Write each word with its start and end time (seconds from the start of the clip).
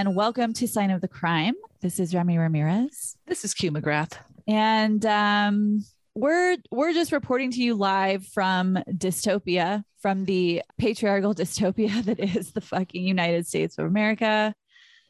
And 0.00 0.16
welcome 0.16 0.54
to 0.54 0.66
Sign 0.66 0.90
of 0.90 1.02
the 1.02 1.08
Crime. 1.08 1.52
This 1.82 2.00
is 2.00 2.14
Remy 2.14 2.38
Ramirez. 2.38 3.18
This 3.26 3.44
is 3.44 3.52
Q 3.52 3.70
McGrath. 3.70 4.14
And 4.48 5.04
um, 5.04 5.84
we're 6.14 6.56
we're 6.70 6.94
just 6.94 7.12
reporting 7.12 7.50
to 7.50 7.62
you 7.62 7.74
live 7.74 8.24
from 8.24 8.78
dystopia, 8.88 9.84
from 10.00 10.24
the 10.24 10.62
patriarchal 10.78 11.34
dystopia 11.34 12.02
that 12.06 12.18
is 12.18 12.52
the 12.52 12.62
fucking 12.62 13.04
United 13.04 13.46
States 13.46 13.76
of 13.76 13.84
America. 13.84 14.54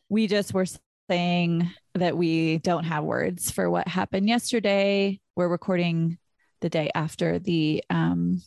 We 0.08 0.26
just 0.26 0.52
were 0.52 0.66
saying 1.08 1.70
that 1.94 2.16
we 2.16 2.58
don't 2.58 2.82
have 2.82 3.04
words 3.04 3.48
for 3.48 3.70
what 3.70 3.86
happened 3.86 4.28
yesterday. 4.28 5.20
We're 5.36 5.46
recording 5.46 6.18
the 6.62 6.68
day 6.68 6.90
after 6.96 7.38
the 7.38 7.84
um, 7.90 8.42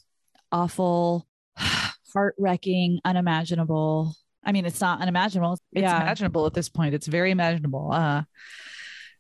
awful, 0.52 1.26
heart 1.56 2.36
wrecking, 2.38 3.00
unimaginable. 3.06 4.18
I 4.46 4.52
mean, 4.52 4.66
it's 4.66 4.82
not 4.82 5.02
unimaginable. 5.02 5.58
It's 5.72 5.82
yeah. 5.82 6.02
imaginable 6.02 6.46
at 6.46 6.54
this 6.54 6.70
point. 6.70 6.94
It's 6.94 7.08
very 7.08 7.32
imaginable. 7.32 7.92
Uh, 7.92 8.24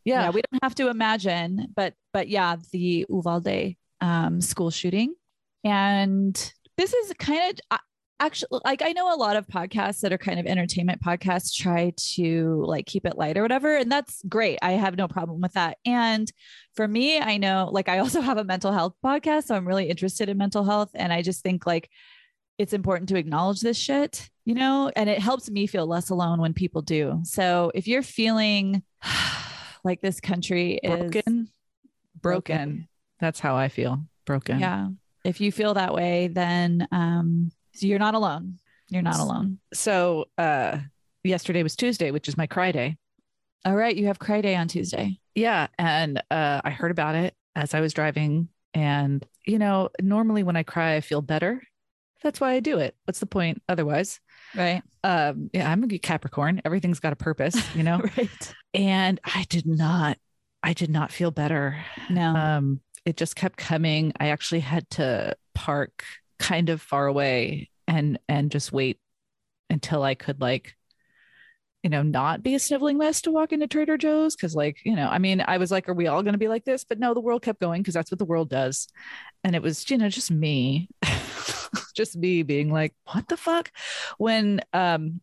yeah. 0.06 0.30
we 0.30 0.42
don't 0.42 0.64
have 0.64 0.76
to 0.76 0.90
imagine, 0.90 1.68
but 1.76 1.94
but 2.12 2.28
yeah, 2.28 2.58
the 2.72 3.06
Uvalde 3.10 3.76
um, 4.02 4.42
school 4.42 4.70
shooting, 4.70 5.14
and 5.64 6.36
this 6.78 6.94
is 6.94 7.14
kind 7.18 7.62
of 7.72 7.80
actually 8.20 8.60
like 8.64 8.82
I 8.82 8.92
know 8.94 9.14
a 9.14 9.18
lot 9.18 9.36
of 9.36 9.48
podcasts 9.48 10.02
that 10.02 10.14
are 10.14 10.18
kind 10.18 10.40
of 10.40 10.46
entertainment 10.46 11.02
podcasts 11.02 11.54
try 11.54 11.94
to 12.16 12.64
like 12.66 12.86
keep 12.86 13.06
it 13.06 13.18
light 13.18 13.38
or 13.38 13.42
whatever, 13.42 13.76
and 13.76 13.92
that's 13.92 14.22
great. 14.28 14.60
I 14.62 14.74
have 14.74 14.98
no 14.98 15.08
problem 15.08 15.42
with 15.42 15.54
that. 15.54 15.78
And 15.86 16.32
for 16.76 16.88
me, 16.88 17.20
I 17.20 17.38
know 17.38 17.70
like 17.72 17.90
I 17.90 18.00
also 18.00 18.22
have 18.22 18.38
a 18.38 18.44
mental 18.44 18.72
health 18.72 18.94
podcast, 19.04 19.46
so 19.46 19.56
I'm 19.56 19.68
really 19.68 19.90
interested 19.90 20.30
in 20.30 20.38
mental 20.38 20.64
health, 20.64 20.92
and 20.94 21.12
I 21.14 21.22
just 21.22 21.42
think 21.42 21.66
like 21.66 21.90
it's 22.58 22.74
important 22.74 23.10
to 23.10 23.18
acknowledge 23.18 23.62
this 23.62 23.78
shit, 23.78 24.30
you 24.46 24.54
know, 24.54 24.92
and 24.96 25.10
it 25.10 25.20
helps 25.20 25.50
me 25.50 25.68
feel 25.68 25.88
less 25.88 26.10
alone 26.10 26.40
when 26.40 26.54
people 26.54 26.82
do. 26.82 27.22
So 27.24 27.72
if 27.74 27.88
you're 27.88 28.04
feeling 28.04 28.84
like 29.84 30.02
this 30.02 30.20
country 30.20 30.80
is 30.84 31.00
broken, 31.00 31.50
broken, 32.22 32.58
broken. 32.58 32.88
that's 33.20 33.40
how 33.40 33.56
I 33.56 33.70
feel. 33.70 34.06
Broken. 34.26 34.60
Yeah. 34.60 34.90
If 35.26 35.42
you 35.42 35.52
feel 35.52 35.74
that 35.74 35.94
way, 35.94 36.28
then 36.28 36.88
um, 36.92 37.52
you're 37.80 38.00
not 38.00 38.16
alone. 38.16 38.60
You're 38.90 39.02
not 39.02 39.20
alone. 39.20 39.60
So 39.74 40.26
uh, 40.38 40.78
yesterday 41.24 41.64
was 41.64 41.76
Tuesday, 41.76 42.12
which 42.12 42.28
is 42.28 42.38
my 42.38 42.46
cry 42.46 42.72
day. 42.72 42.98
All 43.66 43.76
right. 43.76 43.96
You 43.96 44.08
have 44.08 44.20
cry 44.20 44.42
day 44.42 44.56
on 44.56 44.68
Tuesday. 44.68 45.20
Yeah. 45.36 45.68
And 45.80 46.22
uh, 46.30 46.62
I 46.64 46.70
heard 46.70 46.92
about 46.92 47.16
it 47.16 47.34
as 47.56 47.74
I 47.74 47.80
was 47.80 47.94
driving. 47.94 48.50
And, 48.74 49.26
you 49.46 49.58
know, 49.58 49.90
normally 50.02 50.44
when 50.44 50.56
I 50.56 50.64
cry, 50.64 50.96
I 50.96 51.02
feel 51.02 51.22
better. 51.22 51.62
That's 52.24 52.40
why 52.40 52.54
I 52.54 52.60
do 52.60 52.80
it. 52.80 52.96
What's 53.06 53.20
the 53.20 53.26
point 53.26 53.62
otherwise? 53.68 54.20
Right. 54.56 54.82
Um, 55.04 55.50
yeah, 55.54 55.70
I'm 55.70 55.84
a 55.84 56.00
Capricorn. 56.00 56.62
Everything's 56.64 57.00
got 57.00 57.14
a 57.14 57.18
purpose, 57.18 57.58
you 57.76 57.84
know? 57.84 58.02
right. 58.18 58.54
And 58.74 59.20
I 59.24 59.46
did 59.50 59.68
not, 59.68 60.18
I 60.64 60.74
did 60.74 60.90
not 60.90 61.12
feel 61.12 61.32
better. 61.32 61.84
No. 62.10 62.36
Um, 62.36 62.80
it 63.06 63.18
just 63.18 63.36
kept 63.36 63.58
coming. 63.58 64.14
I 64.20 64.30
actually 64.30 64.62
had 64.62 64.90
to 64.92 65.36
park 65.54 66.04
kind 66.40 66.70
of 66.70 66.82
far 66.82 67.08
away 67.08 67.70
and 67.88 68.18
and 68.28 68.50
just 68.52 68.72
wait 68.72 69.00
until 69.70 70.04
I 70.04 70.16
could 70.16 70.40
like 70.42 70.76
you 71.84 71.90
know, 71.90 72.02
not 72.02 72.42
be 72.42 72.56
a 72.56 72.60
sniveling 72.60 72.98
mess 72.98 73.22
to 73.22 73.32
walk 73.32 73.52
into 73.52 73.68
Trader 73.68 73.98
Joe's. 73.98 74.38
Cause, 74.38 74.56
like, 74.56 74.78
you 74.86 74.96
know, 74.96 75.08
I 75.08 75.20
mean, 75.20 75.44
I 75.46 75.58
was 75.58 75.70
like, 75.70 75.90
are 75.90 75.94
we 75.94 76.08
all 76.08 76.24
going 76.24 76.34
to 76.34 76.40
be 76.40 76.48
like 76.48 76.64
this? 76.64 76.86
But 76.86 76.98
no, 76.98 77.14
the 77.14 77.20
world 77.20 77.42
kept 77.42 77.60
going 77.60 77.82
because 77.82 77.94
that's 77.94 78.10
what 78.10 78.20
the 78.20 78.26
world 78.26 78.50
does. 78.50 78.88
And 79.44 79.54
it 79.54 79.62
was, 79.62 79.90
you 79.90 79.98
know, 79.98 80.08
just 80.08 80.32
me, 80.32 80.88
just 81.94 82.16
me 82.16 82.44
being 82.44 82.72
like, 82.72 82.94
what 83.12 83.28
the 83.28 83.38
fuck? 83.38 83.72
When, 84.18 84.62
um, 84.74 85.22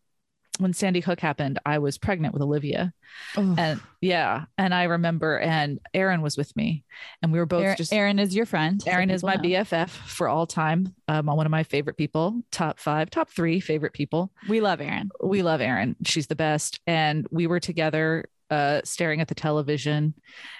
when 0.59 0.73
Sandy 0.73 0.99
Hook 0.99 1.19
happened, 1.19 1.59
I 1.65 1.79
was 1.79 1.97
pregnant 1.97 2.33
with 2.33 2.43
Olivia. 2.43 2.93
Oh. 3.35 3.55
And 3.57 3.81
yeah. 3.99 4.45
And 4.57 4.73
I 4.73 4.83
remember, 4.83 5.39
and 5.39 5.79
Aaron 5.93 6.21
was 6.21 6.37
with 6.37 6.55
me, 6.55 6.83
and 7.21 7.31
we 7.31 7.39
were 7.39 7.45
both 7.45 7.63
Aaron, 7.63 7.77
just. 7.77 7.93
Aaron 7.93 8.19
is 8.19 8.35
your 8.35 8.45
friend. 8.45 8.81
Aaron 8.85 9.09
is 9.09 9.23
my 9.23 9.35
know. 9.35 9.41
BFF 9.41 9.89
for 9.89 10.27
all 10.27 10.45
time. 10.45 10.93
Um, 11.07 11.25
one 11.25 11.45
of 11.45 11.51
my 11.51 11.63
favorite 11.63 11.97
people, 11.97 12.41
top 12.51 12.79
five, 12.79 13.09
top 13.09 13.29
three 13.29 13.59
favorite 13.59 13.93
people. 13.93 14.31
We 14.47 14.61
love 14.61 14.81
Aaron. 14.81 15.09
We 15.21 15.41
love 15.41 15.61
Aaron. 15.61 15.95
She's 16.05 16.27
the 16.27 16.35
best. 16.35 16.79
And 16.85 17.27
we 17.31 17.47
were 17.47 17.59
together 17.59 18.25
uh, 18.51 18.81
staring 18.83 19.21
at 19.21 19.27
the 19.27 19.35
television. 19.35 20.13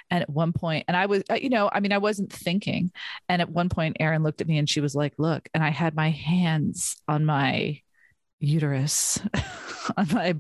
And 0.09 0.22
at 0.22 0.29
one 0.29 0.53
point, 0.53 0.85
and 0.88 0.97
I 0.97 1.06
was, 1.06 1.24
uh, 1.29 1.35
you 1.35 1.50
know, 1.50 1.69
I 1.72 1.79
mean, 1.79 1.91
I 1.91 2.00
wasn't 2.00 2.34
thinking. 2.34 2.91
And 3.29 3.41
at 3.41 3.50
one 3.50 3.69
point, 3.69 3.97
Erin 4.00 4.24
looked 4.24 4.41
at 4.41 4.47
me 4.47 4.57
and 4.57 4.69
she 4.69 4.81
was 4.81 4.96
like, 4.96 5.13
Look, 5.18 5.47
and 5.53 5.63
I 5.63 5.69
had 5.69 5.96
my 5.96 6.09
hands 6.09 6.96
on 7.07 7.25
my 7.25 7.81
uterus, 8.40 9.19
on 9.97 10.07
my 10.12 10.35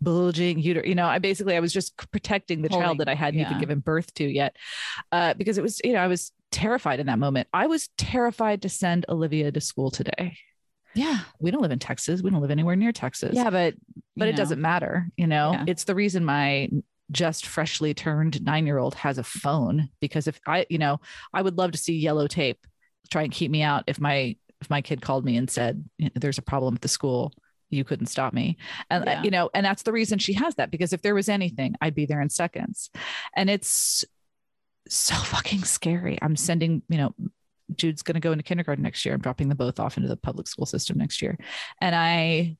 bulging 0.00 0.58
uterus. 0.60 0.88
You 0.88 0.94
know, 0.94 1.06
I 1.06 1.18
basically, 1.18 1.56
I 1.56 1.60
was 1.60 1.72
just 1.72 1.96
protecting 2.10 2.62
the 2.62 2.68
Holding, 2.68 2.86
child 2.86 2.98
that 2.98 3.08
I 3.08 3.14
hadn't 3.14 3.40
yeah. 3.40 3.48
even 3.48 3.60
given 3.60 3.80
birth 3.80 4.12
to 4.14 4.24
yet 4.24 4.56
uh, 5.12 5.34
because 5.34 5.58
it 5.58 5.62
was, 5.62 5.80
you 5.84 5.92
know, 5.92 6.00
I 6.00 6.06
was 6.06 6.32
terrified 6.52 7.00
in 7.00 7.06
that 7.06 7.18
moment. 7.18 7.48
I 7.52 7.66
was 7.66 7.88
terrified 7.98 8.62
to 8.62 8.68
send 8.68 9.04
Olivia 9.08 9.52
to 9.52 9.60
school 9.60 9.90
today. 9.90 10.38
Yeah. 10.96 11.18
We 11.38 11.50
don't 11.50 11.62
live 11.62 11.70
in 11.70 11.78
Texas. 11.78 12.22
We 12.22 12.30
don't 12.30 12.40
live 12.40 12.50
anywhere 12.50 12.74
near 12.76 12.90
Texas 12.92 13.34
Yeah. 13.34 13.50
But, 13.50 13.74
but 14.16 14.24
you 14.24 14.28
it 14.30 14.32
know, 14.32 14.36
doesn't 14.36 14.60
matter 14.60 15.06
you 15.16 15.26
know 15.26 15.52
Yeah. 15.52 15.64
it's 15.68 15.84
the 15.84 15.94
reason 15.94 16.24
my 16.24 16.68
just 17.12 17.46
freshly 17.46 17.94
turned 17.94 18.42
nine 18.44 18.66
year 18.66 18.78
old 18.78 18.94
has 18.96 19.18
a 19.18 19.22
phone 19.22 19.88
because 20.00 20.26
if 20.26 20.40
i 20.46 20.66
you 20.68 20.78
know 20.78 20.98
i 21.32 21.40
would 21.40 21.56
love 21.56 21.70
to 21.70 21.78
see 21.78 21.96
yellow 21.96 22.26
tape 22.26 22.66
try 23.12 23.22
and 23.22 23.30
keep 23.32 23.48
me 23.50 23.62
out 23.62 23.84
if 23.86 24.00
my 24.00 24.34
if 24.60 24.68
my 24.70 24.80
kid 24.82 25.00
called 25.00 25.24
me 25.24 25.36
and 25.36 25.48
said 25.48 25.84
there's 26.16 26.38
a 26.38 26.42
problem 26.42 26.74
at 26.74 26.80
the 26.80 26.88
school 26.88 27.32
you 27.70 27.84
couldn't 27.84 28.06
stop 28.06 28.32
me 28.32 28.56
and 28.90 29.04
Yeah. 29.04 29.22
you 29.22 29.30
know 29.30 29.50
and 29.54 29.64
that's 29.64 29.82
the 29.84 29.92
reason 29.92 30.18
she 30.18 30.32
has 30.32 30.56
that 30.56 30.70
because 30.72 30.92
if 30.92 31.02
there 31.02 31.14
was 31.14 31.28
anything 31.28 31.74
i'd 31.80 31.94
be 31.94 32.06
there 32.06 32.20
in 32.20 32.28
seconds 32.30 32.90
and 33.36 33.48
it's 33.50 34.04
so 34.88 35.14
fucking 35.14 35.62
scary 35.62 36.18
i'm 36.22 36.34
sending 36.36 36.82
you 36.88 36.96
know 36.98 37.14
jude's 37.74 38.02
going 38.02 38.14
to 38.14 38.20
go 38.20 38.32
into 38.32 38.44
kindergarten 38.44 38.82
next 38.82 39.04
year 39.04 39.14
i'm 39.14 39.20
dropping 39.20 39.48
them 39.48 39.56
both 39.56 39.80
off 39.80 39.96
into 39.96 40.08
the 40.08 40.16
public 40.16 40.46
school 40.46 40.66
system 40.66 40.98
next 40.98 41.20
year 41.22 41.38
and 41.80 41.94
i 41.94 42.56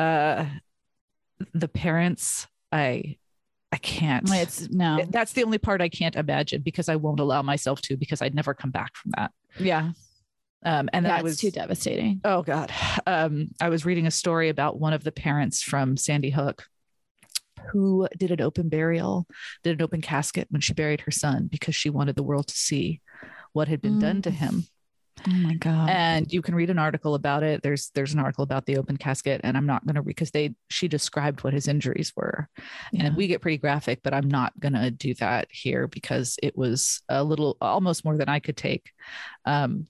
uh 0.00 0.46
the 1.52 1.68
parents 1.68 2.46
i 2.72 3.16
i 3.72 3.76
can't 3.76 4.28
It's 4.30 4.70
no. 4.70 5.04
that's 5.10 5.32
the 5.32 5.44
only 5.44 5.58
part 5.58 5.80
i 5.80 5.88
can't 5.88 6.16
imagine 6.16 6.62
because 6.62 6.88
i 6.88 6.96
won't 6.96 7.20
allow 7.20 7.42
myself 7.42 7.80
to 7.82 7.96
because 7.96 8.22
i'd 8.22 8.34
never 8.34 8.54
come 8.54 8.70
back 8.70 8.96
from 8.96 9.12
that 9.16 9.32
yeah. 9.58 9.90
um 10.64 10.88
and 10.92 11.04
that 11.04 11.22
was 11.22 11.38
too 11.38 11.50
devastating. 11.50 12.20
oh 12.24 12.42
god 12.42 12.72
um 13.06 13.48
i 13.60 13.68
was 13.68 13.84
reading 13.84 14.06
a 14.06 14.10
story 14.10 14.48
about 14.48 14.80
one 14.80 14.92
of 14.92 15.04
the 15.04 15.12
parents 15.12 15.62
from 15.62 15.96
sandy 15.96 16.30
hook 16.30 16.64
who 17.72 18.08
did 18.16 18.30
an 18.30 18.40
open 18.40 18.68
burial 18.68 19.26
did 19.62 19.78
an 19.78 19.82
open 19.82 20.00
casket 20.00 20.46
when 20.50 20.60
she 20.60 20.72
buried 20.72 21.00
her 21.02 21.10
son 21.10 21.48
because 21.50 21.74
she 21.74 21.90
wanted 21.90 22.16
the 22.16 22.22
world 22.22 22.46
to 22.46 22.54
see 22.54 23.00
what 23.56 23.68
had 23.68 23.80
been 23.80 23.98
done 23.98 24.20
to 24.22 24.30
Mm. 24.30 24.34
him 24.42 24.64
Oh 25.26 25.30
my 25.48 25.54
God. 25.54 25.88
and 25.88 26.30
you 26.30 26.42
can 26.42 26.54
read 26.54 26.68
an 26.68 26.78
article 26.78 27.14
about 27.14 27.42
it 27.42 27.62
there's 27.62 27.90
there's 27.94 28.12
an 28.12 28.20
article 28.20 28.44
about 28.44 28.66
the 28.66 28.76
open 28.76 28.96
casket 28.98 29.40
and 29.42 29.56
i'm 29.56 29.64
not 29.64 29.84
going 29.86 29.94
to 29.96 30.02
because 30.02 30.30
they 30.30 30.54
she 30.68 30.88
described 30.88 31.42
what 31.42 31.54
his 31.54 31.66
injuries 31.68 32.12
were 32.14 32.48
yeah. 32.92 33.06
and 33.06 33.16
we 33.16 33.26
get 33.26 33.40
pretty 33.40 33.56
graphic 33.56 34.00
but 34.04 34.12
i'm 34.12 34.28
not 34.28 34.52
going 34.60 34.74
to 34.74 34.90
do 34.90 35.14
that 35.14 35.48
here 35.50 35.88
because 35.88 36.38
it 36.42 36.54
was 36.56 37.00
a 37.08 37.24
little 37.24 37.56
almost 37.62 38.04
more 38.04 38.16
than 38.18 38.28
i 38.28 38.38
could 38.38 38.58
take 38.58 38.92
um 39.46 39.86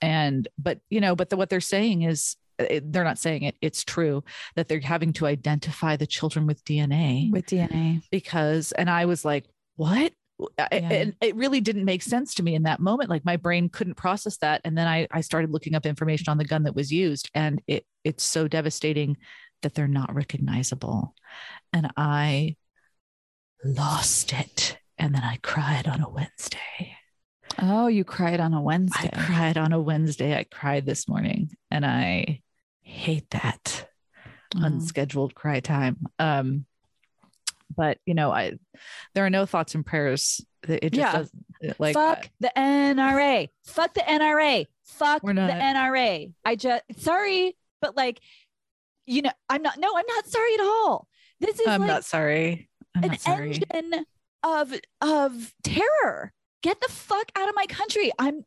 and 0.00 0.46
but 0.58 0.78
you 0.90 1.00
know 1.00 1.16
but 1.16 1.28
the, 1.28 1.36
what 1.36 1.50
they're 1.50 1.60
saying 1.60 2.02
is 2.02 2.36
it, 2.58 2.90
they're 2.92 3.04
not 3.04 3.18
saying 3.18 3.42
it 3.42 3.56
it's 3.60 3.82
true 3.84 4.22
that 4.54 4.68
they're 4.68 4.80
having 4.80 5.12
to 5.12 5.26
identify 5.26 5.96
the 5.96 6.06
children 6.06 6.46
with 6.46 6.64
dna 6.64 7.30
with 7.32 7.46
DNA. 7.46 8.00
because 8.12 8.70
and 8.72 8.88
i 8.88 9.04
was 9.06 9.24
like 9.24 9.44
what 9.74 10.12
Yeah. 10.58 10.68
and 10.70 11.16
it 11.22 11.34
really 11.34 11.60
didn't 11.62 11.86
make 11.86 12.02
sense 12.02 12.34
to 12.34 12.42
me 12.42 12.54
in 12.54 12.64
that 12.64 12.78
moment 12.78 13.08
like 13.08 13.24
my 13.24 13.36
brain 13.36 13.70
couldn't 13.70 13.94
process 13.94 14.36
that 14.38 14.60
and 14.64 14.76
then 14.76 14.86
i 14.86 15.06
i 15.10 15.22
started 15.22 15.50
looking 15.50 15.74
up 15.74 15.86
information 15.86 16.28
on 16.28 16.36
the 16.36 16.44
gun 16.44 16.64
that 16.64 16.74
was 16.74 16.92
used 16.92 17.30
and 17.34 17.62
it 17.66 17.86
it's 18.04 18.22
so 18.22 18.46
devastating 18.46 19.16
that 19.62 19.74
they're 19.74 19.88
not 19.88 20.14
recognizable 20.14 21.14
and 21.72 21.90
i 21.96 22.54
lost 23.64 24.32
it 24.32 24.78
and 24.98 25.14
then 25.14 25.22
i 25.22 25.38
cried 25.42 25.86
on 25.88 26.00
a 26.02 26.08
wednesday 26.08 26.92
Oh, 27.62 27.86
you 27.86 28.04
cried 28.04 28.38
on 28.40 28.52
a 28.52 28.60
Wednesday. 28.60 29.08
i 29.10 29.18
cried 29.24 29.56
on 29.56 29.72
a 29.72 29.80
wednesday 29.80 30.36
i 30.36 30.44
cried 30.44 30.84
this 30.84 31.08
morning 31.08 31.50
and 31.70 31.86
i 31.86 32.42
hate 32.82 33.30
that 33.30 33.88
Oh. 34.54 34.60
unscheduled 34.64 35.34
cry 35.34 35.58
time. 35.58 35.96
Um, 36.20 36.66
but 37.76 37.98
you 38.06 38.14
know, 38.14 38.30
I 38.30 38.52
there 39.14 39.24
are 39.26 39.30
no 39.30 39.46
thoughts 39.46 39.74
and 39.74 39.84
prayers. 39.84 40.44
It 40.68 40.92
just 40.92 40.94
Yeah. 40.94 41.12
does 41.12 41.30
like 41.78 41.94
Fuck 41.94 42.28
the 42.40 42.52
NRA. 42.56 43.48
Fuck 43.64 43.94
the 43.94 44.00
NRA. 44.00 44.66
Fuck 44.84 45.22
the 45.22 45.32
NRA. 45.32 46.32
I 46.44 46.56
just 46.56 46.82
sorry, 46.98 47.56
but 47.80 47.96
like, 47.96 48.20
you 49.06 49.22
know, 49.22 49.32
I'm 49.48 49.62
not. 49.62 49.78
No, 49.78 49.88
I'm 49.96 50.04
not 50.08 50.26
sorry 50.26 50.54
at 50.54 50.60
all. 50.60 51.06
This 51.40 51.60
is 51.60 51.66
I'm 51.68 51.80
like 51.82 51.88
not 51.88 52.04
sorry. 52.04 52.68
I'm 52.94 53.04
an 53.04 53.10
not 53.10 53.20
sorry. 53.20 53.60
engine 53.72 54.06
of 54.42 54.74
of 55.00 55.54
terror. 55.62 56.32
Get 56.62 56.80
the 56.80 56.88
fuck 56.88 57.30
out 57.36 57.48
of 57.48 57.54
my 57.54 57.66
country. 57.66 58.10
I'm. 58.18 58.42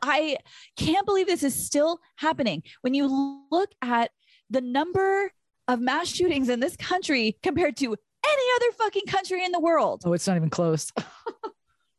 I 0.00 0.36
can't 0.76 1.04
believe 1.04 1.26
this 1.26 1.42
is 1.42 1.66
still 1.66 1.98
happening. 2.16 2.62
When 2.82 2.94
you 2.94 3.46
look 3.50 3.70
at 3.82 4.12
the 4.48 4.60
number 4.60 5.32
of 5.66 5.80
mass 5.80 6.06
shootings 6.06 6.48
in 6.48 6.60
this 6.60 6.76
country 6.76 7.36
compared 7.42 7.76
to 7.78 7.96
any 8.26 8.42
other 8.56 8.72
fucking 8.78 9.06
country 9.06 9.44
in 9.44 9.52
the 9.52 9.60
world. 9.60 10.02
Oh, 10.04 10.12
it's 10.12 10.26
not 10.26 10.36
even 10.36 10.50
close. 10.50 10.92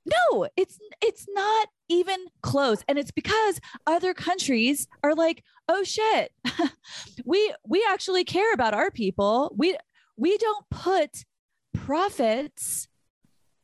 No, 0.08 0.48
it's 0.56 0.80
it's 1.02 1.26
not 1.30 1.68
even 1.90 2.28
close. 2.42 2.84
And 2.88 2.98
it's 2.98 3.12
because 3.12 3.60
other 3.86 4.14
countries 4.14 4.88
are 5.04 5.14
like, 5.14 5.44
"Oh 5.68 5.84
shit. 5.84 6.32
we 7.26 7.54
we 7.68 7.86
actually 7.90 8.24
care 8.24 8.54
about 8.54 8.74
our 8.74 8.90
people. 8.90 9.54
We 9.58 9.76
we 10.16 10.38
don't 10.38 10.66
put 10.70 11.26
profits 11.74 12.88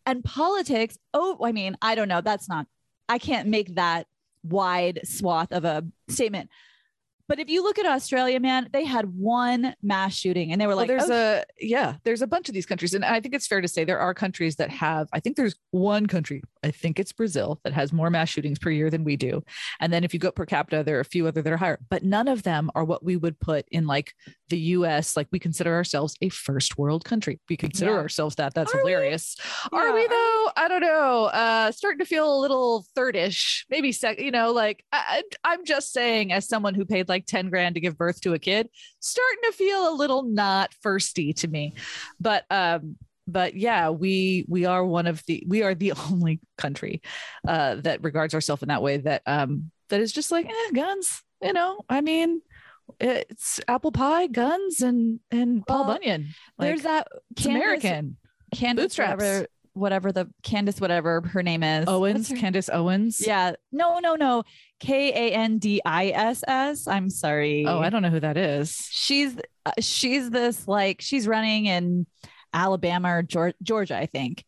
and 0.06 0.24
politics. 0.24 0.98
Oh, 1.13 1.38
I 1.44 1.54
mean, 1.54 1.77
I 1.81 1.95
don't 1.95 2.10
know. 2.10 2.21
That's 2.21 2.50
not 2.50 2.68
I 3.07 3.19
can't 3.19 3.48
make 3.48 3.75
that 3.75 4.07
wide 4.44 5.00
swath 5.06 5.51
of 5.54 5.63
a 5.63 5.86
statement. 6.10 6.50
But 7.29 7.39
if 7.39 7.49
you 7.49 7.63
look 7.63 7.79
at 7.79 7.85
Australia, 7.85 8.39
man, 8.39 8.69
they 8.73 8.83
had 8.83 9.05
one 9.15 9.75
mass 9.81 10.13
shooting 10.13 10.51
and 10.51 10.59
they 10.59 10.67
were 10.67 10.75
like, 10.75 10.89
well, 10.89 10.97
there's 10.97 11.09
oh, 11.09 11.41
a 11.41 11.43
yeah, 11.59 11.95
there's 12.03 12.21
a 12.21 12.27
bunch 12.27 12.49
of 12.49 12.53
these 12.53 12.65
countries, 12.65 12.93
and 12.93 13.05
I 13.05 13.19
think 13.21 13.33
it's 13.33 13.47
fair 13.47 13.61
to 13.61 13.67
say 13.67 13.83
there 13.83 13.99
are 13.99 14.13
countries 14.13 14.57
that 14.57 14.69
have. 14.69 15.07
I 15.13 15.19
think 15.19 15.37
there's 15.37 15.55
one 15.71 16.05
country, 16.07 16.43
I 16.63 16.71
think 16.71 16.99
it's 16.99 17.13
Brazil, 17.13 17.59
that 17.63 17.73
has 17.73 17.93
more 17.93 18.09
mass 18.09 18.29
shootings 18.29 18.59
per 18.59 18.69
year 18.69 18.89
than 18.89 19.03
we 19.03 19.15
do, 19.15 19.43
and 19.79 19.93
then 19.93 20.03
if 20.03 20.13
you 20.13 20.19
go 20.19 20.31
per 20.31 20.45
capita, 20.45 20.83
there 20.83 20.97
are 20.97 21.01
a 21.01 21.05
few 21.05 21.27
other 21.27 21.41
that 21.41 21.53
are 21.53 21.57
higher, 21.57 21.79
but 21.89 22.03
none 22.03 22.27
of 22.27 22.43
them 22.43 22.69
are 22.75 22.83
what 22.83 23.03
we 23.03 23.15
would 23.15 23.39
put 23.39 23.65
in 23.71 23.87
like 23.87 24.13
the 24.53 24.59
U.S. 24.77 25.17
Like 25.17 25.27
we 25.31 25.39
consider 25.39 25.73
ourselves 25.73 26.15
a 26.21 26.29
first 26.29 26.77
world 26.77 27.03
country. 27.03 27.39
We 27.50 27.57
consider 27.57 27.94
Yeah. 27.94 27.97
ourselves 27.97 28.35
that. 28.35 28.53
That's 28.53 28.71
Are 28.71 28.83
we? 28.83 28.91
hilarious. 28.91 29.35
Are 29.71 29.88
Yeah, 29.88 29.94
we 29.95 30.05
are 30.05 30.09
though? 30.09 30.51
I 30.55 30.67
don't 30.67 30.81
know. 30.81 31.25
Uh, 31.25 31.71
starting 31.71 31.97
to 31.97 32.05
feel 32.05 32.31
a 32.31 32.39
little 32.39 32.85
thirdish, 32.95 33.65
maybe 33.71 33.91
sec. 33.91 34.19
You 34.19 34.29
know, 34.29 34.51
like 34.51 34.85
I, 34.91 35.23
I'm 35.44 35.65
just 35.65 35.91
saying, 35.91 36.31
as 36.31 36.47
someone 36.47 36.75
who 36.75 36.85
paid 36.85 37.09
like 37.09 37.25
ten 37.25 37.50
grand 37.50 37.73
to 37.75 37.81
give 37.81 37.97
birth 37.97 38.21
to 38.21 38.33
a 38.33 38.39
kid, 38.39 38.69
starting 39.00 39.39
to 39.45 39.51
feel 39.53 39.89
a 39.89 39.95
little 39.95 40.21
not 40.21 40.71
firsty 40.85 41.35
to 41.38 41.47
me. 41.47 41.73
But 42.19 42.45
um, 42.51 42.95
but 43.27 43.55
yeah, 43.55 43.89
we 43.89 44.45
we 44.47 44.65
are 44.65 44.85
one 44.85 45.07
of 45.07 45.23
the 45.25 45.44
we 45.47 45.63
are 45.63 45.73
the 45.73 45.94
only 46.11 46.41
country 46.59 47.01
uh, 47.47 47.75
that 47.77 48.03
regards 48.03 48.35
ourselves 48.35 48.61
in 48.61 48.67
that 48.67 48.83
way. 48.83 48.97
That 48.97 49.23
um, 49.25 49.71
that 49.89 50.00
is 50.00 50.11
just 50.11 50.31
like 50.31 50.45
eh, 50.45 50.71
guns. 50.75 51.23
You 51.41 51.53
know, 51.53 51.81
I 51.89 52.01
mean. 52.01 52.41
It's 53.00 53.59
apple 53.68 53.91
pie, 53.91 54.27
guns, 54.27 54.81
and 54.81 55.19
and 55.31 55.65
Paul 55.65 55.85
Well, 55.85 55.94
Bunyan. 55.95 56.30
there's 56.59 56.83
that 56.83 57.07
Candace- 57.35 57.56
American. 57.63 58.18
Candace, 58.53 58.83
Bootstraps. 58.83 59.18
whatever, 59.19 59.47
whatever 59.74 60.12
the 60.12 60.30
Candace, 60.44 60.80
whatever 60.80 61.21
her 61.21 61.41
name 61.41 61.63
is. 61.63 61.85
Owens, 61.88 62.30
her- 62.30 62.35
Candace 62.35 62.69
Owens. 62.71 63.25
Yeah. 63.25 63.53
No, 63.71 64.00
no, 64.00 64.15
no. 64.15 64.44
K 64.80 65.09
A 65.12 65.33
N 65.35 65.57
D 65.57 65.81
I 65.83 66.09
S 66.09 66.44
S. 66.47 66.88
I'm 66.88 67.09
sorry. 67.09 67.65
Oh, 67.68 67.80
I 67.80 67.89
don't 67.89 68.01
know 68.03 68.09
who 68.09 68.19
that 68.19 68.38
is. 68.38 68.75
she's 68.91 69.36
uh, 69.65 69.71
she's 69.79 70.29
this 70.29 70.68
like 70.68 71.01
she's 71.01 71.27
running 71.27 71.65
in 71.65 72.06
Alabama 72.53 73.15
or 73.17 73.23
Geor- 73.23 73.53
Georgia, 73.61 73.97
I 73.97 74.05
think, 74.05 74.44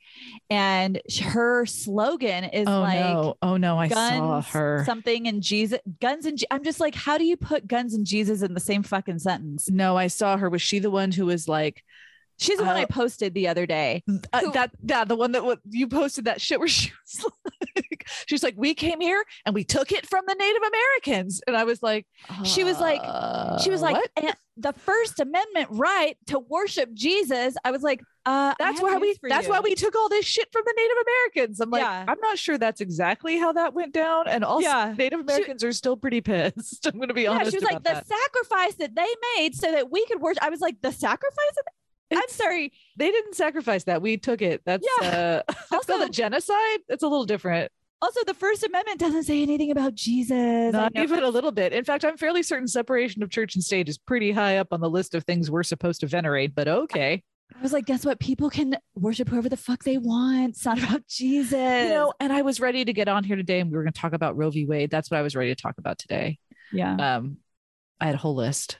and 0.49 1.01
her 1.23 1.65
slogan 1.65 2.45
is 2.45 2.67
Oh 2.67 2.81
like 2.81 2.99
no! 2.99 3.35
Oh 3.41 3.57
no! 3.57 3.77
I 3.77 3.87
saw 3.87 4.41
her. 4.41 4.83
something 4.85 5.27
and 5.27 5.41
Jesus 5.41 5.79
guns 5.99 6.25
and 6.25 6.37
Je- 6.37 6.47
I'm 6.51 6.63
just 6.63 6.79
like, 6.79 6.95
how 6.95 7.17
do 7.17 7.25
you 7.25 7.37
put 7.37 7.67
guns 7.67 7.93
and 7.93 8.05
Jesus 8.05 8.41
in 8.41 8.53
the 8.53 8.59
same 8.59 8.83
fucking 8.83 9.19
sentence? 9.19 9.69
No, 9.69 9.97
I 9.97 10.07
saw 10.07 10.37
her. 10.37 10.49
Was 10.49 10.61
she 10.61 10.79
the 10.79 10.91
one 10.91 11.11
who 11.11 11.25
was 11.25 11.47
like 11.47 11.83
She's 12.37 12.57
the 12.57 12.65
one 12.65 12.75
Uh, 12.75 12.79
I 12.81 12.85
posted 12.85 13.33
the 13.33 13.47
other 13.47 13.65
day. 13.65 14.03
uh, 14.33 14.39
Who- 14.41 14.51
that? 14.51 14.71
Yeah, 14.83 15.05
the 15.05 15.15
one 15.15 15.31
that 15.33 15.43
what 15.45 15.59
you 15.69 15.87
posted 15.87 16.25
that 16.25 16.41
shit 16.41 16.59
where 16.59 16.67
she 16.67 16.91
was 17.05 17.25
like, 17.75 18.07
she's 18.27 18.43
like, 18.43 18.55
we 18.57 18.73
came 18.73 18.99
here 18.99 19.23
and 19.45 19.55
we 19.55 19.63
took 19.63 19.91
it 19.91 20.05
from 20.07 20.25
the 20.27 20.35
Native 20.35 20.61
Americans, 20.61 21.41
and 21.47 21.55
I 21.55 21.63
was 21.63 21.81
like, 21.81 22.05
She 22.43 22.63
was 22.63 22.79
like- 22.79 23.01
she 23.61 23.69
was 23.69 23.81
uh, 23.81 23.85
like? 23.91 24.35
The 24.57 24.71
First 24.71 25.19
Amendment 25.19 25.67
right 25.71 26.17
to 26.27 26.39
worship 26.39 26.93
Jesus. 26.93 27.55
I 27.65 27.71
was 27.71 27.81
like, 27.83 28.01
uh, 28.25 28.53
That's 28.57 28.81
why 28.81 28.97
we. 28.97 29.13
That's 29.21 29.47
you. 29.47 29.51
why 29.53 29.59
we 29.59 29.75
took 29.75 29.95
all 29.97 30.07
this 30.07 30.25
shit 30.25 30.47
from 30.53 30.63
the 30.65 30.73
Native 30.77 30.97
Americans. 31.05 31.59
I'm 31.59 31.69
like, 31.69 31.81
Yeah. 31.81 32.05
I'm 32.07 32.19
not 32.21 32.37
sure 32.37 32.57
that's 32.57 32.79
exactly 32.79 33.37
how 33.37 33.51
that 33.51 33.73
went 33.73 33.93
down, 33.93 34.29
and 34.29 34.45
also 34.45 34.65
Yeah. 34.67 34.93
Native 34.97 35.19
Americans 35.19 35.61
are 35.63 35.73
still 35.73 35.97
pretty 35.97 36.21
pissed. 36.21 36.85
I'm 36.87 36.95
going 36.95 37.09
to 37.09 37.13
be 37.13 37.27
honest. 37.27 37.27
Yeah, 37.27 37.39
honest. 37.41 37.51
she 37.51 37.57
was 37.57 37.63
like 37.65 37.79
about 37.81 38.05
the 38.05 38.15
sacrifice 38.15 38.75
that 38.75 38.95
they 38.95 39.07
made 39.37 39.55
so 39.55 39.71
that 39.73 39.91
we 39.91 40.05
could 40.05 40.21
worship. 40.21 40.41
I 40.43 40.49
was 40.49 40.61
like, 40.61 40.81
the 40.81 40.91
sacrifice. 40.91 41.35
Of- 41.59 41.73
I'm 42.15 42.29
sorry. 42.29 42.71
they 42.97 43.11
didn't 43.11 43.35
sacrifice 43.35 43.83
that. 43.85 44.01
We 44.01 44.17
took 44.17 44.41
it. 44.41 44.61
That's 44.65 44.85
Yeah. 45.01 45.07
uh, 45.47 45.53
that's 45.71 45.89
Also- 45.89 46.05
a 46.05 46.09
genocide. 46.09 46.79
It's 46.89 47.03
a 47.03 47.07
little 47.07 47.25
different. 47.25 47.71
Also, 48.01 48.19
the 48.27 48.33
First 48.33 48.63
Amendment 48.63 48.99
doesn't 48.99 49.23
say 49.23 49.41
anything 49.41 49.71
about 49.71 49.95
Jesus. 49.95 50.73
Not 50.73 50.91
even 50.95 51.23
a 51.23 51.29
little 51.29 51.51
bit. 51.51 51.71
In 51.73 51.83
fact, 51.85 52.03
I'm 52.05 52.17
fairly 52.17 52.43
certain 52.43 52.67
separation 52.67 53.23
of 53.23 53.29
church 53.31 53.55
and 53.55 53.63
state 53.63 53.87
is 53.89 53.97
pretty 53.97 54.31
high 54.31 54.57
up 54.57 54.67
on 54.73 54.81
the 54.81 54.89
list 54.89 55.15
of 55.15 55.23
things 55.23 55.49
we're 55.49 55.63
supposed 55.63 56.01
to 56.01 56.07
venerate, 56.07 56.53
but 56.53 56.67
okay. 56.67 57.23
I 57.57 57.61
was 57.61 57.71
like, 57.73 57.85
guess 57.85 58.05
what? 58.05 58.19
People 58.19 58.49
can 58.49 58.75
worship 58.95 59.29
whoever 59.29 59.47
the 59.49 59.57
fuck 59.57 59.83
they 59.83 59.97
want. 59.97 60.49
It's 60.49 60.65
not 60.65 60.77
about 60.83 61.07
Jesus. 61.07 61.53
You 61.53 61.89
know, 61.89 62.13
and 62.19 62.33
I 62.33 62.41
was 62.41 62.59
ready 62.59 62.83
to 62.85 62.91
get 62.93 63.07
on 63.07 63.23
here 63.23 63.37
today 63.37 63.59
and 63.61 63.71
we 63.71 63.77
were 63.77 63.83
going 63.83 63.93
to 63.93 63.99
talk 63.99 64.13
about 64.13 64.35
Roe 64.35 64.49
v. 64.51 64.65
Wade. 64.65 64.91
That's 64.91 65.09
what 65.09 65.17
I 65.17 65.21
was 65.23 65.35
ready 65.35 65.55
to 65.55 65.59
talk 65.59 65.75
about 65.77 65.97
today. 65.97 66.37
yeah. 66.73 67.15
Um, 67.15 67.37
I 67.99 68.07
had 68.07 68.15
a 68.15 68.19
whole 68.19 68.35
list. 68.35 68.79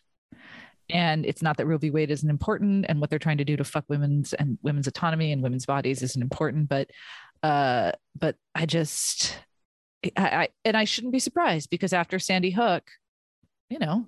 And 0.90 1.26
it's 1.26 1.42
not 1.42 1.58
that 1.58 1.66
Roe 1.66 1.78
v. 1.78 1.90
Wade 1.90 2.12
isn't 2.12 2.30
important 2.30 2.86
and 2.88 3.02
what 3.02 3.10
they're 3.10 3.20
trying 3.20 3.40
to 3.40 3.46
do 3.46 3.58
to 3.58 3.64
fuck 3.64 3.86
women's 3.88 4.34
and 4.34 4.58
women's 4.62 4.88
autonomy 4.88 5.32
and 5.32 5.42
women's 5.42 5.66
bodies 5.66 6.04
isn't 6.04 6.22
important, 6.22 6.70
but 6.70 6.90
uh, 7.44 7.92
but 8.16 8.36
I 8.54 8.66
just 8.66 9.38
I, 10.04 10.12
I 10.18 10.50
and 10.64 10.78
I 10.78 10.84
shouldn't 10.84 11.14
be 11.14 11.20
surprised 11.20 11.70
because 11.70 11.94
after 11.94 12.20
Sandy 12.20 12.52
Hook, 12.52 12.84
you 13.70 13.80
know, 13.80 14.08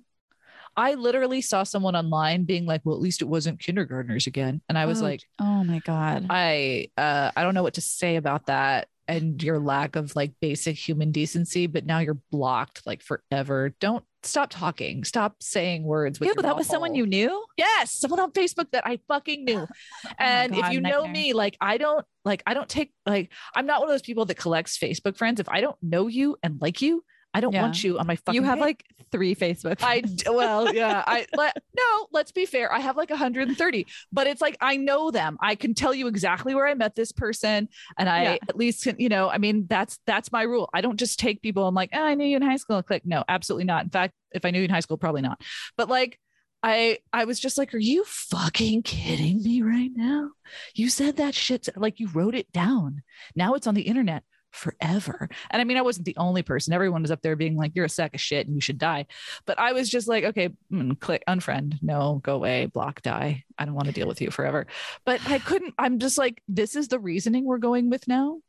I 0.76 0.94
literally 0.94 1.40
saw 1.40 1.64
someone 1.64 1.96
online 1.96 2.44
being 2.44 2.64
like, 2.66 2.82
well, 2.84 2.94
at 2.94 3.00
least 3.02 3.22
it 3.22 3.28
wasn't 3.28 3.58
kindergartners 3.58 4.26
again. 4.28 4.60
And 4.68 4.78
I 4.78 4.86
was 4.86 5.00
Oh, 5.00 5.04
like, 5.04 5.22
oh 5.40 5.64
my 5.64 5.80
God. 5.80 6.26
I 6.30 6.88
uh 6.96 7.32
I 7.36 7.42
don't 7.42 7.54
know 7.54 7.64
what 7.64 7.74
to 7.74 7.80
say 7.80 8.16
about 8.16 8.46
that 8.46 8.86
and 9.08 9.42
your 9.42 9.58
lack 9.58 9.96
of 9.96 10.14
like 10.14 10.34
basic 10.40 10.76
human 10.76 11.10
decency, 11.10 11.66
but 11.66 11.86
now 11.86 11.98
you're 11.98 12.18
blocked 12.30 12.86
like 12.86 13.02
forever. 13.02 13.74
Don't 13.80 14.04
stop 14.22 14.50
talking. 14.50 15.02
Stop 15.02 15.42
saying 15.42 15.82
words. 15.82 16.20
With 16.20 16.28
Ew, 16.28 16.34
your 16.36 16.42
that 16.42 16.56
was 16.56 16.66
someone 16.66 16.94
you 16.94 17.06
knew? 17.06 17.44
Yes, 17.56 17.92
someone 17.92 18.20
on 18.20 18.32
Facebook 18.32 18.70
that 18.72 18.86
I 18.86 19.00
fucking 19.08 19.44
knew. 19.44 19.66
Oh 20.04 20.10
and 20.18 20.52
if 20.52 20.58
Oh 20.58 20.62
God, 20.62 20.72
you 20.72 20.80
know 20.80 21.08
me, 21.08 21.32
like 21.32 21.56
I 21.60 21.78
don't 21.78 22.04
like 22.24 22.42
I 22.46 22.54
don't 22.54 22.68
take 22.68 22.92
like 23.06 23.32
I'm 23.54 23.66
not 23.66 23.80
one 23.80 23.88
of 23.88 23.94
those 23.94 24.02
people 24.02 24.26
that 24.26 24.36
collects 24.36 24.78
Facebook 24.78 25.16
friends. 25.16 25.40
If 25.40 25.48
I 25.48 25.60
don't 25.60 25.76
know 25.82 26.06
you 26.06 26.36
and 26.42 26.60
like 26.60 26.82
you, 26.82 27.02
I 27.38 27.40
don't 27.40 27.52
Yeah. 27.54 27.62
want 27.62 27.82
you 27.82 27.98
on 27.98 28.06
my 28.06 28.16
fucking 28.16 28.34
You 28.34 28.42
have 28.42 28.56
page. 28.58 28.62
like 28.62 28.84
three 29.10 29.34
Facebook. 29.34 29.78
I 29.82 30.02
well, 30.30 30.74
yeah. 30.74 31.02
I 31.06 31.26
let 31.36 31.56
no. 31.76 32.06
Let's 32.12 32.32
be 32.32 32.44
fair. 32.46 32.72
I 32.72 32.80
have 32.80 32.96
like 32.96 33.10
130, 33.10 33.86
but 34.12 34.26
it's 34.26 34.42
like 34.42 34.56
I 34.60 34.76
know 34.76 35.10
them. 35.10 35.38
I 35.40 35.54
can 35.54 35.74
tell 35.74 35.94
you 35.94 36.06
exactly 36.08 36.54
where 36.54 36.66
I 36.66 36.74
met 36.74 36.94
this 36.94 37.12
person, 37.12 37.68
and 37.96 38.08
I 38.08 38.22
Yeah. 38.22 38.36
at 38.48 38.56
least 38.56 38.84
can, 38.84 38.96
you 38.98 39.08
know. 39.08 39.30
I 39.30 39.38
mean, 39.38 39.66
that's 39.68 39.98
that's 40.06 40.30
my 40.32 40.42
rule. 40.42 40.68
I 40.74 40.80
don't 40.80 40.98
just 40.98 41.18
take 41.18 41.40
people. 41.42 41.66
I'm 41.66 41.74
like, 41.74 41.90
oh, 41.94 42.02
I 42.02 42.14
knew 42.14 42.26
you 42.26 42.36
in 42.36 42.42
high 42.42 42.56
school. 42.56 42.76
And 42.76 42.86
click. 42.86 43.02
No, 43.06 43.24
absolutely 43.28 43.64
not. 43.64 43.84
In 43.84 43.90
fact, 43.90 44.14
if 44.32 44.44
I 44.44 44.50
knew 44.50 44.58
you 44.58 44.64
in 44.66 44.70
high 44.70 44.80
school, 44.80 44.98
probably 44.98 45.22
not. 45.22 45.40
But 45.76 45.88
like. 45.88 46.18
I 46.60 46.98
I 47.12 47.24
was 47.24 47.38
just 47.38 47.56
like, 47.56 47.72
are 47.72 47.78
you 47.78 48.02
fucking 48.04 48.82
kidding 48.82 49.44
me 49.44 49.62
right 49.62 49.92
now? 49.94 50.30
You 50.74 50.88
said 50.88 51.16
that 51.18 51.32
shit 51.36 51.68
like 51.76 52.00
you 52.00 52.08
wrote 52.08 52.34
it 52.34 52.50
down. 52.50 53.02
Now 53.36 53.54
it's 53.54 53.68
on 53.68 53.74
the 53.76 53.82
internet 53.82 54.24
forever. 54.58 55.28
And 55.50 55.60
I 55.62 55.64
mean, 55.64 55.76
I 55.76 55.82
wasn't 55.82 56.04
the 56.06 56.16
only 56.16 56.42
person. 56.42 56.72
Everyone 56.74 57.02
was 57.02 57.10
up 57.10 57.22
there 57.22 57.36
being 57.36 57.56
like, 57.56 57.72
you're 57.74 57.84
a 57.86 57.88
sack 57.88 58.14
of 58.14 58.20
shit 58.20 58.46
and 58.46 58.54
you 58.54 58.60
should 58.60 58.78
die. 58.78 59.06
But 59.46 59.58
I 59.58 59.72
was 59.72 59.88
just 59.88 60.08
like, 60.08 60.24
okay, 60.24 60.50
mm, 60.72 60.98
click 61.00 61.22
unfriend. 61.28 61.76
No, 61.82 62.20
go 62.22 62.34
away, 62.34 62.66
block, 62.66 63.00
die. 63.02 63.44
I 63.56 63.64
don't 63.64 63.74
want 63.74 63.86
to 63.86 63.92
deal 63.94 64.06
with 64.08 64.20
you 64.20 64.30
forever. 64.30 64.66
But 65.04 65.20
I 65.28 65.38
couldn't, 65.48 65.74
I'm 65.78 65.98
just 65.98 66.18
like, 66.18 66.42
this 66.48 66.76
is 66.76 66.88
the 66.88 66.98
reasoning 66.98 67.44
we're 67.44 67.58
going 67.58 67.88
with 67.90 68.06
now. 68.08 68.40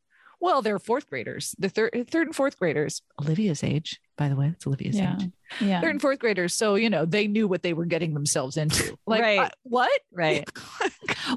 Well, 0.42 0.62
they're 0.62 0.78
fourth 0.78 1.06
graders, 1.10 1.54
the 1.58 1.68
third, 1.68 2.06
third 2.10 2.26
and 2.26 2.34
fourth 2.34 2.58
graders. 2.58 3.02
Olivia's 3.20 3.62
age, 3.62 4.00
by 4.16 4.30
the 4.30 4.36
way, 4.36 4.48
it's 4.54 4.66
Olivia's 4.66 4.96
Yeah. 4.96 5.16
age. 5.20 5.30
yeah. 5.60 5.80
Third 5.82 5.90
and 5.90 6.00
fourth 6.00 6.18
graders. 6.18 6.54
So, 6.54 6.76
you 6.76 6.88
know, 6.88 7.04
they 7.04 7.26
knew 7.26 7.46
what 7.46 7.62
they 7.62 7.74
were 7.74 7.84
getting 7.84 8.14
themselves 8.14 8.56
into. 8.56 8.96
Like, 9.06 9.20
Right. 9.20 9.38
I- 9.40 9.50
what? 9.64 10.00
Right. 10.12 10.48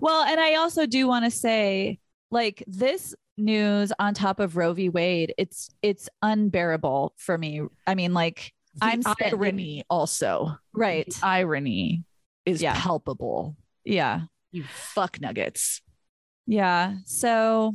Well, 0.01 0.23
and 0.23 0.39
I 0.39 0.55
also 0.55 0.85
do 0.85 1.07
want 1.07 1.25
to 1.25 1.31
say, 1.31 1.99
like 2.31 2.63
this 2.65 3.13
news 3.37 3.91
on 3.99 4.13
top 4.13 4.39
of 4.39 4.55
Roe 4.57 4.73
v. 4.73 4.89
Wade, 4.89 5.33
it's 5.37 5.69
it's 5.81 6.09
unbearable 6.21 7.13
for 7.17 7.37
me. 7.37 7.61
I 7.87 7.95
mean, 7.95 8.13
like 8.13 8.53
The 8.75 8.85
I'm 8.85 9.01
irony 9.21 9.83
also. 9.89 10.57
right. 10.73 11.07
The 11.09 11.19
irony 11.25 12.03
is 12.45 12.61
Yeah. 12.61 12.73
palpable. 12.79 13.55
Yeah. 13.85 14.21
You 14.51 14.63
fuck 14.65 15.19
nuggets. 15.21 15.81
Yeah. 16.45 16.95
So 17.05 17.73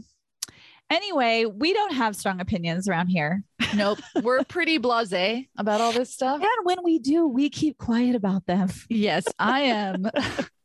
anyway, 0.90 1.44
we 1.46 1.72
don't 1.72 1.92
have 1.94 2.14
strong 2.16 2.40
opinions 2.40 2.88
around 2.88 3.08
here. 3.08 3.42
Nope. 3.74 3.98
We're 4.22 4.44
pretty 4.44 4.78
blase 4.78 5.46
about 5.58 5.80
all 5.80 5.92
this 5.92 6.12
stuff. 6.12 6.40
And 6.40 6.64
when 6.66 6.78
we 6.84 6.98
do, 6.98 7.26
we 7.26 7.50
keep 7.50 7.78
quiet 7.78 8.14
about 8.14 8.46
them. 8.46 8.68
Yes, 8.88 9.24
I 9.38 9.60
am. 9.62 10.06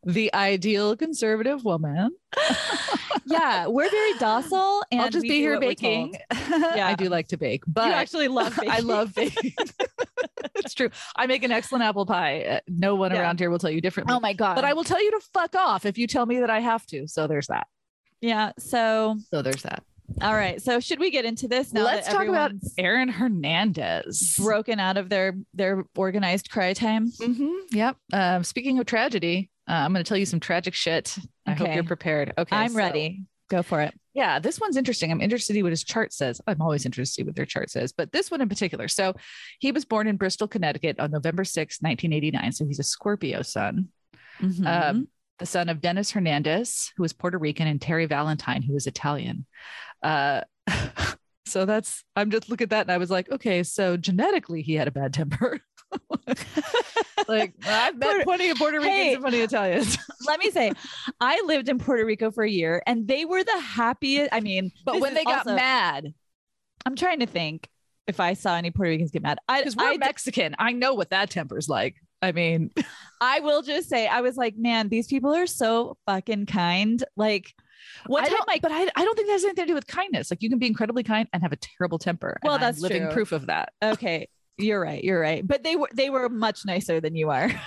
the 0.06 0.34
ideal 0.34 0.96
conservative 0.96 1.64
woman. 1.64 2.12
yeah, 3.26 3.68
we're 3.68 3.90
very 3.90 4.14
docile, 4.20 4.84
and 4.92 5.02
I'll 5.02 5.10
just 5.10 5.24
be 5.24 5.40
here 5.40 5.60
baking. 5.60 6.16
yeah, 6.50 6.88
I 6.88 6.96
do 6.96 7.10
like 7.10 7.30
to 7.30 7.38
bake, 7.38 7.64
but 7.68 7.88
you 7.88 7.94
actually 7.94 8.28
love 8.28 8.56
baking. 8.60 8.72
I 8.72 8.80
love 8.80 9.14
baking. 9.16 9.54
it's 10.56 10.74
true. 10.74 10.90
I 11.16 11.26
make 11.28 11.44
an 11.44 11.52
excellent 11.52 11.84
apple 11.84 12.06
pie. 12.06 12.42
Uh, 12.44 12.60
No 12.68 12.96
one 12.96 13.12
Yeah. 13.12 13.22
around 13.22 13.40
here 13.40 13.50
will 13.50 13.60
tell 13.60 13.70
you 13.70 13.82
differently. 13.82 14.14
Oh 14.16 14.20
my 14.20 14.34
god! 14.34 14.56
but 14.56 14.66
I 14.66 14.74
will 14.74 14.84
tell 14.84 15.02
you 15.04 15.12
to 15.12 15.20
fuck 15.34 15.56
off 15.56 15.86
if 15.86 15.98
you 15.98 16.08
tell 16.08 16.26
me 16.26 16.40
that 16.40 16.50
I 16.50 16.60
have 16.60 16.86
to. 16.88 17.08
So 17.08 17.28
there's 17.28 17.48
that. 17.48 17.68
yeah. 18.22 18.52
So 18.60 19.18
So 19.30 19.42
there's 19.42 19.64
that. 19.64 19.84
all 20.22 20.34
right. 20.34 20.62
So 20.62 20.80
should 20.80 21.00
we 21.00 21.10
get 21.12 21.24
into 21.26 21.48
this 21.48 21.72
now? 21.72 21.84
Let's 21.86 22.08
talk 22.10 22.28
about 22.28 22.52
Aaron 22.78 23.10
Hernandez. 23.10 24.36
broken 24.38 24.80
out 24.80 24.98
of 24.98 25.10
their 25.10 25.36
their 25.54 25.86
organized 25.96 26.50
cry 26.50 26.74
time. 26.74 27.10
hmm 27.12 27.54
Yep. 27.72 27.98
Um, 28.12 28.44
speaking 28.44 28.80
of 28.80 28.86
tragedy, 28.86 29.50
uh, 29.70 29.74
I'm 29.74 29.94
going 29.94 30.04
to 30.04 30.08
tell 30.08 30.18
you 30.18 30.26
some 30.26 30.40
tragic 30.40 30.74
shit. 30.74 31.16
I 31.46 31.54
hope 31.54 31.74
you're 31.74 31.84
prepared. 31.84 32.34
Okay. 32.38 32.56
I'm 32.56 32.70
so- 32.72 32.78
ready. 32.78 33.24
Go 33.50 33.62
for 33.62 33.82
it. 33.82 33.94
Yeah, 34.14 34.40
this 34.40 34.60
one's 34.60 34.78
interesting. 34.78 35.12
I'm 35.12 35.22
interested 35.22 35.54
to 35.54 35.58
see 35.58 35.64
what 35.64 35.72
his 35.72 35.84
chart 35.84 36.14
says. 36.14 36.40
I'm 36.48 36.62
always 36.62 36.86
interested 36.86 37.12
to 37.12 37.24
see 37.24 37.26
what 37.26 37.36
their 37.36 37.46
chart 37.46 37.70
says, 37.70 37.92
but 37.92 38.12
this 38.12 38.32
one 38.32 38.42
in 38.42 38.50
particular. 38.50 38.88
So 38.88 39.14
he 39.60 39.72
was 39.72 39.86
born 39.86 40.08
in 40.08 40.18
Bristol, 40.18 40.48
Connecticut 40.48 41.00
on 41.00 41.12
November 41.12 41.44
6, 41.44 41.82
1989. 41.82 42.52
So 42.54 42.66
he's 42.66 42.80
a 42.80 42.84
Scorpio 42.84 43.42
sun, 43.42 43.90
Mhm. 44.40 44.66
um, 44.66 45.08
the 45.40 45.46
son 45.46 45.68
of 45.70 45.82
Dennis 45.82 46.12
Hernandez, 46.12 46.92
who 46.96 47.04
was 47.04 47.12
Puerto 47.14 47.38
Rican, 47.38 47.68
and 47.68 47.80
Terri 47.80 48.08
Valentine, 48.08 48.62
who 48.64 48.74
was 48.74 48.88
Italian. 48.88 49.46
Uh, 50.02 50.42
so 51.46 51.66
that's, 51.66 52.04
I'm 52.16 52.32
just 52.32 52.50
look 52.50 52.62
at 52.62 52.70
that 52.70 52.82
and 52.82 52.92
I 52.92 52.98
was 52.98 53.12
like, 53.12 53.30
okay, 53.32 53.62
so 53.64 53.98
genetically 53.98 54.62
he 54.62 54.74
had 54.76 54.88
a 54.88 54.92
bad 54.92 55.14
temper. 55.14 55.60
like 57.28 57.54
I've 57.66 57.98
met 57.98 58.10
Puerto- 58.10 58.24
plenty 58.24 58.50
of 58.50 58.58
Puerto 58.58 58.78
Ricans 58.78 58.94
Hey. 58.94 59.14
and 59.14 59.22
plenty 59.22 59.40
of 59.42 59.46
Italians. 59.46 59.98
Let 60.28 60.40
me 60.40 60.52
say, 60.52 60.72
I 61.20 61.42
lived 61.46 61.70
in 61.70 61.80
Puerto 61.80 62.06
Rico 62.06 62.32
for 62.32 62.44
a 62.44 62.50
year, 62.50 62.82
and 62.86 63.08
they 63.08 63.26
were 63.26 63.44
the 63.44 63.60
happiest. 63.60 64.30
I 64.34 64.40
mean, 64.40 64.72
But 64.86 65.00
when 65.00 65.14
they 65.14 65.24
got 65.24 65.40
also- 65.40 65.56
mad, 65.56 66.14
I'm 66.86 66.96
trying 66.96 67.20
to 67.20 67.26
think 67.26 67.70
if 68.08 68.20
I 68.20 68.34
saw 68.34 68.56
any 68.56 68.72
Puerto 68.72 68.90
Ricans 68.90 69.12
get 69.12 69.22
mad. 69.22 69.40
Because 69.48 69.76
we're 69.76 69.94
I, 69.94 69.98
Mexican, 69.98 70.56
I 70.60 70.72
know 70.74 70.94
what 70.94 71.12
that 71.12 71.30
temper's 71.30 71.70
like. 71.70 71.96
I 72.22 72.32
mean, 72.32 72.72
I 73.22 73.40
will 73.42 73.62
just 73.62 73.90
say, 73.90 74.08
I 74.08 74.22
was 74.22 74.36
like, 74.38 74.56
man, 74.58 74.90
these 74.90 75.08
people 75.08 75.34
are 75.34 75.48
so 75.48 75.98
fucking 76.06 76.46
kind. 76.48 77.04
Like, 77.16 77.54
one 78.08 78.24
I 78.24 78.30
time, 78.30 78.40
but 78.62 78.72
I, 78.72 78.90
I 78.96 79.04
don't 79.04 79.16
think 79.16 79.28
that 79.28 79.34
has 79.34 79.44
anything 79.44 79.66
to 79.66 79.68
do 79.72 79.74
with 79.76 79.88
kindness. 79.88 80.32
Like 80.32 80.42
you 80.42 80.50
can 80.50 80.58
be 80.60 80.68
incredibly 80.68 81.04
kind 81.04 81.28
and 81.34 81.44
have 81.44 81.52
a 81.52 81.58
terrible 81.58 82.00
temper. 82.00 82.38
Well, 82.44 82.58
that's 82.58 82.80
living 82.80 83.04
true. 83.04 83.12
proof 83.12 83.32
of 83.34 83.48
that. 83.48 83.74
okay, 83.82 84.28
you're 84.58 84.80
right, 84.82 85.04
you're 85.04 85.20
right. 85.20 85.46
But 85.46 85.64
they 85.64 85.76
were 85.76 85.90
they 85.94 86.10
were 86.10 86.30
much 86.30 86.66
nicer 86.66 87.00
than 87.02 87.16
you 87.16 87.30
are. 87.30 87.50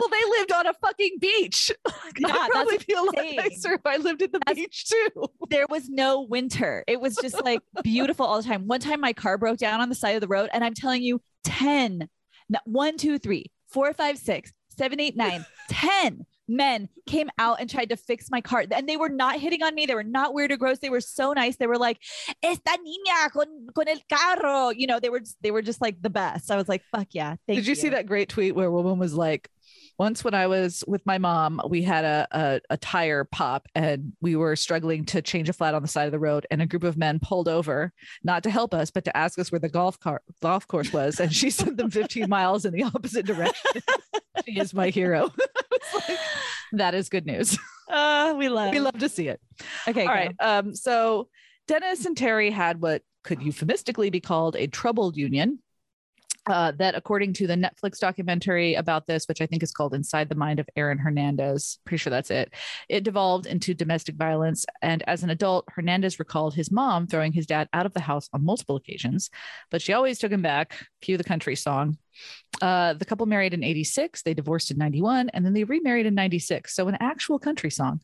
Well, 0.00 0.08
they 0.08 0.30
lived 0.38 0.52
on 0.52 0.66
a 0.66 0.72
fucking 0.72 1.18
beach. 1.20 1.70
Yeah, 2.18 2.34
I'd 2.34 2.50
probably 2.50 2.76
feel 2.78 3.02
a 3.02 3.04
lot 3.04 3.14
nicer 3.36 3.74
if 3.74 3.86
I 3.86 3.96
lived 3.96 4.20
at 4.20 4.32
the 4.32 4.40
That's- 4.40 4.56
beach 4.56 4.86
too. 4.86 5.26
there 5.48 5.66
was 5.70 5.88
no 5.88 6.22
winter. 6.22 6.84
It 6.86 7.00
was 7.00 7.16
just 7.16 7.42
like 7.44 7.60
beautiful 7.82 8.26
all 8.26 8.42
the 8.42 8.46
time. 8.46 8.66
One 8.66 8.80
time 8.80 9.00
my 9.00 9.12
car 9.14 9.38
broke 9.38 9.58
down 9.58 9.80
on 9.80 9.88
the 9.88 9.94
side 9.94 10.16
of 10.16 10.20
the 10.20 10.28
road, 10.28 10.50
and 10.52 10.62
I'm 10.62 10.74
telling 10.74 11.02
you, 11.02 11.22
10, 11.44 12.08
no, 12.50 12.58
one, 12.64 12.98
two, 12.98 13.18
three, 13.18 13.46
four, 13.68 13.94
five, 13.94 14.18
six, 14.18 14.52
seven, 14.76 15.00
eight, 15.00 15.16
nine, 15.16 15.46
10 15.68 16.26
men 16.50 16.88
came 17.06 17.30
out 17.38 17.60
and 17.60 17.70
tried 17.70 17.88
to 17.90 17.96
fix 17.96 18.30
my 18.30 18.40
car. 18.40 18.64
And 18.70 18.88
they 18.88 18.96
were 18.96 19.08
not 19.08 19.38
hitting 19.38 19.62
on 19.62 19.74
me. 19.74 19.86
They 19.86 19.94
were 19.94 20.02
not 20.02 20.34
weird 20.34 20.52
or 20.52 20.56
gross. 20.56 20.78
They 20.78 20.90
were 20.90 21.00
so 21.00 21.32
nice. 21.32 21.56
They 21.56 21.66
were 21.66 21.78
like, 21.78 21.98
Esta 22.42 22.70
niña 22.70 23.30
con, 23.30 23.68
con 23.74 23.88
el 23.88 24.00
carro. 24.08 24.70
You 24.70 24.86
know, 24.86 25.00
they 25.00 25.10
were 25.10 25.22
they 25.40 25.50
were 25.50 25.62
just 25.62 25.80
like 25.80 26.02
the 26.02 26.10
best. 26.10 26.50
I 26.50 26.56
was 26.56 26.68
like, 26.68 26.82
fuck 26.94 27.08
yeah. 27.12 27.36
Thank 27.46 27.58
Did 27.58 27.66
you, 27.66 27.74
see 27.74 27.90
that 27.90 28.06
great 28.06 28.28
tweet 28.28 28.54
where 28.54 28.66
a 28.66 28.72
woman 28.72 28.98
was 28.98 29.14
like, 29.14 29.48
once 30.00 30.24
when 30.24 30.32
I 30.32 30.46
was 30.46 30.82
with 30.86 31.04
my 31.04 31.18
mom, 31.18 31.60
we 31.68 31.82
had 31.82 32.06
a, 32.06 32.26
a 32.30 32.60
a 32.70 32.76
tire 32.78 33.24
pop 33.24 33.68
and 33.74 34.14
we 34.22 34.34
were 34.34 34.56
struggling 34.56 35.04
to 35.04 35.20
change 35.20 35.50
a 35.50 35.52
flat 35.52 35.74
on 35.74 35.82
the 35.82 35.88
side 35.88 36.06
of 36.06 36.12
the 36.12 36.18
road, 36.18 36.46
and 36.50 36.62
a 36.62 36.66
group 36.66 36.84
of 36.84 36.96
men 36.96 37.20
pulled 37.20 37.48
over, 37.48 37.92
not 38.24 38.42
to 38.44 38.50
help 38.50 38.72
us, 38.72 38.90
but 38.90 39.04
to 39.04 39.14
ask 39.14 39.38
us 39.38 39.52
where 39.52 39.58
the 39.58 39.68
golf 39.68 40.00
car 40.00 40.22
golf 40.40 40.66
course 40.66 40.90
was, 40.90 41.20
and 41.20 41.34
she 41.34 41.50
sent 41.50 41.76
them 41.76 41.90
15 41.90 42.26
miles 42.36 42.64
in 42.64 42.72
the 42.72 42.82
opposite 42.82 43.26
direction. 43.26 43.82
she 44.46 44.58
is 44.58 44.72
my 44.72 44.88
hero. 44.88 45.30
Like, 46.08 46.18
that 46.72 46.94
is 46.94 47.08
good 47.08 47.26
news. 47.26 47.58
Uh, 47.90 48.34
we 48.38 48.48
love. 48.48 48.70
We 48.70 48.78
love 48.78 48.96
to 49.00 49.08
see 49.08 49.26
it. 49.26 49.40
Okay, 49.88 50.02
All 50.02 50.06
go. 50.06 50.14
right. 50.14 50.34
Um, 50.38 50.76
so 50.76 51.26
Dennis 51.66 52.06
and 52.06 52.14
Terri 52.14 52.52
had 52.52 52.80
what 52.80 53.02
could 53.24 53.42
euphemistically 53.42 54.10
be 54.10 54.20
called 54.20 54.54
a 54.54 54.68
troubled 54.68 55.16
union. 55.16 55.58
Uh, 56.50 56.72
that, 56.72 56.96
according 56.96 57.32
to 57.32 57.46
the 57.46 57.54
Netflix 57.54 58.00
documentary 58.00 58.74
about 58.74 59.06
this, 59.06 59.26
which 59.28 59.40
I 59.40 59.46
think 59.46 59.62
is 59.62 59.70
called 59.70 59.94
Inside 59.94 60.28
the 60.28 60.34
Mind 60.34 60.58
of 60.58 60.68
Aaron 60.74 60.98
Hernandez, 60.98 61.78
pretty 61.84 61.98
sure 61.98 62.10
that's 62.10 62.32
it, 62.32 62.52
it 62.88 63.04
devolved 63.04 63.46
into 63.46 63.72
domestic 63.72 64.16
violence. 64.16 64.66
And 64.82 65.04
as 65.06 65.22
an 65.22 65.30
adult, 65.30 65.66
Hernandez 65.68 66.18
recalled 66.18 66.54
his 66.54 66.72
mom 66.72 67.06
throwing 67.06 67.32
his 67.32 67.46
dad 67.46 67.68
out 67.72 67.86
of 67.86 67.94
the 67.94 68.00
house 68.00 68.28
on 68.32 68.44
multiple 68.44 68.74
occasions, 68.74 69.30
but 69.70 69.80
she 69.80 69.92
always 69.92 70.18
took 70.18 70.32
him 70.32 70.42
back. 70.42 70.88
Cue 71.02 71.16
the 71.16 71.22
country 71.22 71.54
song. 71.54 71.98
Uh, 72.60 72.94
the 72.94 73.04
couple 73.04 73.26
married 73.26 73.54
in 73.54 73.62
86, 73.62 74.22
they 74.22 74.34
divorced 74.34 74.72
in 74.72 74.76
91, 74.76 75.28
and 75.28 75.46
then 75.46 75.52
they 75.52 75.62
remarried 75.62 76.06
in 76.06 76.16
96. 76.16 76.74
So, 76.74 76.88
an 76.88 76.96
actual 76.98 77.38
country 77.38 77.70
song. 77.70 78.00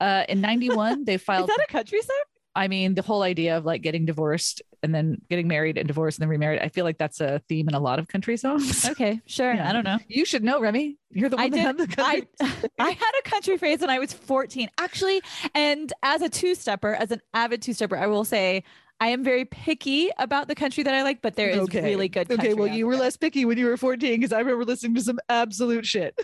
Uh, 0.00 0.24
in 0.28 0.40
91, 0.40 1.04
they 1.04 1.16
filed. 1.16 1.48
Is 1.48 1.56
that 1.56 1.64
a 1.68 1.72
country 1.72 2.02
song? 2.02 2.16
I 2.58 2.66
mean, 2.68 2.94
the 2.94 3.02
whole 3.02 3.22
idea 3.22 3.56
of 3.56 3.64
like 3.64 3.82
getting 3.82 4.04
divorced 4.04 4.62
and 4.82 4.92
then 4.94 5.18
getting 5.30 5.46
married 5.48 5.78
and 5.78 5.86
divorced 5.86 6.18
and 6.18 6.22
then 6.22 6.28
remarried, 6.28 6.60
I 6.60 6.68
feel 6.68 6.84
like 6.84 6.98
that's 6.98 7.20
a 7.20 7.40
theme 7.48 7.68
in 7.68 7.74
a 7.74 7.80
lot 7.80 7.98
of 7.98 8.08
country 8.08 8.36
songs. 8.36 8.84
Okay, 8.90 9.20
sure. 9.26 9.54
Yeah. 9.54 9.68
I 9.68 9.72
don't 9.72 9.84
know. 9.84 9.98
You 10.08 10.24
should 10.24 10.42
know, 10.42 10.60
Remy. 10.60 10.96
You're 11.10 11.28
the 11.28 11.36
one 11.36 11.46
I 11.46 11.48
that 11.50 11.56
did. 11.56 11.64
had 11.66 11.78
the 11.78 11.86
country. 11.86 12.28
I, 12.40 12.68
I 12.80 12.90
had 12.90 13.12
a 13.24 13.28
country 13.28 13.56
phase 13.58 13.80
when 13.80 13.90
I 13.90 13.98
was 14.00 14.12
14, 14.12 14.68
actually. 14.78 15.20
And 15.54 15.92
as 16.02 16.20
a 16.22 16.28
two 16.28 16.54
stepper, 16.56 16.94
as 16.94 17.10
an 17.12 17.20
avid 17.32 17.62
two 17.62 17.72
stepper, 17.74 17.96
I 17.96 18.06
will 18.08 18.24
say 18.24 18.64
I 19.00 19.08
am 19.08 19.22
very 19.22 19.44
picky 19.44 20.10
about 20.18 20.48
the 20.48 20.54
country 20.56 20.82
that 20.82 20.92
I 20.94 21.02
like, 21.04 21.22
but 21.22 21.36
there 21.36 21.48
is 21.50 21.60
Okay. 21.60 21.82
really 21.84 22.08
good. 22.08 22.26
okay, 22.30 22.36
country 22.36 22.54
well, 22.54 22.68
out 22.68 22.74
you 22.76 22.86
were 22.86 22.94
there. 22.94 23.02
less 23.02 23.16
picky 23.16 23.44
when 23.44 23.56
you 23.56 23.66
were 23.66 23.76
14 23.76 24.18
because 24.18 24.32
I 24.32 24.40
remember 24.40 24.64
listening 24.64 24.96
to 24.96 25.00
some 25.02 25.20
absolute 25.28 25.86
shit. 25.86 26.18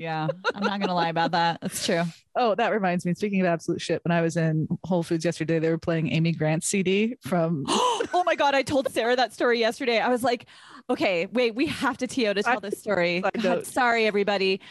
Yeah, 0.00 0.28
I'm 0.54 0.64
not 0.64 0.80
gonna 0.80 0.94
lie 0.94 1.10
about 1.10 1.32
that. 1.32 1.60
That's 1.60 1.84
true. 1.84 2.04
Oh, 2.34 2.54
that 2.54 2.72
reminds 2.72 3.04
me. 3.04 3.12
Speaking 3.12 3.42
of 3.42 3.46
absolute 3.46 3.82
shit, 3.82 4.00
when 4.02 4.12
I 4.12 4.22
was 4.22 4.38
in 4.38 4.66
Whole 4.82 5.02
Foods 5.02 5.26
yesterday, 5.26 5.58
they 5.58 5.68
were 5.68 5.76
playing 5.76 6.10
Amy 6.10 6.32
Grant's 6.32 6.68
CD 6.68 7.18
from. 7.20 7.66
oh 7.68 8.22
my 8.24 8.34
god, 8.34 8.54
I 8.54 8.62
told 8.62 8.90
Sarah 8.90 9.14
that 9.14 9.34
story 9.34 9.58
yesterday. 9.58 10.00
I 10.00 10.08
was 10.08 10.24
like, 10.24 10.46
okay, 10.88 11.26
wait, 11.26 11.54
we 11.54 11.66
have 11.66 11.98
to 11.98 12.06
TO 12.06 12.32
to 12.32 12.42
tell 12.42 12.60
this 12.60 12.80
story. 12.80 13.22
God, 13.42 13.66
sorry, 13.66 14.06
everybody. 14.06 14.62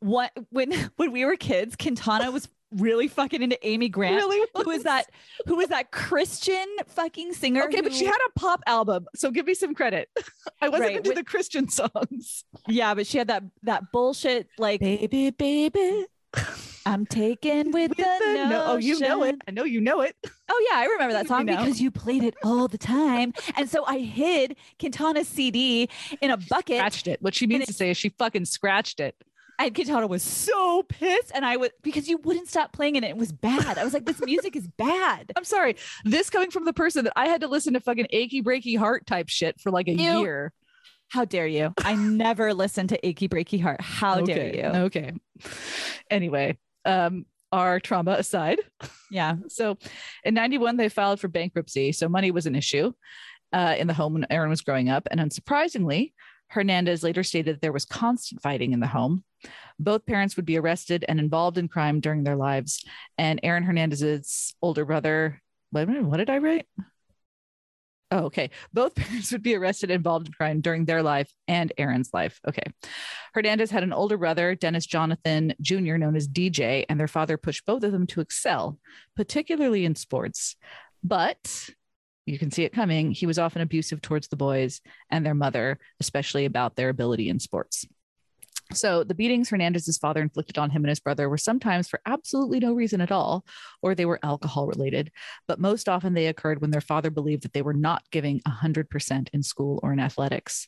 What 0.00 0.32
when 0.50 0.70
when 0.96 1.12
we 1.12 1.24
were 1.24 1.36
kids, 1.36 1.76
Quintana 1.76 2.30
was 2.30 2.50
really 2.76 3.08
fucking 3.08 3.42
into 3.42 3.58
Amy 3.66 3.88
Grant. 3.88 4.16
Really? 4.16 4.46
Who 4.54 4.64
was 4.68 4.82
that? 4.84 5.06
Who 5.46 5.60
is 5.60 5.68
that 5.68 5.90
Christian 5.90 6.66
fucking 6.86 7.32
singer? 7.34 7.64
Okay, 7.64 7.80
but 7.80 7.92
she 7.92 8.04
had 8.04 8.18
a 8.28 8.38
pop 8.38 8.62
album, 8.66 9.06
so 9.14 9.30
give 9.30 9.46
me 9.46 9.54
some 9.54 9.74
credit. 9.74 10.08
I 10.62 10.68
wasn't 10.68 10.88
Right, 10.88 10.96
into 10.98 11.10
with- 11.10 11.16
the 11.18 11.24
Christian 11.24 11.68
songs. 11.68 12.44
Yeah, 12.68 12.94
but 12.94 13.06
she 13.06 13.18
had 13.18 13.28
that 13.28 13.42
that 13.62 13.92
bullshit 13.92 14.48
like 14.58 14.80
Baby, 14.80 15.30
baby. 15.30 16.06
I'm 16.86 17.06
taken 17.06 17.70
with, 17.70 17.90
with 17.90 17.96
the, 17.98 18.02
the 18.20 18.46
no- 18.48 18.64
oh, 18.66 18.76
you 18.76 18.98
know 18.98 19.22
it. 19.22 19.36
I 19.46 19.52
know 19.52 19.62
you 19.64 19.80
know 19.80 20.00
it. 20.00 20.16
Oh 20.50 20.66
yeah, 20.70 20.78
I 20.80 20.86
remember 20.86 21.12
that 21.14 21.22
You 21.22 21.28
song 21.28 21.46
know. 21.46 21.56
because 21.56 21.80
you 21.80 21.90
played 21.90 22.24
it 22.24 22.34
all 22.42 22.66
the 22.68 22.76
time. 22.76 23.32
And 23.56 23.70
so 23.70 23.84
I 23.86 23.98
hid 24.00 24.56
Quintana's 24.80 25.28
CD 25.28 25.88
in 26.20 26.30
a 26.30 26.36
bucket, 26.36 26.76
Scratched 26.78 27.06
it. 27.06 27.22
What 27.22 27.34
she 27.34 27.46
means 27.46 27.62
it- 27.62 27.66
to 27.66 27.72
say 27.72 27.90
is 27.90 27.96
she 27.96 28.08
fucking 28.10 28.44
scratched 28.46 28.98
it. 29.00 29.14
And 29.58 29.74
Quintana 29.74 30.06
was 30.06 30.22
so 30.22 30.82
pissed. 30.84 31.32
And 31.34 31.44
I 31.44 31.56
would 31.56 31.72
because 31.82 32.08
you 32.08 32.18
wouldn't 32.18 32.48
stop 32.48 32.72
playing 32.72 32.96
it. 32.96 33.04
and 33.04 33.06
It 33.06 33.16
was 33.16 33.32
bad. 33.32 33.78
I 33.78 33.84
was 33.84 33.94
like, 33.94 34.06
this 34.06 34.20
music 34.24 34.56
is 34.56 34.66
bad. 34.66 35.32
I'm 35.36 35.44
sorry. 35.44 35.76
This 36.04 36.30
coming 36.30 36.50
from 36.50 36.64
the 36.64 36.72
person 36.72 37.04
that 37.04 37.12
I 37.16 37.28
had 37.28 37.40
to 37.42 37.48
listen 37.48 37.74
to 37.74 37.80
fucking 37.80 38.06
achy 38.10 38.42
breaky 38.42 38.78
heart 38.78 39.06
type 39.06 39.28
shit 39.28 39.60
for 39.60 39.70
like 39.70 39.88
a 39.88 39.92
Ew. 39.92 40.20
year. 40.20 40.52
How 41.08 41.24
dare 41.24 41.46
you? 41.46 41.72
I 41.84 41.94
never 41.94 42.54
listened 42.54 42.88
to 42.88 43.06
Achy 43.06 43.28
Breaky 43.28 43.60
Heart. 43.60 43.80
How 43.82 44.22
dare 44.22 44.52
you? 44.52 44.62
Okay. 44.62 45.12
Anyway, 46.10 46.58
um, 46.84 47.26
our 47.52 47.78
trauma 47.78 48.12
aside. 48.12 48.58
Yeah. 49.10 49.36
So 49.48 49.78
in 50.24 50.34
91, 50.34 50.76
they 50.76 50.88
filed 50.88 51.20
for 51.20 51.28
bankruptcy. 51.28 51.92
So 51.92 52.08
money 52.08 52.32
was 52.32 52.46
an 52.46 52.56
issue 52.56 52.92
uh, 53.52 53.76
in 53.78 53.86
the 53.86 53.94
home 53.94 54.14
when 54.14 54.26
Aaron 54.28 54.50
was 54.50 54.62
growing 54.62 54.88
up. 54.88 55.06
And 55.10 55.20
unsurprisingly, 55.20 56.14
Hernandez 56.54 57.02
later 57.02 57.24
stated 57.24 57.56
that 57.56 57.60
there 57.60 57.72
was 57.72 57.84
constant 57.84 58.40
fighting 58.40 58.72
in 58.72 58.78
the 58.80 58.86
home. 58.86 59.24
Both 59.78 60.06
parents 60.06 60.36
would 60.36 60.46
be 60.46 60.56
arrested 60.56 61.04
and 61.08 61.18
involved 61.18 61.58
in 61.58 61.66
crime 61.66 61.98
during 61.98 62.22
their 62.22 62.36
lives. 62.36 62.84
And 63.18 63.40
Aaron 63.42 63.64
Hernandez's 63.64 64.54
older 64.62 64.84
brother, 64.84 65.42
wait 65.72 65.82
a 65.82 65.86
minute, 65.86 66.04
what 66.04 66.18
did 66.18 66.30
I 66.30 66.38
write? 66.38 66.66
Oh, 68.12 68.26
okay. 68.26 68.50
Both 68.72 68.94
parents 68.94 69.32
would 69.32 69.42
be 69.42 69.56
arrested 69.56 69.90
and 69.90 69.96
involved 69.96 70.28
in 70.28 70.32
crime 70.32 70.60
during 70.60 70.84
their 70.84 71.02
life 71.02 71.32
and 71.48 71.72
Aaron's 71.76 72.10
life. 72.14 72.38
Okay. 72.46 72.62
Hernandez 73.32 73.72
had 73.72 73.82
an 73.82 73.92
older 73.92 74.16
brother, 74.16 74.54
Dennis 74.54 74.86
Jonathan 74.86 75.54
Jr., 75.60 75.96
known 75.96 76.14
as 76.14 76.28
DJ, 76.28 76.84
and 76.88 77.00
their 77.00 77.08
father 77.08 77.36
pushed 77.36 77.66
both 77.66 77.82
of 77.82 77.90
them 77.90 78.06
to 78.06 78.20
excel, 78.20 78.78
particularly 79.16 79.84
in 79.84 79.96
sports. 79.96 80.54
But 81.02 81.70
you 82.26 82.38
can 82.38 82.50
see 82.50 82.64
it 82.64 82.72
coming. 82.72 83.10
He 83.10 83.26
was 83.26 83.38
often 83.38 83.62
abusive 83.62 84.00
towards 84.00 84.28
the 84.28 84.36
boys 84.36 84.80
and 85.10 85.24
their 85.24 85.34
mother, 85.34 85.78
especially 86.00 86.44
about 86.44 86.76
their 86.76 86.88
ability 86.88 87.28
in 87.28 87.38
sports. 87.38 87.86
So 88.72 89.04
the 89.04 89.14
beatings 89.14 89.50
Hernandez's 89.50 89.98
father 89.98 90.22
inflicted 90.22 90.56
on 90.56 90.70
him 90.70 90.84
and 90.84 90.88
his 90.88 90.98
brother 90.98 91.28
were 91.28 91.38
sometimes 91.38 91.86
for 91.88 92.00
absolutely 92.06 92.60
no 92.60 92.72
reason 92.72 93.00
at 93.02 93.12
all, 93.12 93.44
or 93.82 93.94
they 93.94 94.06
were 94.06 94.18
alcohol 94.22 94.66
related, 94.66 95.12
but 95.46 95.60
most 95.60 95.88
often 95.88 96.14
they 96.14 96.28
occurred 96.28 96.60
when 96.60 96.70
their 96.70 96.80
father 96.80 97.10
believed 97.10 97.42
that 97.42 97.52
they 97.52 97.62
were 97.62 97.74
not 97.74 98.02
giving 98.10 98.40
100% 98.40 99.28
in 99.32 99.42
school 99.42 99.80
or 99.82 99.92
in 99.92 100.00
athletics. 100.00 100.66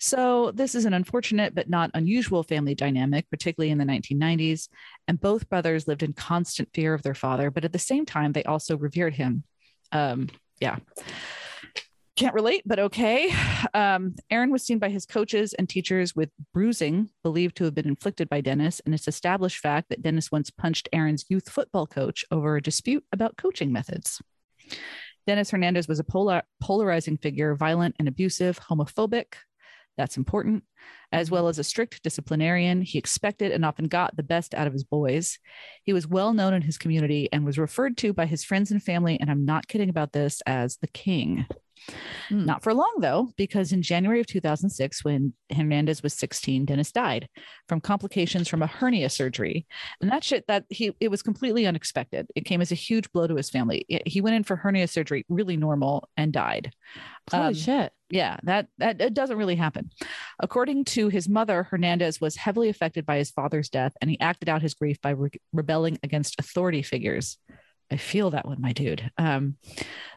So 0.00 0.52
this 0.52 0.74
is 0.74 0.86
an 0.86 0.94
unfortunate 0.94 1.54
but 1.54 1.68
not 1.68 1.90
unusual 1.92 2.42
family 2.42 2.74
dynamic, 2.74 3.28
particularly 3.30 3.70
in 3.70 3.78
the 3.78 3.84
1990s, 3.84 4.68
and 5.06 5.20
both 5.20 5.48
brothers 5.48 5.86
lived 5.86 6.02
in 6.02 6.14
constant 6.14 6.70
fear 6.72 6.94
of 6.94 7.02
their 7.02 7.14
father, 7.14 7.50
but 7.50 7.64
at 7.64 7.72
the 7.72 7.78
same 7.78 8.06
time 8.06 8.32
they 8.32 8.44
also 8.44 8.76
revered 8.76 9.14
him. 9.14 9.44
Um, 9.92 10.28
yeah 10.64 10.78
can't 12.16 12.34
relate, 12.34 12.62
but 12.64 12.78
okay. 12.78 13.34
Um, 13.72 14.14
Aaron 14.30 14.52
was 14.52 14.62
seen 14.62 14.78
by 14.78 14.88
his 14.88 15.04
coaches 15.04 15.52
and 15.52 15.68
teachers 15.68 16.14
with 16.14 16.30
bruising 16.52 17.10
believed 17.24 17.56
to 17.56 17.64
have 17.64 17.74
been 17.74 17.88
inflicted 17.88 18.28
by 18.28 18.40
Dennis, 18.40 18.80
and 18.84 18.94
it's 18.94 19.08
established 19.08 19.58
fact 19.58 19.88
that 19.88 20.02
Dennis 20.02 20.30
once 20.30 20.48
punched 20.48 20.88
Aaron's 20.92 21.24
youth 21.28 21.48
football 21.48 21.86
coach 21.86 22.24
over 22.30 22.56
a 22.56 22.62
dispute 22.62 23.04
about 23.12 23.36
coaching 23.36 23.72
methods. 23.72 24.22
Dennis 25.26 25.50
Hernandez 25.50 25.88
was 25.88 25.98
a 25.98 26.04
polar- 26.04 26.44
polarizing 26.60 27.16
figure, 27.16 27.56
violent 27.56 27.96
and 27.98 28.06
abusive, 28.06 28.60
homophobic. 28.60 29.34
That's 29.96 30.16
important, 30.16 30.64
as 31.12 31.30
well 31.30 31.48
as 31.48 31.58
a 31.58 31.64
strict 31.64 32.02
disciplinarian. 32.02 32.82
He 32.82 32.98
expected 32.98 33.52
and 33.52 33.64
often 33.64 33.86
got 33.86 34.16
the 34.16 34.22
best 34.22 34.54
out 34.54 34.66
of 34.66 34.72
his 34.72 34.84
boys. 34.84 35.38
He 35.84 35.92
was 35.92 36.06
well 36.06 36.32
known 36.32 36.52
in 36.52 36.62
his 36.62 36.78
community 36.78 37.28
and 37.32 37.44
was 37.44 37.58
referred 37.58 37.96
to 37.98 38.12
by 38.12 38.26
his 38.26 38.44
friends 38.44 38.70
and 38.70 38.82
family, 38.82 39.18
and 39.20 39.30
I'm 39.30 39.44
not 39.44 39.68
kidding 39.68 39.88
about 39.88 40.12
this, 40.12 40.40
as 40.46 40.76
the 40.78 40.88
king. 40.88 41.46
Mm. 42.30 42.46
Not 42.46 42.62
for 42.62 42.74
long, 42.74 42.96
though, 43.00 43.30
because 43.36 43.72
in 43.72 43.82
January 43.82 44.20
of 44.20 44.26
2006, 44.26 45.04
when 45.04 45.34
Hernandez 45.54 46.02
was 46.02 46.14
16, 46.14 46.64
Dennis 46.64 46.92
died 46.92 47.28
from 47.68 47.80
complications 47.80 48.48
from 48.48 48.62
a 48.62 48.66
hernia 48.66 49.10
surgery. 49.10 49.66
And 50.00 50.10
that 50.10 50.24
shit, 50.24 50.46
that 50.48 50.64
he, 50.68 50.92
it 51.00 51.10
was 51.10 51.22
completely 51.22 51.66
unexpected. 51.66 52.26
It 52.34 52.44
came 52.44 52.60
as 52.60 52.72
a 52.72 52.76
huge 52.76 53.10
blow 53.12 53.26
to 53.26 53.36
his 53.36 53.50
family. 53.50 53.84
It, 53.88 54.06
he 54.06 54.20
went 54.20 54.36
in 54.36 54.44
for 54.44 54.56
hernia 54.56 54.88
surgery, 54.88 55.24
really 55.28 55.56
normal, 55.56 56.08
and 56.16 56.32
died. 56.32 56.72
Holy 57.30 57.48
um, 57.48 57.54
shit. 57.54 57.92
Yeah, 58.10 58.36
that, 58.44 58.68
that 58.78 59.00
it 59.00 59.14
doesn't 59.14 59.38
really 59.38 59.56
happen. 59.56 59.90
According 60.38 60.84
to 60.86 61.08
his 61.08 61.28
mother, 61.28 61.64
Hernandez 61.64 62.20
was 62.20 62.36
heavily 62.36 62.68
affected 62.68 63.06
by 63.06 63.16
his 63.16 63.30
father's 63.30 63.70
death, 63.70 63.92
and 64.00 64.10
he 64.10 64.20
acted 64.20 64.48
out 64.48 64.62
his 64.62 64.74
grief 64.74 65.00
by 65.00 65.10
re- 65.10 65.30
rebelling 65.52 65.98
against 66.02 66.38
authority 66.38 66.82
figures. 66.82 67.38
I 67.90 67.96
feel 67.96 68.30
that 68.30 68.46
one, 68.46 68.60
my 68.60 68.72
dude. 68.72 69.10
Um, 69.18 69.56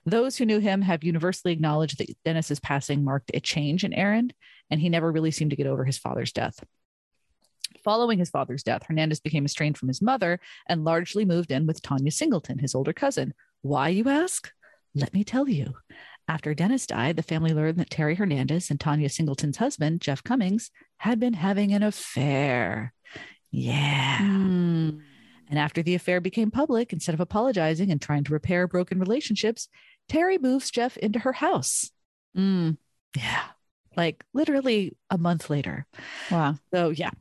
those 0.05 0.37
who 0.37 0.45
knew 0.45 0.59
him 0.59 0.81
have 0.81 1.03
universally 1.03 1.53
acknowledged 1.53 1.97
that 1.97 2.09
Dennis's 2.23 2.59
passing 2.59 3.03
marked 3.03 3.31
a 3.33 3.39
change 3.39 3.83
in 3.83 3.93
Aaron, 3.93 4.31
and 4.69 4.79
he 4.79 4.89
never 4.89 5.11
really 5.11 5.31
seemed 5.31 5.51
to 5.51 5.57
get 5.57 5.67
over 5.67 5.83
his 5.83 5.97
father's 5.97 6.31
death. 6.31 6.63
Following 7.83 8.19
his 8.19 8.29
father's 8.29 8.63
death, 8.63 8.83
Hernandez 8.87 9.19
became 9.19 9.45
estranged 9.45 9.77
from 9.77 9.89
his 9.89 10.01
mother 10.01 10.39
and 10.67 10.83
largely 10.83 11.25
moved 11.25 11.51
in 11.51 11.67
with 11.67 11.81
Tanya 11.81 12.11
Singleton, 12.11 12.59
his 12.59 12.73
older 12.73 12.93
cousin. 12.93 13.33
Why, 13.61 13.89
you 13.89 14.07
ask? 14.09 14.51
Let 14.95 15.13
me 15.13 15.23
tell 15.23 15.47
you. 15.47 15.75
After 16.27 16.53
Dennis 16.53 16.87
died, 16.87 17.15
the 17.15 17.23
family 17.23 17.53
learned 17.53 17.77
that 17.77 17.89
Terri 17.89 18.17
Hernandez 18.17 18.69
and 18.69 18.79
Tanya 18.79 19.09
Singleton's 19.09 19.57
husband, 19.57 20.01
Jeff 20.01 20.23
Cummings, 20.23 20.71
had 20.97 21.19
been 21.19 21.33
having 21.33 21.73
an 21.73 21.83
affair. 21.83 22.93
Yeah. 23.51 24.17
Mm. 24.19 25.01
And 25.49 25.57
after 25.57 25.81
the 25.81 25.95
affair 25.95 26.19
became 26.19 26.51
public, 26.51 26.91
instead 26.91 27.13
of 27.13 27.21
apologizing 27.21 27.91
and 27.91 28.01
trying 28.01 28.23
to 28.25 28.33
repair 28.33 28.67
broken 28.67 28.99
relationships, 28.99 29.69
Terri 30.09 30.41
moves 30.41 30.71
Jeff 30.71 30.97
into 30.97 31.19
her 31.19 31.33
house. 31.33 31.91
Mm. 32.35 32.77
Yeah. 33.15 33.43
Like 33.95 34.23
literally 34.33 34.95
a 35.09 35.17
month 35.17 35.49
later. 35.49 35.85
Wow. 36.29 36.55
So, 36.73 36.89
yeah. 36.89 37.11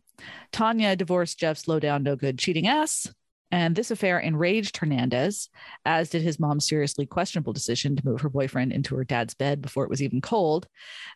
Tanya 0.50 0.96
divorced 0.96 1.38
Jeff's 1.38 1.68
low 1.68 1.78
down, 1.78 2.02
no 2.02 2.16
good 2.16 2.38
cheating 2.38 2.66
ass 2.66 3.12
and 3.52 3.76
this 3.76 3.92
affair 3.92 4.18
enraged 4.18 4.76
Hernandez, 4.76 5.48
as 5.84 6.10
did 6.10 6.22
his 6.22 6.40
mom's 6.40 6.68
seriously 6.68 7.06
questionable 7.06 7.52
decision 7.52 7.94
to 7.94 8.04
move 8.04 8.20
her 8.20 8.28
boyfriend 8.28 8.72
into 8.72 8.96
her 8.96 9.04
dad's 9.04 9.34
bed 9.34 9.62
before 9.62 9.84
it 9.84 9.90
was 9.90 10.02
even 10.02 10.20
cold. 10.20 10.66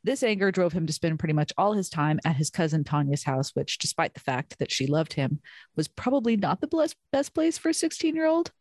This 0.04 0.22
anger 0.22 0.52
drove 0.52 0.72
him 0.72 0.86
to 0.86 0.92
spend 0.92 1.18
pretty 1.18 1.34
much 1.34 1.52
all 1.58 1.72
his 1.72 1.90
time 1.90 2.20
at 2.24 2.36
his 2.36 2.48
cousin 2.48 2.84
Tanya's 2.84 3.24
house, 3.24 3.50
which, 3.54 3.78
despite 3.78 4.14
the 4.14 4.20
fact 4.20 4.58
that 4.60 4.70
she 4.70 4.86
loved 4.86 5.14
him, 5.14 5.40
was 5.74 5.88
probably 5.88 6.36
not 6.36 6.60
the 6.60 6.94
best 7.12 7.34
place 7.34 7.58
for 7.58 7.70
a 7.70 7.74
16 7.74 8.14
year 8.14 8.26
old. 8.26 8.52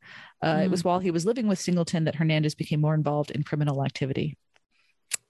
Uh, 0.42 0.56
mm. 0.56 0.66
It 0.66 0.72
was 0.72 0.82
mm. 0.82 0.86
while 0.86 1.00
he 1.00 1.12
was 1.12 1.26
living 1.26 1.48
with 1.48 1.60
Singleton 1.60 2.06
that 2.06 2.16
Hernandez 2.16 2.56
became 2.56 2.82
more 2.82 2.96
involved 2.96 3.30
in 3.30 3.44
criminal 3.44 3.86
activity. 3.86 4.36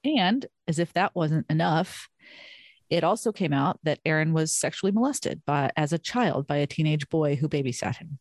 And 0.06 0.45
as 0.65 0.80
if 0.80 0.93
that 0.93 1.13
wasn't 1.13 1.45
enough, 1.49 2.08
it 2.89 3.04
also 3.04 3.32
came 3.32 3.54
out 3.54 3.80
that 3.84 3.99
Aaron 4.06 4.32
was 4.34 4.56
sexually 4.56 4.91
molested 4.91 5.41
by 5.45 5.71
as 5.75 5.93
a 5.93 5.99
child 5.99 6.47
by 6.47 6.58
a 6.58 6.67
teenage 6.67 7.10
boy 7.10 7.36
who 7.36 7.49
babysat 7.49 7.97
him. 7.97 8.17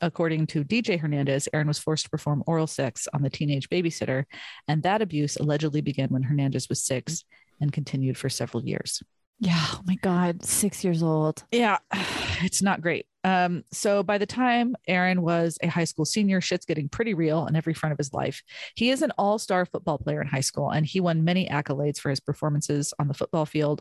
According 0.00 0.46
to 0.48 0.64
DJ 0.64 0.98
Hernandez, 0.98 1.48
Aaron 1.52 1.68
was 1.68 1.78
forced 1.78 2.04
to 2.04 2.10
perform 2.10 2.42
oral 2.46 2.66
sex 2.66 3.08
on 3.14 3.22
the 3.22 3.30
teenage 3.30 3.68
babysitter, 3.68 4.24
and 4.68 4.82
that 4.82 5.02
abuse 5.02 5.36
allegedly 5.36 5.80
began 5.80 6.08
when 6.08 6.22
Hernandez 6.22 6.68
was 6.68 6.84
six 6.84 7.24
and 7.60 7.72
continued 7.72 8.18
for 8.18 8.28
several 8.28 8.64
years. 8.64 9.02
Yeah. 9.38 9.64
Oh 9.72 9.80
my 9.84 9.96
God. 9.96 10.44
Six 10.44 10.82
years 10.84 11.02
old. 11.02 11.44
Yeah. 11.52 11.78
It's 12.42 12.60
not 12.60 12.82
great. 12.82 13.06
Um, 13.24 13.64
so 13.72 14.02
by 14.02 14.18
the 14.18 14.26
time 14.26 14.76
Aaron 14.86 15.22
was 15.22 15.56
a 15.62 15.68
high 15.68 15.84
school 15.84 16.04
senior, 16.04 16.42
shit's 16.42 16.66
getting 16.66 16.90
pretty 16.90 17.14
real 17.14 17.46
in 17.46 17.56
every 17.56 17.72
front 17.72 17.94
of 17.94 17.96
his 17.96 18.12
life. 18.12 18.42
He 18.74 18.90
is 18.90 19.00
an 19.00 19.10
all 19.16 19.38
star 19.38 19.64
football 19.64 19.96
player 19.96 20.20
in 20.20 20.28
high 20.28 20.42
school, 20.42 20.68
and 20.68 20.84
he 20.84 21.00
won 21.00 21.24
many 21.24 21.48
accolades 21.48 21.98
for 21.98 22.10
his 22.10 22.20
performances 22.20 22.92
on 22.98 23.08
the 23.08 23.14
football 23.14 23.46
field 23.46 23.80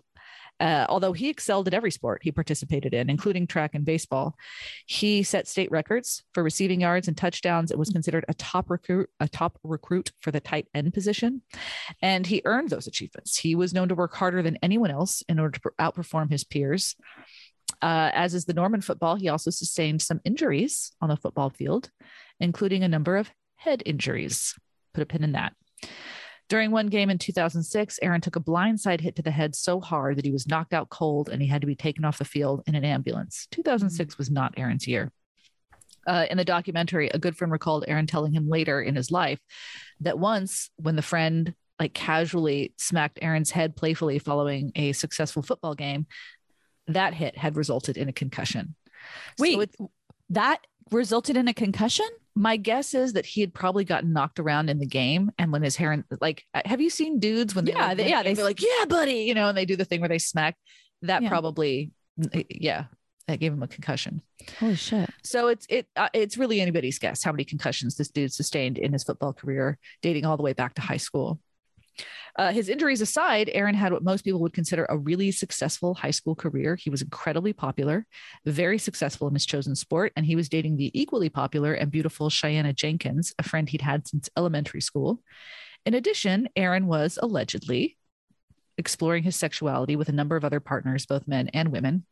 uh, 0.60 0.86
although 0.88 1.14
he 1.14 1.30
excelled 1.30 1.68
at 1.68 1.74
every 1.74 1.92
sport 1.92 2.22
he 2.24 2.32
participated 2.32 2.94
in, 2.94 3.10
including 3.10 3.48
track 3.48 3.72
and 3.74 3.86
baseball, 3.86 4.36
he 4.86 5.24
set 5.24 5.48
state 5.48 5.72
records 5.72 6.24
for 6.34 6.44
receiving 6.44 6.82
yards 6.82 7.08
and 7.08 7.18
touchdowns. 7.18 7.72
It 7.72 7.78
was 7.78 7.90
considered 7.90 8.26
a 8.30 8.34
top 8.34 8.70
recruit, 8.70 9.10
a 9.20 9.28
top 9.28 9.60
recruit 9.64 10.12
for 10.22 10.32
the 10.32 10.40
tight 10.40 10.68
end 10.74 10.94
position, 10.94 11.42
and 12.02 12.26
he 12.26 12.42
earned 12.46 12.70
those 12.70 12.88
achievements. 12.88 13.38
He 13.38 13.56
was 13.56 13.74
known 13.74 13.90
to 13.90 13.96
work 13.96 14.16
harder 14.16 14.42
than 14.42 14.58
anyone 14.64 14.92
else 14.92 15.24
in 15.28 15.40
order 15.40 15.60
to 15.60 15.72
outperform 15.80 16.32
his 16.32 16.44
peers. 16.44 16.96
Uh, 17.82 18.12
as 18.14 18.34
is 18.34 18.46
the 18.46 18.54
Norman 18.54 18.82
football, 18.82 19.16
he 19.16 19.28
also 19.28 19.50
sustained 19.50 20.02
some 20.02 20.22
injuries 20.24 20.94
on 21.02 21.10
the 21.10 21.18
football 21.18 21.50
field, 21.50 21.90
including 22.40 22.84
a 22.84 22.88
number 22.88 23.18
of 23.18 23.30
head 23.56 23.84
injuries. 23.86 24.54
Put 24.94 25.04
a 25.04 25.06
pin 25.06 25.24
in 25.24 25.34
that. 25.34 25.54
During 26.48 26.72
one 26.72 26.88
game 26.88 27.10
in 27.10 27.18
2006, 27.18 28.00
Aaron 28.02 28.22
took 28.22 28.36
a 28.36 28.40
blindside 28.40 29.02
hit 29.02 29.16
to 29.16 29.22
the 29.22 29.32
head 29.32 29.56
so 29.56 29.80
hard 29.80 30.18
that 30.18 30.26
he 30.26 30.32
was 30.32 30.48
knocked 30.48 30.74
out 30.74 30.90
cold 30.90 31.30
and 31.30 31.42
he 31.42 31.48
had 31.48 31.62
to 31.62 31.68
be 31.68 31.76
taken 31.76 32.06
off 32.06 32.20
the 32.20 32.26
field 32.26 32.62
in 32.68 32.76
an 32.76 32.86
ambulance. 32.86 33.48
2006 33.52 34.14
mm-hmm. 34.14 34.20
was 34.20 34.30
not 34.30 34.54
Aaron's 34.58 34.88
year. 34.88 35.12
Uh, 36.08 36.28
in 36.30 36.38
the 36.38 36.46
documentary, 36.46 37.10
a 37.10 37.18
good 37.18 37.36
friend 37.36 37.52
recalled 37.52 37.86
Aaron 37.88 38.06
telling 38.06 38.32
him 38.32 38.48
later 38.48 38.80
in 38.80 38.96
his 38.96 39.10
life 39.10 39.40
that 40.02 40.20
once, 40.20 40.70
when 40.76 40.96
the 40.96 41.02
friend 41.02 41.56
like 41.80 41.94
casually 41.94 42.74
smacked 42.78 43.20
Aaron's 43.22 43.52
head 43.52 43.76
playfully 43.76 44.20
following 44.20 44.72
a 44.76 44.94
successful 44.94 45.42
football 45.42 45.74
game, 45.74 46.06
that 46.88 47.16
hit 47.16 47.38
had 47.38 47.56
resulted 47.56 47.98
in 47.98 48.08
a 48.08 48.14
concussion. 48.14 48.76
Wait, 49.40 49.58
so 49.78 49.90
that 50.30 50.60
resulted 50.92 51.38
in 51.38 51.48
a 51.48 51.54
concussion? 51.54 52.08
My 52.36 52.58
guess 52.58 52.94
is 52.94 53.14
that 53.14 53.26
he 53.26 53.42
had 53.42 53.54
probably 53.54 53.86
gotten 53.86 54.12
knocked 54.12 54.40
around 54.40 54.70
in 54.70 54.80
the 54.80 54.86
game 54.86 55.32
and 55.38 55.52
when 55.52 55.64
his 55.64 55.76
hair 55.76 55.92
and, 55.94 56.04
like 56.20 56.44
uh, 56.54 56.62
have 56.66 56.82
you 56.82 56.90
seen 56.90 57.20
dudes 57.20 57.56
when 57.56 57.66
they 57.66 57.72
yeah 57.72 57.88
like, 57.88 57.98
they, 57.98 58.10
yeah 58.10 58.24
they're 58.24 58.44
like 58.44 58.62
yeah 58.62 58.86
buddy 58.88 59.24
you 59.24 59.34
know 59.34 59.48
and 59.48 59.58
they 59.58 59.66
do 59.66 59.76
the 59.76 59.86
thing 59.86 60.02
where 60.02 60.10
they 60.10 60.20
smack? 60.20 60.56
That 61.02 61.24
yeah. 61.24 61.30
probably 61.30 61.92
yeah 62.50 62.86
that 63.28 63.40
gave 63.40 63.54
him 63.54 63.64
a 63.64 63.68
concussion. 63.68 64.22
Holy 64.60 64.76
shit. 64.76 65.10
So 65.24 65.48
it's 65.48 65.66
it 65.70 65.88
uh, 65.96 66.10
it's 66.14 66.38
really 66.38 66.62
anybody's 66.62 67.00
guess 67.00 67.24
how 67.24 67.32
many 67.32 67.44
concussions 67.44 67.96
this 67.96 68.10
dude 68.10 68.34
sustained 68.34 68.78
in 68.78 68.94
his 68.94 69.04
football 69.04 69.34
career 69.34 69.80
dating 70.02 70.26
all 70.26 70.38
the 70.38 70.44
way 70.44 70.54
back 70.54 70.76
to 70.76 70.82
high 70.82 70.98
school 70.98 71.40
uh, 72.38 72.52
his 72.52 72.70
injuries 72.70 73.02
aside, 73.02 73.50
Aaron 73.54 73.76
had 73.76 73.94
what 73.94 74.04
most 74.04 74.24
people 74.24 74.42
would 74.42 74.54
consider 74.54 74.86
a 74.90 74.98
really 74.98 75.32
successful 75.32 75.94
high 75.94 76.12
school 76.12 76.36
career. 76.36 76.76
He 76.76 76.90
was 76.90 77.02
incredibly 77.02 77.54
popular, 77.54 78.06
very 78.46 78.78
successful 78.78 79.28
in 79.28 79.34
his 79.34 79.46
chosen 79.46 79.76
sport, 79.76 80.12
and 80.16 80.26
he 80.26 80.36
was 80.36 80.50
dating 80.50 80.78
the 80.78 80.92
equally 81.00 81.30
popular 81.30 81.74
and 81.74 81.92
beautiful 81.92 82.30
Shayanna 82.30 82.76
Jenkins, 82.76 83.34
a 83.40 83.44
friend 83.44 83.70
he'd 83.70 83.82
had 83.82 84.08
since 84.08 84.30
elementary 84.38 84.82
school. 84.82 85.22
In 85.86 85.94
addition, 85.94 86.50
Aaron 86.56 86.88
was 86.88 87.20
allegedly 87.22 87.98
exploring 88.78 89.24
his 89.24 89.36
sexuality 89.36 89.96
with 89.96 90.10
a 90.10 90.14
number 90.14 90.36
of 90.36 90.44
other 90.44 90.60
partners, 90.60 91.06
both 91.06 91.28
men 91.28 91.48
and 91.50 91.72
women. 91.72 92.06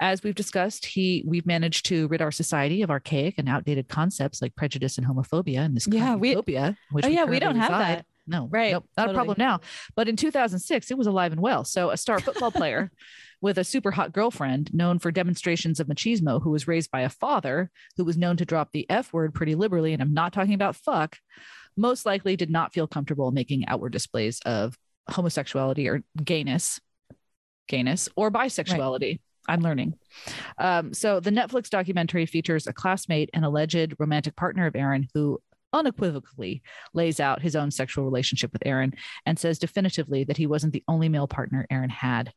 As 0.00 0.22
we've 0.22 0.34
discussed, 0.34 0.86
he 0.86 1.24
we've 1.26 1.44
managed 1.44 1.86
to 1.86 2.06
rid 2.08 2.22
our 2.22 2.30
society 2.30 2.82
of 2.82 2.90
archaic 2.90 3.34
and 3.36 3.48
outdated 3.48 3.88
concepts 3.88 4.40
like 4.40 4.54
prejudice 4.54 4.96
and 4.96 5.06
homophobia 5.06 5.58
and 5.58 5.76
this 5.76 5.88
yeah, 5.88 6.14
we, 6.14 6.34
which 6.92 7.04
oh, 7.04 7.08
yeah, 7.08 7.24
we 7.24 7.40
don't 7.40 7.56
have 7.56 7.70
that. 7.70 8.06
No, 8.28 8.46
right. 8.50 8.72
Nope, 8.72 8.84
not 8.96 9.04
totally. 9.04 9.14
a 9.14 9.16
problem 9.16 9.36
now. 9.38 9.60
But 9.96 10.08
in 10.08 10.16
2006, 10.16 10.90
it 10.90 10.98
was 10.98 11.06
alive 11.06 11.32
and 11.32 11.40
well. 11.40 11.64
So 11.64 11.90
a 11.90 11.96
star 11.96 12.20
football 12.20 12.50
player 12.50 12.92
with 13.40 13.58
a 13.58 13.64
super 13.64 13.90
hot 13.90 14.12
girlfriend 14.12 14.72
known 14.74 14.98
for 14.98 15.10
demonstrations 15.10 15.80
of 15.80 15.86
machismo, 15.86 16.42
who 16.42 16.50
was 16.50 16.68
raised 16.68 16.90
by 16.90 17.00
a 17.00 17.08
father 17.08 17.70
who 17.96 18.04
was 18.04 18.18
known 18.18 18.36
to 18.36 18.44
drop 18.44 18.72
the 18.72 18.88
F 18.90 19.12
word 19.12 19.34
pretty 19.34 19.54
liberally. 19.54 19.92
And 19.92 20.02
I'm 20.02 20.14
not 20.14 20.32
talking 20.32 20.54
about 20.54 20.76
fuck, 20.76 21.16
most 21.76 22.04
likely 22.04 22.36
did 22.36 22.50
not 22.50 22.74
feel 22.74 22.86
comfortable 22.86 23.30
making 23.30 23.66
outward 23.66 23.92
displays 23.92 24.40
of 24.44 24.76
homosexuality 25.08 25.88
or 25.88 26.02
gayness, 26.22 26.80
gayness 27.66 28.08
or 28.16 28.30
bisexuality. 28.30 29.12
Right. 29.12 29.20
I'm 29.48 29.62
learning. 29.62 29.94
Um, 30.58 30.92
so 30.92 31.20
the 31.20 31.30
Netflix 31.30 31.70
documentary 31.70 32.26
features 32.26 32.66
a 32.66 32.72
classmate 32.72 33.30
and 33.32 33.46
alleged 33.46 33.94
romantic 33.98 34.36
partner 34.36 34.66
of 34.66 34.76
Aaron 34.76 35.08
who 35.14 35.40
unequivocally 35.72 36.62
lays 36.94 37.20
out 37.20 37.42
his 37.42 37.56
own 37.56 37.70
sexual 37.70 38.04
relationship 38.04 38.52
with 38.52 38.66
Aaron 38.66 38.94
and 39.26 39.38
says 39.38 39.58
definitively 39.58 40.24
that 40.24 40.36
he 40.36 40.46
wasn't 40.46 40.72
the 40.72 40.84
only 40.88 41.08
male 41.08 41.28
partner 41.28 41.66
Aaron 41.70 41.90
had. 41.90 42.32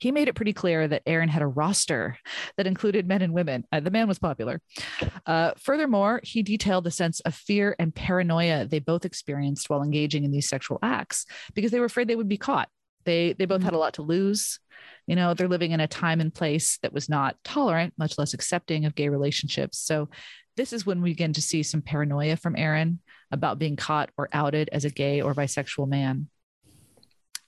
He 0.00 0.12
made 0.12 0.28
it 0.28 0.34
pretty 0.34 0.52
clear 0.52 0.88
that 0.88 1.02
Aaron 1.06 1.28
had 1.28 1.42
a 1.42 1.46
roster 1.46 2.16
that 2.56 2.66
included 2.66 3.06
men 3.06 3.22
and 3.22 3.32
women. 3.32 3.64
Uh, 3.72 3.80
the 3.80 3.90
man 3.90 4.08
was 4.08 4.18
popular. 4.18 4.60
Uh, 5.26 5.52
furthermore, 5.58 6.20
he 6.24 6.42
detailed 6.42 6.84
the 6.84 6.90
sense 6.90 7.20
of 7.20 7.34
fear 7.34 7.76
and 7.78 7.94
paranoia 7.94 8.66
they 8.66 8.78
both 8.78 9.04
experienced 9.04 9.70
while 9.70 9.82
engaging 9.82 10.24
in 10.24 10.32
these 10.32 10.48
sexual 10.48 10.78
acts 10.82 11.26
because 11.54 11.70
they 11.70 11.80
were 11.80 11.86
afraid 11.86 12.08
they 12.08 12.16
would 12.16 12.28
be 12.28 12.36
caught. 12.36 12.68
They 13.04 13.32
they 13.32 13.44
both 13.44 13.62
had 13.62 13.72
a 13.72 13.72
mm-hmm. 13.72 13.80
lot 13.80 13.94
to 13.94 14.02
lose. 14.02 14.58
You 15.06 15.16
know, 15.16 15.34
they're 15.34 15.48
living 15.48 15.72
in 15.72 15.80
a 15.80 15.88
time 15.88 16.20
and 16.20 16.32
place 16.32 16.78
that 16.82 16.92
was 16.92 17.08
not 17.08 17.36
tolerant, 17.44 17.94
much 17.98 18.18
less 18.18 18.34
accepting 18.34 18.84
of 18.84 18.94
gay 18.94 19.08
relationships. 19.08 19.78
So 19.78 20.08
this 20.56 20.72
is 20.72 20.86
when 20.86 21.02
we 21.02 21.10
begin 21.10 21.32
to 21.32 21.42
see 21.42 21.62
some 21.62 21.82
paranoia 21.82 22.36
from 22.36 22.56
Aaron 22.56 23.00
about 23.30 23.58
being 23.58 23.76
caught 23.76 24.10
or 24.16 24.28
outed 24.32 24.68
as 24.72 24.84
a 24.84 24.90
gay 24.90 25.20
or 25.20 25.34
bisexual 25.34 25.88
man. 25.88 26.28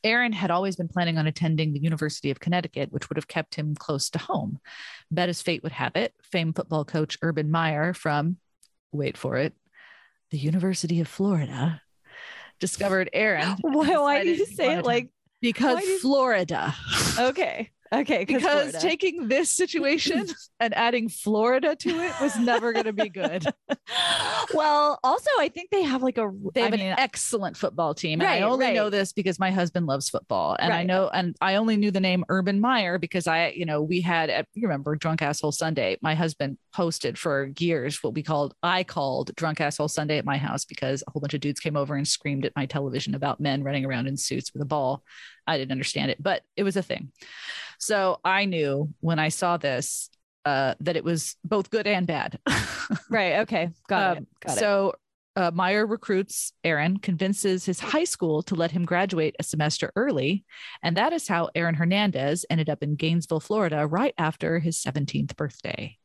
Aaron 0.02 0.32
had 0.32 0.50
always 0.50 0.76
been 0.76 0.88
planning 0.88 1.16
on 1.16 1.26
attending 1.26 1.72
the 1.72 1.80
University 1.80 2.30
of 2.30 2.40
Connecticut, 2.40 2.92
which 2.92 3.08
would 3.08 3.16
have 3.16 3.28
kept 3.28 3.54
him 3.54 3.74
close 3.74 4.10
to 4.10 4.18
home. 4.18 4.58
But 5.10 5.30
as 5.30 5.40
fate 5.40 5.62
would 5.62 5.72
have 5.72 5.96
it, 5.96 6.12
famed 6.22 6.56
football 6.56 6.84
coach 6.84 7.16
Urban 7.22 7.50
Meyer 7.50 7.94
from, 7.94 8.36
wait 8.92 9.16
for 9.16 9.36
it, 9.36 9.54
the 10.30 10.38
University 10.38 11.00
of 11.00 11.08
Florida 11.08 11.80
discovered 12.60 13.08
Aaron. 13.12 13.56
Why, 13.62 13.96
why 13.96 14.22
do 14.24 14.30
you 14.30 14.46
say 14.46 14.74
it 14.76 14.84
like 14.84 15.10
because 15.44 16.00
Florida? 16.00 16.74
Okay. 17.18 17.70
Okay, 17.92 18.24
because 18.24 18.42
Florida. 18.42 18.80
taking 18.80 19.28
this 19.28 19.50
situation 19.50 20.26
and 20.60 20.74
adding 20.74 21.08
Florida 21.08 21.76
to 21.76 21.90
it 21.90 22.12
was 22.20 22.36
never 22.38 22.72
going 22.72 22.86
to 22.86 22.92
be 22.92 23.08
good. 23.08 23.46
well, 24.54 24.98
also, 25.04 25.30
I 25.38 25.48
think 25.48 25.70
they 25.70 25.82
have 25.82 26.02
like 26.02 26.18
a 26.18 26.30
they 26.54 26.62
have 26.62 26.72
I 26.72 26.76
an 26.76 26.80
mean, 26.80 26.92
uh, 26.92 26.96
excellent 26.98 27.56
football 27.56 27.94
team. 27.94 28.20
Right, 28.20 28.36
and 28.36 28.44
I 28.44 28.48
only 28.48 28.66
right. 28.66 28.74
know 28.74 28.90
this 28.90 29.12
because 29.12 29.38
my 29.38 29.50
husband 29.50 29.86
loves 29.86 30.08
football, 30.08 30.56
and 30.58 30.70
right. 30.70 30.80
I 30.80 30.82
know, 30.84 31.08
and 31.12 31.36
I 31.40 31.56
only 31.56 31.76
knew 31.76 31.90
the 31.90 32.00
name 32.00 32.24
Urban 32.28 32.60
Meyer 32.60 32.98
because 32.98 33.26
I, 33.26 33.48
you 33.48 33.66
know, 33.66 33.82
we 33.82 34.00
had 34.00 34.30
at, 34.30 34.46
you 34.54 34.62
remember 34.62 34.96
Drunk 34.96 35.22
Asshole 35.22 35.52
Sunday. 35.52 35.96
My 36.00 36.14
husband 36.14 36.58
hosted 36.74 37.16
for 37.16 37.50
years 37.58 38.02
what 38.02 38.14
we 38.14 38.22
called 38.22 38.54
I 38.62 38.84
called 38.84 39.34
Drunk 39.36 39.60
Asshole 39.60 39.88
Sunday 39.88 40.18
at 40.18 40.24
my 40.24 40.38
house 40.38 40.64
because 40.64 41.04
a 41.06 41.10
whole 41.10 41.20
bunch 41.20 41.34
of 41.34 41.40
dudes 41.40 41.60
came 41.60 41.76
over 41.76 41.94
and 41.94 42.06
screamed 42.06 42.44
at 42.44 42.56
my 42.56 42.66
television 42.66 43.14
about 43.14 43.40
men 43.40 43.62
running 43.62 43.84
around 43.84 44.06
in 44.06 44.16
suits 44.16 44.52
with 44.52 44.62
a 44.62 44.66
ball. 44.66 45.02
I 45.46 45.58
didn't 45.58 45.72
understand 45.72 46.10
it, 46.10 46.22
but 46.22 46.42
it 46.56 46.62
was 46.62 46.76
a 46.76 46.82
thing. 46.82 47.12
So 47.78 48.20
I 48.24 48.44
knew 48.44 48.92
when 49.00 49.18
I 49.18 49.28
saw 49.28 49.56
this 49.56 50.10
uh, 50.44 50.74
that 50.80 50.96
it 50.96 51.04
was 51.04 51.36
both 51.44 51.70
good 51.70 51.86
and 51.86 52.06
bad. 52.06 52.38
right. 53.10 53.40
Okay. 53.40 53.70
Got 53.88 54.16
um, 54.16 54.22
it. 54.22 54.28
Got 54.46 54.58
so 54.58 54.88
it. 54.88 54.94
Uh, 55.36 55.50
Meyer 55.52 55.84
recruits 55.84 56.52
Aaron, 56.62 56.98
convinces 56.98 57.64
his 57.64 57.80
high 57.80 58.04
school 58.04 58.42
to 58.44 58.54
let 58.54 58.70
him 58.70 58.84
graduate 58.84 59.34
a 59.40 59.42
semester 59.42 59.90
early. 59.96 60.44
And 60.82 60.96
that 60.96 61.12
is 61.12 61.26
how 61.26 61.48
Aaron 61.56 61.74
Hernandez 61.74 62.46
ended 62.48 62.70
up 62.70 62.84
in 62.84 62.94
Gainesville, 62.94 63.40
Florida, 63.40 63.84
right 63.86 64.14
after 64.16 64.60
his 64.60 64.76
17th 64.76 65.34
birthday. 65.34 65.96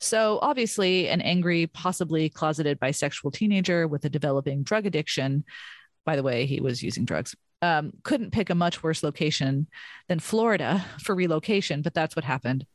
So, 0.00 0.38
obviously, 0.40 1.08
an 1.08 1.20
angry, 1.20 1.66
possibly 1.66 2.30
closeted 2.30 2.80
bisexual 2.80 3.34
teenager 3.34 3.86
with 3.86 4.06
a 4.06 4.10
developing 4.10 4.62
drug 4.62 4.86
addiction. 4.86 5.44
By 6.06 6.16
the 6.16 6.22
way, 6.22 6.46
he 6.46 6.62
was 6.62 6.82
using 6.82 7.04
drugs 7.04 7.36
um, 7.62 7.92
couldn't 8.02 8.32
pick 8.32 8.50
a 8.50 8.54
much 8.54 8.82
worse 8.82 9.02
location 9.02 9.68
than 10.08 10.18
Florida 10.18 10.84
for 11.00 11.14
relocation, 11.14 11.80
but 11.80 11.94
that's 11.94 12.16
what 12.16 12.24
happened. 12.24 12.66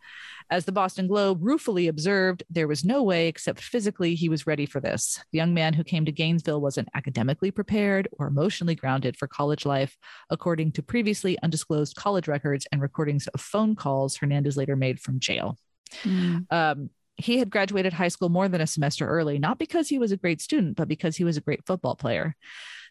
As 0.50 0.64
the 0.64 0.72
Boston 0.72 1.08
Globe 1.08 1.40
ruefully 1.42 1.90
observed, 1.90 2.42
there 2.50 2.70
was 2.70 2.86
no 2.86 3.04
way, 3.04 3.28
except 3.28 3.60
physically, 3.60 4.16
he 4.16 4.30
was 4.30 4.48
ready 4.48 4.66
for 4.66 4.80
this. 4.80 5.20
The 5.34 5.38
young 5.38 5.54
man 5.54 5.74
who 5.74 5.84
came 5.84 6.06
to 6.06 6.12
Gainesville 6.12 6.62
wasn't 6.62 6.88
academically 6.96 7.52
prepared 7.52 8.08
or 8.14 8.28
emotionally 8.28 8.76
grounded 8.76 9.18
for 9.18 9.28
college 9.28 9.66
life, 9.66 9.98
according 10.30 10.72
to 10.74 10.82
previously 10.82 11.38
undisclosed 11.44 11.98
college 11.98 12.30
records 12.30 12.66
and 12.72 12.82
recordings 12.82 13.28
of 13.28 13.42
phone 13.42 13.76
calls 13.76 14.16
Hernandez 14.16 14.56
later 14.56 14.78
made 14.78 15.02
from 15.02 15.20
jail. 15.20 15.58
Mm. 16.04 16.46
Um, 16.50 16.90
he 17.18 17.40
had 17.40 17.50
graduated 17.50 17.92
high 17.92 18.08
school 18.08 18.30
more 18.30 18.48
than 18.48 18.62
a 18.62 18.68
semester 18.68 19.06
early, 19.06 19.40
not 19.40 19.60
because 19.60 19.90
he 19.90 20.00
was 20.00 20.14
a 20.14 20.18
great 20.18 20.40
student, 20.40 20.78
but 20.78 20.88
because 20.88 21.18
he 21.18 21.26
was 21.26 21.36
a 21.36 21.42
great 21.42 21.66
football 21.66 21.96
player. 21.96 22.38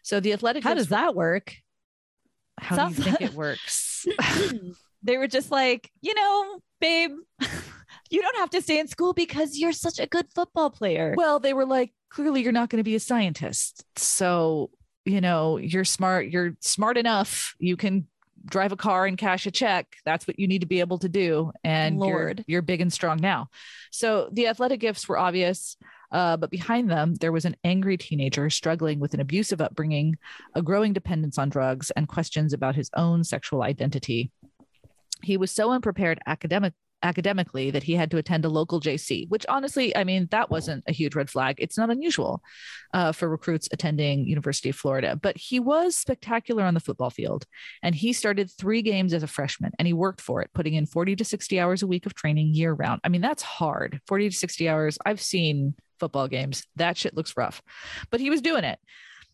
So 0.03 0.19
the 0.19 0.33
athletic. 0.33 0.63
How 0.63 0.75
does 0.75 0.89
that 0.89 1.15
work? 1.15 1.55
How 2.59 2.75
Sounds 2.75 2.97
do 2.97 3.03
you 3.03 3.11
think 3.11 3.31
it 3.31 3.35
works? 3.35 4.05
they 5.03 5.17
were 5.17 5.27
just 5.27 5.51
like, 5.51 5.91
you 6.01 6.13
know, 6.13 6.59
babe, 6.79 7.11
you 8.09 8.21
don't 8.21 8.37
have 8.37 8.49
to 8.51 8.61
stay 8.61 8.79
in 8.79 8.87
school 8.87 9.13
because 9.13 9.57
you're 9.57 9.73
such 9.73 9.99
a 9.99 10.07
good 10.07 10.27
football 10.33 10.69
player. 10.69 11.13
Well, 11.15 11.39
they 11.39 11.53
were 11.53 11.65
like, 11.65 11.93
clearly 12.09 12.41
you're 12.41 12.51
not 12.51 12.69
going 12.69 12.79
to 12.79 12.83
be 12.83 12.95
a 12.95 12.99
scientist. 12.99 13.85
So, 13.95 14.71
you 15.05 15.21
know, 15.21 15.57
you're 15.57 15.85
smart, 15.85 16.27
you're 16.27 16.55
smart 16.61 16.97
enough. 16.97 17.55
You 17.59 17.77
can 17.77 18.07
drive 18.45 18.71
a 18.71 18.77
car 18.77 19.05
and 19.05 19.17
cash 19.17 19.45
a 19.45 19.51
check. 19.51 19.95
That's 20.05 20.27
what 20.27 20.39
you 20.39 20.47
need 20.47 20.61
to 20.61 20.67
be 20.67 20.79
able 20.79 20.99
to 20.99 21.09
do. 21.09 21.51
And 21.63 21.97
Lord. 21.97 22.39
You're, 22.47 22.55
you're 22.55 22.61
big 22.61 22.81
and 22.81 22.91
strong 22.91 23.19
now. 23.19 23.49
So 23.91 24.29
the 24.31 24.47
athletic 24.47 24.79
gifts 24.79 25.07
were 25.07 25.17
obvious. 25.17 25.77
Uh, 26.11 26.37
but 26.37 26.49
behind 26.49 26.89
them, 26.89 27.15
there 27.15 27.31
was 27.31 27.45
an 27.45 27.55
angry 27.63 27.97
teenager 27.97 28.49
struggling 28.49 28.99
with 28.99 29.13
an 29.13 29.19
abusive 29.19 29.61
upbringing, 29.61 30.17
a 30.55 30.61
growing 30.61 30.93
dependence 30.93 31.37
on 31.37 31.49
drugs, 31.49 31.91
and 31.91 32.07
questions 32.07 32.53
about 32.53 32.75
his 32.75 32.89
own 32.95 33.23
sexual 33.23 33.61
identity. 33.61 34.31
He 35.23 35.37
was 35.37 35.51
so 35.51 35.71
unprepared 35.71 36.19
academic, 36.27 36.73
academically 37.03 37.71
that 37.71 37.83
he 37.83 37.93
had 37.93 38.09
to 38.11 38.17
attend 38.17 38.45
a 38.45 38.49
local 38.49 38.79
JC, 38.79 39.29
which 39.29 39.45
honestly, 39.47 39.95
I 39.95 40.03
mean, 40.03 40.27
that 40.31 40.49
wasn't 40.49 40.83
a 40.87 40.91
huge 40.91 41.15
red 41.15 41.29
flag. 41.29 41.55
It's 41.59 41.77
not 41.77 41.89
unusual 41.89 42.41
uh, 42.93 43.11
for 43.11 43.29
recruits 43.29 43.69
attending 43.71 44.27
University 44.27 44.69
of 44.69 44.75
Florida, 44.75 45.15
but 45.15 45.37
he 45.37 45.59
was 45.59 45.95
spectacular 45.95 46.63
on 46.63 46.73
the 46.73 46.79
football 46.79 47.09
field. 47.09 47.45
And 47.83 47.93
he 47.93 48.13
started 48.13 48.49
three 48.51 48.81
games 48.81 49.13
as 49.13 49.23
a 49.23 49.27
freshman 49.27 49.71
and 49.77 49.87
he 49.87 49.93
worked 49.93 50.21
for 50.21 50.41
it, 50.41 50.49
putting 50.53 50.73
in 50.73 50.85
40 50.85 51.15
to 51.17 51.25
60 51.25 51.59
hours 51.59 51.83
a 51.83 51.87
week 51.87 52.05
of 52.05 52.13
training 52.13 52.53
year 52.53 52.73
round. 52.73 53.01
I 53.03 53.09
mean, 53.09 53.21
that's 53.21 53.43
hard 53.43 54.01
40 54.07 54.29
to 54.29 54.35
60 54.35 54.69
hours. 54.69 54.97
I've 55.05 55.21
seen 55.21 55.75
football 55.99 56.27
games. 56.27 56.63
That 56.75 56.97
shit 56.97 57.15
looks 57.15 57.37
rough, 57.37 57.61
but 58.09 58.19
he 58.19 58.29
was 58.29 58.41
doing 58.41 58.63
it. 58.63 58.79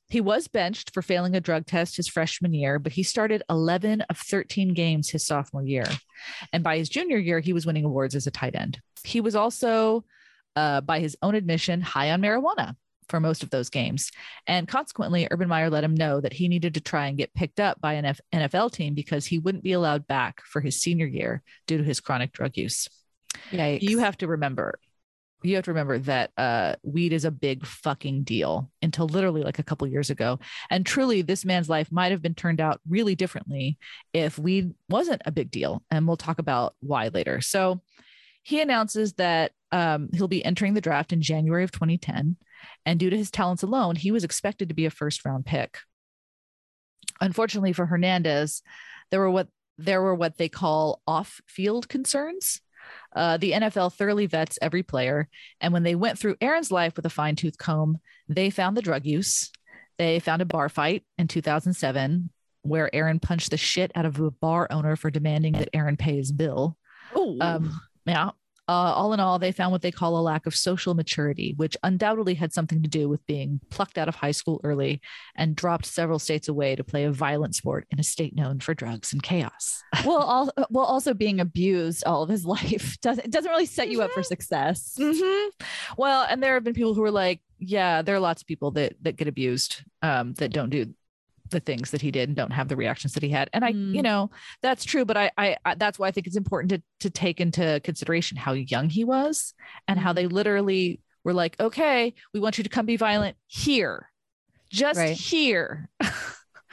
He 0.09 0.21
was 0.21 0.47
benched 0.47 0.93
for 0.93 1.01
failing 1.01 1.35
a 1.35 1.41
drug 1.41 1.65
test 1.65 1.97
his 1.97 2.07
freshman 2.07 2.53
year, 2.53 2.77
but 2.77 2.91
he 2.91 3.03
started 3.03 3.41
11 3.49 4.01
of 4.01 4.17
13 4.17 4.73
games 4.73 5.09
his 5.09 5.25
sophomore 5.25 5.65
year. 5.65 5.85
And 6.51 6.63
by 6.63 6.77
his 6.77 6.89
junior 6.89 7.17
year, 7.17 7.39
he 7.39 7.53
was 7.53 7.65
winning 7.65 7.85
awards 7.85 8.13
as 8.13 8.27
a 8.27 8.31
tight 8.31 8.53
end. 8.53 8.79
He 9.03 9.21
was 9.21 9.35
also, 9.35 10.05
uh, 10.55 10.81
by 10.81 10.99
his 10.99 11.17
own 11.21 11.35
admission, 11.35 11.81
high 11.81 12.11
on 12.11 12.21
marijuana 12.21 12.75
for 13.09 13.19
most 13.19 13.43
of 13.43 13.49
those 13.49 13.69
games. 13.69 14.11
And 14.47 14.67
consequently, 14.67 15.27
Urban 15.31 15.47
Meyer 15.47 15.69
let 15.69 15.83
him 15.83 15.95
know 15.95 16.21
that 16.21 16.33
he 16.33 16.47
needed 16.47 16.75
to 16.75 16.81
try 16.81 17.07
and 17.07 17.17
get 17.17 17.33
picked 17.33 17.59
up 17.59 17.81
by 17.81 17.93
an 17.93 18.15
NFL 18.33 18.71
team 18.71 18.93
because 18.93 19.25
he 19.25 19.39
wouldn't 19.39 19.63
be 19.63 19.73
allowed 19.73 20.07
back 20.07 20.41
for 20.45 20.61
his 20.61 20.81
senior 20.81 21.07
year 21.07 21.41
due 21.67 21.77
to 21.77 21.83
his 21.83 21.99
chronic 21.99 22.31
drug 22.33 22.55
use. 22.57 22.87
Yikes. 23.51 23.81
You 23.81 23.99
have 23.99 24.17
to 24.17 24.27
remember 24.27 24.79
you 25.43 25.55
have 25.55 25.65
to 25.65 25.71
remember 25.71 25.99
that 25.99 26.31
uh, 26.37 26.75
weed 26.83 27.13
is 27.13 27.25
a 27.25 27.31
big 27.31 27.65
fucking 27.65 28.23
deal 28.23 28.69
until 28.81 29.07
literally 29.07 29.43
like 29.43 29.59
a 29.59 29.63
couple 29.63 29.87
years 29.87 30.09
ago. 30.09 30.39
And 30.69 30.85
truly, 30.85 31.21
this 31.21 31.45
man's 31.45 31.69
life 31.69 31.91
might 31.91 32.11
have 32.11 32.21
been 32.21 32.35
turned 32.35 32.61
out 32.61 32.79
really 32.87 33.15
differently 33.15 33.77
if 34.13 34.39
weed 34.39 34.73
wasn't 34.89 35.21
a 35.25 35.31
big 35.31 35.51
deal. 35.51 35.83
And 35.91 36.07
we'll 36.07 36.17
talk 36.17 36.39
about 36.39 36.75
why 36.79 37.09
later. 37.09 37.41
So 37.41 37.81
he 38.43 38.61
announces 38.61 39.13
that 39.13 39.51
um, 39.71 40.09
he'll 40.13 40.27
be 40.27 40.45
entering 40.45 40.73
the 40.73 40.81
draft 40.81 41.13
in 41.13 41.21
January 41.21 41.63
of 41.63 41.71
2010. 41.71 42.37
And 42.85 42.99
due 42.99 43.09
to 43.09 43.17
his 43.17 43.31
talents 43.31 43.63
alone, 43.63 43.95
he 43.95 44.11
was 44.11 44.23
expected 44.23 44.69
to 44.69 44.75
be 44.75 44.85
a 44.85 44.91
first 44.91 45.25
round 45.25 45.45
pick. 45.45 45.79
Unfortunately 47.21 47.73
for 47.73 47.85
Hernandez, 47.85 48.61
there 49.11 49.19
were 49.19 49.31
what 49.31 49.47
there 49.77 50.01
were 50.01 50.15
what 50.15 50.37
they 50.37 50.49
call 50.49 51.01
off 51.07 51.41
field 51.47 51.89
concerns 51.89 52.61
uh, 53.15 53.37
the 53.37 53.51
NFL 53.51 53.93
thoroughly 53.93 54.25
vets 54.25 54.59
every 54.61 54.83
player. 54.83 55.29
And 55.61 55.73
when 55.73 55.83
they 55.83 55.95
went 55.95 56.19
through 56.19 56.37
Aaron's 56.41 56.71
life 56.71 56.95
with 56.95 57.05
a 57.05 57.09
fine 57.09 57.35
tooth 57.35 57.57
comb, 57.57 57.97
they 58.27 58.49
found 58.49 58.77
the 58.77 58.81
drug 58.81 59.05
use. 59.05 59.51
They 59.97 60.19
found 60.19 60.41
a 60.41 60.45
bar 60.45 60.69
fight 60.69 61.03
in 61.17 61.27
2007 61.27 62.29
where 62.63 62.93
Aaron 62.95 63.19
punched 63.19 63.51
the 63.51 63.57
shit 63.57 63.91
out 63.93 64.05
of 64.05 64.19
a 64.19 64.31
bar 64.31 64.67
owner 64.71 64.95
for 64.95 65.11
demanding 65.11 65.53
that 65.53 65.69
Aaron 65.73 65.97
pay 65.97 66.15
his 66.15 66.31
bill. 66.31 66.77
Oh, 67.13 67.37
um, 67.41 67.79
yeah. 68.05 68.31
Uh, 68.67 68.93
all 68.95 69.13
in 69.13 69.19
all, 69.19 69.39
they 69.39 69.51
found 69.51 69.71
what 69.71 69.81
they 69.81 69.91
call 69.91 70.17
a 70.17 70.21
lack 70.21 70.45
of 70.45 70.55
social 70.55 70.93
maturity, 70.93 71.53
which 71.57 71.75
undoubtedly 71.83 72.33
had 72.33 72.53
something 72.53 72.81
to 72.81 72.89
do 72.89 73.09
with 73.09 73.25
being 73.25 73.59
plucked 73.69 73.97
out 73.97 74.07
of 74.07 74.15
high 74.15 74.31
school 74.31 74.61
early 74.63 75.01
and 75.35 75.55
dropped 75.55 75.85
several 75.85 76.17
states 76.17 76.47
away 76.47 76.75
to 76.75 76.83
play 76.83 77.03
a 77.03 77.11
violent 77.11 77.55
sport 77.55 77.85
in 77.91 77.99
a 77.99 78.03
state 78.03 78.35
known 78.35 78.59
for 78.59 78.73
drugs 78.73 79.11
and 79.11 79.21
chaos. 79.21 79.83
well, 80.05 80.21
all, 80.21 80.51
well, 80.69 80.85
also 80.85 81.13
being 81.13 81.41
abused 81.41 82.05
all 82.05 82.23
of 82.23 82.29
his 82.29 82.45
life 82.53 82.99
doesn't 83.01 83.29
doesn't 83.29 83.51
really 83.51 83.65
set 83.65 83.89
you 83.89 83.97
mm-hmm. 83.97 84.05
up 84.05 84.11
for 84.11 84.21
mm-hmm. 84.21 84.27
success. 84.27 84.95
Mm-hmm. 84.97 85.65
Well, 85.97 86.25
and 86.29 86.41
there 86.41 86.53
have 86.53 86.63
been 86.63 86.73
people 86.73 86.93
who 86.93 87.03
are 87.03 87.11
like, 87.11 87.41
yeah, 87.59 88.01
there 88.01 88.15
are 88.15 88.19
lots 88.19 88.41
of 88.41 88.47
people 88.47 88.71
that 88.71 88.93
that 89.01 89.17
get 89.17 89.27
abused 89.27 89.83
um, 90.01 90.33
that 90.35 90.51
don't 90.51 90.69
do 90.69 90.93
the 91.49 91.59
things 91.59 91.91
that 91.91 92.01
he 92.01 92.09
did 92.11 92.29
and 92.29 92.35
don't 92.35 92.51
have 92.51 92.67
the 92.67 92.75
reactions 92.75 93.13
that 93.13 93.23
he 93.23 93.29
had. 93.29 93.49
And 93.53 93.63
I, 93.65 93.73
Mm. 93.73 93.95
you 93.95 94.01
know, 94.01 94.31
that's 94.61 94.85
true, 94.85 95.05
but 95.05 95.17
I, 95.17 95.31
I, 95.37 95.57
I 95.65 95.75
that's 95.75 95.99
why 95.99 96.07
I 96.07 96.11
think 96.11 96.27
it's 96.27 96.35
important 96.37 96.69
to 96.71 96.81
to 97.01 97.09
take 97.09 97.39
into 97.41 97.81
consideration 97.83 98.37
how 98.37 98.53
young 98.53 98.89
he 98.89 99.03
was 99.03 99.53
and 99.87 99.99
how 99.99 100.13
they 100.13 100.27
literally 100.27 100.99
were 101.23 101.33
like, 101.33 101.59
okay, 101.59 102.13
we 102.33 102.39
want 102.39 102.57
you 102.57 102.63
to 102.63 102.69
come 102.69 102.85
be 102.85 102.97
violent 102.97 103.37
here, 103.47 104.09
just 104.69 104.97
Right. 104.99 105.15
here. 105.15 105.89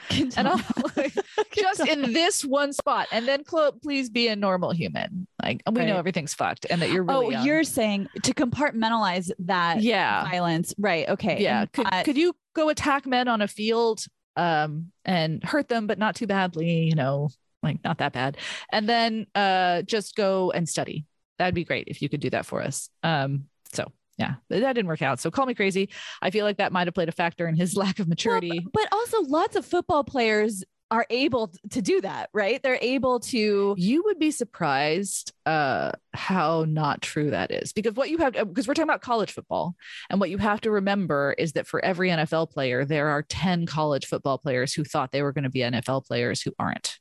and 0.10 0.48
I'm 0.48 0.62
like, 0.96 1.12
just 1.54 1.86
in 1.86 2.12
this 2.14 2.42
one 2.44 2.72
spot, 2.72 3.06
and 3.12 3.28
then 3.28 3.44
please 3.82 4.08
be 4.08 4.28
a 4.28 4.34
normal 4.34 4.70
human. 4.72 5.26
Like 5.42 5.62
we 5.70 5.84
know 5.84 5.96
everything's 5.98 6.32
fucked, 6.34 6.66
and 6.70 6.80
that 6.80 6.90
you're 6.90 7.02
really 7.02 7.26
oh, 7.26 7.30
young. 7.30 7.46
you're 7.46 7.64
saying 7.64 8.08
to 8.22 8.32
compartmentalize 8.34 9.30
that 9.40 9.82
yeah, 9.82 10.24
violence, 10.24 10.74
right? 10.78 11.08
Okay, 11.08 11.42
yeah. 11.42 11.66
Could 11.66 11.86
that- 11.86 12.04
could 12.06 12.16
you 12.16 12.34
go 12.54 12.70
attack 12.70 13.06
men 13.06 13.28
on 13.28 13.42
a 13.42 13.46
field 13.48 14.04
um 14.36 14.92
and 15.04 15.42
hurt 15.44 15.68
them, 15.68 15.86
but 15.86 15.98
not 15.98 16.14
too 16.16 16.26
badly? 16.26 16.84
You 16.84 16.94
know, 16.94 17.30
like 17.62 17.82
not 17.84 17.98
that 17.98 18.12
bad, 18.12 18.36
and 18.72 18.88
then 18.88 19.26
uh 19.34 19.82
just 19.82 20.16
go 20.16 20.50
and 20.50 20.68
study. 20.68 21.06
That'd 21.38 21.54
be 21.54 21.64
great 21.64 21.88
if 21.88 22.02
you 22.02 22.08
could 22.08 22.20
do 22.20 22.30
that 22.30 22.46
for 22.46 22.62
us. 22.62 22.88
Um, 23.02 23.44
so. 23.72 23.90
Yeah, 24.18 24.34
that 24.50 24.74
didn't 24.74 24.86
work 24.88 25.00
out. 25.00 25.18
So 25.18 25.30
call 25.30 25.46
me 25.46 25.54
crazy. 25.54 25.88
I 26.20 26.28
feel 26.30 26.44
like 26.44 26.58
that 26.58 26.72
might 26.72 26.86
have 26.86 26.92
played 26.92 27.08
a 27.08 27.12
factor 27.12 27.48
in 27.48 27.56
his 27.56 27.74
lack 27.82 28.00
of 28.00 28.04
Well, 28.04 28.10
maturity. 28.10 28.66
but 28.70 28.86
also 28.92 29.22
lots 29.22 29.56
of 29.56 29.64
football 29.64 30.04
players 30.04 30.62
are 30.90 31.06
able 31.08 31.52
to 31.70 31.80
do 31.80 32.00
that, 32.00 32.30
right? 32.34 32.60
They're 32.62 32.78
able 32.80 33.20
to. 33.20 33.74
you 33.78 34.02
would 34.04 34.18
be 34.18 34.30
surprised 34.30 35.32
uh 35.46 35.92
how 36.12 36.64
not 36.68 37.00
true 37.00 37.30
that 37.30 37.50
is 37.50 37.72
because 37.72 37.94
what 37.94 38.10
you 38.10 38.18
have 38.18 38.32
because 38.32 38.66
we're 38.66 38.74
talking 38.74 38.88
about 38.88 39.00
college 39.00 39.32
football 39.32 39.74
and 40.10 40.18
what 40.20 40.30
you 40.30 40.38
have 40.38 40.60
to 40.62 40.70
remember 40.70 41.34
is 41.38 41.52
that 41.52 41.66
for 41.66 41.84
every 41.84 42.10
NFL 42.10 42.50
player 42.50 42.84
there 42.84 43.08
are 43.08 43.22
10 43.22 43.66
college 43.66 44.06
football 44.06 44.36
players 44.38 44.72
who 44.74 44.84
thought 44.84 45.12
they 45.12 45.22
were 45.22 45.32
going 45.32 45.44
to 45.44 45.50
be 45.50 45.60
NFL 45.60 46.06
players 46.06 46.42
who 46.42 46.52
aren't 46.58 46.98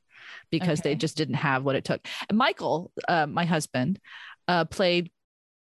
because 0.51 0.81
they 0.81 0.95
just 0.95 1.17
didn't 1.17 1.35
have 1.35 1.63
what 1.63 1.75
it 1.75 1.83
took 1.83 2.01
and 2.29 2.37
Michael 2.37 2.91
uh, 3.07 3.25
my 3.25 3.45
husband 3.45 3.99
uh 4.47 4.65
played 4.65 5.11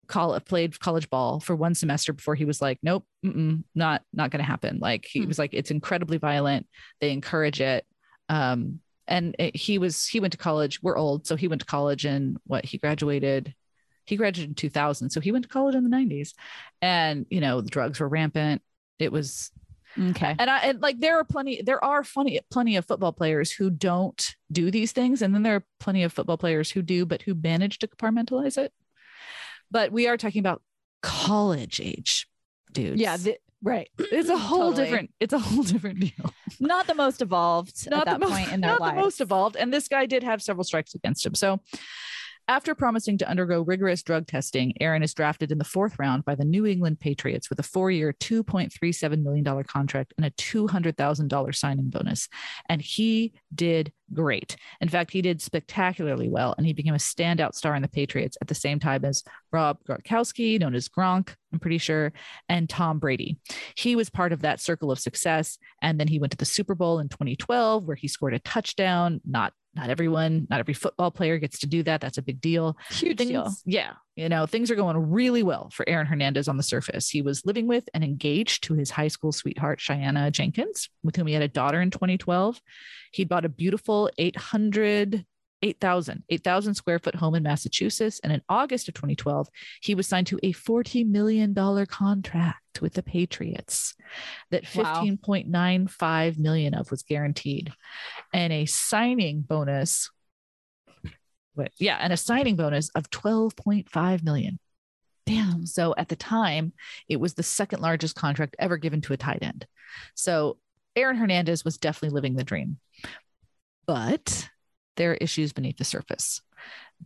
college 0.07 0.43
played 0.45 0.79
college 0.79 1.09
ball 1.09 1.39
for 1.39 1.55
one 1.55 1.73
semester 1.73 2.13
before 2.13 2.35
he 2.35 2.45
was 2.45 2.61
like 2.61 2.77
nope 2.83 3.05
mm-mm, 3.25 3.63
not 3.75 4.01
not 4.13 4.29
going 4.29 4.43
to 4.43 4.49
happen 4.49 4.77
like 4.79 5.05
he 5.09 5.21
Hmm. 5.21 5.27
was 5.27 5.39
like 5.39 5.53
it's 5.53 5.71
incredibly 5.71 6.17
violent 6.17 6.67
they 6.99 7.11
encourage 7.11 7.61
it 7.61 7.85
um 8.31 8.79
and 9.07 9.35
it, 9.37 9.55
he 9.55 9.77
was 9.77 10.07
he 10.07 10.19
went 10.19 10.31
to 10.31 10.37
college 10.37 10.81
we're 10.81 10.97
old 10.97 11.27
so 11.27 11.35
he 11.35 11.47
went 11.47 11.59
to 11.61 11.67
college 11.67 12.05
and 12.05 12.37
what 12.45 12.63
he 12.65 12.77
graduated 12.77 13.53
he 14.05 14.15
graduated 14.15 14.49
in 14.49 14.55
2000 14.55 15.09
so 15.09 15.19
he 15.19 15.31
went 15.31 15.43
to 15.43 15.49
college 15.49 15.75
in 15.75 15.83
the 15.87 15.95
90s 15.95 16.33
and 16.81 17.25
you 17.29 17.41
know 17.41 17.61
the 17.61 17.69
drugs 17.69 17.99
were 17.99 18.07
rampant 18.09 18.61
it 18.99 19.11
was 19.11 19.51
Okay. 19.99 20.33
and 20.39 20.49
i 20.49 20.59
and 20.59 20.81
like 20.81 21.01
there 21.01 21.17
are 21.19 21.25
plenty 21.25 21.61
there 21.61 21.83
are 21.83 22.01
funny 22.05 22.39
plenty 22.49 22.77
of 22.77 22.85
football 22.85 23.11
players 23.11 23.51
who 23.51 23.69
don't 23.69 24.35
do 24.49 24.71
these 24.71 24.93
things 24.93 25.21
and 25.21 25.35
then 25.35 25.43
there 25.43 25.55
are 25.57 25.65
plenty 25.81 26.03
of 26.03 26.13
football 26.13 26.37
players 26.37 26.71
who 26.71 26.81
do 26.81 27.05
but 27.05 27.21
who 27.23 27.35
manage 27.35 27.77
to 27.79 27.87
compartmentalize 27.87 28.57
it 28.57 28.71
but 29.69 29.91
we 29.91 30.07
are 30.07 30.15
talking 30.15 30.39
about 30.39 30.61
college 31.01 31.81
age 31.83 32.27
dudes 32.71 33.01
Yeah. 33.01 33.17
The, 33.17 33.37
right. 33.61 33.89
it's 33.99 34.29
a 34.29 34.37
whole 34.37 34.69
Totally. 34.71 34.83
different 34.85 35.11
it's 35.19 35.33
a 35.33 35.39
whole 35.39 35.63
different 35.73 35.99
deal 35.99 36.33
Not 36.59 36.87
the 36.87 36.95
most 36.95 37.21
evolved 37.21 37.89
not 37.89 38.01
at 38.01 38.05
that 38.05 38.19
most, 38.19 38.31
point 38.31 38.51
in 38.51 38.61
their 38.61 38.71
not 38.71 38.81
lives. 38.81 38.95
the 38.95 39.01
most 39.01 39.21
evolved. 39.21 39.55
And 39.55 39.73
this 39.73 39.87
guy 39.87 40.05
did 40.05 40.23
have 40.23 40.41
several 40.41 40.63
strikes 40.63 40.93
against 40.95 41.25
him. 41.25 41.35
So 41.35 41.59
after 42.47 42.75
promising 42.75 43.17
to 43.19 43.29
undergo 43.29 43.61
rigorous 43.61 44.03
drug 44.03 44.27
testing, 44.27 44.73
Aaron 44.81 45.03
is 45.03 45.13
drafted 45.13 45.51
in 45.51 45.57
the 45.57 45.63
fourth 45.63 45.97
round 45.99 46.25
by 46.25 46.35
the 46.35 46.45
New 46.45 46.65
England 46.65 46.99
Patriots 46.99 47.49
with 47.49 47.59
a 47.59 47.63
four-year, 47.63 48.13
$2.37 48.19 49.21
million 49.21 49.63
contract 49.63 50.13
and 50.17 50.25
a 50.25 50.31
$200,000 50.31 51.55
signing 51.55 51.89
bonus. 51.89 52.27
And 52.67 52.81
he 52.81 53.33
did 53.53 53.91
great. 54.13 54.55
In 54.81 54.89
fact, 54.89 55.11
he 55.11 55.21
did 55.21 55.41
spectacularly 55.41 56.29
well, 56.29 56.53
and 56.57 56.65
he 56.65 56.73
became 56.73 56.93
a 56.93 56.97
standout 56.97 57.55
star 57.55 57.75
in 57.75 57.81
the 57.81 57.87
Patriots 57.87 58.37
at 58.41 58.47
the 58.47 58.55
same 58.55 58.79
time 58.79 59.05
as 59.05 59.23
Rob 59.51 59.77
Gronkowski, 59.87 60.59
known 60.59 60.75
as 60.75 60.89
Gronk, 60.89 61.35
I'm 61.53 61.59
pretty 61.59 61.77
sure, 61.77 62.11
and 62.49 62.69
Tom 62.69 62.99
Brady. 62.99 63.37
He 63.75 63.95
was 63.95 64.09
part 64.09 64.33
of 64.33 64.41
that 64.41 64.59
circle 64.59 64.91
of 64.91 64.99
success, 64.99 65.57
and 65.81 65.99
then 65.99 66.07
he 66.07 66.19
went 66.19 66.31
to 66.31 66.37
the 66.37 66.45
Super 66.45 66.75
Bowl 66.75 66.99
in 66.99 67.09
2012, 67.09 67.85
where 67.85 67.95
he 67.95 68.07
scored 68.07 68.33
a 68.33 68.39
touchdown. 68.39 69.21
Not 69.25 69.53
not 69.73 69.89
everyone, 69.89 70.47
not 70.49 70.59
every 70.59 70.73
football 70.73 71.11
player 71.11 71.37
gets 71.37 71.59
to 71.59 71.67
do 71.67 71.81
that. 71.83 72.01
That's 72.01 72.17
a 72.17 72.21
big 72.21 72.41
deal. 72.41 72.77
Huge 72.89 73.17
Things, 73.17 73.29
deal. 73.29 73.51
yeah, 73.65 73.93
you 74.15 74.27
know, 74.27 74.45
things 74.45 74.69
are 74.69 74.75
going 74.75 74.97
really 75.11 75.43
well 75.43 75.69
for 75.71 75.87
Aaron 75.87 76.07
Hernandez 76.07 76.47
on 76.47 76.57
the 76.57 76.63
surface. 76.63 77.09
He 77.09 77.21
was 77.21 77.45
living 77.45 77.67
with 77.67 77.87
and 77.93 78.03
engaged 78.03 78.63
to 78.65 78.73
his 78.73 78.89
high 78.91 79.07
school 79.07 79.31
sweetheart, 79.31 79.79
Shayanna 79.79 80.31
Jenkins, 80.31 80.89
with 81.03 81.15
whom 81.15 81.27
he 81.27 81.33
had 81.33 81.43
a 81.43 81.47
daughter 81.47 81.81
in 81.81 81.89
2012. 81.89 82.61
He 83.13 83.23
bought 83.23 83.45
a 83.45 83.49
beautiful 83.49 84.09
800, 84.17 85.25
8,000, 85.61 86.23
8,000 86.29 86.73
square 86.73 86.99
foot 86.99 87.15
home 87.15 87.35
in 87.35 87.43
Massachusetts. 87.43 88.19
And 88.23 88.33
in 88.33 88.41
August 88.49 88.87
of 88.87 88.93
2012, 88.95 89.47
he 89.81 89.95
was 89.95 90.07
signed 90.07 90.27
to 90.27 90.39
a 90.43 90.53
$40 90.53 91.07
million 91.07 91.53
contract 91.85 92.81
with 92.81 92.93
the 92.93 93.03
Patriots 93.03 93.95
that 94.49 94.63
Wow. 94.75 95.03
15.95 95.03 96.37
million 96.39 96.73
of 96.73 96.89
was 96.89 97.03
guaranteed 97.03 97.73
and 98.33 98.51
a 98.53 98.65
signing 98.65 99.41
bonus 99.41 100.09
Wait, 101.55 101.71
yeah, 101.77 101.97
and 101.99 102.13
a 102.13 102.17
signing 102.17 102.55
bonus 102.55 102.89
of 102.95 103.09
12.5 103.09 104.23
million. 104.23 104.57
Damn. 105.25 105.65
So 105.65 105.93
at 105.97 106.09
the 106.09 106.15
time, 106.15 106.73
it 107.07 107.19
was 107.19 107.33
the 107.33 107.43
second 107.43 107.81
largest 107.81 108.15
contract 108.15 108.55
ever 108.57 108.77
given 108.77 109.01
to 109.01 109.13
a 109.13 109.17
tight 109.17 109.39
end. 109.41 109.67
So 110.15 110.57
Aaron 110.95 111.17
Hernandez 111.17 111.63
was 111.63 111.77
definitely 111.77 112.15
living 112.15 112.35
the 112.35 112.43
dream. 112.43 112.77
But 113.85 114.49
there 115.01 115.13
are 115.13 115.15
issues 115.15 115.51
beneath 115.51 115.77
the 115.77 115.83
surface. 115.83 116.41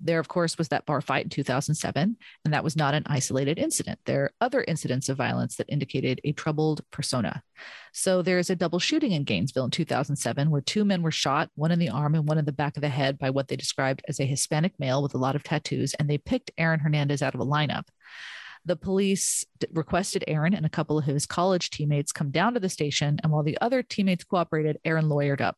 There, 0.02 0.20
of 0.20 0.28
course, 0.28 0.58
was 0.58 0.68
that 0.68 0.86
bar 0.86 1.00
fight 1.00 1.24
in 1.24 1.30
2007, 1.30 2.18
and 2.44 2.54
that 2.54 2.62
was 2.62 2.76
not 2.76 2.94
an 2.94 3.04
isolated 3.06 3.58
incident. 3.58 4.00
There 4.04 4.24
are 4.24 4.34
other 4.42 4.66
incidents 4.68 5.08
of 5.08 5.16
violence 5.16 5.56
that 5.56 5.70
indicated 5.70 6.20
a 6.26 6.34
troubled 6.34 6.82
persona. 6.92 7.42
So 7.94 8.22
there's 8.22 8.50
a 8.50 8.56
double 8.58 8.80
shooting 8.80 9.14
in 9.14 9.24
Gainesville 9.24 9.64
in 9.64 9.72
2007 9.72 10.50
where 10.50 10.60
two 10.60 10.84
men 10.84 11.04
were 11.04 11.12
shot, 11.12 11.50
one 11.56 11.72
in 11.72 11.80
the 11.80 11.88
arm 11.88 12.16
and 12.16 12.28
one 12.28 12.38
in 12.38 12.44
the 12.44 12.52
back 12.52 12.76
of 12.76 12.82
the 12.82 12.90
head, 12.90 13.18
by 13.18 13.30
what 13.30 13.48
they 13.48 13.56
described 13.56 14.02
as 14.10 14.20
a 14.20 14.26
Hispanic 14.26 14.78
male 14.78 15.02
with 15.02 15.16
a 15.16 15.18
lot 15.18 15.38
of 15.38 15.44
tattoos, 15.44 15.94
and 15.94 16.10
they 16.10 16.18
picked 16.18 16.52
Aaron 16.58 16.82
Hernandez 16.82 17.22
out 17.22 17.34
of 17.34 17.40
a 17.40 17.46
lineup. 17.46 17.86
The 18.66 18.76
police 18.76 19.46
requested 19.72 20.26
Aaron 20.28 20.54
and 20.54 20.66
a 20.66 20.70
couple 20.70 20.98
of 20.98 21.06
his 21.06 21.26
college 21.26 21.70
teammates 21.70 22.12
come 22.12 22.32
down 22.32 22.56
to 22.56 22.60
the 22.60 22.68
station, 22.68 23.22
and 23.24 23.32
while 23.32 23.44
the 23.44 23.58
other 23.62 23.82
teammates 23.82 24.26
cooperated, 24.26 24.80
Aaron 24.84 25.06
lawyered 25.06 25.40
up. 25.40 25.56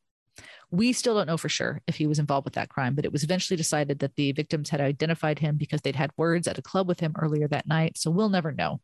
We 0.71 0.93
still 0.93 1.15
don't 1.15 1.28
know 1.28 1.38
for 1.38 1.50
sure 1.50 1.82
if 1.88 1.95
he 1.95 2.08
was 2.08 2.19
involved 2.19 2.45
with 2.45 2.56
that 2.56 2.69
crime, 2.69 2.95
but 2.95 3.06
it 3.06 3.12
was 3.12 3.23
eventually 3.23 3.58
decided 3.58 4.00
that 4.00 4.15
the 4.15 4.32
victims 4.34 4.69
had 4.69 4.82
identified 4.82 5.39
him 5.39 5.56
because 5.56 5.82
they'd 5.82 5.95
had 5.95 6.12
words 6.17 6.47
at 6.47 6.58
a 6.58 6.62
club 6.62 6.88
with 6.88 7.00
him 7.00 7.13
earlier 7.17 7.47
that 7.47 7.67
night. 7.67 7.97
So 7.97 8.12
we'll 8.12 8.30
never 8.30 8.52
know. 8.52 8.82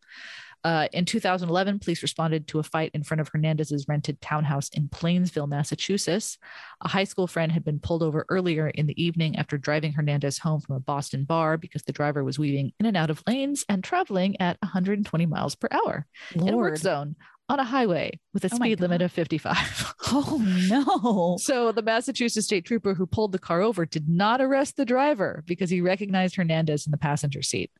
Uh, 0.63 0.87
in 0.93 1.03
2011, 1.03 1.79
police 1.79 2.01
responded 2.01 2.47
to 2.47 2.59
a 2.59 2.63
fight 2.63 2.89
in 2.93 3.03
front 3.03 3.19
of 3.19 3.27
Hernandez's 3.27 3.85
rented 3.89 4.21
townhouse 4.21 4.69
in 4.69 4.87
Plainsville, 4.87 5.47
Massachusetts. 5.47 6.37
A 6.79 6.87
high 6.87 7.03
school 7.03 7.27
friend 7.27 7.51
had 7.51 7.65
been 7.65 7.79
pulled 7.79 8.01
over 8.01 8.25
earlier 8.29 8.69
in 8.69 8.87
the 8.87 9.03
evening 9.03 9.37
after 9.37 9.57
driving 9.57 9.91
Hernandez 9.91 10.37
home 10.37 10.61
from 10.61 10.77
a 10.77 10.79
Boston 10.79 11.25
bar 11.25 11.57
because 11.57 11.83
the 11.83 11.91
driver 11.91 12.23
was 12.23 12.39
weaving 12.39 12.71
in 12.79 12.85
and 12.85 12.95
out 12.95 13.09
of 13.09 13.21
lanes 13.27 13.65
and 13.67 13.83
traveling 13.83 14.39
at 14.39 14.57
120 14.61 15.25
miles 15.25 15.55
per 15.55 15.67
hour 15.69 16.05
in 16.33 16.53
a 16.53 16.57
work 16.57 16.77
zone 16.77 17.17
on 17.49 17.59
a 17.59 17.63
highway 17.63 18.19
with 18.33 18.45
a 18.45 18.49
Oh 18.51 18.55
speed 18.55 18.79
limit 18.79 19.01
of 19.01 19.11
55. 19.11 19.93
Oh 20.15 20.37
no. 20.69 21.37
So 21.39 21.71
the 21.71 21.81
Massachusetts 21.81 22.45
state 22.45 22.65
trooper 22.65 22.93
who 22.93 23.07
pulled 23.07 23.31
the 23.31 23.39
car 23.39 23.61
over 23.61 23.83
did 23.85 24.07
not 24.07 24.41
arrest 24.41 24.77
the 24.77 24.85
driver 24.85 25.43
because 25.47 25.71
he 25.71 25.81
recognized 25.81 26.35
Hernandez 26.35 26.85
in 26.85 26.91
the 26.91 26.97
passenger 26.99 27.41
seat. 27.41 27.71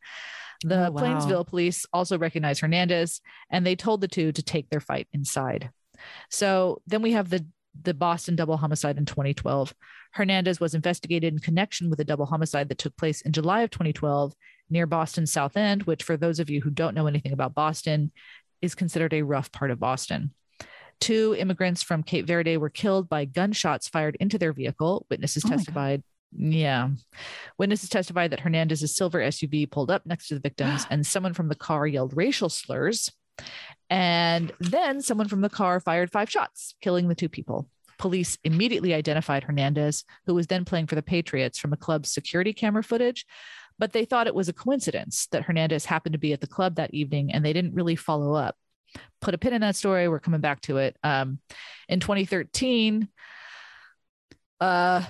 The 0.64 0.88
Oh, 0.88 0.92
wow. 0.92 1.00
Plainsville 1.02 1.46
police 1.46 1.86
also 1.94 2.18
recognized 2.18 2.62
Hernandez 2.62 3.22
and 3.52 3.66
they 3.66 3.76
told 3.76 4.02
the 4.02 4.08
two 4.08 4.32
to 4.32 4.42
take 4.42 4.70
their 4.70 4.80
fight 4.80 5.08
inside. 5.14 5.70
So 6.30 6.82
then 6.88 7.02
we 7.04 7.12
have 7.12 7.30
the 7.30 7.46
the 7.82 7.94
Boston 7.94 8.36
double 8.36 8.58
homicide 8.58 8.98
in 8.98 9.06
2012. 9.06 9.74
Hernandez 10.14 10.60
was 10.60 10.76
investigated 10.76 11.34
in 11.34 11.40
connection 11.40 11.90
with 11.90 12.00
a 12.00 12.04
double 12.04 12.26
homicide 12.28 12.70
that 12.70 12.78
took 12.78 12.96
place 12.98 13.22
in 13.22 13.32
July 13.32 13.62
of 13.62 13.72
2012 13.72 14.34
near 14.70 14.86
Boston's 14.86 15.32
South 15.32 15.58
End, 15.58 15.84
which 15.84 16.04
for 16.04 16.16
those 16.16 16.40
of 16.40 16.50
you 16.52 16.62
who 16.62 16.70
don't 16.70 16.94
know 16.96 17.08
anything 17.08 17.32
about 17.34 17.56
Boston 17.56 18.12
is 18.64 18.74
considered 18.74 19.14
a 19.14 19.22
rough 19.22 19.52
part 19.52 19.70
of 19.70 19.80
Boston. 19.80 20.34
Two 21.00 21.36
immigrants 21.38 21.84
from 21.84 22.02
Cape 22.02 22.26
Verde 22.26 22.58
were 22.58 22.70
killed 22.70 23.10
by 23.10 23.26
gunshots 23.26 23.90
fired 23.90 24.16
into 24.20 24.38
their 24.38 24.54
vehicle. 24.54 25.06
Witnesses 25.10 25.44
Oh 25.46 25.50
testified. 25.50 26.02
Yeah. 26.36 26.90
Witnesses 27.58 27.90
testified 27.90 28.32
that 28.32 28.40
Hernandez's 28.40 28.96
silver 28.96 29.20
SUV 29.20 29.70
pulled 29.70 29.92
up 29.92 30.06
next 30.06 30.30
to 30.30 30.36
the 30.36 30.40
victims 30.40 30.88
and 30.90 31.06
someone 31.06 31.34
from 31.34 31.50
the 31.50 31.56
car 31.56 31.86
yelled 31.86 32.16
racial 32.16 32.50
slurs. 32.50 33.12
And 33.90 34.52
then 34.60 35.02
someone 35.02 35.28
from 35.28 35.42
the 35.42 35.50
car 35.50 35.80
fired 35.80 36.12
five 36.12 36.30
shots, 36.30 36.76
killing 36.82 37.10
the 37.10 37.16
two 37.16 37.30
people. 37.30 37.68
Police 38.00 38.38
immediately 38.44 38.94
identified 38.94 39.44
Hernandez, 39.44 40.04
who 40.26 40.34
was 40.34 40.48
then 40.48 40.66
playing 40.66 40.88
for 40.88 40.96
the 40.96 41.04
Patriots 41.04 41.60
from 41.60 41.74
a 41.74 41.78
club's 41.78 42.12
security 42.12 42.54
camera 42.54 42.84
footage, 42.84 43.26
but 43.84 43.92
they 43.92 44.06
thought 44.06 44.28
it 44.28 44.34
was 44.34 44.48
a 44.48 44.54
coincidence 44.54 45.28
that 45.34 45.44
Hernandez 45.44 45.84
happened 45.84 46.14
to 46.14 46.18
be 46.18 46.32
at 46.32 46.40
the 46.40 46.48
club 46.48 46.76
that 46.76 46.94
evening 46.94 47.34
and 47.34 47.44
they 47.44 47.52
didn't 47.52 47.74
really 47.74 47.98
follow 47.98 48.34
up. 48.34 48.56
put 49.20 49.34
a 49.34 49.38
pin 49.38 49.52
in 49.52 49.60
that 49.60 49.76
story. 49.76 50.08
We're 50.08 50.22
coming 50.22 50.40
back 50.40 50.62
to 50.62 50.78
it. 50.78 50.96
Um, 51.04 51.40
in 51.90 52.00
2013, 52.00 53.10
uh, 54.62 55.04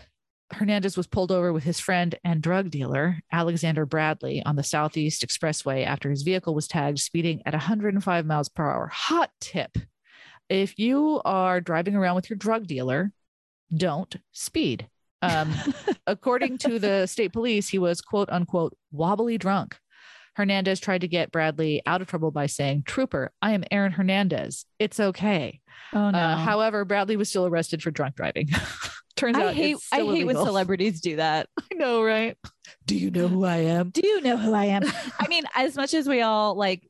Hernandez 0.49 0.97
was 0.97 1.05
pulled 1.05 1.31
over 1.31 1.53
with 1.53 1.63
his 1.63 1.79
friend 1.79 2.15
and 2.23 2.41
drug 2.41 2.71
dealer, 2.71 3.19
Alexander 3.31 3.85
Bradley, 3.85 4.41
on 4.43 4.55
the 4.55 4.63
Southeast 4.63 5.23
Expressway 5.23 5.85
after 5.85 6.09
his 6.09 6.23
vehicle 6.23 6.55
was 6.55 6.67
tagged 6.67 6.97
speeding 6.97 7.43
at 7.45 7.53
105 7.53 8.25
miles 8.25 8.49
per 8.49 8.67
hour. 8.67 8.87
Hot 8.87 9.29
tip 9.39 9.77
if 10.49 10.79
you 10.79 11.21
are 11.25 11.61
driving 11.61 11.93
around 11.93 12.15
with 12.15 12.27
your 12.27 12.37
drug 12.37 12.65
dealer, 12.65 13.11
don't 13.71 14.15
speed. 14.31 14.89
Um, 15.23 15.53
according 16.07 16.57
to 16.59 16.79
the 16.79 17.07
state 17.07 17.33
police, 17.33 17.69
he 17.69 17.79
was 17.79 18.01
quote 18.01 18.29
unquote 18.29 18.75
wobbly 18.91 19.37
drunk. 19.37 19.77
Hernandez 20.35 20.79
tried 20.79 21.01
to 21.01 21.07
get 21.07 21.31
Bradley 21.31 21.81
out 21.85 22.01
of 22.01 22.07
trouble 22.07 22.31
by 22.31 22.47
saying, 22.47 22.83
Trooper, 22.85 23.31
I 23.41 23.51
am 23.53 23.63
Aaron 23.71 23.91
Hernandez. 23.91 24.65
It's 24.79 24.99
okay. 24.99 25.61
Oh 25.93 26.09
no. 26.09 26.17
Uh, 26.17 26.35
however, 26.37 26.85
Bradley 26.85 27.15
was 27.15 27.29
still 27.29 27.45
arrested 27.45 27.81
for 27.83 27.91
drunk 27.91 28.15
driving. 28.15 28.49
Turns 29.15 29.37
I 29.37 29.43
out 29.43 29.53
hate 29.53 29.77
I 29.91 30.01
hate 30.01 30.25
when 30.25 30.35
celebrities 30.35 30.99
do 30.99 31.17
that. 31.17 31.47
I 31.71 31.75
know, 31.75 32.03
right? 32.03 32.35
Do 32.85 32.95
you 32.95 33.11
know 33.11 33.27
who 33.27 33.45
I 33.45 33.57
am? 33.57 33.91
Do 33.91 34.01
you 34.03 34.21
know 34.21 34.37
who 34.37 34.53
I 34.53 34.65
am? 34.65 34.83
I 35.19 35.27
mean, 35.27 35.43
as 35.55 35.75
much 35.75 35.93
as 35.93 36.07
we 36.07 36.21
all 36.21 36.55
like, 36.55 36.89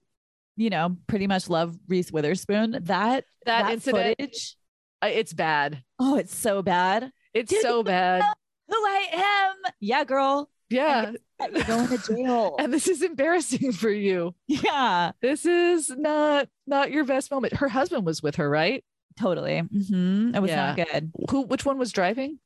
you 0.56 0.70
know, 0.70 0.96
pretty 1.08 1.28
much 1.28 1.50
love 1.50 1.78
Reese 1.88 2.12
Witherspoon, 2.12 2.80
that 2.84 3.26
That, 3.46 3.72
incident, 3.74 4.16
footage, 4.18 4.56
uh, 5.04 5.08
it's 5.08 5.34
bad. 5.34 5.84
oh, 6.00 6.16
it's 6.16 6.34
so 6.34 6.62
bad. 6.62 7.12
It's 7.34 7.62
so 7.62 7.84
bad. 7.84 8.24
Who 8.70 8.76
I 8.76 9.08
am? 9.14 9.72
Yeah, 9.80 10.04
girl. 10.04 10.50
Yeah. 10.70 11.12
You're 11.54 11.64
going 11.64 11.88
to 11.88 11.98
jail. 11.98 12.56
And 12.60 12.74
this 12.74 12.88
is 12.88 13.02
embarrassing 13.02 13.72
for 13.74 13.90
you. 13.90 14.34
yeah, 14.48 15.12
This 15.22 15.46
is 15.46 15.90
not 15.90 16.48
not 16.66 16.92
your 16.92 17.04
best 17.04 17.32
moment. 17.32 17.54
Her 17.54 17.68
husband 17.70 18.06
was 18.06 18.24
with 18.24 18.36
her, 18.36 18.50
right? 18.50 18.84
totally. 19.20 19.60
hmm 19.60 20.32
It 20.34 20.42
was 20.42 20.50
not 20.52 20.76
good. 20.76 21.12
Who 21.30 21.42
which 21.42 21.66
one 21.66 21.78
was 21.78 21.92
driving? 21.92 22.40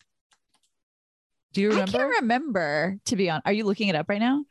Do 1.54 1.62
you 1.62 1.70
remember? 1.70 1.98
I 1.98 2.02
remember? 2.02 2.14
can't 2.14 2.22
remember. 2.24 2.98
To 3.06 3.16
be 3.16 3.30
honest, 3.30 3.46
are 3.48 3.54
you 3.54 3.64
looking 3.66 3.88
it 3.88 3.96
up 3.96 4.10
right 4.10 4.20
now? 4.20 4.44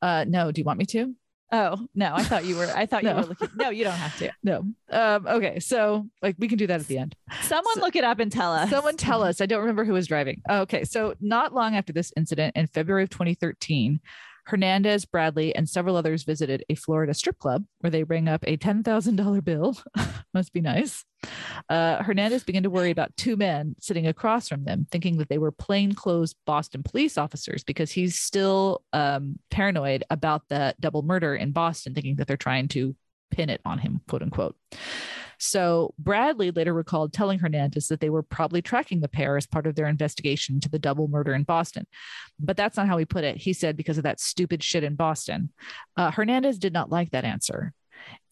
uh 0.00 0.24
no, 0.28 0.52
do 0.52 0.60
you 0.60 0.64
want 0.64 0.78
me 0.78 0.86
to? 0.86 1.14
Oh 1.50 1.86
no, 1.94 2.12
I 2.14 2.22
thought 2.24 2.44
you 2.44 2.56
were. 2.56 2.66
I 2.74 2.84
thought 2.86 3.02
you 3.04 3.08
were 3.10 3.22
looking. 3.22 3.48
No, 3.56 3.70
you 3.70 3.84
don't 3.84 3.94
have 3.94 4.16
to. 4.18 4.30
No. 4.42 4.64
Um 4.90 5.26
okay, 5.26 5.58
so 5.60 6.06
like 6.22 6.36
we 6.38 6.46
can 6.48 6.58
do 6.58 6.66
that 6.66 6.80
at 6.80 6.86
the 6.86 6.98
end. 6.98 7.14
Someone 7.42 7.74
So- 7.76 7.80
look 7.80 7.96
it 7.96 8.04
up 8.04 8.18
and 8.18 8.30
tell 8.30 8.52
us. 8.52 8.68
Someone 8.70 8.96
tell 8.96 9.22
us. 9.22 9.40
I 9.40 9.46
don't 9.46 9.60
remember 9.60 9.84
who 9.84 9.92
was 9.94 10.06
driving. 10.06 10.42
Okay. 10.50 10.84
So, 10.84 11.14
not 11.20 11.54
long 11.54 11.74
after 11.74 11.92
this 11.92 12.12
incident 12.16 12.54
in 12.56 12.66
February 12.66 13.04
of 13.04 13.10
2013, 13.10 13.98
Hernandez, 14.48 15.04
Bradley, 15.04 15.54
and 15.54 15.68
several 15.68 15.94
others 15.94 16.22
visited 16.22 16.64
a 16.70 16.74
Florida 16.74 17.12
strip 17.12 17.38
club 17.38 17.66
where 17.80 17.90
they 17.90 18.02
rang 18.02 18.28
up 18.28 18.42
a 18.46 18.56
$10,000 18.56 19.44
bill. 19.44 19.76
Must 20.34 20.52
be 20.54 20.62
nice. 20.62 21.04
Uh, 21.68 22.02
Hernandez 22.02 22.44
began 22.44 22.62
to 22.62 22.70
worry 22.70 22.90
about 22.90 23.14
two 23.18 23.36
men 23.36 23.76
sitting 23.78 24.06
across 24.06 24.48
from 24.48 24.64
them, 24.64 24.86
thinking 24.90 25.18
that 25.18 25.28
they 25.28 25.36
were 25.36 25.52
plainclothes 25.52 26.34
Boston 26.46 26.82
police 26.82 27.18
officers 27.18 27.62
because 27.62 27.90
he's 27.90 28.18
still 28.18 28.82
um, 28.94 29.38
paranoid 29.50 30.04
about 30.08 30.48
the 30.48 30.74
double 30.80 31.02
murder 31.02 31.34
in 31.34 31.52
Boston, 31.52 31.92
thinking 31.92 32.16
that 32.16 32.26
they're 32.26 32.38
trying 32.38 32.68
to 32.68 32.96
pin 33.30 33.50
it 33.50 33.60
on 33.66 33.78
him, 33.78 34.00
quote 34.08 34.22
unquote. 34.22 34.56
So 35.38 35.94
Bradley 35.98 36.50
later 36.50 36.74
recalled 36.74 37.12
telling 37.12 37.38
Hernandez 37.38 37.88
that 37.88 38.00
they 38.00 38.10
were 38.10 38.22
probably 38.22 38.60
tracking 38.60 39.00
the 39.00 39.08
pair 39.08 39.36
as 39.36 39.46
part 39.46 39.66
of 39.66 39.76
their 39.76 39.86
investigation 39.86 40.56
into 40.56 40.68
the 40.68 40.78
double 40.78 41.08
murder 41.08 41.32
in 41.32 41.44
Boston. 41.44 41.86
But 42.40 42.56
that's 42.56 42.76
not 42.76 42.88
how 42.88 42.98
he 42.98 43.04
put 43.04 43.24
it. 43.24 43.36
He 43.36 43.52
said 43.52 43.76
because 43.76 43.98
of 43.98 44.04
that 44.04 44.20
stupid 44.20 44.62
shit 44.62 44.84
in 44.84 44.96
Boston. 44.96 45.50
Uh, 45.96 46.10
Hernandez 46.10 46.58
did 46.58 46.72
not 46.72 46.90
like 46.90 47.10
that 47.12 47.24
answer. 47.24 47.72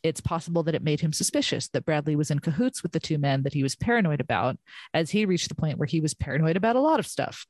It's 0.02 0.20
possible 0.20 0.62
that 0.64 0.74
it 0.74 0.82
made 0.82 1.00
him 1.00 1.12
suspicious 1.12 1.68
that 1.68 1.84
Bradley 1.84 2.16
was 2.16 2.30
in 2.30 2.38
cahoots 2.38 2.82
with 2.82 2.92
the 2.92 3.00
two 3.00 3.18
men 3.18 3.42
that 3.42 3.54
he 3.54 3.62
was 3.62 3.74
paranoid 3.74 4.20
about, 4.20 4.56
as 4.94 5.10
he 5.10 5.26
reached 5.26 5.48
the 5.48 5.54
point 5.54 5.78
where 5.78 5.86
he 5.86 6.00
was 6.00 6.14
paranoid 6.14 6.56
about 6.56 6.76
a 6.76 6.80
lot 6.80 7.00
of 7.00 7.06
stuff. 7.06 7.46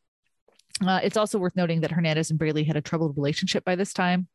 Uh, 0.87 1.01
it's 1.03 1.17
also 1.17 1.39
worth 1.39 1.57
noting 1.57 1.81
that 1.81 1.91
Hernandez 1.91 2.31
and 2.31 2.39
Bradley 2.39 2.65
had 2.65 2.77
a 2.77 2.83
troubled 2.83 3.17
relationship 3.17 3.65
by 3.65 3.77
this 3.77 3.93
time. 3.93 4.29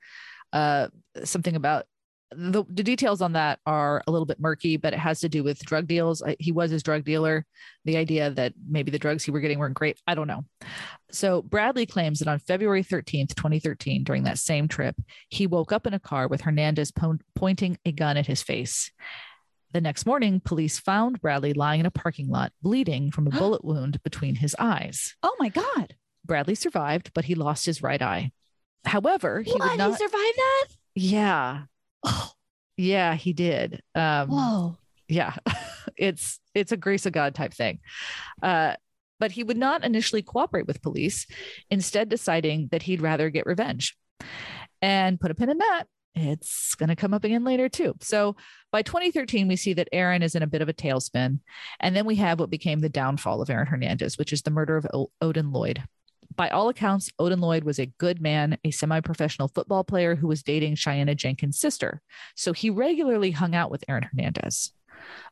Uh, 0.54 0.88
something 1.24 1.56
about 1.56 1.86
the, 2.34 2.63
the 2.70 2.84
details 2.84 3.22
on 3.22 3.34
that 3.34 3.60
are 3.65 4.04
a 4.08 4.12
little 4.12 4.26
bit 4.26 4.39
murky, 4.39 4.78
but 4.78 4.94
it 4.94 5.00
has 5.00 5.20
to 5.22 5.30
do 5.30 5.44
with 5.44 5.60
drug 5.65 5.88
deals. 5.88 6.24
He 6.39 6.52
was 6.52 6.72
his 6.72 6.84
drug 6.84 7.04
dealer. 7.04 7.46
The 7.86 7.98
idea 7.98 8.30
that 8.32 8.54
maybe 8.70 8.91
the 8.91 9.00
drugs 9.00 9.24
he 9.24 9.32
were 9.32 9.39
getting 9.39 9.60
weren't 9.60 9.76
great, 9.76 10.00
I 10.08 10.15
don't 10.15 10.28
know. 10.28 10.46
So 11.12 11.41
Bradley 11.41 11.86
claims 11.86 12.20
that 12.20 12.28
on 12.28 12.39
February 12.39 12.84
13th, 12.84 13.36
2013, 13.36 14.04
during 14.04 14.24
that 14.24 14.38
same 14.38 14.67
trip, 14.67 14.96
he 15.30 15.48
woke 15.48 15.72
up 15.72 15.86
in 15.86 15.94
a 15.94 16.00
car 16.00 16.28
with 16.28 16.41
Hernandez 16.41 16.91
po- 16.91 17.20
pointing 17.36 17.78
a 17.86 17.91
gun 17.91 18.17
at 18.17 18.28
his 18.28 18.41
face. 18.41 18.91
The 19.74 19.82
next 19.82 20.06
morning, 20.06 20.41
police 20.44 20.80
found 20.80 21.22
Bradley 21.22 21.54
lying 21.54 21.80
in 21.80 21.86
a 21.86 21.91
parking 21.91 22.30
lot, 22.30 22.52
bleeding 22.62 23.12
from 23.12 23.28
a 23.28 23.32
bullet 23.38 23.63
wound 23.63 24.02
between 24.04 24.36
his 24.36 24.56
eyes. 24.60 25.15
Oh 25.24 25.36
my 25.39 25.50
god! 25.50 25.96
Bradley 26.26 26.56
survived, 26.56 27.12
but 27.13 27.26
he 27.26 27.36
lost 27.36 27.65
his 27.65 27.82
right 27.82 28.02
eye. 28.02 28.32
However, 28.86 29.41
he 29.41 29.52
what? 29.52 29.62
would 29.62 29.78
not. 29.78 29.91
He 29.91 29.98
survived 29.98 30.38
that? 30.38 30.67
yeah, 30.96 31.62
Oh, 32.04 32.32
yeah, 32.78 33.16
he 33.16 33.34
did. 33.34 33.82
Um, 33.96 34.30
whoa! 34.30 34.78
yeah 35.12 35.36
it's 35.98 36.40
it's 36.56 36.72
a 36.72 36.78
grace 36.78 37.06
of 37.06 37.12
god 37.12 37.36
type 37.36 37.54
thing. 37.54 37.80
Uh 38.42 38.76
but 39.20 39.32
he 39.32 39.44
would 39.44 39.58
not 39.58 39.84
initially 39.84 40.24
cooperate 40.24 40.66
with 40.66 40.82
police 40.82 41.28
instead 41.70 42.10
deciding 42.10 42.70
that 42.72 42.82
he'd 42.82 43.02
rather 43.02 43.30
get 43.30 43.46
revenge. 43.46 43.96
And 44.82 45.20
put 45.20 45.30
a 45.30 45.36
pin 45.36 45.50
in 45.50 45.60
that 45.60 45.84
it's 46.16 46.74
going 46.76 46.90
to 46.90 46.96
come 46.96 47.14
up 47.14 47.24
again 47.24 47.44
later 47.44 47.70
too. 47.70 47.94
So 48.02 48.36
by 48.72 48.82
2013 48.82 49.48
we 49.48 49.56
see 49.56 49.74
that 49.74 49.90
aaron 49.92 50.24
is 50.24 50.34
in 50.34 50.42
a 50.42 50.48
bit 50.48 50.62
of 50.62 50.70
a 50.70 50.74
tailspin. 50.74 51.40
And 51.80 51.96
then 51.96 52.06
we 52.06 52.16
have 52.16 52.40
what 52.40 52.50
became 52.50 52.80
the 52.80 52.90
downfall 52.90 53.42
of 53.42 53.50
aaron 53.50 53.68
hernandez 53.68 54.18
which 54.18 54.34
is 54.34 54.42
the 54.42 54.52
murder 54.52 54.78
of 54.78 54.88
o- 54.94 55.12
odin 55.22 55.52
lloyd 55.52 55.84
by 56.36 56.50
all 56.50 56.70
accounts, 56.70 57.10
Odin 57.20 57.41
Lloyd 57.41 57.63
was 57.63 57.80
a 57.80 57.86
good 57.98 58.22
man, 58.22 58.58
a 58.63 58.72
semi 58.72 59.00
professional 59.02 59.48
football 59.48 59.84
player 59.84 60.15
who 60.15 60.28
was 60.28 60.44
dating 60.44 60.76
Shayanna 60.76 61.15
Jenkins' 61.15 61.60
sister. 61.60 62.02
So 62.36 62.54
he 62.54 62.70
regularly 62.70 63.32
hung 63.32 63.56
out 63.56 63.72
with 63.72 63.84
Aaron 63.88 64.04
Hernandez. 64.04 64.72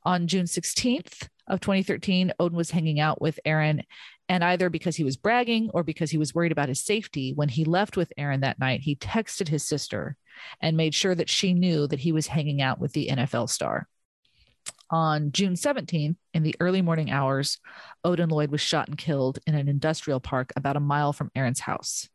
On 0.03 0.27
June 0.27 0.45
16th 0.45 1.27
of 1.47 1.59
2013, 1.59 2.33
Odin 2.39 2.57
was 2.57 2.71
hanging 2.71 2.99
out 2.99 3.21
with 3.21 3.39
Aaron, 3.45 3.83
and 4.27 4.43
either 4.43 4.69
because 4.69 4.95
he 4.95 5.03
was 5.03 5.17
bragging 5.17 5.69
or 5.73 5.83
because 5.83 6.11
he 6.11 6.17
was 6.17 6.33
worried 6.33 6.51
about 6.51 6.69
his 6.69 6.83
safety, 6.83 7.33
when 7.33 7.49
he 7.49 7.65
left 7.65 7.97
with 7.97 8.13
Aaron 8.17 8.41
that 8.41 8.59
night, 8.59 8.81
he 8.81 8.95
texted 8.95 9.47
his 9.47 9.65
sister 9.65 10.15
and 10.61 10.77
made 10.77 10.95
sure 10.95 11.15
that 11.15 11.29
she 11.29 11.53
knew 11.53 11.87
that 11.87 11.99
he 11.99 12.11
was 12.11 12.27
hanging 12.27 12.61
out 12.61 12.79
with 12.79 12.93
the 12.93 13.07
NFL 13.07 13.49
star. 13.49 13.87
On 14.91 15.31
June 15.31 15.53
17th, 15.53 16.15
in 16.33 16.43
the 16.43 16.55
early 16.59 16.81
morning 16.81 17.11
hours, 17.11 17.59
Odin 18.03 18.29
Lloyd 18.29 18.49
was 18.49 18.61
shot 18.61 18.87
and 18.87 18.97
killed 18.97 19.37
in 19.45 19.53
an 19.53 19.67
industrial 19.67 20.19
park 20.19 20.51
about 20.55 20.77
a 20.77 20.81
mile 20.81 21.13
from 21.13 21.31
Aaron's 21.35 21.59
house. 21.59 22.09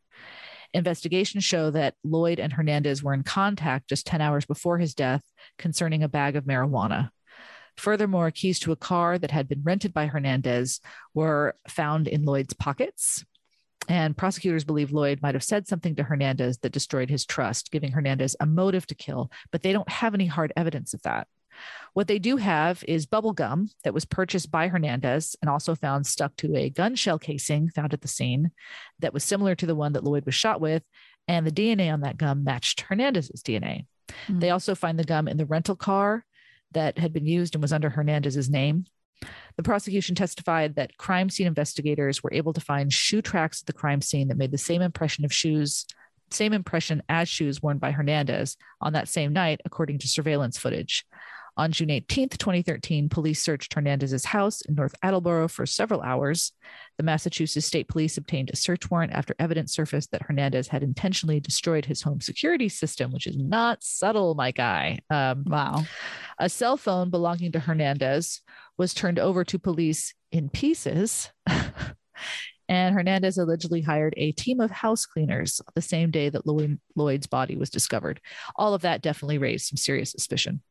Investigations 0.73 1.45
show 1.45 1.71
that 1.71 1.95
Lloyd 2.03 2.37
and 2.37 2.51
Hernandez 2.51 3.01
were 3.01 3.13
in 3.13 3.23
contact 3.23 3.87
just 3.87 4.05
10 4.05 4.19
hours 4.19 4.45
before 4.45 4.77
his 4.77 4.93
death 4.93 5.23
concerning 5.57 6.03
a 6.03 6.09
bag 6.09 6.35
of 6.35 6.43
marijuana. 6.43 7.11
Furthermore, 7.77 8.29
keys 8.31 8.59
to 8.59 8.73
a 8.73 8.77
car 8.77 9.17
that 9.17 9.31
had 9.31 9.47
been 9.47 9.63
rented 9.63 9.93
by 9.93 10.07
Hernandez 10.07 10.81
were 11.13 11.55
found 11.69 12.09
in 12.09 12.25
Lloyd's 12.25 12.53
pockets. 12.53 13.23
And 13.87 14.17
prosecutors 14.17 14.65
believe 14.65 14.91
Lloyd 14.91 15.21
might 15.21 15.35
have 15.35 15.43
said 15.43 15.67
something 15.67 15.95
to 15.95 16.03
Hernandez 16.03 16.57
that 16.59 16.71
destroyed 16.71 17.09
his 17.09 17.25
trust, 17.25 17.71
giving 17.71 17.91
Hernandez 17.91 18.35
a 18.39 18.45
motive 18.45 18.85
to 18.87 18.95
kill, 18.95 19.31
but 19.51 19.61
they 19.61 19.71
don't 19.71 19.89
have 19.89 20.13
any 20.13 20.25
hard 20.25 20.51
evidence 20.57 20.93
of 20.93 21.01
that. 21.03 21.27
What 21.93 22.07
they 22.07 22.19
do 22.19 22.37
have 22.37 22.83
is 22.87 23.05
bubble 23.05 23.31
gum 23.31 23.69
that 23.83 23.93
was 23.93 24.03
purchased 24.03 24.51
by 24.51 24.67
Hernandez 24.67 25.35
and 25.41 25.49
also 25.49 25.75
found 25.75 26.05
stuck 26.05 26.35
to 26.37 26.55
a 26.55 26.69
gun 26.69 26.95
shell 26.95 27.17
casing 27.17 27.69
found 27.69 27.93
at 27.93 28.01
the 28.01 28.07
scene 28.07 28.51
that 28.99 29.13
was 29.13 29.23
similar 29.23 29.55
to 29.55 29.65
the 29.65 29.75
one 29.75 29.93
that 29.93 30.03
Lloyd 30.03 30.25
was 30.25 30.35
shot 30.35 30.59
with. 30.59 30.83
And 31.27 31.47
the 31.47 31.51
DNA 31.51 31.91
on 31.91 32.01
that 32.01 32.17
gum 32.17 32.43
matched 32.43 32.81
Hernandez's 32.81 33.41
DNA. 33.41 33.85
Hmm. 34.27 34.39
They 34.39 34.49
also 34.49 34.75
find 34.75 34.99
the 34.99 35.03
gum 35.03 35.27
in 35.27 35.37
the 35.37 35.45
rental 35.45 35.75
car 35.75 36.25
that 36.73 36.97
had 36.97 37.13
been 37.13 37.25
used 37.25 37.55
and 37.55 37.61
was 37.61 37.73
under 37.73 37.89
Hernandez's 37.89 38.49
name. 38.49 38.85
The 39.55 39.63
prosecution 39.63 40.15
testified 40.15 40.75
that 40.75 40.97
crime 40.97 41.29
scene 41.29 41.47
investigators 41.47 42.21
were 42.21 42.33
able 42.33 42.53
to 42.53 42.61
find 42.61 42.91
shoe 42.91 43.21
tracks 43.21 43.61
at 43.61 43.67
the 43.67 43.73
crime 43.73 44.01
scene 44.01 44.27
that 44.27 44.37
made 44.37 44.51
the 44.51 44.57
same 44.57 44.81
impression 44.81 45.23
of 45.23 45.33
shoes, 45.33 45.85
same 46.29 46.53
impression 46.53 47.01
as 47.07 47.29
shoes 47.29 47.61
worn 47.61 47.77
by 47.77 47.91
Hernandez 47.91 48.57
on 48.81 48.93
that 48.93 49.07
same 49.07 49.31
night, 49.31 49.61
according 49.65 49.99
to 49.99 50.07
surveillance 50.07 50.57
footage. 50.57 51.05
On 51.57 51.71
June 51.71 51.87
18th, 51.87 52.37
2013, 52.37 53.07
police 53.07 53.41
searched 53.41 53.73
Hernandez's 53.73 54.25
house 54.25 54.61
in 54.61 54.75
North 54.75 54.93
Attleboro 55.01 55.47
for 55.47 55.65
several 55.65 56.01
hours. 56.01 56.51
The 56.97 57.03
Massachusetts 57.03 57.65
State 57.65 57.87
Police 57.87 58.17
obtained 58.17 58.49
a 58.49 58.57
search 58.57 58.91
warrant 58.91 59.13
after 59.13 59.33
evidence 59.39 59.73
surfaced 59.73 60.11
that 60.11 60.23
Hernandez 60.23 60.67
had 60.67 60.83
intentionally 60.83 61.39
destroyed 61.39 61.85
his 61.85 62.01
home 62.01 62.19
security 62.19 62.67
system, 62.67 63.13
which 63.13 63.25
is 63.25 63.37
not 63.37 63.83
subtle, 63.83 64.35
my 64.35 64.51
guy. 64.51 64.99
Um, 65.09 65.45
Wow. 65.47 65.83
a 66.39 66.49
cell 66.49 66.75
phone 66.75 67.09
belonging 67.09 67.53
to 67.53 67.59
Hernandez 67.59 68.41
was 68.77 68.93
turned 68.93 69.19
over 69.19 69.45
to 69.45 69.57
police 69.57 70.13
in 70.33 70.49
pieces. 70.49 71.31
and 72.67 72.93
Hernandez 72.95 73.37
allegedly 73.37 73.79
hired 73.79 74.13
a 74.17 74.33
team 74.33 74.59
of 74.59 74.71
house 74.71 75.05
cleaners 75.05 75.61
the 75.73 75.81
same 75.81 76.11
day 76.11 76.27
that 76.27 76.45
Lloyd, 76.45 76.79
Lloyd's 76.97 77.27
body 77.27 77.55
was 77.55 77.69
discovered. 77.69 78.19
All 78.57 78.73
of 78.73 78.81
that 78.81 79.01
definitely 79.01 79.37
raised 79.37 79.67
some 79.67 79.77
serious 79.77 80.11
suspicion. 80.11 80.61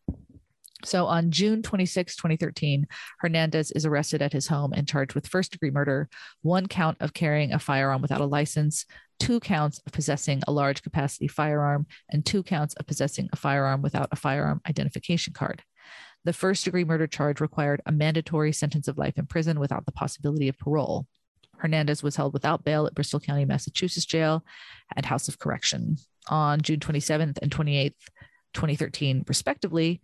So 0.84 1.06
on 1.06 1.30
June 1.30 1.62
26, 1.62 2.16
2013, 2.16 2.86
Hernandez 3.18 3.70
is 3.72 3.86
arrested 3.86 4.22
at 4.22 4.32
his 4.32 4.46
home 4.46 4.72
and 4.72 4.86
charged 4.86 5.14
with 5.14 5.26
first 5.26 5.52
degree 5.52 5.70
murder, 5.70 6.08
one 6.42 6.66
count 6.66 6.98
of 7.00 7.14
carrying 7.14 7.52
a 7.52 7.58
firearm 7.58 8.02
without 8.02 8.20
a 8.20 8.26
license, 8.26 8.84
two 9.18 9.40
counts 9.40 9.80
of 9.86 9.92
possessing 9.92 10.42
a 10.46 10.52
large 10.52 10.82
capacity 10.82 11.28
firearm, 11.28 11.86
and 12.10 12.24
two 12.24 12.42
counts 12.42 12.74
of 12.74 12.86
possessing 12.86 13.28
a 13.32 13.36
firearm 13.36 13.82
without 13.82 14.08
a 14.12 14.16
firearm 14.16 14.60
identification 14.68 15.32
card. 15.32 15.62
The 16.24 16.32
first 16.32 16.64
degree 16.64 16.84
murder 16.84 17.06
charge 17.06 17.40
required 17.40 17.82
a 17.86 17.92
mandatory 17.92 18.52
sentence 18.52 18.88
of 18.88 18.98
life 18.98 19.18
in 19.18 19.26
prison 19.26 19.60
without 19.60 19.86
the 19.86 19.92
possibility 19.92 20.48
of 20.48 20.58
parole. 20.58 21.06
Hernandez 21.58 22.02
was 22.02 22.16
held 22.16 22.32
without 22.32 22.64
bail 22.64 22.86
at 22.86 22.94
Bristol 22.94 23.20
County, 23.20 23.44
Massachusetts 23.44 24.06
jail 24.06 24.44
and 24.96 25.06
House 25.06 25.28
of 25.28 25.38
Correction. 25.38 25.96
On 26.28 26.60
June 26.60 26.80
27th 26.80 27.38
and 27.42 27.50
28th, 27.50 27.92
2013, 28.54 29.24
respectively, 29.28 30.00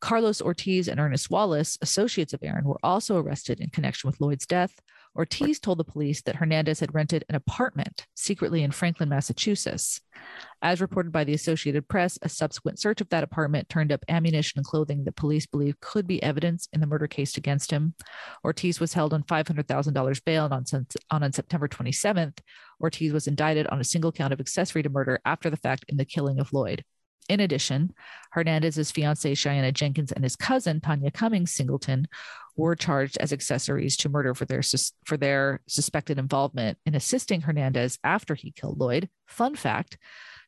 Carlos 0.00 0.40
Ortiz 0.40 0.88
and 0.88 0.98
Ernest 0.98 1.30
Wallace, 1.30 1.76
associates 1.82 2.32
of 2.32 2.42
Aaron, 2.42 2.64
were 2.64 2.80
also 2.82 3.18
arrested 3.18 3.60
in 3.60 3.70
connection 3.70 4.08
with 4.08 4.20
Lloyd's 4.20 4.46
death. 4.46 4.80
Ortiz 5.16 5.58
told 5.58 5.78
the 5.78 5.84
police 5.84 6.22
that 6.22 6.36
Hernandez 6.36 6.80
had 6.80 6.94
rented 6.94 7.24
an 7.28 7.34
apartment 7.34 8.06
secretly 8.14 8.62
in 8.62 8.70
Franklin, 8.70 9.08
Massachusetts. 9.08 10.00
As 10.62 10.80
reported 10.80 11.10
by 11.10 11.24
the 11.24 11.34
Associated 11.34 11.88
Press, 11.88 12.18
a 12.22 12.28
subsequent 12.28 12.78
search 12.78 13.00
of 13.00 13.08
that 13.08 13.24
apartment 13.24 13.68
turned 13.68 13.90
up 13.90 14.04
ammunition 14.08 14.58
and 14.58 14.66
clothing 14.66 15.04
that 15.04 15.16
police 15.16 15.46
believe 15.46 15.80
could 15.80 16.06
be 16.06 16.22
evidence 16.22 16.68
in 16.72 16.80
the 16.80 16.86
murder 16.86 17.08
case 17.08 17.36
against 17.36 17.72
him. 17.72 17.94
Ortiz 18.44 18.78
was 18.78 18.92
held 18.92 19.12
on 19.12 19.24
$500,000 19.24 20.24
bail, 20.24 20.44
and 20.44 20.54
on, 20.54 20.64
on, 21.10 21.22
on 21.24 21.32
September 21.32 21.66
27th, 21.66 22.38
Ortiz 22.80 23.12
was 23.12 23.26
indicted 23.26 23.66
on 23.66 23.80
a 23.80 23.84
single 23.84 24.12
count 24.12 24.32
of 24.32 24.40
accessory 24.40 24.82
to 24.82 24.88
murder 24.88 25.20
after 25.24 25.50
the 25.50 25.56
fact 25.56 25.84
in 25.88 25.96
the 25.96 26.04
killing 26.04 26.38
of 26.38 26.52
Lloyd. 26.52 26.84
In 27.28 27.40
addition, 27.40 27.92
Hernandez's 28.32 28.90
fiancee 28.90 29.32
Shayanna 29.32 29.72
Jenkins 29.72 30.12
and 30.12 30.24
his 30.24 30.36
cousin 30.36 30.80
Tanya 30.80 31.10
Cummings 31.10 31.52
Singleton 31.52 32.08
were 32.56 32.74
charged 32.74 33.16
as 33.18 33.32
accessories 33.32 33.96
to 33.98 34.08
murder 34.08 34.34
for 34.34 34.44
their 34.44 34.62
for 35.04 35.16
their 35.16 35.60
suspected 35.68 36.18
involvement 36.18 36.78
in 36.84 36.94
assisting 36.94 37.42
Hernandez 37.42 37.98
after 38.02 38.34
he 38.34 38.50
killed 38.50 38.78
Lloyd. 38.78 39.08
Fun 39.26 39.54
fact: 39.54 39.96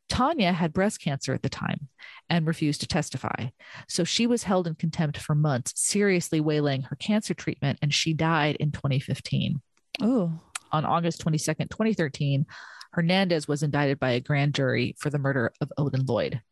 Tanya 0.09 0.53
had 0.53 0.73
breast 0.73 1.01
cancer 1.01 1.33
at 1.33 1.43
the 1.43 1.49
time 1.49 1.89
and 2.29 2.47
refused 2.47 2.81
to 2.81 2.87
testify. 2.87 3.49
So 3.89 4.05
she 4.05 4.27
was 4.27 4.43
held 4.43 4.67
in 4.67 4.75
contempt 4.75 5.19
for 5.19 5.35
months, 5.35 5.73
seriously 5.77 6.41
waylaying 6.41 6.83
her 6.83 6.97
cancer 6.97 7.35
treatment, 7.35 7.79
and 7.81 7.95
she 7.95 8.13
died 8.13 8.57
in 8.57 8.73
2015. 8.73 9.61
Oh. 10.01 10.41
On 10.73 10.85
August 10.85 11.25
22nd, 11.25 11.71
2013, 11.71 12.47
Hernandez 12.93 13.49
was 13.49 13.63
indicted 13.63 13.99
by 13.99 14.11
a 14.11 14.21
grand 14.21 14.55
jury 14.55 14.95
for 14.99 15.11
the 15.11 15.19
murder 15.19 15.53
of 15.61 15.73
Odin 15.79 16.05
Lloyd. 16.05 16.43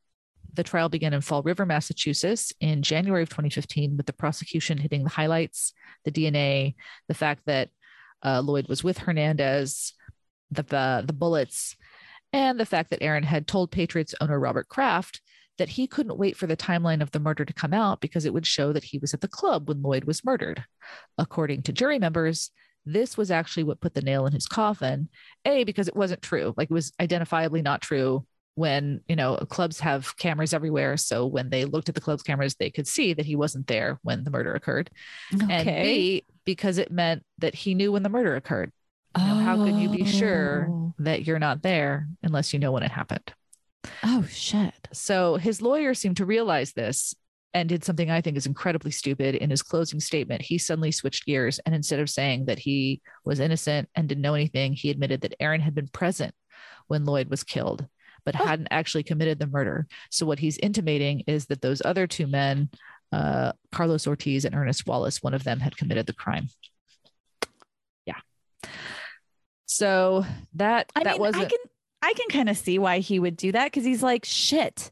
The 0.54 0.62
trial 0.62 0.88
began 0.88 1.12
in 1.12 1.20
Fall 1.20 1.42
River, 1.42 1.66
Massachusetts 1.66 2.52
in 2.60 2.82
January 2.82 3.22
of 3.22 3.28
2015, 3.28 3.96
with 3.96 4.06
the 4.06 4.12
prosecution 4.12 4.78
hitting 4.78 5.04
the 5.04 5.10
highlights, 5.10 5.72
the 6.04 6.10
DNA, 6.10 6.74
the 7.08 7.14
fact 7.14 7.42
that 7.46 7.70
uh, 8.24 8.40
Lloyd 8.40 8.68
was 8.68 8.84
with 8.84 8.98
Hernandez, 8.98 9.94
the, 10.50 10.62
the, 10.62 11.04
the 11.06 11.12
bullets, 11.12 11.76
and 12.32 12.58
the 12.58 12.66
fact 12.66 12.90
that 12.90 13.02
Aaron 13.02 13.22
had 13.22 13.46
told 13.46 13.70
Patriots 13.70 14.14
owner 14.20 14.38
Robert 14.38 14.68
Kraft 14.68 15.20
that 15.58 15.68
he 15.68 15.86
couldn't 15.86 16.18
wait 16.18 16.36
for 16.36 16.46
the 16.46 16.56
timeline 16.56 17.02
of 17.02 17.10
the 17.10 17.20
murder 17.20 17.44
to 17.44 17.52
come 17.52 17.74
out 17.74 18.00
because 18.00 18.24
it 18.24 18.32
would 18.32 18.46
show 18.46 18.72
that 18.72 18.84
he 18.84 18.98
was 18.98 19.12
at 19.12 19.20
the 19.20 19.28
club 19.28 19.68
when 19.68 19.82
Lloyd 19.82 20.04
was 20.04 20.24
murdered. 20.24 20.64
According 21.18 21.62
to 21.64 21.72
jury 21.72 21.98
members, 21.98 22.50
this 22.86 23.16
was 23.16 23.30
actually 23.30 23.64
what 23.64 23.80
put 23.80 23.92
the 23.92 24.00
nail 24.00 24.26
in 24.26 24.32
his 24.32 24.46
coffin. 24.46 25.08
A, 25.44 25.64
because 25.64 25.86
it 25.86 25.96
wasn't 25.96 26.22
true, 26.22 26.54
like 26.56 26.70
it 26.70 26.74
was 26.74 26.92
identifiably 26.92 27.62
not 27.62 27.82
true 27.82 28.24
when 28.60 29.00
you 29.08 29.16
know 29.16 29.36
clubs 29.48 29.80
have 29.80 30.14
cameras 30.18 30.52
everywhere 30.52 30.98
so 30.98 31.26
when 31.26 31.48
they 31.48 31.64
looked 31.64 31.88
at 31.88 31.94
the 31.94 32.00
club's 32.00 32.22
cameras 32.22 32.54
they 32.56 32.70
could 32.70 32.86
see 32.86 33.14
that 33.14 33.24
he 33.24 33.34
wasn't 33.34 33.66
there 33.66 33.98
when 34.02 34.22
the 34.22 34.30
murder 34.30 34.52
occurred 34.52 34.90
okay. 35.34 35.54
and 35.54 35.64
b 35.64 36.24
because 36.44 36.76
it 36.76 36.92
meant 36.92 37.24
that 37.38 37.54
he 37.54 37.74
knew 37.74 37.90
when 37.90 38.02
the 38.02 38.10
murder 38.10 38.36
occurred 38.36 38.70
oh. 39.14 39.20
how 39.20 39.56
could 39.56 39.76
you 39.76 39.88
be 39.88 40.04
sure 40.04 40.68
oh. 40.70 40.94
that 40.98 41.26
you're 41.26 41.38
not 41.38 41.62
there 41.62 42.06
unless 42.22 42.52
you 42.52 42.58
know 42.58 42.70
when 42.70 42.82
it 42.82 42.90
happened 42.90 43.32
oh 44.04 44.24
shit 44.28 44.88
so 44.92 45.36
his 45.36 45.62
lawyer 45.62 45.94
seemed 45.94 46.18
to 46.18 46.26
realize 46.26 46.72
this 46.72 47.14
and 47.52 47.68
did 47.68 47.82
something 47.82 48.12
I 48.12 48.20
think 48.20 48.36
is 48.36 48.46
incredibly 48.46 48.92
stupid. 48.92 49.34
In 49.34 49.50
his 49.50 49.60
closing 49.60 49.98
statement, 49.98 50.40
he 50.40 50.56
suddenly 50.56 50.92
switched 50.92 51.26
gears 51.26 51.58
and 51.66 51.74
instead 51.74 51.98
of 51.98 52.08
saying 52.08 52.44
that 52.44 52.60
he 52.60 53.02
was 53.24 53.40
innocent 53.40 53.88
and 53.96 54.08
didn't 54.08 54.22
know 54.22 54.34
anything, 54.34 54.72
he 54.72 54.88
admitted 54.88 55.22
that 55.22 55.34
Aaron 55.40 55.60
had 55.60 55.74
been 55.74 55.88
present 55.88 56.32
when 56.86 57.04
Lloyd 57.04 57.28
was 57.28 57.42
killed 57.42 57.88
but 58.24 58.38
oh. 58.40 58.44
hadn't 58.44 58.68
actually 58.70 59.02
committed 59.02 59.38
the 59.38 59.46
murder. 59.46 59.86
So 60.10 60.26
what 60.26 60.38
he's 60.38 60.58
intimating 60.58 61.24
is 61.26 61.46
that 61.46 61.60
those 61.60 61.82
other 61.84 62.06
two 62.06 62.26
men, 62.26 62.70
uh, 63.12 63.52
Carlos 63.72 64.06
Ortiz 64.06 64.44
and 64.44 64.54
Ernest 64.54 64.86
Wallace, 64.86 65.22
one 65.22 65.34
of 65.34 65.44
them 65.44 65.60
had 65.60 65.76
committed 65.76 66.06
the 66.06 66.12
crime. 66.12 66.48
Yeah. 68.06 68.20
So 69.66 70.24
that 70.54 70.90
I 70.94 71.04
that 71.04 71.12
mean, 71.12 71.20
wasn't. 71.20 71.44
I 71.44 71.48
can 71.48 71.58
I 72.02 72.12
can 72.14 72.28
kind 72.28 72.48
of 72.48 72.56
see 72.56 72.78
why 72.78 72.98
he 72.98 73.18
would 73.18 73.36
do 73.36 73.52
that 73.52 73.64
because 73.64 73.84
he's 73.84 74.02
like 74.02 74.24
shit. 74.24 74.90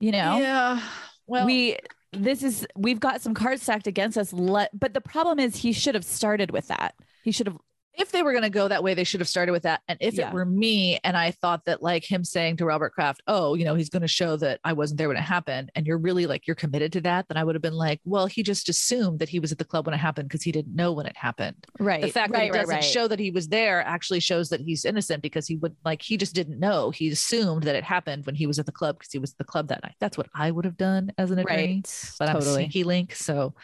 You 0.00 0.12
know. 0.12 0.38
Yeah. 0.38 0.80
Well, 1.26 1.46
we 1.46 1.76
this 2.12 2.42
is 2.42 2.66
we've 2.76 3.00
got 3.00 3.20
some 3.20 3.34
cards 3.34 3.62
stacked 3.62 3.86
against 3.86 4.18
us. 4.18 4.32
Let 4.32 4.78
but 4.78 4.94
the 4.94 5.00
problem 5.00 5.38
is 5.38 5.56
he 5.56 5.72
should 5.72 5.94
have 5.94 6.04
started 6.04 6.50
with 6.50 6.68
that. 6.68 6.94
He 7.22 7.32
should 7.32 7.46
have 7.46 7.58
if 7.96 8.12
they 8.12 8.22
were 8.22 8.32
going 8.32 8.42
to 8.42 8.50
go 8.50 8.68
that 8.68 8.82
way, 8.82 8.94
they 8.94 9.04
should 9.04 9.20
have 9.20 9.28
started 9.28 9.52
with 9.52 9.62
that. 9.62 9.80
And 9.88 9.98
if 10.00 10.14
yeah. 10.14 10.28
it 10.28 10.34
were 10.34 10.44
me 10.44 10.98
and 11.02 11.16
I 11.16 11.30
thought 11.30 11.64
that 11.64 11.82
like 11.82 12.04
him 12.04 12.24
saying 12.24 12.58
to 12.58 12.66
Robert 12.66 12.92
Kraft, 12.92 13.22
oh, 13.26 13.54
you 13.54 13.64
know, 13.64 13.74
he's 13.74 13.88
going 13.88 14.02
to 14.02 14.08
show 14.08 14.36
that 14.36 14.60
I 14.64 14.72
wasn't 14.72 14.98
there 14.98 15.08
when 15.08 15.16
it 15.16 15.22
happened, 15.22 15.70
and 15.74 15.86
you're 15.86 15.98
really 15.98 16.26
like, 16.26 16.46
you're 16.46 16.56
committed 16.56 16.92
to 16.92 17.00
that, 17.02 17.26
then 17.28 17.36
I 17.36 17.44
would 17.44 17.54
have 17.54 17.62
been 17.62 17.74
like, 17.74 18.00
well, 18.04 18.26
he 18.26 18.42
just 18.42 18.68
assumed 18.68 19.18
that 19.20 19.28
he 19.28 19.40
was 19.40 19.52
at 19.52 19.58
the 19.58 19.64
club 19.64 19.86
when 19.86 19.94
it 19.94 19.98
happened 19.98 20.28
because 20.28 20.42
he 20.42 20.52
didn't 20.52 20.74
know 20.74 20.92
when 20.92 21.06
it 21.06 21.16
happened. 21.16 21.56
Right. 21.78 22.02
The 22.02 22.08
fact 22.08 22.32
right, 22.32 22.40
that 22.40 22.46
it 22.46 22.52
doesn't 22.52 22.68
right, 22.68 22.74
right. 22.76 22.84
show 22.84 23.08
that 23.08 23.18
he 23.18 23.30
was 23.30 23.48
there 23.48 23.82
actually 23.82 24.20
shows 24.20 24.48
that 24.50 24.60
he's 24.60 24.84
innocent 24.84 25.22
because 25.22 25.46
he 25.46 25.56
would 25.56 25.74
like, 25.84 26.02
he 26.02 26.16
just 26.16 26.34
didn't 26.34 26.60
know. 26.60 26.90
He 26.90 27.08
assumed 27.08 27.62
that 27.64 27.76
it 27.76 27.84
happened 27.84 28.26
when 28.26 28.34
he 28.34 28.46
was 28.46 28.58
at 28.58 28.66
the 28.66 28.72
club 28.72 28.98
because 28.98 29.12
he 29.12 29.18
was 29.18 29.32
at 29.32 29.38
the 29.38 29.44
club 29.44 29.68
that 29.68 29.82
night. 29.82 29.94
That's 30.00 30.18
what 30.18 30.28
I 30.34 30.50
would 30.50 30.64
have 30.64 30.76
done 30.76 31.12
as 31.18 31.30
an 31.30 31.38
attorney. 31.38 31.82
But 32.18 32.26
totally. 32.26 32.46
I'm 32.46 32.50
a 32.50 32.54
sneaky 32.54 32.84
link. 32.84 33.14
So 33.14 33.54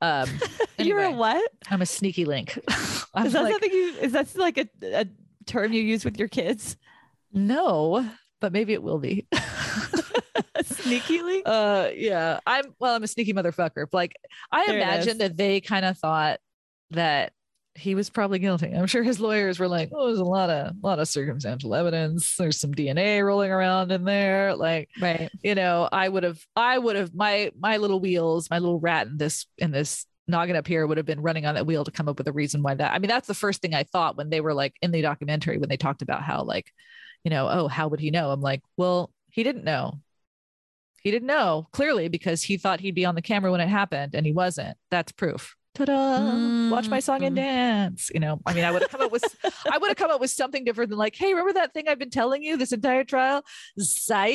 um, 0.00 0.28
anyway, 0.28 0.40
You're 0.78 1.02
a 1.02 1.10
what? 1.12 1.50
I'm 1.70 1.82
a 1.82 1.86
sneaky 1.86 2.24
link. 2.24 2.56
is 2.68 3.06
that 3.12 3.42
like, 3.42 3.52
something 3.52 3.72
you? 3.72 3.94
Is 4.00 4.12
that 4.12 4.34
like 4.36 4.58
a, 4.58 4.68
a 4.82 5.06
term 5.46 5.72
you 5.72 5.82
use 5.82 6.04
with 6.04 6.18
your 6.18 6.28
kids? 6.28 6.76
No, 7.32 8.08
but 8.40 8.52
maybe 8.52 8.72
it 8.72 8.82
will 8.82 8.98
be. 8.98 9.26
sneaky 10.62 11.22
link. 11.22 11.42
Uh, 11.46 11.90
yeah. 11.94 12.40
I'm 12.46 12.74
well. 12.78 12.94
I'm 12.94 13.02
a 13.02 13.08
sneaky 13.08 13.32
motherfucker. 13.32 13.86
Like 13.92 14.16
I 14.52 14.66
there 14.66 14.76
imagine 14.76 15.18
that 15.18 15.36
they 15.36 15.60
kind 15.60 15.84
of 15.84 15.98
thought 15.98 16.40
that 16.90 17.32
he 17.78 17.94
was 17.94 18.10
probably 18.10 18.38
guilty. 18.38 18.72
I'm 18.72 18.86
sure 18.86 19.02
his 19.02 19.20
lawyers 19.20 19.58
were 19.58 19.68
like, 19.68 19.90
"Oh, 19.94 20.06
there's 20.06 20.18
a 20.18 20.24
lot 20.24 20.50
of 20.50 20.74
a 20.82 20.86
lot 20.86 20.98
of 20.98 21.08
circumstantial 21.08 21.74
evidence. 21.74 22.36
There's 22.36 22.60
some 22.60 22.74
DNA 22.74 23.24
rolling 23.24 23.50
around 23.50 23.92
in 23.92 24.04
there." 24.04 24.54
Like, 24.54 24.90
right? 25.00 25.30
You 25.42 25.54
know, 25.54 25.88
I 25.90 26.08
would 26.08 26.24
have, 26.24 26.40
I 26.56 26.78
would 26.78 26.96
have, 26.96 27.14
my 27.14 27.52
my 27.58 27.76
little 27.76 28.00
wheels, 28.00 28.50
my 28.50 28.58
little 28.58 28.80
rat 28.80 29.06
in 29.06 29.16
this 29.16 29.46
in 29.58 29.70
this 29.70 30.06
noggin 30.26 30.56
up 30.56 30.66
here 30.66 30.86
would 30.86 30.98
have 30.98 31.06
been 31.06 31.22
running 31.22 31.46
on 31.46 31.54
that 31.54 31.66
wheel 31.66 31.84
to 31.84 31.90
come 31.90 32.08
up 32.08 32.18
with 32.18 32.28
a 32.28 32.32
reason 32.32 32.62
why 32.62 32.74
that. 32.74 32.92
I 32.92 32.98
mean, 32.98 33.08
that's 33.08 33.28
the 33.28 33.34
first 33.34 33.62
thing 33.62 33.74
I 33.74 33.84
thought 33.84 34.16
when 34.16 34.30
they 34.30 34.40
were 34.40 34.54
like 34.54 34.74
in 34.82 34.90
the 34.90 35.02
documentary 35.02 35.58
when 35.58 35.68
they 35.68 35.76
talked 35.76 36.02
about 36.02 36.22
how 36.22 36.42
like, 36.42 36.70
you 37.24 37.30
know, 37.30 37.48
oh, 37.48 37.68
how 37.68 37.88
would 37.88 38.00
he 38.00 38.10
know? 38.10 38.30
I'm 38.30 38.40
like, 38.40 38.62
well, 38.76 39.10
he 39.30 39.42
didn't 39.42 39.64
know. 39.64 40.00
He 41.02 41.10
didn't 41.10 41.28
know 41.28 41.68
clearly 41.72 42.08
because 42.08 42.42
he 42.42 42.56
thought 42.58 42.80
he'd 42.80 42.94
be 42.94 43.06
on 43.06 43.14
the 43.14 43.22
camera 43.22 43.50
when 43.50 43.60
it 43.60 43.68
happened 43.68 44.14
and 44.14 44.26
he 44.26 44.32
wasn't. 44.32 44.76
That's 44.90 45.12
proof 45.12 45.56
ta-da 45.78 46.18
mm-hmm. 46.18 46.70
watch 46.70 46.88
my 46.88 47.00
song 47.00 47.22
and 47.22 47.36
mm-hmm. 47.36 47.44
dance. 47.44 48.10
You 48.12 48.20
know 48.20 48.40
i 48.46 48.52
mean 48.52 48.64
i 48.64 48.70
would 48.70 48.82
have 48.82 48.90
come 48.90 49.00
up 49.00 49.12
with 49.12 49.24
i 49.70 49.78
would 49.78 49.88
have 49.88 49.96
come 49.96 50.10
up 50.10 50.20
with 50.20 50.30
something 50.30 50.64
different 50.64 50.90
than 50.90 50.98
like 50.98 51.14
hey 51.14 51.30
remember 51.30 51.52
that 51.54 51.72
thing 51.72 51.88
i've 51.88 51.98
been 51.98 52.10
telling 52.10 52.42
you 52.42 52.56
this 52.56 52.72
entire 52.72 53.04
trial? 53.04 53.44
Psych. 53.78 54.34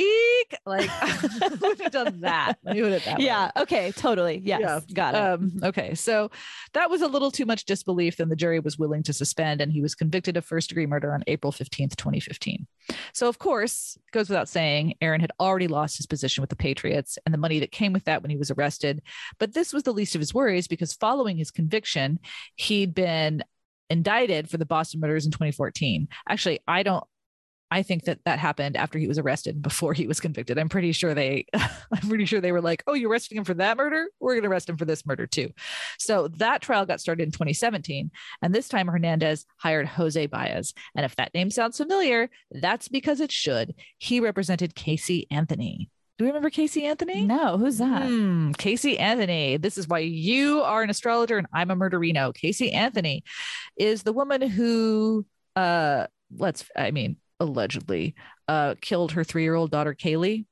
Like 0.65 0.89
i 1.01 1.49
would 1.61 1.81
have 1.81 1.91
done 1.91 2.21
that 2.21 2.57
yeah 2.63 3.45
way. 3.45 3.61
okay 3.61 3.91
totally. 3.91 4.41
Yes 4.43 4.61
yeah 4.61 4.79
got 4.93 5.15
it. 5.15 5.17
Um, 5.17 5.51
okay 5.63 5.93
so 5.95 6.31
that 6.73 6.89
was 6.89 7.01
a 7.01 7.07
little 7.07 7.31
too 7.31 7.45
much 7.45 7.65
disbelief 7.65 8.19
and 8.19 8.31
the 8.31 8.35
jury 8.35 8.59
was 8.59 8.77
willing 8.77 9.03
to 9.03 9.13
suspend 9.13 9.61
and 9.61 9.71
he 9.71 9.81
was 9.81 9.95
convicted 9.95 10.37
of 10.37 10.45
first 10.45 10.69
degree 10.69 10.85
murder 10.85 11.13
on 11.13 11.23
april 11.27 11.51
15th 11.51 11.95
2015 11.95 12.67
so 13.13 13.27
of 13.27 13.39
course 13.39 13.97
goes 14.11 14.29
without 14.29 14.49
saying 14.49 14.93
aaron 15.01 15.21
had 15.21 15.31
already 15.39 15.67
lost 15.67 15.97
his 15.97 16.05
position 16.05 16.41
with 16.41 16.49
the 16.49 16.55
patriots 16.55 17.17
and 17.25 17.33
the 17.33 17.37
money 17.37 17.59
that 17.59 17.71
came 17.71 17.93
with 17.93 18.05
that 18.05 18.21
when 18.21 18.31
he 18.31 18.37
was 18.37 18.51
arrested. 18.51 19.01
But 19.39 19.53
this 19.53 19.73
was 19.73 19.83
the 19.83 19.93
least 19.93 20.15
of 20.15 20.21
his 20.21 20.33
worries 20.33 20.67
because 20.67 20.93
following 20.93 21.32
following 21.33 21.37
his 21.37 21.51
conviction, 21.51 22.19
he'd 22.55 22.93
been 22.93 23.43
indicted 23.89 24.49
for 24.49 24.57
the 24.57 24.65
Boston 24.65 24.99
murders 24.99 25.25
in 25.25 25.31
2014. 25.31 26.07
Actually, 26.29 26.59
I 26.67 26.83
don't 26.83 27.03
I 27.71 27.81
think 27.81 28.03
that 28.03 28.19
that 28.25 28.37
happened 28.37 28.77
after 28.77 28.99
he 28.99 29.07
was 29.07 29.17
arrested 29.17 29.59
before 29.59 29.93
he 29.93 30.05
was 30.05 30.19
convicted. 30.19 30.59
I'm 30.59 30.69
pretty 30.69 30.91
sure 30.91 31.15
they 31.15 31.47
I'm 31.53 32.07
pretty 32.07 32.25
sure 32.25 32.39
they 32.39 32.51
were 32.51 32.61
like, 32.61 32.83
"Oh, 32.85 32.93
you're 32.93 33.09
arresting 33.09 33.35
him 33.35 33.45
for 33.45 33.55
that 33.55 33.77
murder? 33.77 34.09
We're 34.19 34.33
going 34.33 34.43
to 34.43 34.49
arrest 34.49 34.69
him 34.69 34.77
for 34.77 34.85
this 34.85 35.07
murder 35.07 35.25
too." 35.25 35.49
So 35.97 36.27
that 36.37 36.61
trial 36.61 36.85
got 36.85 37.01
started 37.01 37.23
in 37.23 37.31
2017, 37.31 38.11
and 38.43 38.53
this 38.53 38.69
time 38.69 38.87
Hernandez 38.87 39.47
hired 39.57 39.87
Jose 39.87 40.27
Baez. 40.27 40.75
And 40.95 41.03
if 41.03 41.15
that 41.15 41.33
name 41.33 41.49
sounds 41.49 41.77
familiar, 41.77 42.29
that's 42.51 42.89
because 42.89 43.19
it 43.19 43.31
should. 43.31 43.73
He 43.97 44.19
represented 44.19 44.75
Casey 44.75 45.25
Anthony 45.31 45.89
Do 46.23 46.27
you 46.27 46.31
remember 46.31 46.51
Casey 46.51 46.85
Anthony? 46.85 47.23
No, 47.23 47.57
who's 47.57 47.79
that? 47.79 48.03
Hmm, 48.07 48.53
Casey 48.53 48.97
Anthony. 48.97 49.57
This 49.57 49.77
is 49.77 49.89
why 49.89 49.99
you 49.99 50.61
are 50.61 50.81
an 50.81 50.89
astrologer 50.89 51.37
and 51.37 51.47
I'm 51.53 51.69
a 51.69 51.75
murderino. 51.75 52.33
Casey 52.33 52.71
Anthony 52.71 53.25
is 53.75 54.03
the 54.03 54.13
woman 54.13 54.41
who, 54.41 55.25
uh, 55.57 56.07
let's, 56.33 56.63
I 56.77 56.91
mean, 56.91 57.17
allegedly, 57.41 58.15
uh, 58.47 58.75
killed 58.79 59.11
her 59.11 59.25
three 59.25 59.43
year 59.43 59.55
old 59.55 59.69
daughter, 59.69 59.93
Caylee. 59.93 60.45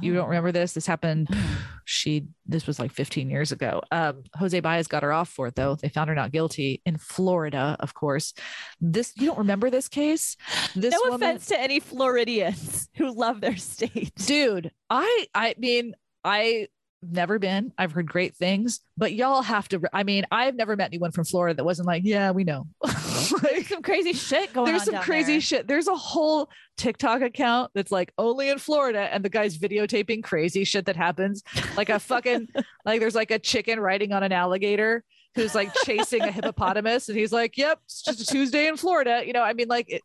You 0.00 0.14
don't 0.14 0.28
remember 0.28 0.52
this? 0.52 0.72
This 0.72 0.86
happened. 0.86 1.28
Oh. 1.32 1.58
She 1.84 2.26
this 2.46 2.66
was 2.66 2.78
like 2.78 2.92
15 2.92 3.30
years 3.30 3.52
ago. 3.52 3.80
Um, 3.90 4.24
Jose 4.34 4.58
Baez 4.60 4.86
got 4.88 5.02
her 5.02 5.12
off 5.12 5.28
for 5.30 5.46
it 5.46 5.54
though. 5.54 5.76
They 5.76 5.88
found 5.88 6.08
her 6.08 6.14
not 6.14 6.32
guilty 6.32 6.82
in 6.84 6.98
Florida, 6.98 7.76
of 7.80 7.94
course. 7.94 8.34
This 8.80 9.12
you 9.16 9.26
don't 9.26 9.38
remember 9.38 9.70
this 9.70 9.88
case? 9.88 10.36
This 10.76 10.92
no 10.92 11.10
woman- 11.10 11.28
offense 11.28 11.46
to 11.46 11.58
any 11.60 11.80
Floridians 11.80 12.88
who 12.96 13.14
love 13.14 13.40
their 13.40 13.56
state. 13.56 14.12
dude. 14.16 14.70
I 14.90 15.26
I 15.34 15.54
mean 15.58 15.94
I 16.24 16.68
never 17.02 17.38
been. 17.38 17.72
I've 17.78 17.92
heard 17.92 18.10
great 18.10 18.34
things, 18.36 18.80
but 18.96 19.12
y'all 19.12 19.42
have 19.42 19.68
to. 19.68 19.80
I 19.92 20.02
mean, 20.02 20.24
I've 20.32 20.56
never 20.56 20.76
met 20.76 20.86
anyone 20.90 21.12
from 21.12 21.24
Florida 21.24 21.54
that 21.56 21.64
wasn't 21.64 21.86
like, 21.86 22.02
yeah, 22.04 22.32
we 22.32 22.44
know. 22.44 22.66
Like, 23.42 23.66
some 23.68 23.82
crazy 23.82 24.12
shit 24.12 24.52
going 24.52 24.66
there's 24.66 24.88
on. 24.88 24.92
There's 24.92 24.96
some 24.98 25.04
crazy 25.04 25.32
there. 25.34 25.40
shit. 25.40 25.68
There's 25.68 25.88
a 25.88 25.96
whole 25.96 26.48
TikTok 26.76 27.22
account 27.22 27.70
that's 27.74 27.90
like 27.92 28.12
only 28.18 28.48
in 28.48 28.58
Florida, 28.58 29.00
and 29.12 29.24
the 29.24 29.28
guy's 29.28 29.58
videotaping 29.58 30.22
crazy 30.22 30.64
shit 30.64 30.86
that 30.86 30.96
happens. 30.96 31.42
Like 31.76 31.88
a 31.88 31.98
fucking 31.98 32.48
like 32.84 33.00
there's 33.00 33.14
like 33.14 33.30
a 33.30 33.38
chicken 33.38 33.80
riding 33.80 34.12
on 34.12 34.22
an 34.22 34.32
alligator 34.32 35.04
who's 35.34 35.54
like 35.54 35.72
chasing 35.84 36.22
a 36.22 36.32
hippopotamus, 36.32 37.08
and 37.08 37.16
he's 37.18 37.32
like, 37.32 37.56
"Yep, 37.56 37.80
it's 37.84 38.02
just 38.02 38.20
a 38.20 38.26
Tuesday 38.26 38.66
in 38.66 38.76
Florida." 38.76 39.22
You 39.26 39.32
know, 39.32 39.42
I 39.42 39.52
mean, 39.52 39.68
like 39.68 39.90
it, 39.90 40.02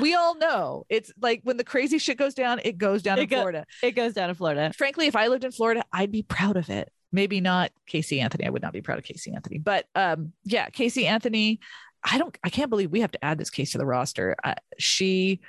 we 0.00 0.14
all 0.14 0.36
know 0.36 0.86
it's 0.88 1.12
like 1.20 1.40
when 1.44 1.56
the 1.56 1.64
crazy 1.64 1.98
shit 1.98 2.16
goes 2.18 2.34
down, 2.34 2.60
it 2.64 2.78
goes 2.78 3.02
down 3.02 3.18
It 3.18 3.22
in 3.22 3.28
go- 3.28 3.36
Florida. 3.36 3.66
It 3.82 3.92
goes 3.92 4.12
down 4.14 4.28
to 4.28 4.34
Florida. 4.34 4.72
Frankly, 4.76 5.06
if 5.06 5.16
I 5.16 5.28
lived 5.28 5.44
in 5.44 5.52
Florida, 5.52 5.84
I'd 5.92 6.12
be 6.12 6.22
proud 6.22 6.56
of 6.56 6.68
it. 6.70 6.92
Maybe 7.10 7.40
not 7.40 7.72
Casey 7.86 8.20
Anthony. 8.20 8.46
I 8.46 8.50
would 8.50 8.60
not 8.60 8.74
be 8.74 8.82
proud 8.82 8.98
of 8.98 9.04
Casey 9.04 9.32
Anthony, 9.32 9.58
but 9.58 9.86
um, 9.94 10.32
yeah, 10.44 10.68
Casey 10.68 11.06
Anthony. 11.06 11.60
I 12.04 12.18
don't. 12.18 12.36
I 12.44 12.50
can't 12.50 12.70
believe 12.70 12.90
we 12.90 13.00
have 13.00 13.12
to 13.12 13.24
add 13.24 13.38
this 13.38 13.50
case 13.50 13.72
to 13.72 13.78
the 13.78 13.86
roster. 13.86 14.36
Uh, 14.42 14.54
she 14.78 15.40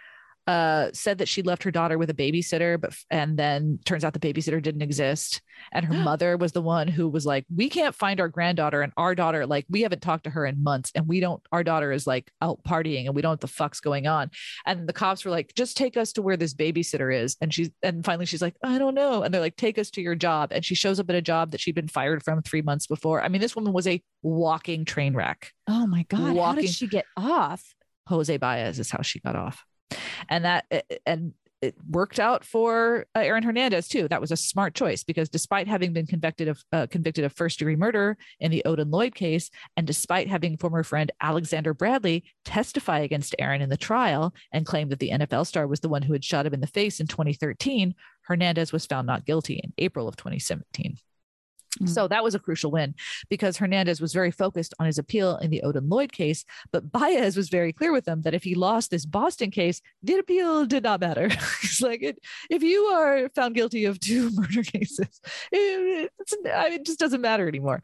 uh, 0.49 0.89
said 0.93 1.19
that 1.19 1.27
she 1.27 1.43
left 1.43 1.61
her 1.61 1.69
daughter 1.69 1.99
with 1.99 2.09
a 2.09 2.13
babysitter, 2.15 2.81
but 2.81 2.95
and 3.11 3.37
then 3.37 3.77
turns 3.85 4.03
out 4.03 4.13
the 4.13 4.19
babysitter 4.19 4.59
didn't 4.59 4.81
exist, 4.81 5.41
and 5.71 5.85
her 5.85 5.93
mother 6.03 6.37
was 6.37 6.53
the 6.53 6.61
one 6.61 6.87
who 6.87 7.07
was 7.07 7.23
like, 7.23 7.45
"We 7.55 7.69
can't 7.69 7.93
find 7.93 8.19
our 8.19 8.29
granddaughter, 8.29 8.81
and 8.81 8.91
our 8.97 9.13
daughter, 9.13 9.45
like, 9.45 9.67
we 9.69 9.83
haven't 9.83 10.01
talked 10.01 10.23
to 10.23 10.31
her 10.31 10.47
in 10.47 10.63
months, 10.63 10.91
and 10.95 11.07
we 11.07 11.19
don't. 11.19 11.39
Our 11.51 11.63
daughter 11.63 11.91
is 11.91 12.07
like 12.07 12.31
out 12.41 12.63
partying, 12.63 13.05
and 13.05 13.13
we 13.13 13.21
don't 13.21 13.29
know 13.29 13.33
what 13.33 13.41
the 13.41 13.47
fuck's 13.47 13.79
going 13.79 14.07
on." 14.07 14.31
And 14.65 14.89
the 14.89 14.93
cops 14.93 15.23
were 15.23 15.29
like, 15.29 15.53
"Just 15.53 15.77
take 15.77 15.97
us 15.97 16.13
to 16.13 16.23
where 16.23 16.35
this 16.35 16.55
babysitter 16.55 17.15
is," 17.15 17.37
and 17.41 17.53
she's 17.53 17.69
and 17.83 18.03
finally 18.03 18.25
she's 18.25 18.41
like, 18.41 18.55
"I 18.63 18.79
don't 18.79 18.95
know," 18.95 19.21
and 19.21 19.31
they're 19.31 19.41
like, 19.41 19.55
"Take 19.55 19.77
us 19.77 19.91
to 19.91 20.01
your 20.01 20.15
job," 20.15 20.51
and 20.51 20.65
she 20.65 20.73
shows 20.73 20.99
up 20.99 21.11
at 21.11 21.15
a 21.15 21.21
job 21.21 21.51
that 21.51 21.61
she'd 21.61 21.75
been 21.75 21.87
fired 21.87 22.23
from 22.23 22.41
three 22.41 22.63
months 22.63 22.87
before. 22.87 23.21
I 23.21 23.27
mean, 23.27 23.41
this 23.41 23.55
woman 23.55 23.71
was 23.71 23.85
a 23.85 24.01
walking 24.23 24.83
train 24.83 25.13
wreck. 25.13 25.51
Oh 25.67 25.85
my 25.85 26.07
God. 26.09 26.35
How 26.35 26.55
did 26.55 26.71
she 26.71 26.87
get 26.87 27.05
off? 27.15 27.75
Jose 28.07 28.35
Baez 28.37 28.79
is 28.79 28.89
how 28.89 29.03
she 29.03 29.19
got 29.19 29.35
off. 29.35 29.63
And 30.29 30.45
that 30.45 30.65
and 31.05 31.33
it 31.61 31.75
worked 31.89 32.19
out 32.19 32.45
for 32.45 33.05
uh, 33.15 33.19
Aaron 33.19 33.43
Hernandez 33.43 33.87
too. 33.87 34.07
That 34.07 34.21
was 34.21 34.31
a 34.31 34.37
smart 34.37 34.75
choice 34.75 35.03
because 35.03 35.29
despite 35.29 35.67
having 35.67 35.91
been 35.91 36.07
convicted 36.07 36.47
of 36.47 36.63
uh, 36.71 36.87
convicted 36.89 37.25
of 37.25 37.33
first 37.33 37.59
degree 37.59 37.75
murder 37.75 38.17
in 38.39 38.51
the 38.51 38.63
Odin 38.65 38.89
Lloyd 38.89 39.13
case, 39.13 39.49
and 39.75 39.85
despite 39.85 40.29
having 40.29 40.57
former 40.57 40.83
friend 40.83 41.11
Alexander 41.21 41.73
Bradley 41.73 42.23
testify 42.45 42.99
against 42.99 43.35
Aaron 43.39 43.61
in 43.61 43.69
the 43.69 43.77
trial 43.77 44.33
and 44.53 44.65
claim 44.65 44.89
that 44.89 44.99
the 44.99 45.09
NFL 45.09 45.45
star 45.47 45.67
was 45.67 45.81
the 45.81 45.89
one 45.89 46.01
who 46.01 46.13
had 46.13 46.23
shot 46.23 46.45
him 46.45 46.53
in 46.53 46.61
the 46.61 46.67
face 46.67 46.99
in 46.99 47.07
2013, 47.07 47.93
Hernandez 48.21 48.71
was 48.71 48.85
found 48.85 49.07
not 49.07 49.25
guilty 49.25 49.55
in 49.55 49.73
April 49.77 50.07
of 50.07 50.15
2017. 50.15 50.97
Mm-hmm. 51.77 51.87
So 51.87 52.07
that 52.07 52.23
was 52.23 52.35
a 52.35 52.39
crucial 52.39 52.71
win 52.71 52.95
because 53.29 53.57
Hernandez 53.57 54.01
was 54.01 54.13
very 54.13 54.31
focused 54.31 54.73
on 54.79 54.85
his 54.85 54.97
appeal 54.97 55.37
in 55.37 55.51
the 55.51 55.61
Odin 55.61 55.87
Lloyd 55.87 56.11
case, 56.11 56.43
but 56.71 56.91
Baez 56.91 57.37
was 57.37 57.49
very 57.49 57.71
clear 57.71 57.91
with 57.91 58.07
him 58.07 58.21
that 58.23 58.33
if 58.33 58.43
he 58.43 58.55
lost 58.55 58.89
this 58.91 59.05
Boston 59.05 59.51
case, 59.51 59.81
the 60.01 60.15
appeal 60.15 60.65
did 60.65 60.83
not 60.83 60.99
matter. 60.99 61.29
He's 61.61 61.81
like, 61.81 62.01
it, 62.01 62.19
if 62.49 62.63
you 62.63 62.81
are 62.85 63.29
found 63.29 63.55
guilty 63.55 63.85
of 63.85 63.99
two 63.99 64.31
murder 64.33 64.63
cases, 64.63 65.21
it, 65.51 66.11
it's, 66.19 66.33
I 66.53 66.69
mean, 66.69 66.79
it 66.79 66.85
just 66.85 66.99
doesn't 66.99 67.21
matter 67.21 67.47
anymore. 67.47 67.81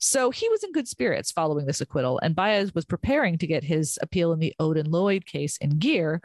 So 0.00 0.30
he 0.30 0.48
was 0.48 0.64
in 0.64 0.72
good 0.72 0.88
spirits 0.88 1.30
following 1.30 1.66
this 1.66 1.80
acquittal, 1.80 2.18
and 2.22 2.34
Baez 2.34 2.74
was 2.74 2.84
preparing 2.84 3.38
to 3.38 3.46
get 3.46 3.64
his 3.64 3.98
appeal 4.00 4.32
in 4.32 4.38
the 4.38 4.54
Odin 4.58 4.90
Lloyd 4.90 5.26
case 5.26 5.56
in 5.58 5.78
gear 5.78 6.22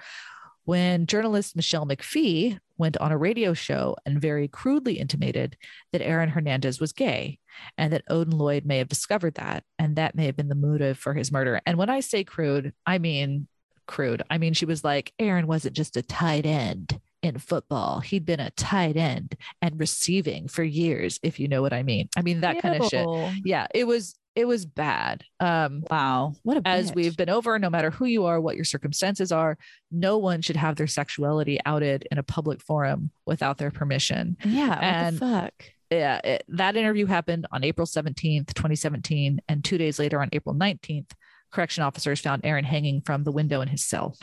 when 0.64 1.06
journalist 1.08 1.56
Michelle 1.56 1.86
McPhee 1.86 2.60
went 2.82 2.98
on 2.98 3.14
a 3.14 3.18
radio 3.18 3.54
show 3.54 3.96
and 4.06 4.20
very 4.20 4.50
crudely 4.50 5.00
intimated 5.00 5.56
that 5.94 6.02
Aaron 6.02 6.30
Hernandez 6.30 6.82
was 6.82 6.92
gay 6.92 7.40
and 7.78 7.94
that 7.94 8.04
Odin 8.10 8.38
Lloyd 8.38 8.66
may 8.66 8.80
have 8.80 8.90
discovered 8.90 9.36
that 9.36 9.64
and 9.80 9.96
that 9.96 10.16
may 10.16 10.26
have 10.26 10.36
been 10.36 10.50
the 10.50 10.56
motive 10.56 10.98
for 10.98 11.14
his 11.14 11.32
murder. 11.32 11.62
And 11.66 11.78
when 11.78 11.90
I 11.90 12.00
say 12.02 12.24
crude, 12.26 12.74
I 12.86 12.98
mean 12.98 13.48
crude. 13.86 14.24
I 14.30 14.38
mean, 14.38 14.54
she 14.54 14.66
was 14.66 14.84
like, 14.84 15.14
Aaron 15.20 15.48
wasn't 15.48 15.76
just 15.76 15.96
a 15.96 16.02
tight 16.02 16.46
end 16.46 17.00
in 17.22 17.38
football. 17.38 18.00
He'd 18.00 18.26
been 18.26 18.40
a 18.40 18.52
tight 18.52 18.98
end 18.98 19.36
and 19.62 19.80
receiving 19.80 20.48
for 20.48 20.64
years, 20.64 21.20
if 21.22 21.40
you 21.40 21.48
know 21.48 21.62
what 21.62 21.74
I 21.74 21.84
mean. 21.84 22.10
I 22.18 22.22
mean, 22.22 22.42
that 22.42 22.62
kind 22.62 22.82
of 22.82 22.90
shit. 22.90 23.08
Yeah, 23.46 23.68
it 23.76 23.86
was 23.86 24.16
it 24.36 24.46
was 24.46 24.66
bad. 24.66 25.24
Um 25.40 25.84
Wow. 25.90 26.34
What 26.44 26.58
a 26.58 26.62
as 26.68 26.92
bitch. 26.92 26.96
we've 26.96 27.18
been 27.18 27.30
over, 27.30 27.58
no 27.60 27.70
matter 27.70 27.92
who 27.92 28.06
you 28.06 28.26
are, 28.26 28.40
what 28.40 28.56
your 28.56 28.66
circumstances 28.66 29.32
are, 29.32 29.58
no 29.92 30.18
one 30.18 30.42
should 30.42 30.56
have 30.56 30.76
their 30.78 30.88
sexuality 30.88 31.60
outed 31.66 32.08
in 32.12 32.18
a 32.18 32.24
public 32.24 32.62
forum 32.62 33.12
without 33.26 33.58
their 33.58 33.72
permission. 33.72 34.38
Yeah. 34.46 34.70
What 34.70 34.84
and- 34.84 35.16
the 35.16 35.20
fuck? 35.20 35.54
Yeah, 35.90 36.22
it- 36.24 36.46
that 36.48 36.78
interview 36.78 37.06
happened 37.06 37.48
on 37.52 37.66
April 37.66 37.86
17th, 37.86 38.54
2017. 38.54 39.42
And 39.50 39.62
two 39.64 39.78
days 39.78 40.00
later, 40.00 40.22
on 40.22 40.30
April 40.32 40.56
19th, 40.56 41.12
correction 41.52 41.84
officers 41.84 42.22
found 42.22 42.46
Aaron 42.46 42.64
hanging 42.64 43.02
from 43.02 43.26
the 43.26 43.32
window 43.34 43.60
in 43.60 43.68
his 43.68 43.86
cell. 43.86 44.18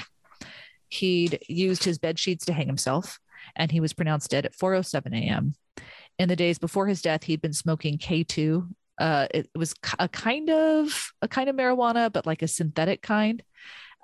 He'd 0.88 1.38
used 1.48 1.84
his 1.84 1.98
bed 1.98 2.18
sheets 2.18 2.46
to 2.46 2.54
hang 2.54 2.66
himself, 2.66 3.18
and 3.54 3.70
he 3.70 3.80
was 3.80 3.92
pronounced 3.92 4.30
dead 4.30 4.46
at 4.46 4.54
4:07 4.56 5.12
a.m. 5.14 5.54
In 6.18 6.28
the 6.30 6.36
days 6.36 6.58
before 6.58 6.86
his 6.86 7.02
death, 7.02 7.24
he'd 7.24 7.42
been 7.42 7.52
smoking 7.52 7.98
K2. 7.98 8.68
Uh, 8.98 9.26
it 9.32 9.48
was 9.54 9.74
a 9.98 10.08
kind 10.08 10.50
of 10.50 11.12
a 11.22 11.28
kind 11.28 11.48
of 11.48 11.56
marijuana, 11.56 12.12
but 12.12 12.26
like 12.26 12.42
a 12.42 12.48
synthetic 12.48 13.02
kind. 13.02 13.42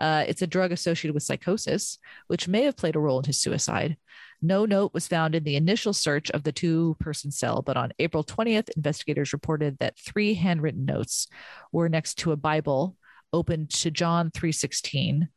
Uh, 0.01 0.25
it's 0.27 0.43
a 0.43 0.47
drug 0.47 0.73
associated 0.73 1.15
with 1.15 1.23
psychosis, 1.23 1.99
which 2.27 2.49
may 2.49 2.63
have 2.63 2.77
played 2.77 2.97
a 2.97 3.01
role 3.01 3.19
in 3.19 3.25
his 3.25 3.41
suicide. 3.41 3.97
No 4.43 4.67
note 4.67 4.93
was 4.93 5.09
found 5.09 5.35
in 5.35 5.45
the 5.45 5.57
initial 5.57 5.93
search 5.93 6.31
of 6.33 6.43
the 6.43 6.53
two 6.53 6.97
person 7.01 7.31
cell, 7.31 7.63
but 7.63 7.77
on 7.77 7.93
April 7.99 8.25
20th, 8.25 8.69
investigators 8.77 9.33
reported 9.33 9.79
that 9.79 9.99
three 9.99 10.35
handwritten 10.35 10.85
notes 10.85 11.29
were 11.73 11.89
next 11.89 12.17
to 12.19 12.33
a 12.33 12.37
Bible 12.37 12.97
opened 13.33 13.71
to 13.71 13.91
John 13.91 14.31
3:16 14.31 15.29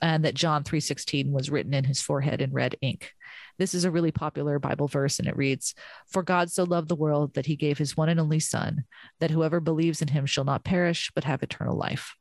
and 0.00 0.24
that 0.24 0.34
John 0.34 0.62
3:16 0.64 1.30
was 1.30 1.50
written 1.50 1.74
in 1.74 1.84
his 1.84 2.00
forehead 2.00 2.40
in 2.40 2.52
red 2.52 2.76
ink. 2.80 3.12
This 3.58 3.74
is 3.74 3.84
a 3.84 3.90
really 3.90 4.12
popular 4.12 4.58
Bible 4.58 4.88
verse 4.88 5.18
and 5.18 5.26
it 5.26 5.36
reads, 5.36 5.74
"For 6.08 6.22
God 6.22 6.50
so 6.50 6.64
loved 6.64 6.88
the 6.88 6.94
world 6.94 7.34
that 7.34 7.46
he 7.46 7.56
gave 7.56 7.78
his 7.78 7.96
one 7.96 8.08
and 8.08 8.20
only 8.20 8.40
son, 8.40 8.84
that 9.20 9.30
whoever 9.30 9.60
believes 9.60 10.02
in 10.02 10.08
him 10.08 10.26
shall 10.26 10.44
not 10.44 10.64
perish 10.64 11.10
but 11.14 11.24
have 11.24 11.42
eternal 11.42 11.76
life." 11.76 12.14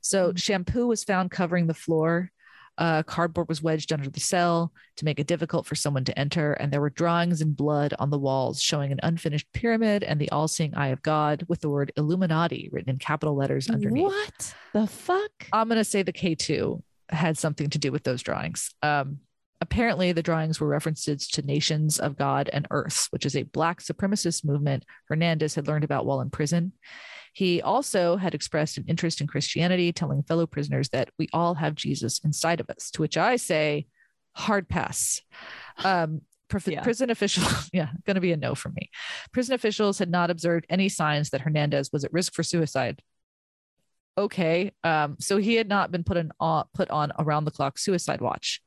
So 0.00 0.32
Mm. 0.32 0.38
shampoo 0.38 0.86
was 0.86 1.04
found 1.04 1.30
covering 1.30 1.66
the 1.66 1.74
floor. 1.74 2.30
Uh, 2.76 3.02
cardboard 3.02 3.48
was 3.48 3.60
wedged 3.60 3.92
under 3.92 4.08
the 4.08 4.20
cell 4.20 4.72
to 4.96 5.04
make 5.04 5.18
it 5.18 5.26
difficult 5.26 5.66
for 5.66 5.74
someone 5.74 6.04
to 6.04 6.16
enter, 6.16 6.52
and 6.52 6.72
there 6.72 6.80
were 6.80 6.90
drawings 6.90 7.40
in 7.40 7.52
blood 7.52 7.92
on 7.98 8.10
the 8.10 8.18
walls 8.18 8.62
showing 8.62 8.92
an 8.92 9.00
unfinished 9.02 9.48
pyramid 9.52 10.04
and 10.04 10.20
the 10.20 10.30
all-seeing 10.30 10.76
eye 10.76 10.88
of 10.88 11.02
God 11.02 11.44
with 11.48 11.60
the 11.60 11.68
word 11.68 11.90
Illuminati 11.96 12.68
written 12.70 12.90
in 12.90 12.98
capital 12.98 13.34
letters 13.34 13.68
underneath. 13.68 14.04
What 14.04 14.54
the 14.72 14.86
fuck? 14.86 15.48
I'm 15.52 15.66
going 15.66 15.78
to 15.78 15.84
say 15.84 16.04
the 16.04 16.12
K2 16.12 16.80
had 17.10 17.38
something 17.38 17.70
to 17.70 17.78
do 17.78 17.92
with 17.92 18.04
those 18.04 18.22
drawings. 18.22 18.74
Um, 18.82 19.18
apparently, 19.60 20.12
the 20.12 20.22
drawings 20.22 20.60
were 20.60 20.68
references 20.68 21.26
to 21.28 21.42
Nations 21.42 21.98
of 21.98 22.16
God 22.16 22.48
and 22.52 22.66
Earths, 22.70 23.06
which 23.10 23.26
is 23.26 23.36
a 23.36 23.42
Black 23.44 23.80
supremacist 23.80 24.44
movement 24.44 24.84
Hernandez 25.08 25.54
had 25.54 25.66
learned 25.66 25.84
about 25.84 26.06
while 26.06 26.20
in 26.20 26.30
prison. 26.30 26.72
He 27.32 27.62
also 27.62 28.16
had 28.16 28.34
expressed 28.34 28.78
an 28.78 28.84
interest 28.88 29.20
in 29.20 29.26
Christianity, 29.26 29.92
telling 29.92 30.22
fellow 30.22 30.46
prisoners 30.46 30.88
that 30.90 31.10
we 31.18 31.28
all 31.32 31.54
have 31.54 31.74
Jesus 31.74 32.18
inside 32.20 32.60
of 32.60 32.68
us, 32.70 32.90
to 32.92 33.02
which 33.02 33.16
I 33.16 33.36
say, 33.36 33.86
hard 34.32 34.68
pass. 34.68 35.20
Um, 35.84 36.22
prof- 36.48 36.68
Yeah. 36.68 36.82
Prison 36.82 37.10
officials, 37.10 37.70
yeah, 37.72 37.88
going 38.06 38.16
to 38.16 38.20
be 38.20 38.32
a 38.32 38.36
no 38.36 38.54
for 38.54 38.70
me. 38.70 38.90
Prison 39.32 39.54
officials 39.54 39.98
had 39.98 40.10
not 40.10 40.30
observed 40.30 40.66
any 40.68 40.88
signs 40.88 41.30
that 41.30 41.42
Hernandez 41.42 41.90
was 41.92 42.04
at 42.04 42.12
risk 42.12 42.34
for 42.34 42.42
suicide 42.42 43.02
okay. 44.18 44.72
Um, 44.84 45.16
so 45.18 45.38
he 45.38 45.54
had 45.54 45.68
not 45.68 45.90
been 45.90 46.04
put 46.04 46.16
on 46.16 46.30
uh, 46.40 46.64
put 46.74 46.90
on 46.90 47.12
around 47.18 47.44
the 47.44 47.50
clock 47.50 47.78
suicide 47.78 48.20
watch. 48.20 48.60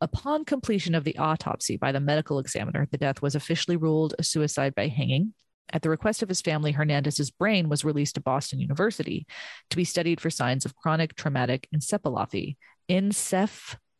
Upon 0.00 0.44
completion 0.44 0.94
of 0.94 1.04
the 1.04 1.18
autopsy 1.18 1.76
by 1.76 1.92
the 1.92 2.00
medical 2.00 2.38
examiner, 2.38 2.88
the 2.90 2.98
death 2.98 3.20
was 3.20 3.34
officially 3.34 3.76
ruled 3.76 4.14
a 4.18 4.22
suicide 4.22 4.74
by 4.74 4.88
hanging. 4.88 5.34
At 5.72 5.82
the 5.82 5.90
request 5.90 6.22
of 6.22 6.28
his 6.28 6.40
family, 6.40 6.72
Hernandez's 6.72 7.30
brain 7.30 7.68
was 7.68 7.84
released 7.84 8.14
to 8.16 8.20
Boston 8.20 8.60
University 8.60 9.26
to 9.68 9.76
be 9.76 9.84
studied 9.84 10.20
for 10.20 10.30
signs 10.30 10.64
of 10.64 10.74
chronic 10.74 11.14
traumatic 11.14 11.68
encephalopathy. 11.74 12.56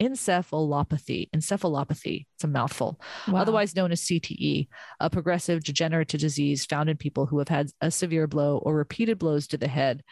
encephalopathy. 0.01 1.29
Encephalopathy, 1.31 2.27
it's 2.35 2.45
a 2.45 2.49
mouthful, 2.49 3.01
wow. 3.29 3.41
otherwise 3.41 3.77
known 3.77 3.93
as 3.93 4.03
CTE, 4.03 4.69
a 4.99 5.11
progressive 5.11 5.63
degenerative 5.63 6.21
disease 6.21 6.65
found 6.65 6.89
in 6.89 6.97
people 6.97 7.27
who 7.27 7.39
have 7.39 7.49
had 7.49 7.71
a 7.81 7.91
severe 7.91 8.27
blow 8.27 8.59
or 8.59 8.75
repeated 8.75 9.19
blows 9.19 9.47
to 9.49 9.59
the 9.59 9.69
head, 9.69 10.03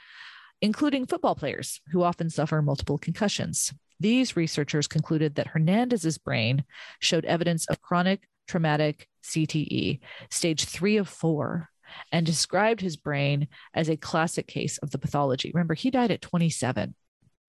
including 0.60 1.06
football 1.06 1.34
players 1.34 1.80
who 1.92 2.02
often 2.02 2.30
suffer 2.30 2.60
multiple 2.62 2.98
concussions. 2.98 3.72
These 4.00 4.36
researchers 4.36 4.86
concluded 4.86 5.34
that 5.34 5.48
Hernandez's 5.48 6.18
brain 6.18 6.64
showed 7.00 7.24
evidence 7.24 7.66
of 7.66 7.82
chronic 7.82 8.28
traumatic 8.46 9.08
CTE, 9.24 10.00
stage 10.30 10.64
three 10.64 10.96
of 10.96 11.08
four, 11.08 11.68
and 12.12 12.24
described 12.24 12.80
his 12.80 12.96
brain 12.96 13.48
as 13.74 13.88
a 13.88 13.96
classic 13.96 14.46
case 14.46 14.78
of 14.78 14.90
the 14.90 14.98
pathology. 14.98 15.50
Remember, 15.54 15.74
he 15.74 15.90
died 15.90 16.10
at 16.10 16.22
27, 16.22 16.94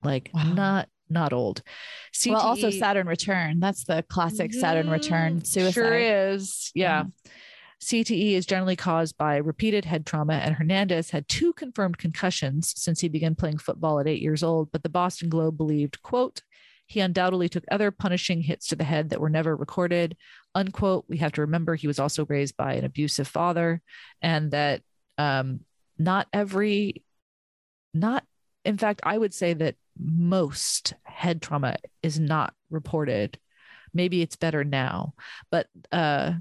like 0.03 0.29
wow. 0.33 0.53
not 0.53 0.89
not 1.11 1.33
old. 1.33 1.63
CTE, 2.13 2.33
well, 2.33 2.41
also 2.41 2.69
Saturn 2.69 3.07
return. 3.07 3.59
That's 3.59 3.83
the 3.83 4.03
classic 4.09 4.53
Saturn 4.53 4.87
mm, 4.87 4.91
return 4.91 5.43
suicide. 5.43 5.73
Sure 5.73 5.97
is. 5.97 6.71
Yeah. 6.75 7.05
yeah. 7.25 7.31
CTE 7.81 8.33
is 8.33 8.45
generally 8.45 8.75
caused 8.75 9.17
by 9.17 9.37
repeated 9.37 9.85
head 9.85 10.05
trauma, 10.05 10.33
and 10.33 10.55
Hernandez 10.55 11.11
had 11.11 11.27
two 11.27 11.53
confirmed 11.53 11.97
concussions 11.97 12.73
since 12.77 12.99
he 12.99 13.07
began 13.07 13.35
playing 13.35 13.57
football 13.57 13.99
at 13.99 14.07
eight 14.07 14.21
years 14.21 14.43
old. 14.43 14.71
But 14.71 14.83
the 14.83 14.89
Boston 14.89 15.29
Globe 15.29 15.57
believed, 15.57 16.01
quote, 16.01 16.41
he 16.87 16.99
undoubtedly 16.99 17.47
took 17.47 17.63
other 17.69 17.91
punishing 17.91 18.41
hits 18.41 18.67
to 18.67 18.75
the 18.75 18.83
head 18.83 19.09
that 19.09 19.21
were 19.21 19.29
never 19.29 19.55
recorded 19.55 20.17
unquote. 20.55 21.05
We 21.07 21.17
have 21.17 21.33
to 21.33 21.41
remember 21.41 21.75
he 21.75 21.87
was 21.87 21.99
also 21.99 22.25
raised 22.25 22.57
by 22.57 22.73
an 22.73 22.85
abusive 22.85 23.27
father, 23.27 23.81
and 24.21 24.51
that 24.51 24.81
um, 25.17 25.61
not 25.97 26.27
every, 26.33 27.03
not, 27.93 28.23
in 28.65 28.77
fact, 28.77 29.01
I 29.03 29.17
would 29.17 29.33
say 29.33 29.53
that 29.53 29.75
most 29.97 30.93
head 31.03 31.41
trauma 31.41 31.77
is 32.01 32.19
not 32.19 32.53
reported. 32.69 33.37
Maybe 33.93 34.21
it's 34.21 34.35
better 34.35 34.63
now, 34.63 35.13
but 35.51 35.67
uh, 35.91 36.33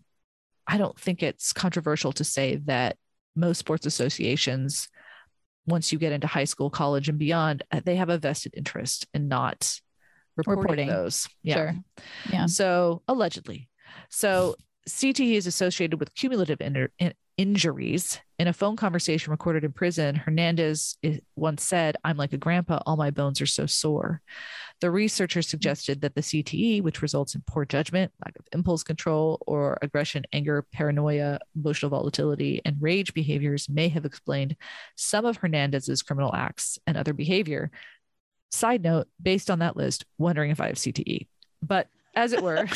I 0.69 0.77
don't 0.77 0.99
think 0.99 1.23
it's 1.23 1.53
controversial 1.53 2.13
to 2.13 2.25
say 2.25 2.57
that 2.67 2.97
most 3.35 3.59
sports 3.59 3.87
associations, 3.87 4.89
once 5.67 5.93
you 5.93 5.99
get 5.99 6.13
into 6.13 6.27
high 6.27 6.45
school, 6.45 6.71
college, 6.71 7.09
and 7.09 7.19
beyond, 7.19 7.63
uh, 7.73 7.81
they 7.85 7.97
have 7.97 8.11
a 8.11 8.19
vested 8.19 8.55
interest 8.57 9.07
in 9.15 9.29
not 9.29 9.81
reporting, 10.37 10.63
reporting. 10.63 10.89
those. 10.89 11.29
Yeah. 11.43 11.55
Sure. 11.55 11.75
Yeah. 12.31 12.47
So 12.47 13.03
allegedly, 13.09 13.69
so 14.11 14.57
CTE 14.89 15.35
is 15.35 15.47
associated 15.47 16.01
with 16.01 16.15
cumulative 16.15 16.61
in- 16.61 16.89
in- 16.99 17.15
injuries. 17.37 18.21
In 18.39 18.49
a 18.49 18.53
phone 18.53 18.77
conversation 18.77 19.31
recorded 19.31 19.65
in 19.65 19.73
prison, 19.73 20.17
Hernandez 20.17 20.99
once 21.37 21.63
said, 21.63 21.97
I'm 22.05 22.17
like 22.17 22.33
a 22.33 22.39
grandpa, 22.39 22.81
all 22.85 22.97
my 22.97 23.11
bones 23.11 23.41
are 23.41 23.47
so 23.47 23.67
sore. 23.67 24.21
The 24.81 24.91
researcher 24.91 25.43
suggested 25.43 26.01
that 26.01 26.15
the 26.15 26.21
CTE, 26.21 26.83
which 26.83 27.03
results 27.03 27.35
in 27.35 27.43
poor 27.47 27.65
judgment, 27.65 28.13
lack 28.25 28.37
of 28.39 28.47
impulse 28.53 28.83
control, 28.83 29.43
or 29.47 29.79
aggression, 29.83 30.25
anger, 30.33 30.67
paranoia, 30.73 31.39
emotional 31.55 31.91
volatility, 31.91 32.61
and 32.65 32.77
rage 32.81 33.15
behaviors, 33.15 33.69
may 33.69 33.89
have 33.89 34.05
explained 34.05 34.57
some 34.97 35.25
of 35.25 35.37
Hernandez's 35.37 36.03
criminal 36.03 36.35
acts 36.35 36.79
and 36.87 36.97
other 36.97 37.13
behavior. 37.13 37.71
Side 38.51 38.83
note, 38.83 39.09
based 39.21 39.51
on 39.51 39.59
that 39.61 39.77
list, 39.77 40.07
wondering 40.17 40.51
if 40.51 40.61
I 40.61 40.69
have 40.69 40.77
CTE. 40.77 41.27
But 41.63 41.89
as 42.15 42.33
it 42.33 42.43
were, 42.43 42.67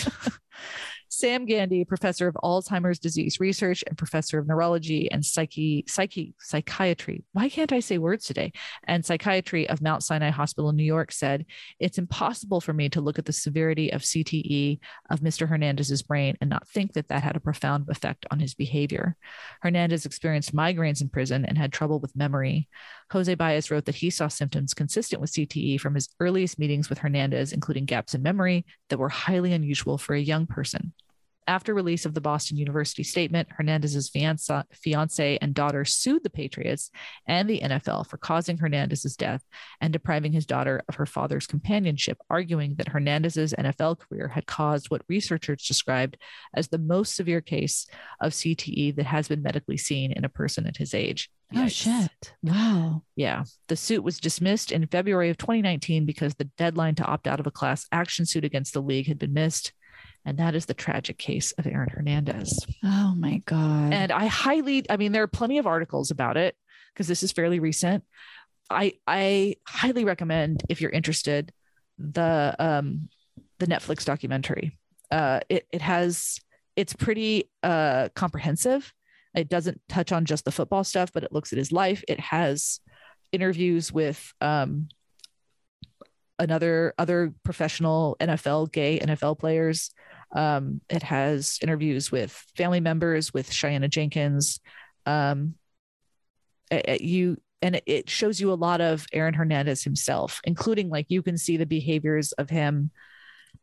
Sam 1.23 1.47
Gandy, 1.47 1.85
professor 1.85 2.27
of 2.27 2.35
Alzheimer's 2.43 2.99
disease 2.99 3.39
research 3.39 3.85
and 3.87 3.97
professor 3.97 4.41
of 4.41 4.49
neurology 4.49 5.09
and 5.09 5.25
psyche, 5.25 5.85
psyche, 5.87 6.35
psychiatry. 6.41 7.23
Why 7.31 7.49
can't 7.49 7.73
I 7.73 7.79
say 7.79 7.99
words 7.99 8.25
today? 8.25 8.51
And 8.89 9.07
psychiatry 9.07 9.69
of 9.69 9.81
Mount 9.81 10.03
Sinai 10.03 10.31
Hospital 10.31 10.71
in 10.71 10.75
New 10.75 10.83
York 10.83 11.13
said, 11.13 11.47
It's 11.79 11.97
impossible 11.97 12.61
for 12.61 12.73
me 12.73 12.89
to 12.89 13.01
look 13.01 13.21
at 13.21 13.27
the 13.27 13.33
severity 13.33 13.93
of 13.93 14.03
CTE 14.03 14.81
of 15.11 15.21
Mr. 15.21 15.49
Hernandez's 15.49 16.03
brain 16.03 16.37
and 16.41 16.51
not 16.51 16.67
think 16.67 16.95
that 16.95 17.07
that 17.07 17.23
had 17.23 17.37
a 17.37 17.41
profound 17.41 17.89
effect 17.89 18.27
on 18.33 18.41
his 18.41 18.55
behavior. 18.55 19.15
Hernandez 19.61 20.05
experienced 20.05 20.57
migraines 20.57 21.03
in 21.03 21.09
prison 21.09 21.45
and 21.45 21.57
had 21.57 21.73
trouble 21.73 22.01
with 22.01 22.17
memory. 22.17 22.69
Jose 23.13 23.33
Baez 23.37 23.71
wrote 23.71 23.85
that 23.85 23.95
he 23.95 24.11
saw 24.11 24.27
symptoms 24.27 24.75
consistent 24.75 25.21
with 25.21 25.31
CTE 25.31 25.79
from 25.79 25.95
his 25.95 26.09
earliest 26.19 26.59
meetings 26.59 26.89
with 26.91 26.99
Hernandez, 26.99 27.53
including 27.53 27.85
gaps 27.85 28.13
in 28.13 28.23
memory 28.23 28.67
that 28.89 28.99
were 28.99 29.09
highly 29.09 29.53
unusual 29.53 29.99
for 29.99 30.15
a 30.15 30.21
young 30.21 30.49
person. 30.49 30.93
After 31.47 31.75
release 31.75 32.07
of 32.07 32.15
the 32.15 32.21
Boston 32.21 32.57
University 32.57 33.03
statement, 33.03 33.49
Hernandez's 33.51 34.09
fiance, 34.09 34.63
fiance 34.73 35.39
and 35.41 35.55
daughter 35.55 35.85
sued 35.85 36.23
the 36.23 36.31
Patriots 36.31 36.91
and 37.27 37.49
the 37.49 37.61
NFL 37.61 38.09
for 38.09 38.17
causing 38.17 38.59
Hernandez's 38.59 39.17
death 39.17 39.43
and 39.81 39.93
depriving 39.93 40.33
his 40.33 40.47
daughter 40.47 40.83
of 40.89 40.95
her 40.97 41.07
father's 41.07 41.47
companionship, 41.47 42.19
arguing 42.31 42.77
that 42.77 42.89
Hernandez's 42.89 43.55
NFL 43.55 43.99
career 43.99 44.29
had 44.29 44.47
caused 44.47 44.91
what 44.91 45.03
researchers 45.09 45.67
described 45.67 46.17
as 46.55 46.69
the 46.69 46.79
most 46.79 47.17
severe 47.17 47.41
case 47.41 47.87
of 48.21 48.33
CTE 48.33 48.95
that 48.97 49.07
has 49.07 49.29
been 49.29 49.43
medically 49.43 49.77
seen 49.77 50.13
in 50.13 50.25
a 50.25 50.29
person 50.29 50.67
at 50.67 50.77
his 50.77 50.95
age. 50.95 51.31
Oh 51.55 51.69
shit. 51.69 52.35
Wow. 52.43 53.03
Yeah. 53.17 53.45
The 53.69 53.77
suit 53.77 54.03
was 54.03 54.19
dismissed 54.19 54.73
in 54.73 54.87
February 54.87 55.31
of 55.31 55.39
2019 55.39 56.07
because 56.07 56.35
the 56.35 56.45
deadline 56.57 56.95
to 56.97 57.05
opt 57.05 57.27
out 57.27 57.41
of 57.41 57.47
a 57.47 57.51
class 57.51 57.87
action 57.93 58.27
suit 58.27 58.45
against 58.45 58.73
the 58.73 58.83
league 58.83 59.07
had 59.07 59.19
been 59.19 59.35
missed. 59.35 59.73
And 60.25 60.39
that 60.39 60.55
is 60.55 60.67
the 60.67 60.75
tragic 60.75 61.19
case 61.19 61.53
of 61.53 61.67
Aaron 61.67 61.89
Hernandez. 61.89 62.65
Oh 62.85 63.15
my 63.17 63.43
God. 63.45 63.93
And 63.93 64.13
I 64.13 64.27
highly, 64.27 64.85
I 64.89 64.97
mean, 64.97 65.13
there 65.13 65.25
are 65.25 65.29
plenty 65.29 65.59
of 65.59 65.67
articles 65.67 66.11
about 66.11 66.37
it 66.37 66.57
because 66.93 67.09
this 67.09 67.23
is 67.23 67.33
fairly 67.33 67.59
recent. 67.59 68.05
I 68.71 68.95
I 69.07 69.57
highly 69.67 70.05
recommend 70.05 70.63
if 70.69 70.81
you're 70.81 70.91
interested 70.91 71.53
the 71.99 72.55
um 72.59 73.09
the 73.59 73.67
Netflix 73.67 74.05
documentary. 74.05 74.79
Uh 75.11 75.41
it 75.49 75.67
it 75.73 75.83
has 75.83 76.39
it's 76.77 76.95
pretty 76.95 77.51
uh 77.63 78.09
comprehensive. 78.15 78.93
It 79.35 79.49
doesn't 79.49 79.81
touch 79.89 80.13
on 80.13 80.25
just 80.25 80.45
the 80.45 80.53
football 80.53 80.85
stuff, 80.85 81.13
but 81.13 81.25
it 81.25 81.33
looks 81.33 81.53
at 81.53 81.59
his 81.59 81.73
life. 81.73 82.05
It 82.07 82.21
has 82.21 82.81
interviews 83.33 83.93
with 83.93 84.33
um 84.41 84.89
another 86.39 86.95
other 86.99 87.33
professional 87.45 88.17
NFL 88.21 88.73
gay 88.73 88.99
NFL 88.99 89.39
players. 89.39 89.91
Um, 90.33 90.81
it 90.89 91.03
has 91.03 91.59
interviews 91.63 92.11
with 92.11 92.33
family 92.57 92.81
members, 92.81 93.33
with 93.35 93.51
Shayanna 93.51 93.91
Jenkins. 93.91 94.61
Um, 95.05 95.55
it, 96.71 96.89
it, 96.89 97.01
you 97.03 97.37
and 97.61 97.81
it 97.87 98.11
shows 98.11 98.41
you 98.41 98.53
a 98.53 98.55
lot 98.55 98.81
of 98.81 99.07
Aaron 99.13 99.35
Hernandez 99.35 99.85
himself, 99.85 100.41
including 100.45 100.89
like 100.89 101.07
you 101.09 101.23
can 101.23 101.39
see 101.39 101.57
the 101.57 101.67
behaviors 101.67 102.33
of 102.33 102.51
him, 102.51 102.91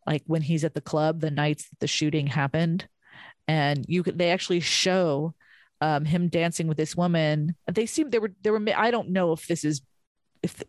like 0.08 0.24
when 0.26 0.42
he's 0.42 0.64
at 0.64 0.74
the 0.74 0.82
club 0.82 1.20
the 1.20 1.32
nights 1.32 1.68
the 1.80 1.88
shooting 1.88 2.28
happened, 2.28 2.88
and 3.48 3.86
you 3.88 4.04
could 4.04 4.18
they 4.18 4.32
actually 4.32 4.60
show 4.62 5.34
um, 5.82 6.06
him 6.06 6.28
dancing 6.30 6.68
with 6.68 6.78
this 6.78 6.96
woman. 6.96 7.56
They 7.72 7.86
seem 7.86 8.10
they 8.10 8.20
were 8.20 8.34
they 8.42 8.52
were 8.52 8.62
I 8.76 8.92
don't 8.92 9.10
know 9.10 9.34
if 9.34 9.48
this 9.48 9.64
is 9.64 9.82
if 10.44 10.64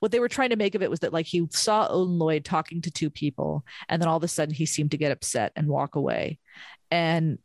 what 0.00 0.12
they 0.12 0.20
were 0.20 0.28
trying 0.28 0.50
to 0.50 0.56
make 0.56 0.74
of 0.74 0.82
it 0.82 0.90
was 0.90 1.00
that 1.00 1.12
like 1.12 1.26
he 1.26 1.46
saw 1.50 1.86
Odin 1.88 2.18
Lloyd 2.18 2.44
talking 2.44 2.82
to 2.82 2.90
two 2.90 3.10
people, 3.10 3.64
and 3.88 4.00
then 4.00 4.08
all 4.08 4.16
of 4.16 4.24
a 4.24 4.28
sudden 4.28 4.54
he 4.54 4.66
seemed 4.66 4.90
to 4.92 4.98
get 4.98 5.12
upset 5.12 5.52
and 5.56 5.68
walk 5.68 5.94
away. 5.94 6.38
And 6.90 7.38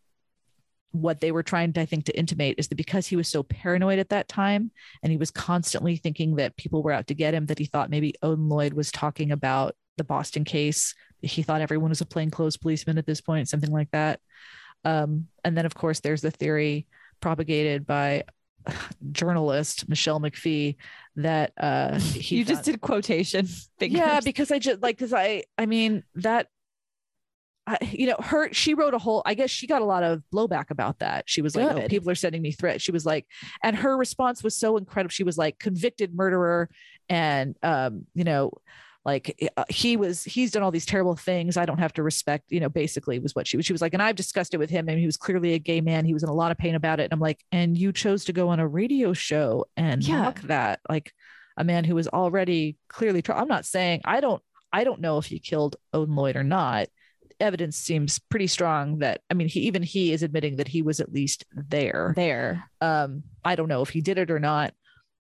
what 0.92 1.20
they 1.20 1.32
were 1.32 1.44
trying 1.44 1.74
to, 1.74 1.82
I 1.82 1.86
think, 1.86 2.06
to 2.06 2.18
intimate 2.18 2.56
is 2.58 2.70
that 2.70 2.76
because 2.76 3.08
he 3.08 3.16
was 3.16 3.28
so 3.28 3.44
paranoid 3.44 4.00
at 4.00 4.10
that 4.10 4.28
time 4.28 4.72
and 5.04 5.12
he 5.12 5.18
was 5.18 5.32
constantly 5.32 5.98
thinking 5.98 6.36
that 6.36 6.58
people 6.58 6.82
were 6.82 6.92
out 6.92 7.08
to 7.08 7.14
get 7.14 7.34
him, 7.34 7.46
that 7.48 7.60
he 7.60 7.66
thought 7.66 7.90
maybe 7.90 8.16
Odin 8.22 8.50
Lloyd 8.50 8.74
was 8.74 8.92
talking 8.92 9.32
about 9.32 9.76
the 9.98 10.04
Boston 10.04 10.44
case. 10.44 10.96
He 11.22 11.44
thought 11.44 11.62
everyone 11.62 11.90
was 11.90 12.02
a 12.02 12.06
plainclothes 12.06 12.58
policeman 12.58 12.98
at 12.98 13.06
this 13.06 13.22
point, 13.22 13.50
something 13.50 13.72
like 13.72 13.92
that. 13.92 14.20
Um, 14.86 15.28
and 15.44 15.58
then, 15.58 15.66
of 15.66 15.76
course, 15.76 16.00
there's 16.00 16.22
the 16.22 16.32
theory 16.32 16.88
propagated 17.20 17.86
by 17.86 18.24
journalist 19.11 19.88
Michelle 19.89 20.20
McPhee 20.20 20.76
that 21.18 21.51
uh 21.57 21.99
you 22.13 22.45
just 22.45 22.63
did 22.63 22.80
quotation 22.80 23.47
fingers. 23.80 23.97
yeah 23.97 24.20
because 24.24 24.51
i 24.51 24.59
just 24.59 24.82
like 24.82 24.95
because 24.95 25.13
i 25.13 25.43
i 25.57 25.65
mean 25.65 26.03
that 26.15 26.47
I, 27.65 27.78
you 27.82 28.07
know 28.07 28.18
her 28.20 28.53
she 28.53 28.76
wrote 28.76 28.93
a 28.93 28.99
whole 28.99 29.24
i 29.26 29.34
guess 29.34 29.49
she 29.49 29.65
got 29.65 29.82
a 29.82 29.86
lot 29.86 30.03
of 30.03 30.22
blowback 30.34 30.70
about 30.70 30.99
that 30.99 31.24
she 31.28 31.41
was 31.41 31.55
Good. 31.55 31.76
like 31.76 31.86
oh 31.86 31.88
people 31.88 32.09
are 32.11 32.15
sending 32.15 32.41
me 32.41 32.51
threats 32.51 32.84
she 32.84 32.91
was 32.91 33.05
like 33.05 33.26
and 33.63 33.76
her 33.76 33.97
response 33.97 34.43
was 34.43 34.55
so 34.55 34.78
incredible 34.78 35.09
she 35.09 35.24
was 35.24 35.38
like 35.38 35.57
convicted 35.59 36.15
murderer 36.15 36.70
and 37.09 37.57
um 37.63 38.05
you 38.13 38.24
know 38.24 38.51
like 39.08 39.34
eh, 39.41 39.47
uh, 39.55 39.64
he 39.70 39.97
was 39.97 40.24
he's 40.26 40.51
done 40.51 40.62
all 40.62 40.70
these 40.70 40.86
terrible 40.86 41.16
things. 41.16 41.58
I 41.58 41.66
don't 41.66 41.80
have 41.80 41.93
to 41.93 42.03
respect 42.03 42.43
you 42.49 42.60
know 42.60 42.70
basically 42.70 43.18
was 43.18 43.34
what 43.34 43.47
she 43.47 43.58
was 43.58 43.66
she 43.66 43.74
was 43.74 43.82
like 43.82 43.93
and 43.93 44.03
i've 44.03 44.16
discussed 44.16 44.53
it 44.53 44.58
with 44.58 44.70
him 44.70 44.88
and 44.89 44.99
he 44.99 45.05
was 45.05 45.18
clearly 45.18 45.53
a 45.53 45.60
gay 45.60 45.82
man. 45.82 46.05
He 46.05 46.14
was 46.14 46.24
in 46.24 46.30
a 46.30 46.34
lot 46.34 46.51
of 46.51 46.58
pain 46.58 46.76
about 46.76 46.99
it. 46.99 47.05
And 47.05 47.14
i'm 47.14 47.20
like 47.20 47.43
and 47.51 47.76
you 47.76 47.91
chose 47.91 48.26
to 48.26 48.34
go 48.34 48.49
on 48.49 48.60
a 48.60 48.68
radio 48.68 49.14
show 49.14 49.66
and 49.78 50.05
yeah. 50.05 50.24
mock 50.24 50.41
that 50.41 50.82
like 50.88 51.14
a 51.55 51.64
man 51.64 51.86
who 51.86 51.95
was 51.95 52.08
already 52.10 52.78
clearly 52.89 53.22
tra- 53.22 53.39
i'm 53.39 53.47
not 53.47 53.66
saying 53.66 54.01
i 54.05 54.20
don't 54.20 54.43
i 54.72 54.84
don't 54.84 55.01
know 55.01 55.18
if 55.18 55.26
he 55.26 55.39
killed 55.39 55.78
odin 55.93 56.16
lloyd 56.16 56.36
or 56.36 56.43
not. 56.43 56.88
Evidence 57.39 57.78
seems 57.78 58.20
pretty 58.20 58.47
strong 58.47 58.99
that 58.99 59.22
i 59.30 59.34
mean 59.34 59.47
he 59.47 59.62
even 59.62 59.84
he 59.84 60.12
is 60.12 60.22
admitting 60.22 60.58
that 60.58 60.68
he 60.68 60.82
was 60.82 60.99
at 60.99 61.14
least 61.14 61.45
there. 61.53 62.14
There. 62.16 62.70
Um 62.82 63.24
i 63.45 63.55
don't 63.55 63.70
know 63.70 63.82
if 63.82 63.89
he 63.89 64.01
did 64.01 64.18
it 64.18 64.32
or 64.32 64.39
not. 64.39 64.74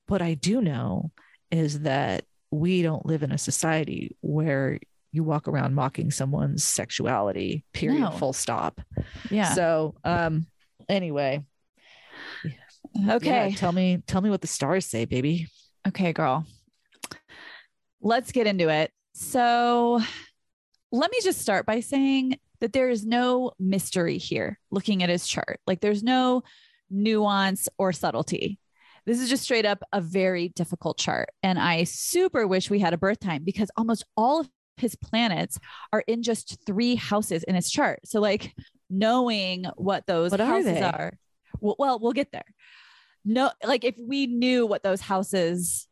But 0.07 0.21
i 0.21 0.33
do 0.33 0.61
know 0.61 1.11
is 1.49 1.81
that 1.81 2.25
we 2.51 2.81
don't 2.81 3.05
live 3.05 3.23
in 3.23 3.31
a 3.31 3.37
society 3.37 4.15
where 4.21 4.79
you 5.11 5.23
walk 5.23 5.47
around 5.47 5.73
mocking 5.73 6.11
someone's 6.11 6.63
sexuality. 6.63 7.65
Period. 7.73 8.01
No. 8.01 8.11
Full 8.11 8.33
stop. 8.33 8.81
Yeah. 9.29 9.53
So, 9.53 9.95
um, 10.03 10.47
anyway, 10.87 11.43
okay. 13.09 13.49
yeah, 13.49 13.55
tell 13.55 13.71
me, 13.71 14.03
tell 14.07 14.21
me 14.21 14.29
what 14.29 14.41
the 14.41 14.47
stars 14.47 14.85
say, 14.85 15.05
baby. 15.05 15.47
Okay, 15.87 16.13
girl. 16.13 16.45
Let's 18.01 18.31
get 18.31 18.47
into 18.47 18.69
it. 18.69 18.91
So, 19.13 20.01
let 20.91 21.11
me 21.11 21.17
just 21.23 21.41
start 21.41 21.65
by 21.65 21.79
saying 21.79 22.39
that 22.59 22.73
there 22.73 22.89
is 22.89 23.05
no 23.05 23.51
mystery 23.59 24.17
here 24.17 24.59
looking 24.71 25.03
at 25.03 25.09
his 25.09 25.27
chart. 25.27 25.59
Like, 25.65 25.81
there's 25.81 26.03
no 26.03 26.43
nuance 26.89 27.67
or 27.77 27.91
subtlety. 27.91 28.59
This 29.07 29.19
is 29.21 29.29
just 29.29 29.43
straight 29.43 29.65
up 29.65 29.81
a 29.93 30.01
very 30.01 30.49
difficult 30.49 30.97
chart. 30.99 31.29
And 31.41 31.57
I 31.57 31.85
super 31.85 32.45
wish 32.45 32.69
we 32.69 32.79
had 32.79 32.93
a 32.93 32.97
birth 32.97 33.19
time 33.21 33.43
because 33.43 33.71
almost 33.77 34.05
all 34.15 34.41
of 34.41 34.49
his 34.75 34.95
planets 34.95 35.57
are 35.91 36.03
in 36.07 36.21
just 36.21 36.57
three 36.67 36.93
houses 36.95 37.43
in 37.43 37.55
his 37.55 37.71
chart. 37.71 38.01
So, 38.05 38.19
like, 38.19 38.53
knowing 38.89 39.65
what 39.77 40.05
those 40.07 40.31
What 40.31 40.39
houses 40.41 40.65
they? 40.75 40.81
are, 40.83 41.13
well, 41.61 41.75
well, 41.79 41.99
we'll 41.99 42.11
get 42.13 42.31
there. 42.31 42.43
No, 43.25 43.49
like, 43.65 43.83
if 43.83 43.95
we 43.97 44.27
knew 44.27 44.65
what 44.67 44.83
those 44.83 45.01
houses 45.01 45.87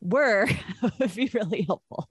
were, 0.00 0.46
it 0.82 0.92
would 1.00 1.14
be 1.14 1.30
really 1.34 1.62
helpful. 1.62 2.06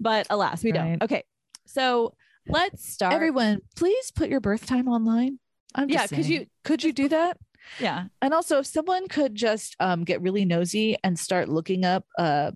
But 0.00 0.26
alas, 0.28 0.62
we 0.62 0.72
Right. 0.72 0.98
don't. 0.98 1.02
Okay. 1.04 1.22
So, 1.66 2.14
let's 2.48 2.88
start. 2.92 3.14
Everyone, 3.14 3.60
please 3.76 4.10
put 4.10 4.28
your 4.28 4.40
birth 4.40 4.66
time 4.66 4.88
online. 4.88 5.38
I'm 5.74 5.88
Yeah, 5.88 6.02
just 6.02 6.14
could 6.14 6.26
you- 6.26 6.46
could 6.64 6.82
you 6.84 6.92
do 6.92 7.08
that? 7.10 7.38
Yeah. 7.80 8.04
And 8.22 8.32
also, 8.34 8.58
if 8.58 8.66
someone 8.66 9.08
could 9.08 9.34
just 9.34 9.76
um, 9.80 10.04
get 10.04 10.20
really 10.22 10.44
nosy 10.44 10.96
and 11.04 11.18
start 11.18 11.48
looking 11.48 11.84
up, 11.84 12.04
uh, 12.18 12.52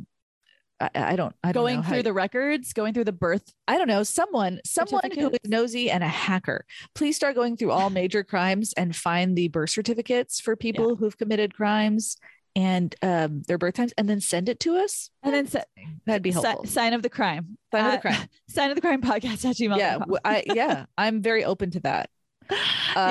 I, 0.81 0.91
I 0.95 1.17
don't, 1.17 1.35
I 1.45 1.53
don't 1.53 1.63
going 1.63 1.77
know 1.77 1.83
how 1.83 1.89
through 1.91 1.97
you- 1.99 2.03
the 2.05 2.13
records, 2.13 2.73
going 2.73 2.95
through 2.95 3.05
the 3.05 3.13
birth. 3.13 3.53
I 3.69 3.77
don't 3.79 3.89
know, 3.89 4.03
someone, 4.03 4.61
someone 4.65 5.11
who 5.11 5.29
is 5.31 5.39
nosy 5.51 5.91
and 5.91 6.03
a 6.03 6.09
hacker. 6.09 6.65
Please 6.95 7.17
start 7.17 7.35
going 7.35 7.57
through 7.57 7.71
all 7.73 7.91
major 8.01 8.25
crimes 8.25 8.73
and 8.77 8.97
find 8.97 9.37
the 9.37 9.49
birth 9.49 9.71
certificates 9.71 10.41
for 10.41 10.57
people 10.57 10.97
who've 10.97 11.17
committed 11.19 11.55
crimes 11.55 12.17
and 12.57 12.97
um, 13.03 13.43
their 13.47 13.59
birth 13.59 13.75
times, 13.75 13.93
and 13.97 14.09
then 14.09 14.21
send 14.21 14.49
it 14.49 14.59
to 14.59 14.77
us. 14.77 15.11
And 15.23 15.33
then 15.33 15.47
si- 15.47 15.61
That'd 16.05 16.23
be 16.23 16.33
helpful. 16.33 16.65
sign 16.67 16.95
of 16.95 17.03
the 17.03 17.09
crime. 17.09 17.59
Sign 17.73 17.85
of 17.87 17.93
the 17.93 17.99
Uh, 17.99 18.01
crime. 18.01 18.29
sign 18.49 18.71
of 18.71 18.75
the 18.75 18.81
crime 18.81 19.01
podcast 19.03 19.45
at 19.49 19.55
gmail. 19.57 19.77
yeah, 19.79 19.99
I 20.25 20.43
yeah, 20.47 20.87
I'm 20.99 21.23
very 21.23 21.45
open 21.45 21.71
to 21.73 21.81
that. 21.81 22.11
Uh, 22.51 22.57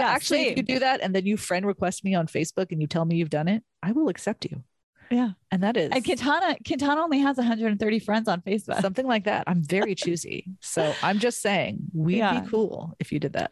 Yeah, 0.02 0.10
actually, 0.10 0.48
if 0.48 0.58
you 0.58 0.64
do 0.64 0.80
that 0.80 1.02
and 1.02 1.16
then 1.16 1.26
you 1.26 1.38
friend 1.38 1.66
request 1.66 2.04
me 2.04 2.14
on 2.16 2.28
Facebook 2.28 2.72
and 2.72 2.82
you 2.82 2.88
tell 2.88 3.06
me 3.06 3.16
you've 3.16 3.30
done 3.30 3.48
it, 3.48 3.64
I 3.82 3.92
will 3.94 4.10
accept 4.10 4.46
you. 4.46 4.64
Yeah. 5.10 5.32
And 5.52 5.64
that 5.64 5.76
is 5.78 5.90
And 5.92 6.04
Quintana, 6.06 6.58
Quintana 6.68 7.02
only 7.02 7.20
has 7.20 7.38
130 7.38 8.00
friends 8.00 8.28
on 8.28 8.42
Facebook. 8.42 8.82
something 8.82 9.08
like 9.08 9.24
that. 9.24 9.46
I'm 9.48 9.64
very 9.64 9.96
choosy. 10.04 10.46
So 10.62 10.94
I'm 11.02 11.18
just 11.20 11.42
saying 11.42 11.80
we'd 11.94 12.18
Yeah. 12.18 12.42
be 12.42 12.48
cool 12.48 12.94
if 13.00 13.12
you 13.12 13.20
did 13.20 13.34
that. 13.34 13.52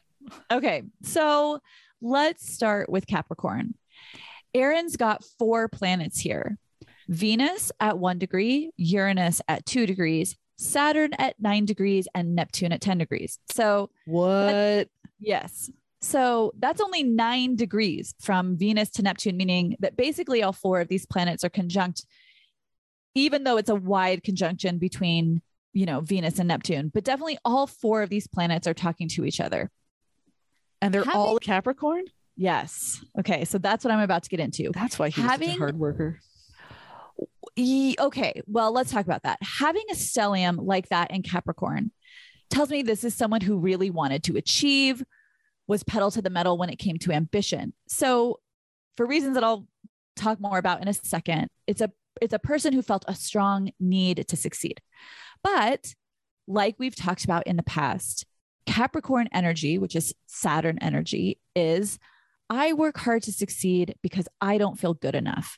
Okay. 0.51 0.83
So 1.03 1.59
let's 2.01 2.53
start 2.53 2.89
with 2.89 3.07
Capricorn. 3.07 3.73
Aaron's 4.53 4.97
got 4.97 5.23
four 5.39 5.67
planets 5.67 6.19
here 6.19 6.57
Venus 7.09 7.71
at 7.79 7.97
one 7.97 8.19
degree, 8.19 8.69
Uranus 8.75 9.41
at 9.47 9.65
two 9.65 9.85
degrees, 9.85 10.35
Saturn 10.57 11.11
at 11.17 11.35
nine 11.39 11.63
degrees, 11.65 12.07
and 12.13 12.35
Neptune 12.35 12.71
at 12.73 12.81
10 12.81 12.97
degrees. 12.97 13.39
So, 13.51 13.89
What? 14.05 14.89
Yes. 15.19 15.69
So 16.01 16.53
that's 16.59 16.79
only 16.79 17.03
nine 17.03 17.55
degrees 17.55 18.13
from 18.21 18.55
Venus 18.55 18.89
to 18.91 19.01
Neptune, 19.01 19.35
meaning 19.35 19.75
that 19.79 19.97
basically 19.97 20.43
all 20.43 20.53
four 20.53 20.79
of 20.79 20.87
these 20.87 21.05
planets 21.05 21.43
are 21.43 21.49
conjunct, 21.49 22.05
even 23.15 23.43
though 23.43 23.57
it's 23.57 23.69
a 23.69 23.75
wide 23.75 24.23
conjunction 24.23 24.77
between, 24.77 25.41
you 25.73 25.85
know, 25.87 26.01
Venus 26.01 26.37
and 26.37 26.47
Neptune. 26.47 26.91
But 26.93 27.03
definitely 27.03 27.39
all 27.43 27.65
four 27.65 28.03
of 28.03 28.09
these 28.09 28.27
planets 28.27 28.67
are 28.67 28.75
talking 28.75 29.09
to 29.09 29.25
each 29.25 29.41
other. 29.41 29.71
And 30.81 30.93
they're 30.93 31.03
Having- 31.03 31.19
all 31.19 31.39
Capricorn? 31.39 32.03
Yes. 32.35 33.03
Okay. 33.19 33.43
So 33.45 33.57
that's 33.57 33.83
what 33.83 33.91
I'm 33.91 33.99
about 33.99 34.21
to 34.23 34.29
get 34.29 34.39
into. 34.39 34.69
That's 34.71 34.99
why 34.99 35.09
he's 35.09 35.15
such 35.23 35.31
Having- 35.31 35.49
a 35.49 35.57
hard 35.57 35.79
worker. 35.79 36.19
Okay. 37.59 38.41
Well, 38.45 38.71
let's 38.71 38.91
talk 38.91 39.03
about 39.03 39.23
that. 39.23 39.39
Having 39.41 39.85
a 39.89 39.95
stellium 39.95 40.57
like 40.59 40.89
that 40.89 41.09
in 41.09 41.23
Capricorn 41.23 41.91
tells 42.49 42.69
me 42.69 42.81
this 42.81 43.03
is 43.03 43.13
someone 43.13 43.41
who 43.41 43.57
really 43.57 43.89
wanted 43.89 44.23
to 44.23 44.37
achieve, 44.37 45.03
was 45.67 45.83
pedal 45.83 46.11
to 46.11 46.21
the 46.21 46.29
metal 46.29 46.57
when 46.57 46.69
it 46.69 46.77
came 46.77 46.97
to 46.99 47.11
ambition. 47.11 47.73
So, 47.87 48.39
for 48.95 49.05
reasons 49.05 49.35
that 49.35 49.43
I'll 49.43 49.67
talk 50.15 50.39
more 50.39 50.57
about 50.57 50.81
in 50.81 50.87
a 50.87 50.93
second, 50.93 51.49
it's 51.67 51.81
a 51.81 51.91
it's 52.21 52.33
a 52.33 52.39
person 52.39 52.73
who 52.73 52.81
felt 52.81 53.05
a 53.07 53.15
strong 53.15 53.71
need 53.79 54.25
to 54.27 54.35
succeed. 54.35 54.81
But 55.43 55.93
like 56.47 56.75
we've 56.79 56.95
talked 56.95 57.25
about 57.25 57.45
in 57.45 57.57
the 57.57 57.63
past, 57.63 58.25
Capricorn 58.65 59.29
energy, 59.31 59.77
which 59.77 59.95
is 59.95 60.13
Saturn 60.25 60.77
energy, 60.81 61.39
is 61.55 61.99
I 62.49 62.73
work 62.73 62.97
hard 62.97 63.23
to 63.23 63.31
succeed 63.31 63.95
because 64.01 64.27
I 64.41 64.57
don't 64.57 64.79
feel 64.79 64.93
good 64.93 65.15
enough. 65.15 65.57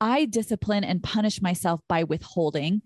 I 0.00 0.24
discipline 0.24 0.84
and 0.84 1.02
punish 1.02 1.40
myself 1.40 1.80
by 1.88 2.04
withholding 2.04 2.82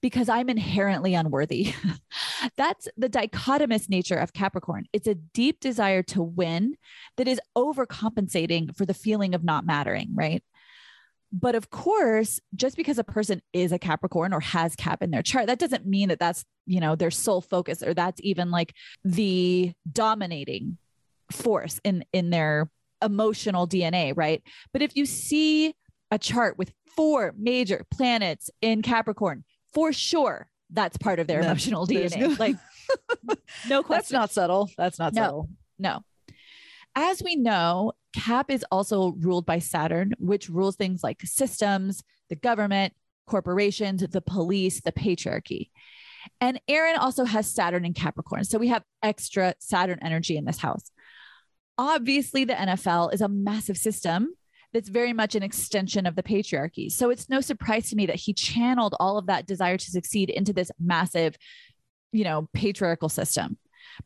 because 0.00 0.28
I'm 0.28 0.48
inherently 0.48 1.14
unworthy. 1.14 1.74
That's 2.56 2.88
the 2.96 3.08
dichotomous 3.08 3.88
nature 3.88 4.16
of 4.16 4.32
Capricorn. 4.32 4.86
It's 4.92 5.08
a 5.08 5.14
deep 5.14 5.60
desire 5.60 6.02
to 6.04 6.22
win 6.22 6.76
that 7.16 7.28
is 7.28 7.40
overcompensating 7.56 8.76
for 8.76 8.86
the 8.86 8.94
feeling 8.94 9.34
of 9.34 9.44
not 9.44 9.66
mattering, 9.66 10.10
right? 10.14 10.42
But 11.30 11.54
of 11.54 11.70
course, 11.70 12.40
just 12.54 12.76
because 12.76 12.98
a 12.98 13.04
person 13.04 13.42
is 13.52 13.72
a 13.72 13.78
Capricorn 13.78 14.32
or 14.32 14.40
has 14.40 14.74
Cap 14.74 15.02
in 15.02 15.10
their 15.10 15.22
chart, 15.22 15.46
that 15.46 15.58
doesn't 15.58 15.86
mean 15.86 16.08
that 16.08 16.18
that's, 16.18 16.44
you 16.64 16.80
know, 16.80 16.96
their 16.96 17.10
sole 17.10 17.42
focus 17.42 17.82
or 17.82 17.92
that's 17.92 18.20
even 18.22 18.50
like 18.50 18.74
the 19.04 19.72
dominating 19.90 20.78
force 21.30 21.80
in 21.84 22.04
in 22.12 22.30
their 22.30 22.70
emotional 23.02 23.68
DNA, 23.68 24.14
right? 24.16 24.42
But 24.72 24.82
if 24.82 24.96
you 24.96 25.04
see 25.04 25.74
a 26.10 26.18
chart 26.18 26.56
with 26.56 26.72
four 26.96 27.34
major 27.36 27.84
planets 27.90 28.50
in 28.62 28.80
Capricorn, 28.80 29.44
for 29.74 29.92
sure 29.92 30.48
that's 30.70 30.96
part 30.98 31.18
of 31.18 31.26
their 31.26 31.40
No, 31.40 31.46
emotional 31.48 31.86
DNA. 31.86 32.18
no- 32.20 32.36
like 32.38 32.56
no 33.68 33.82
question. 33.84 33.96
That's 33.98 34.12
not 34.12 34.30
subtle. 34.32 34.70
That's 34.76 34.98
not 34.98 35.14
No. 35.14 35.22
subtle. 35.22 35.48
No. 35.78 36.00
As 36.94 37.22
we 37.22 37.36
know, 37.36 37.92
Cap 38.14 38.50
is 38.50 38.64
also 38.70 39.12
ruled 39.12 39.46
by 39.46 39.60
Saturn, 39.60 40.12
which 40.18 40.48
rules 40.48 40.76
things 40.76 41.02
like 41.02 41.20
systems, 41.22 42.02
the 42.28 42.36
government, 42.36 42.92
corporations, 43.26 44.02
the 44.02 44.20
police, 44.20 44.80
the 44.80 44.92
patriarchy. 44.92 45.70
And 46.40 46.60
Aaron 46.68 46.96
also 46.96 47.24
has 47.24 47.46
Saturn 47.52 47.84
in 47.84 47.94
Capricorn. 47.94 48.44
So 48.44 48.58
we 48.58 48.68
have 48.68 48.82
extra 49.02 49.54
Saturn 49.60 49.98
energy 50.02 50.36
in 50.36 50.44
this 50.44 50.58
house. 50.58 50.90
Obviously, 51.76 52.44
the 52.44 52.54
NFL 52.54 53.14
is 53.14 53.20
a 53.20 53.28
massive 53.28 53.76
system 53.76 54.34
that's 54.72 54.88
very 54.88 55.12
much 55.12 55.34
an 55.34 55.42
extension 55.42 56.06
of 56.06 56.14
the 56.16 56.22
patriarchy. 56.22 56.90
So 56.90 57.10
it's 57.10 57.28
no 57.28 57.40
surprise 57.40 57.90
to 57.90 57.96
me 57.96 58.06
that 58.06 58.16
he 58.16 58.32
channeled 58.34 58.94
all 59.00 59.18
of 59.18 59.26
that 59.26 59.46
desire 59.46 59.76
to 59.76 59.90
succeed 59.90 60.30
into 60.30 60.52
this 60.52 60.70
massive, 60.78 61.36
you 62.12 62.24
know, 62.24 62.48
patriarchal 62.52 63.08
system. 63.08 63.58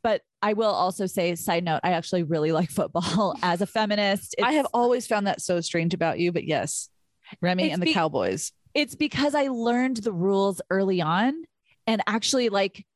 But 0.03 0.23
I 0.41 0.53
will 0.53 0.71
also 0.71 1.07
say, 1.07 1.35
side 1.35 1.65
note, 1.65 1.81
I 1.83 1.93
actually 1.93 2.23
really 2.23 2.53
like 2.53 2.71
football 2.71 3.37
as 3.43 3.61
a 3.61 3.67
feminist. 3.67 4.37
I 4.43 4.53
have 4.53 4.67
always 4.73 5.07
found 5.07 5.27
that 5.27 5.41
so 5.41 5.61
strange 5.61 5.95
about 5.95 6.19
you, 6.19 6.33
but 6.33 6.45
yes, 6.45 6.89
Remy 7.41 7.71
and 7.71 7.83
the 7.83 7.87
be- 7.87 7.95
Cowboys. 7.95 8.53
it's 8.75 8.95
because 8.95 9.35
I 9.35 9.49
learned 9.49 9.99
the 9.99 10.13
rules 10.13 10.61
early 10.71 11.01
on 11.01 11.35
and 11.87 12.03
actually 12.07 12.49
like 12.49 12.87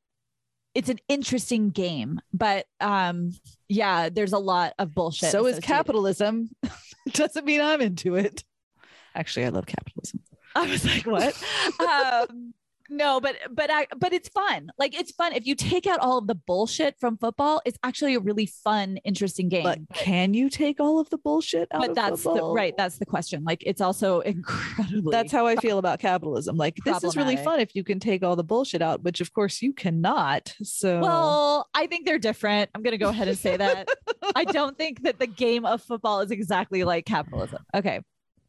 it's 0.77 0.91
an 0.91 0.99
interesting 1.09 1.71
game. 1.71 2.21
But 2.33 2.67
um 2.81 3.33
yeah, 3.69 4.11
there's 4.11 4.35
a 4.35 4.39
lot 4.39 4.75
of 4.79 4.95
bullshit. 4.95 5.31
So 5.31 5.47
is 5.47 5.59
capitalism. 5.61 6.51
Doesn't 7.13 7.47
mean 7.47 7.61
I'm 7.61 7.81
into 7.81 8.15
it. 8.17 8.45
Actually, 9.15 9.47
I 9.47 9.49
love 9.49 9.67
capitalism. 9.67 10.21
I 10.55 10.71
was 10.71 10.85
like, 10.85 11.07
what? 11.07 11.35
um, 12.29 12.53
no, 12.89 13.21
but 13.21 13.37
but 13.51 13.71
I 13.71 13.87
but 13.97 14.13
it's 14.13 14.29
fun. 14.29 14.71
Like 14.79 14.99
it's 14.99 15.13
fun. 15.13 15.33
If 15.33 15.47
you 15.47 15.55
take 15.55 15.87
out 15.87 16.01
all 16.01 16.19
of 16.19 16.27
the 16.27 16.35
bullshit 16.35 16.99
from 16.99 17.17
football, 17.17 17.61
it's 17.65 17.79
actually 17.83 18.15
a 18.15 18.21
really 18.21 18.47
fun, 18.47 18.99
interesting 18.99 19.49
game. 19.49 19.65
But 19.65 19.81
can 19.95 20.35
you 20.35 20.49
take 20.49 20.81
all 20.81 20.99
of 20.99 21.11
the 21.11 21.19
bullshit 21.19 21.69
out 21.73 21.81
but 21.81 21.95
that's 21.95 22.23
the 22.23 22.45
right. 22.45 22.77
That's 22.77 22.99
the 22.99 23.07
question. 23.07 23.45
Like 23.45 23.63
it's 23.67 23.81
also 23.81 24.21
incredibly 24.37 25.11
That's 25.11 25.33
how 25.33 25.47
I 25.47 25.57
feel 25.67 25.79
about 25.79 25.99
capitalism. 25.99 26.57
Like 26.57 26.77
this 26.85 27.03
is 27.03 27.17
really 27.17 27.37
fun 27.37 27.61
if 27.61 27.75
you 27.75 27.85
can 27.85 28.01
take 28.01 28.23
all 28.23 28.37
the 28.37 28.45
bullshit 28.45 28.83
out, 28.83 29.03
which 29.03 29.21
of 29.21 29.33
course 29.33 29.63
you 29.63 29.73
cannot. 29.73 30.55
So 30.63 31.01
Well, 31.01 31.69
I 31.75 31.87
think 31.87 32.07
they're 32.07 32.19
different. 32.19 32.71
I'm 32.75 32.83
going 32.83 32.93
to 32.93 32.99
go 32.99 33.09
ahead 33.09 33.29
and 33.29 33.39
say 33.39 33.57
that. 33.57 33.89
I 34.35 34.45
don't 34.57 34.77
think 34.77 35.03
that 35.03 35.19
the 35.19 35.27
game 35.27 35.65
of 35.65 35.83
football 35.83 36.21
is 36.21 36.31
exactly 36.31 36.85
like 36.85 37.07
capitalism. 37.07 37.65
Okay. 37.75 38.01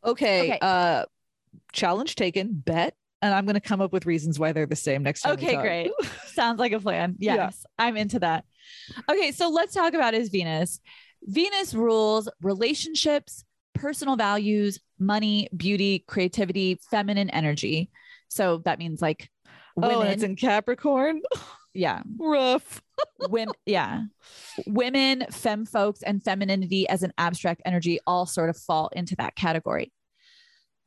okay, 0.04 0.42
Okay. 0.42 0.60
uh 0.62 1.06
challenge 1.74 2.16
taken, 2.16 2.54
bet. 2.54 2.96
And 3.22 3.34
I'm 3.34 3.45
gonna 3.45 3.59
come 3.59 3.82
up 3.82 3.91
with 3.91 4.05
reasons 4.05 4.38
why 4.38 4.51
they're 4.51 4.65
the 4.65 4.76
same 4.76 5.03
next 5.03 5.22
time. 5.22 5.34
Okay, 5.34 5.55
great. 5.55 5.91
Sounds 6.28 6.59
like 6.59 6.72
a 6.72 6.80
plan. 6.80 7.15
Yeah. 7.18 7.36
Yes, 7.36 7.65
I'm 7.80 7.97
into 7.97 8.20
that. 8.20 8.45
Okay, 9.09 9.32
so 9.32 9.49
let's 9.49 9.74
talk 9.74 9.93
about 9.93 10.13
his 10.13 10.30
Venus. 10.30 10.80
Venus 11.24 11.74
rules 11.74 12.30
relationships, 12.41 13.43
personal 13.74 14.15
values, 14.15 14.80
money, 14.99 15.49
beauty, 15.55 16.03
creativity, 16.07 16.80
feminine 16.91 17.30
energy. 17.32 17.89
So 18.28 18.61
that 18.65 18.80
means 18.80 19.01
like 19.01 19.30
oh, 19.78 19.88
Women, 19.88 19.95
oh, 19.95 20.01
it's 20.01 20.24
in 20.24 20.36
Capricorn. 20.36 21.22
Yeah. 21.78 22.01
Rough. 22.18 22.82
women, 23.30 23.53
yeah. 23.68 24.01
Women, 24.65 25.28
femme 25.30 25.68
folks, 25.68 26.01
and 26.01 26.24
femininity 26.24 26.89
as 26.89 27.03
an 27.03 27.13
abstract 27.20 27.61
energy 27.65 27.99
all 28.07 28.26
sort 28.26 28.49
of 28.49 28.57
fall 28.57 28.89
into 28.93 29.15
that 29.18 29.36
category. 29.36 29.91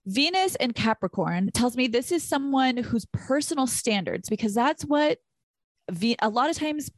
Venus 0.07 0.57
and 0.57 0.75
Capricorn 0.75 1.51
tells 1.53 1.77
me 1.77 1.87
this 1.87 2.11
is 2.11 2.23
someone 2.23 2.77
whose 2.79 3.07
personal 3.13 3.67
standards, 3.67 4.29
because 4.29 4.55
that's 4.55 4.85
what 4.85 5.19
a 6.21 6.29
lot 6.29 6.51
of 6.51 6.57
times 6.57 6.91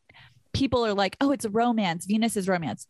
people 0.53 0.84
are 0.84 0.94
like, 0.94 1.16
oh, 1.20 1.32
it's 1.32 1.44
a 1.44 1.50
romance. 1.50 2.07
Venus 2.07 2.36
is 2.36 2.48
romance. 2.48 2.86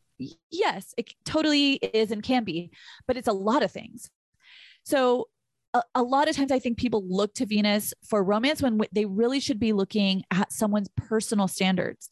Yes, 0.51 0.95
it 0.97 1.13
totally 1.25 1.75
is 1.75 2.11
and 2.11 2.23
can 2.23 2.45
be, 2.45 2.71
but 3.07 3.17
it's 3.17 3.29
a 3.29 3.33
lot 3.33 3.63
of 3.63 3.71
things. 3.71 4.11
So 4.85 5.29
a, 5.75 5.83
a, 5.95 6.03
lot 6.03 6.29
of 6.29 6.37
times 6.37 6.53
I 6.53 6.59
think 6.59 6.77
people 6.77 7.03
look 7.09 7.35
to 7.35 7.47
Venus 7.47 7.95
for 8.05 8.23
romance 8.23 8.61
when 8.61 8.81
they 8.93 9.07
really 9.07 9.41
should 9.41 9.59
be 9.59 9.73
looking 9.73 10.23
at 10.31 10.53
someone's 10.53 10.91
personal 10.97 11.49
standards. 11.49 12.11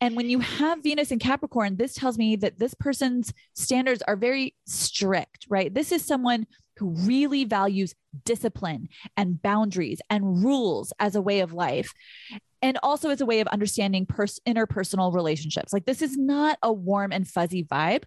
And 0.00 0.16
when 0.16 0.28
you 0.28 0.40
have 0.40 0.82
Venus 0.82 1.12
in 1.12 1.18
Capricorn, 1.18 1.76
this 1.76 1.94
tells 1.94 2.18
me 2.18 2.36
that 2.36 2.58
this 2.58 2.74
person's 2.74 3.32
standards 3.54 4.02
are 4.02 4.16
very 4.16 4.54
strict, 4.66 5.46
right? 5.48 5.72
This 5.72 5.92
is 5.92 6.04
someone 6.04 6.46
who 6.80 6.94
really 7.06 7.44
values 7.44 7.94
discipline 8.24 8.88
and 9.16 9.40
boundaries 9.42 10.00
and 10.08 10.42
rules 10.42 10.92
as 10.98 11.14
a 11.14 11.20
way 11.20 11.40
of 11.40 11.52
life 11.52 11.92
and 12.62 12.78
also 12.82 13.10
as 13.10 13.20
a 13.20 13.26
way 13.26 13.40
of 13.40 13.46
understanding 13.48 14.06
pers- 14.06 14.40
interpersonal 14.48 15.14
relationships. 15.14 15.74
Like 15.74 15.84
this 15.84 16.00
is 16.00 16.16
not 16.16 16.58
a 16.62 16.72
warm 16.72 17.12
and 17.12 17.28
fuzzy 17.28 17.64
vibe. 17.64 18.04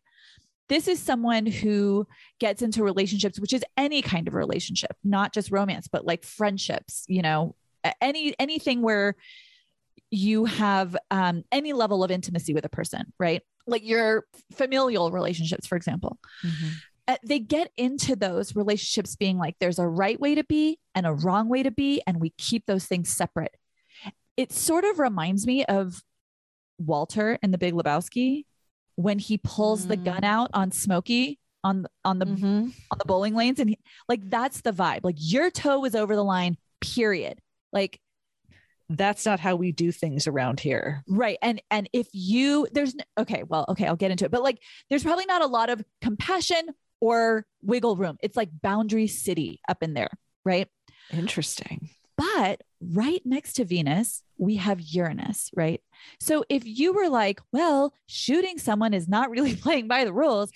This 0.69 0.87
is 0.87 0.99
someone 0.99 1.45
who 1.45 2.07
gets 2.39 2.63
into 2.63 2.83
relationships, 2.83 3.39
which 3.39 3.53
is 3.53 3.63
any 3.77 4.01
kind 4.01 4.27
of 4.27 4.33
relationship, 4.33 4.95
not 5.03 5.33
just 5.33 5.51
romance, 5.51 5.87
but 5.87 6.03
like 6.03 6.23
friendships, 6.23 7.05
you 7.07 7.21
know, 7.21 7.55
any 8.01 8.33
anything 8.39 8.81
where 8.81 9.15
you 10.09 10.45
have 10.45 10.95
um, 11.11 11.43
any 11.51 11.73
level 11.73 12.03
of 12.03 12.09
intimacy 12.09 12.53
with 12.55 12.65
a 12.65 12.69
person, 12.69 13.13
right? 13.19 13.41
Like 13.67 13.85
your 13.85 14.25
familial 14.53 15.11
relationships, 15.11 15.67
for 15.67 15.75
example. 15.75 16.17
Mm-hmm. 16.43 16.69
Uh, 17.07 17.17
they 17.27 17.39
get 17.39 17.69
into 17.75 18.15
those 18.15 18.55
relationships 18.55 19.17
being 19.17 19.37
like 19.37 19.55
there's 19.59 19.79
a 19.79 19.87
right 19.87 20.19
way 20.19 20.35
to 20.35 20.43
be 20.45 20.79
and 20.95 21.05
a 21.05 21.13
wrong 21.13 21.49
way 21.49 21.61
to 21.61 21.71
be, 21.71 22.01
and 22.07 22.21
we 22.21 22.31
keep 22.37 22.65
those 22.65 22.85
things 22.85 23.09
separate 23.09 23.55
it 24.37 24.51
sort 24.51 24.83
of 24.83 24.99
reminds 24.99 25.45
me 25.45 25.65
of 25.65 26.01
Walter 26.77 27.37
in 27.41 27.51
The 27.51 27.57
Big 27.57 27.73
Lebowski 27.73 28.45
when 28.95 29.19
he 29.19 29.37
pulls 29.37 29.85
mm. 29.85 29.89
the 29.89 29.97
gun 29.97 30.23
out 30.23 30.49
on 30.53 30.71
Smokey 30.71 31.39
on 31.63 31.87
on 32.03 32.19
the 32.19 32.25
mm-hmm. 32.25 32.69
on 32.91 32.97
the 32.97 33.05
bowling 33.05 33.35
lanes 33.35 33.57
and 33.57 33.69
he, 33.69 33.79
like 34.09 34.19
that's 34.29 34.61
the 34.61 34.73
vibe 34.73 34.99
like 35.03 35.15
your 35.17 35.49
toe 35.49 35.79
was 35.79 35.95
over 35.95 36.13
the 36.13 36.23
line 36.23 36.57
period 36.81 37.39
like 37.71 38.01
that's 38.89 39.25
not 39.25 39.39
how 39.39 39.55
we 39.55 39.71
do 39.71 39.89
things 39.89 40.27
around 40.27 40.59
here 40.59 41.05
right 41.07 41.37
and 41.41 41.61
and 41.71 41.89
if 41.93 42.09
you 42.11 42.67
there's 42.73 42.93
okay 43.17 43.43
well 43.47 43.63
okay 43.69 43.87
I'll 43.87 43.95
get 43.95 44.11
into 44.11 44.25
it 44.25 44.31
but 44.31 44.43
like 44.43 44.59
there's 44.89 45.03
probably 45.03 45.25
not 45.25 45.41
a 45.41 45.47
lot 45.47 45.69
of 45.69 45.81
compassion 46.01 46.67
or 47.03 47.45
wiggle 47.61 47.95
room 47.97 48.17
it's 48.21 48.37
like 48.37 48.49
boundary 48.61 49.07
city 49.07 49.59
up 49.67 49.83
in 49.83 49.93
there 49.93 50.11
right 50.45 50.69
interesting 51.11 51.89
but 52.17 52.61
right 52.91 53.21
next 53.25 53.53
to 53.53 53.65
Venus, 53.65 54.23
we 54.37 54.55
have 54.57 54.79
Uranus, 54.81 55.49
right? 55.55 55.81
So 56.19 56.43
if 56.49 56.63
you 56.65 56.93
were 56.93 57.09
like, 57.09 57.41
well, 57.51 57.93
shooting 58.07 58.57
someone 58.57 58.93
is 58.93 59.07
not 59.07 59.29
really 59.29 59.55
playing 59.63 59.87
by 59.87 60.05
the 60.05 60.13
rules, 60.13 60.51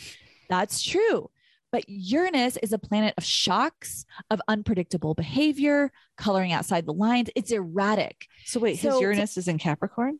that's 0.50 0.82
true. 0.82 1.30
But 1.72 1.84
Uranus 1.88 2.58
is 2.58 2.72
a 2.72 2.80
planet 2.80 3.14
of 3.18 3.26
shocks, 3.26 4.06
of 4.32 4.42
unpredictable 4.48 5.14
behavior, 5.14 5.92
coloring 6.16 6.54
outside 6.54 6.86
the 6.86 6.94
lines. 6.94 7.30
It's 7.36 7.52
erratic. 7.52 8.28
So 8.46 8.60
wait, 8.60 8.80
so, 8.80 8.92
his 8.92 9.02
Uranus 9.02 9.38
is 9.38 9.48
in 9.48 9.58
Capricorn? 9.58 10.20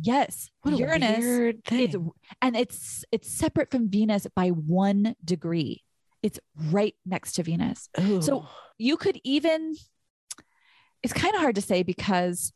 Yes. 0.00 0.50
What 0.62 0.78
Uranus 0.78 1.24
is 1.70 1.96
and 2.40 2.56
it's 2.56 3.04
it's 3.10 3.30
separate 3.30 3.70
from 3.70 3.88
Venus 3.88 4.26
by 4.34 4.48
1 4.48 5.14
degree. 5.24 5.82
It's 6.22 6.38
right 6.70 6.94
next 7.06 7.32
to 7.34 7.42
Venus. 7.42 7.88
Ooh. 8.00 8.22
So 8.22 8.46
you 8.78 8.96
could 8.96 9.20
even 9.24 9.74
it's 11.02 11.12
kind 11.12 11.34
of 11.34 11.40
hard 11.40 11.54
to 11.54 11.62
say 11.62 11.82
because 11.82 12.52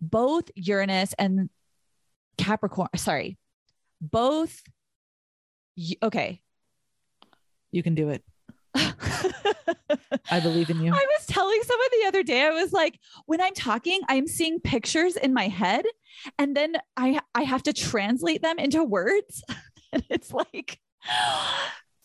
both 0.00 0.50
Uranus 0.54 1.14
and 1.18 1.50
Capricorn, 2.38 2.88
sorry, 2.96 3.38
both, 4.00 4.62
okay. 6.02 6.40
You 7.70 7.82
can 7.82 7.94
do 7.94 8.08
it. 8.08 8.24
I 8.74 10.40
believe 10.40 10.70
in 10.70 10.80
you. 10.80 10.92
I 10.92 11.06
was 11.18 11.26
telling 11.26 11.60
someone 11.62 11.88
the 12.00 12.08
other 12.08 12.22
day, 12.22 12.42
I 12.42 12.50
was 12.50 12.72
like, 12.72 12.98
when 13.26 13.40
I'm 13.40 13.54
talking, 13.54 14.00
I'm 14.08 14.26
seeing 14.26 14.60
pictures 14.60 15.16
in 15.16 15.34
my 15.34 15.48
head 15.48 15.84
and 16.38 16.56
then 16.56 16.76
I 16.96 17.20
I 17.34 17.42
have 17.42 17.62
to 17.64 17.72
translate 17.72 18.42
them 18.42 18.58
into 18.58 18.84
words. 18.84 19.42
and 19.92 20.04
it's 20.08 20.32
like 20.32 20.78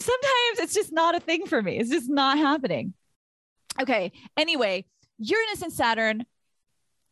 sometimes 0.01 0.59
it's 0.59 0.73
just 0.73 0.91
not 0.91 1.15
a 1.15 1.19
thing 1.19 1.45
for 1.45 1.61
me. 1.61 1.77
It's 1.77 1.89
just 1.89 2.09
not 2.09 2.37
happening. 2.37 2.93
Okay. 3.81 4.11
Anyway, 4.37 4.85
Uranus 5.17 5.61
and 5.61 5.73
Saturn 5.73 6.25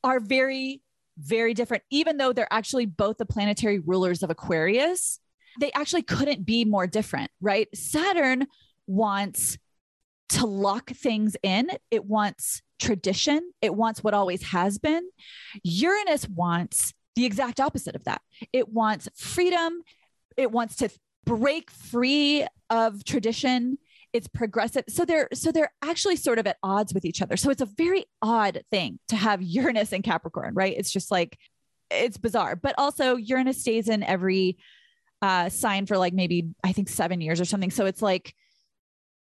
are 0.04 0.20
very, 0.20 0.82
very 1.18 1.54
different, 1.54 1.84
even 1.90 2.18
though 2.18 2.34
they're 2.34 2.52
actually 2.52 2.86
both 2.86 3.18
the 3.18 3.26
planetary 3.26 3.80
rulers 3.80 4.24
of 4.24 4.30
Aquarius. 4.30 5.20
They 5.60 5.72
actually 5.74 6.02
couldn't 6.02 6.46
be 6.46 6.66
more 6.66 6.88
different, 6.88 7.30
right? 7.40 7.68
Saturn 7.76 8.48
wants 8.88 9.58
to 10.30 10.46
lock 10.46 10.90
things 10.90 11.36
in, 11.44 11.70
it 11.92 12.06
wants 12.06 12.62
tradition, 12.80 13.52
it 13.62 13.76
wants 13.76 14.04
what 14.04 14.14
always 14.14 14.44
has 14.44 14.78
been. 14.78 15.08
Uranus 15.64 16.28
wants 16.28 16.94
the 17.16 17.26
exact 17.26 17.60
opposite 17.60 17.96
of 17.96 18.04
that. 18.06 18.22
It 18.52 18.70
wants 18.70 19.08
freedom, 19.16 19.82
it 20.38 20.52
wants 20.52 20.76
to 20.78 20.90
break 21.26 21.72
free 21.72 22.46
of 22.70 23.04
tradition. 23.04 23.78
It's 24.12 24.28
progressive. 24.28 24.84
So 24.90 25.06
they're 25.06 25.30
so 25.34 25.52
they're 25.52 25.74
actually 25.82 26.18
sort 26.18 26.40
of 26.40 26.46
at 26.46 26.58
odds 26.62 26.94
with 26.94 27.06
each 27.06 27.22
other. 27.22 27.38
So 27.38 27.50
it's 27.50 27.62
a 27.62 27.66
very 27.66 28.06
odd 28.22 28.64
thing 28.70 29.00
to 29.08 29.16
have 29.16 29.42
uranus 29.42 29.94
and 29.94 30.04
capricorn 30.04 30.54
right? 30.54 30.76
It's 30.76 30.92
just 30.92 31.12
like 31.12 31.38
it's 31.90 32.18
bizarre. 32.18 32.56
But 32.56 32.76
also 32.78 33.16
uranus 33.16 33.62
stays 33.62 33.88
in 33.88 34.04
every 34.04 34.58
uh 35.22 35.50
sign 35.50 35.86
for 35.86 35.98
like 35.98 36.14
maybe 36.14 36.50
i 36.66 36.74
think 36.74 36.90
seven 36.90 37.22
years 37.22 37.40
or 37.40 37.46
something. 37.46 37.72
So 37.72 37.86
it's 37.86 38.02
like 38.02 38.36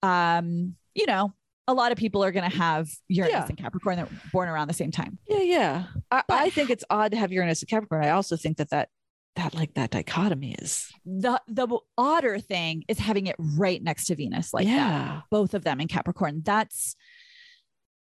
um 0.04 0.76
you 0.96 1.06
know 1.06 1.34
a 1.68 1.74
lot 1.74 1.92
of 1.92 2.00
people 2.00 2.24
are 2.24 2.32
going 2.32 2.50
to 2.50 2.58
have 2.58 2.90
Uranus 3.10 3.32
yeah. 3.32 3.46
and 3.48 3.56
Capricorn 3.56 3.98
that 3.98 4.10
were 4.10 4.18
born 4.34 4.50
around 4.50 4.70
the 4.70 4.74
same 4.74 4.90
time. 4.90 5.20
Yeah, 5.28 5.42
yeah. 5.42 5.84
I, 6.10 6.24
I, 6.28 6.50
think 6.50 6.72
it's 6.72 6.84
odd 6.90 7.12
to 7.12 7.18
have 7.18 7.32
Uranus 7.32 7.62
and 7.62 7.70
Capricorn. 7.70 8.04
I 8.04 8.10
also 8.10 8.36
think 8.36 8.58
that 8.58 8.72
that 8.72 8.90
that 9.36 9.54
like 9.54 9.74
that 9.76 9.92
dichotomy 9.92 10.56
is 10.60 10.92
the 11.06 11.42
the 11.48 11.68
odder 11.98 12.40
thing 12.40 12.84
is 12.88 13.00
having 13.00 13.28
it 13.28 13.36
right 13.40 13.82
next 13.82 14.06
to 14.06 14.16
venus 14.16 14.54
like 14.54 14.68
yeah 14.68 14.90
that. 14.90 15.24
both 15.30 15.54
of 15.54 15.64
them 15.64 15.80
in 15.80 15.88
capricorn 15.88 16.42
that's 16.44 16.96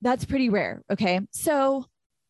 that's 0.00 0.24
pretty 0.24 0.48
rare 0.48 0.82
okay 0.90 1.20
so 1.30 1.84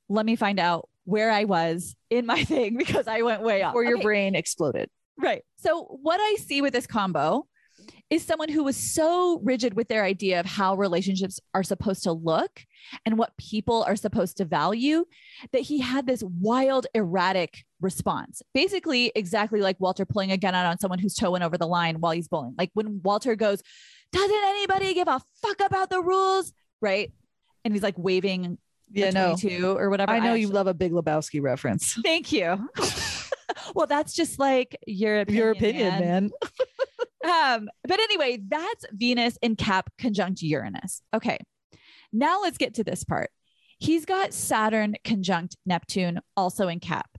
let 0.08 0.26
me 0.26 0.36
find 0.36 0.58
out 0.58 0.88
where 1.04 1.30
i 1.30 1.44
was 1.44 1.94
in 2.10 2.26
my 2.26 2.42
thing 2.44 2.76
because 2.76 3.06
i 3.06 3.22
went 3.22 3.42
way 3.42 3.62
off 3.62 3.74
or 3.74 3.82
your 3.82 3.94
okay. 3.94 4.02
brain 4.02 4.34
exploded 4.34 4.90
right 5.18 5.42
so 5.56 5.84
what 6.02 6.20
i 6.20 6.36
see 6.38 6.60
with 6.60 6.72
this 6.72 6.86
combo 6.86 7.46
is 8.10 8.24
someone 8.24 8.48
who 8.48 8.64
was 8.64 8.76
so 8.76 9.40
rigid 9.42 9.74
with 9.74 9.88
their 9.88 10.04
idea 10.04 10.40
of 10.40 10.46
how 10.46 10.74
relationships 10.74 11.40
are 11.54 11.62
supposed 11.62 12.02
to 12.04 12.12
look 12.12 12.64
and 13.04 13.18
what 13.18 13.36
people 13.36 13.84
are 13.84 13.96
supposed 13.96 14.36
to 14.38 14.44
value 14.44 15.04
that 15.52 15.62
he 15.62 15.78
had 15.78 16.06
this 16.06 16.22
wild, 16.40 16.86
erratic 16.94 17.64
response. 17.80 18.42
Basically, 18.54 19.12
exactly 19.14 19.60
like 19.60 19.78
Walter 19.78 20.04
pulling 20.04 20.32
a 20.32 20.36
gun 20.36 20.54
out 20.54 20.66
on 20.66 20.78
someone 20.78 20.98
who's 20.98 21.14
toe 21.14 21.30
went 21.30 21.44
over 21.44 21.58
the 21.58 21.66
line 21.66 22.00
while 22.00 22.12
he's 22.12 22.28
bowling. 22.28 22.54
Like 22.56 22.70
when 22.74 23.00
Walter 23.02 23.36
goes, 23.36 23.62
Doesn't 24.12 24.44
anybody 24.44 24.94
give 24.94 25.08
a 25.08 25.20
fuck 25.42 25.60
about 25.60 25.90
the 25.90 26.00
rules? 26.00 26.52
Right. 26.80 27.12
And 27.64 27.74
he's 27.74 27.82
like 27.82 27.98
waving 27.98 28.58
yeah, 28.90 29.10
no. 29.10 29.36
or 29.76 29.90
whatever. 29.90 30.12
I 30.12 30.18
know 30.18 30.24
I 30.24 30.28
actually, 30.28 30.40
you 30.42 30.48
love 30.48 30.66
a 30.66 30.74
big 30.74 30.92
Lebowski 30.92 31.42
reference. 31.42 31.92
Thank 32.02 32.32
you. 32.32 32.68
well, 33.74 33.86
that's 33.86 34.14
just 34.14 34.38
like 34.38 34.76
your 34.86 35.20
opinion, 35.20 35.42
your 35.42 35.50
opinion, 35.50 35.88
man. 35.90 36.00
man. 36.00 36.30
um, 37.28 37.68
but 37.86 38.00
anyway, 38.00 38.40
that's 38.46 38.84
Venus 38.92 39.38
in 39.42 39.56
Cap 39.56 39.90
conjunct 39.98 40.42
Uranus. 40.42 41.02
Okay. 41.14 41.38
Now 42.12 42.40
let's 42.40 42.58
get 42.58 42.74
to 42.74 42.84
this 42.84 43.04
part. 43.04 43.30
He's 43.78 44.04
got 44.04 44.32
Saturn 44.32 44.96
conjunct 45.04 45.56
Neptune 45.66 46.20
also 46.36 46.68
in 46.68 46.80
Cap. 46.80 47.10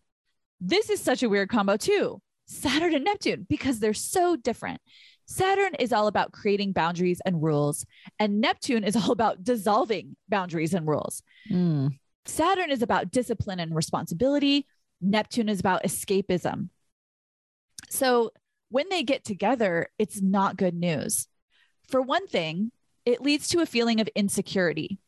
This 0.59 0.89
is 0.89 1.01
such 1.01 1.23
a 1.23 1.29
weird 1.29 1.49
combo, 1.49 1.77
too. 1.77 2.21
Saturn 2.47 2.93
and 2.93 3.05
Neptune, 3.05 3.45
because 3.47 3.79
they're 3.79 3.93
so 3.93 4.35
different. 4.35 4.81
Saturn 5.25 5.75
is 5.75 5.93
all 5.93 6.07
about 6.07 6.31
creating 6.31 6.73
boundaries 6.73 7.21
and 7.23 7.41
rules, 7.41 7.85
and 8.17 8.41
Neptune 8.41 8.83
is 8.83 8.95
all 8.97 9.11
about 9.11 9.43
dissolving 9.43 10.15
boundaries 10.27 10.73
and 10.73 10.87
rules. 10.87 11.21
Mm. 11.49 11.97
Saturn 12.25 12.71
is 12.71 12.81
about 12.81 13.11
discipline 13.11 13.59
and 13.59 13.75
responsibility, 13.75 14.65
Neptune 15.01 15.47
is 15.47 15.59
about 15.59 15.83
escapism. 15.83 16.69
So 17.89 18.31
when 18.69 18.87
they 18.89 19.03
get 19.03 19.23
together, 19.23 19.89
it's 19.97 20.21
not 20.21 20.57
good 20.57 20.75
news. 20.75 21.27
For 21.87 22.01
one 22.01 22.27
thing, 22.27 22.71
it 23.05 23.21
leads 23.21 23.47
to 23.49 23.61
a 23.61 23.65
feeling 23.65 23.99
of 23.99 24.07
insecurity. 24.15 24.99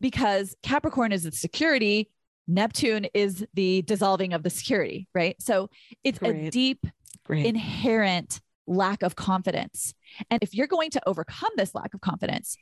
because 0.00 0.54
Capricorn 0.62 1.10
is 1.12 1.22
the 1.24 1.32
security, 1.32 2.10
Neptune 2.46 3.06
is 3.14 3.46
the 3.54 3.82
dissolving 3.82 4.34
of 4.34 4.42
the 4.42 4.50
security, 4.50 5.08
right? 5.14 5.36
So 5.40 5.70
it's 6.04 6.18
Great. 6.18 6.48
a 6.48 6.50
deep, 6.50 6.86
Great. 7.24 7.46
inherent 7.46 8.40
lack 8.66 9.02
of 9.02 9.16
confidence. 9.16 9.94
And 10.30 10.42
if 10.42 10.54
you're 10.54 10.66
going 10.66 10.90
to 10.90 11.00
overcome 11.08 11.50
this 11.56 11.74
lack 11.74 11.94
of 11.94 12.00
confidence, 12.02 12.56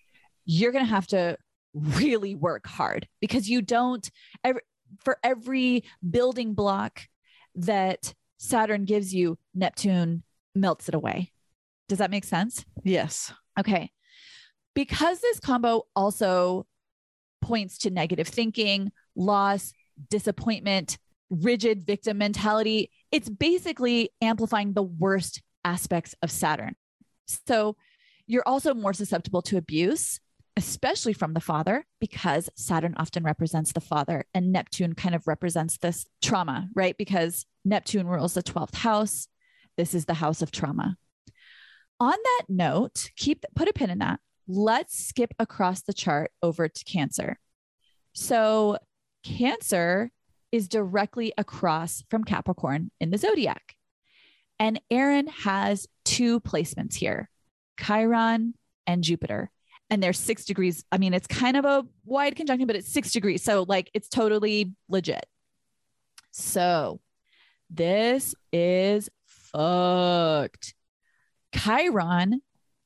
you're 0.44 0.72
going 0.72 0.84
to 0.84 0.90
have 0.90 1.06
to 1.08 1.36
really 1.74 2.34
work 2.34 2.66
hard 2.66 3.08
because 3.20 3.48
you 3.50 3.60
don't, 3.62 4.08
every, 4.44 4.60
for 5.04 5.18
every 5.24 5.82
building 6.08 6.54
block 6.54 7.02
that 7.56 8.14
Saturn 8.44 8.84
gives 8.84 9.14
you, 9.14 9.38
Neptune 9.54 10.22
melts 10.54 10.88
it 10.88 10.94
away. 10.94 11.32
Does 11.88 11.98
that 11.98 12.10
make 12.10 12.24
sense? 12.24 12.64
Yes. 12.82 13.32
Okay. 13.58 13.90
Because 14.74 15.20
this 15.20 15.40
combo 15.40 15.84
also 15.96 16.66
points 17.40 17.78
to 17.78 17.90
negative 17.90 18.28
thinking, 18.28 18.92
loss, 19.16 19.72
disappointment, 20.10 20.98
rigid 21.30 21.86
victim 21.86 22.18
mentality, 22.18 22.90
it's 23.10 23.30
basically 23.30 24.10
amplifying 24.20 24.74
the 24.74 24.82
worst 24.82 25.40
aspects 25.64 26.14
of 26.22 26.30
Saturn. 26.30 26.76
So 27.46 27.76
you're 28.26 28.46
also 28.46 28.74
more 28.74 28.92
susceptible 28.92 29.42
to 29.42 29.56
abuse, 29.56 30.20
especially 30.56 31.12
from 31.12 31.34
the 31.34 31.40
father, 31.40 31.84
because 32.00 32.48
Saturn 32.56 32.94
often 32.96 33.24
represents 33.24 33.72
the 33.72 33.80
father 33.80 34.24
and 34.34 34.52
Neptune 34.52 34.94
kind 34.94 35.14
of 35.14 35.26
represents 35.26 35.78
this 35.78 36.06
trauma, 36.22 36.68
right? 36.74 36.96
Because 36.96 37.44
Neptune 37.64 38.06
rules 38.06 38.34
the 38.34 38.42
12th 38.42 38.76
house. 38.76 39.28
This 39.76 39.94
is 39.94 40.04
the 40.04 40.14
house 40.14 40.42
of 40.42 40.50
trauma. 40.50 40.96
On 41.98 42.10
that 42.12 42.42
note, 42.48 43.10
keep 43.16 43.44
put 43.54 43.68
a 43.68 43.72
pin 43.72 43.90
in 43.90 43.98
that. 43.98 44.20
Let's 44.46 44.96
skip 44.96 45.32
across 45.38 45.82
the 45.82 45.94
chart 45.94 46.30
over 46.42 46.68
to 46.68 46.84
Cancer. 46.84 47.38
So, 48.12 48.78
Cancer 49.24 50.10
is 50.52 50.68
directly 50.68 51.32
across 51.38 52.04
from 52.10 52.22
Capricorn 52.22 52.90
in 53.00 53.10
the 53.10 53.18
zodiac. 53.18 53.74
And 54.60 54.80
Aaron 54.90 55.26
has 55.26 55.88
two 56.04 56.40
placements 56.40 56.94
here 56.94 57.28
Chiron 57.80 58.54
and 58.86 59.02
Jupiter. 59.02 59.50
And 59.94 60.02
they're 60.02 60.12
six 60.12 60.44
degrees. 60.44 60.84
I 60.90 60.98
mean, 60.98 61.14
it's 61.14 61.28
kind 61.28 61.56
of 61.56 61.64
a 61.64 61.86
wide 62.04 62.34
conjunction, 62.34 62.66
but 62.66 62.74
it's 62.74 62.92
six 62.92 63.12
degrees. 63.12 63.44
So, 63.44 63.64
like, 63.68 63.92
it's 63.94 64.08
totally 64.08 64.72
legit. 64.88 65.24
So, 66.32 66.98
this 67.70 68.34
is 68.52 69.08
fucked. 69.24 70.74
Chiron 71.54 72.42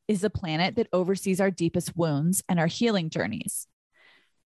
is 0.07 0.23
a 0.23 0.29
planet 0.29 0.77
that 0.77 0.89
oversees 0.93 1.41
our 1.41 1.51
deepest 1.51 1.97
wounds 1.97 2.45
and 2.47 2.61
our 2.61 2.67
healing 2.67 3.09
journeys. 3.09 3.67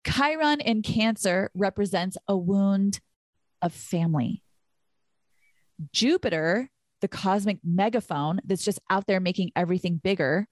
Chiron 0.05 0.61
in 0.61 0.83
Cancer 0.83 1.53
represents 1.55 2.17
a 2.27 2.37
wound 2.37 2.99
of 3.63 3.73
family. 3.73 4.43
Jupiter, 5.93 6.69
the 7.01 7.07
cosmic 7.07 7.59
megaphone 7.63 8.41
that's 8.45 8.65
just 8.65 8.81
out 8.91 9.07
there 9.07 9.21
making 9.21 9.53
everything 9.55 10.01
bigger, 10.03 10.49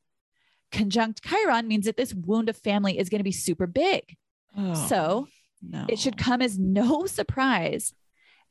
conjunct 0.72 1.22
Chiron 1.22 1.68
means 1.68 1.86
that 1.86 1.96
this 1.96 2.14
wound 2.14 2.48
of 2.48 2.56
family 2.56 2.98
is 2.98 3.08
going 3.08 3.20
to 3.20 3.24
be 3.24 3.32
super 3.32 3.66
big. 3.66 4.16
Oh, 4.56 4.74
so 4.74 5.28
no. 5.62 5.86
it 5.88 5.98
should 5.98 6.16
come 6.16 6.42
as 6.42 6.58
no 6.58 7.06
surprise 7.06 7.94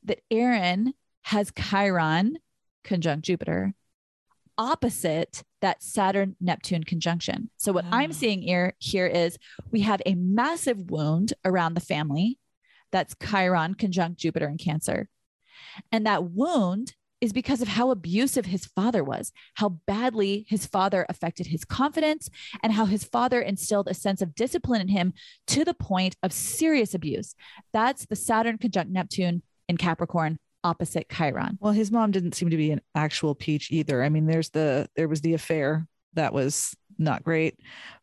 that 0.04 0.20
Aaron 0.30 0.94
has 1.22 1.52
Chiron 1.52 2.38
conjunct 2.84 3.26
Jupiter 3.26 3.74
opposite 4.58 5.44
that 5.62 5.82
Saturn 5.82 6.36
Neptune 6.40 6.84
conjunction. 6.84 7.48
So, 7.56 7.72
what 7.72 7.84
I'm 7.90 8.10
ah. 8.10 8.14
seeing 8.14 8.42
here, 8.42 8.74
here 8.78 9.06
is 9.06 9.38
we 9.70 9.80
have 9.82 10.02
a 10.04 10.14
massive 10.16 10.90
wound 10.90 11.32
around 11.44 11.74
the 11.74 11.80
family 11.80 12.38
that's 12.90 13.14
Chiron 13.22 13.74
conjunct 13.74 14.20
Jupiter 14.20 14.48
in 14.48 14.58
Cancer. 14.58 15.08
And 15.92 16.06
that 16.06 16.24
wound 16.24 16.94
is 17.20 17.32
because 17.32 17.60
of 17.60 17.68
how 17.68 17.90
abusive 17.90 18.46
his 18.46 18.66
father 18.66 19.02
was, 19.02 19.32
how 19.54 19.70
badly 19.86 20.46
his 20.48 20.66
father 20.66 21.04
affected 21.08 21.46
his 21.46 21.64
confidence, 21.64 22.28
and 22.62 22.72
how 22.72 22.84
his 22.84 23.04
father 23.04 23.40
instilled 23.40 23.88
a 23.88 23.94
sense 23.94 24.22
of 24.22 24.34
discipline 24.34 24.80
in 24.80 24.88
him 24.88 25.12
to 25.46 25.64
the 25.64 25.74
point 25.74 26.16
of 26.22 26.32
serious 26.32 26.94
abuse. 26.94 27.34
That's 27.72 28.06
the 28.06 28.16
Saturn 28.16 28.58
conjunct 28.58 28.92
Neptune 28.92 29.42
in 29.68 29.76
Capricorn 29.76 30.38
opposite 30.64 31.08
Chiron. 31.08 31.58
Well, 31.60 31.72
his 31.72 31.90
mom 31.90 32.10
didn't 32.10 32.34
seem 32.34 32.50
to 32.50 32.56
be 32.56 32.72
an 32.72 32.80
actual 32.94 33.34
peach 33.34 33.70
either. 33.70 34.02
I 34.02 34.08
mean, 34.08 34.26
there's 34.26 34.50
the 34.50 34.88
there 34.96 35.08
was 35.08 35.20
the 35.20 35.34
affair 35.34 35.86
that 36.14 36.32
was 36.32 36.74
not 36.98 37.22
great, 37.22 37.58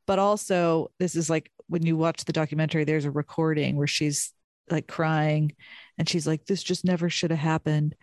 but 0.08 0.20
also 0.20 0.90
this 1.00 1.16
is 1.16 1.30
like 1.30 1.52
when 1.68 1.86
you 1.86 1.98
watch 1.98 2.26
the 2.26 2.34
documentary, 2.34 2.84
there's 2.84 3.06
a 3.06 3.12
recording 3.12 3.76
where 3.76 3.88
she's 3.88 4.34
like 4.70 4.88
crying 4.88 5.52
and 5.98 6.10
she's 6.10 6.26
like 6.26 6.46
this 6.46 6.64
just 6.64 6.86
never 6.86 7.10
should 7.10 7.30
have 7.30 7.40
happened 7.40 7.96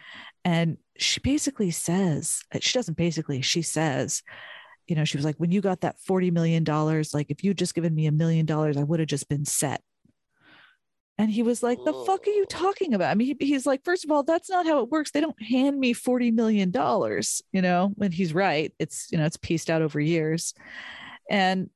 and 0.44 0.76
she 0.98 1.20
basically 1.20 1.70
says 1.70 2.40
uh, 2.54 2.58
she 2.60 2.78
doesn't 2.78 2.96
basically 2.96 3.40
she 3.40 3.62
says 3.62 4.22
you 4.86 4.96
know 4.96 5.04
she 5.04 5.16
was 5.16 5.24
like 5.24 5.36
when 5.36 5.52
you 5.52 5.60
got 5.60 5.80
that 5.80 5.98
40 6.00 6.30
million 6.30 6.64
dollars 6.64 7.14
like 7.14 7.30
if 7.30 7.42
you'd 7.44 7.58
just 7.58 7.74
given 7.74 7.94
me 7.94 8.06
a 8.06 8.12
million 8.12 8.46
dollars 8.46 8.76
i 8.76 8.82
would 8.82 9.00
have 9.00 9.08
just 9.08 9.28
been 9.28 9.44
set 9.44 9.82
and 11.18 11.30
he 11.30 11.42
was 11.42 11.62
like, 11.62 11.78
The 11.84 11.92
fuck 11.92 12.26
are 12.26 12.30
you 12.30 12.46
talking 12.46 12.94
about? 12.94 13.10
I 13.10 13.14
mean, 13.14 13.36
he, 13.38 13.46
he's 13.46 13.66
like, 13.66 13.84
First 13.84 14.04
of 14.04 14.10
all, 14.10 14.22
that's 14.22 14.50
not 14.50 14.66
how 14.66 14.80
it 14.80 14.90
works. 14.90 15.10
They 15.10 15.20
don't 15.20 15.40
hand 15.40 15.78
me 15.78 15.94
$40 15.94 16.32
million, 16.32 16.72
you 17.52 17.62
know, 17.62 17.92
when 17.94 18.12
he's 18.12 18.34
right. 18.34 18.72
It's, 18.78 19.08
you 19.12 19.18
know, 19.18 19.24
it's 19.24 19.36
pieced 19.36 19.70
out 19.70 19.82
over 19.82 20.00
years. 20.00 20.54
And 21.30 21.70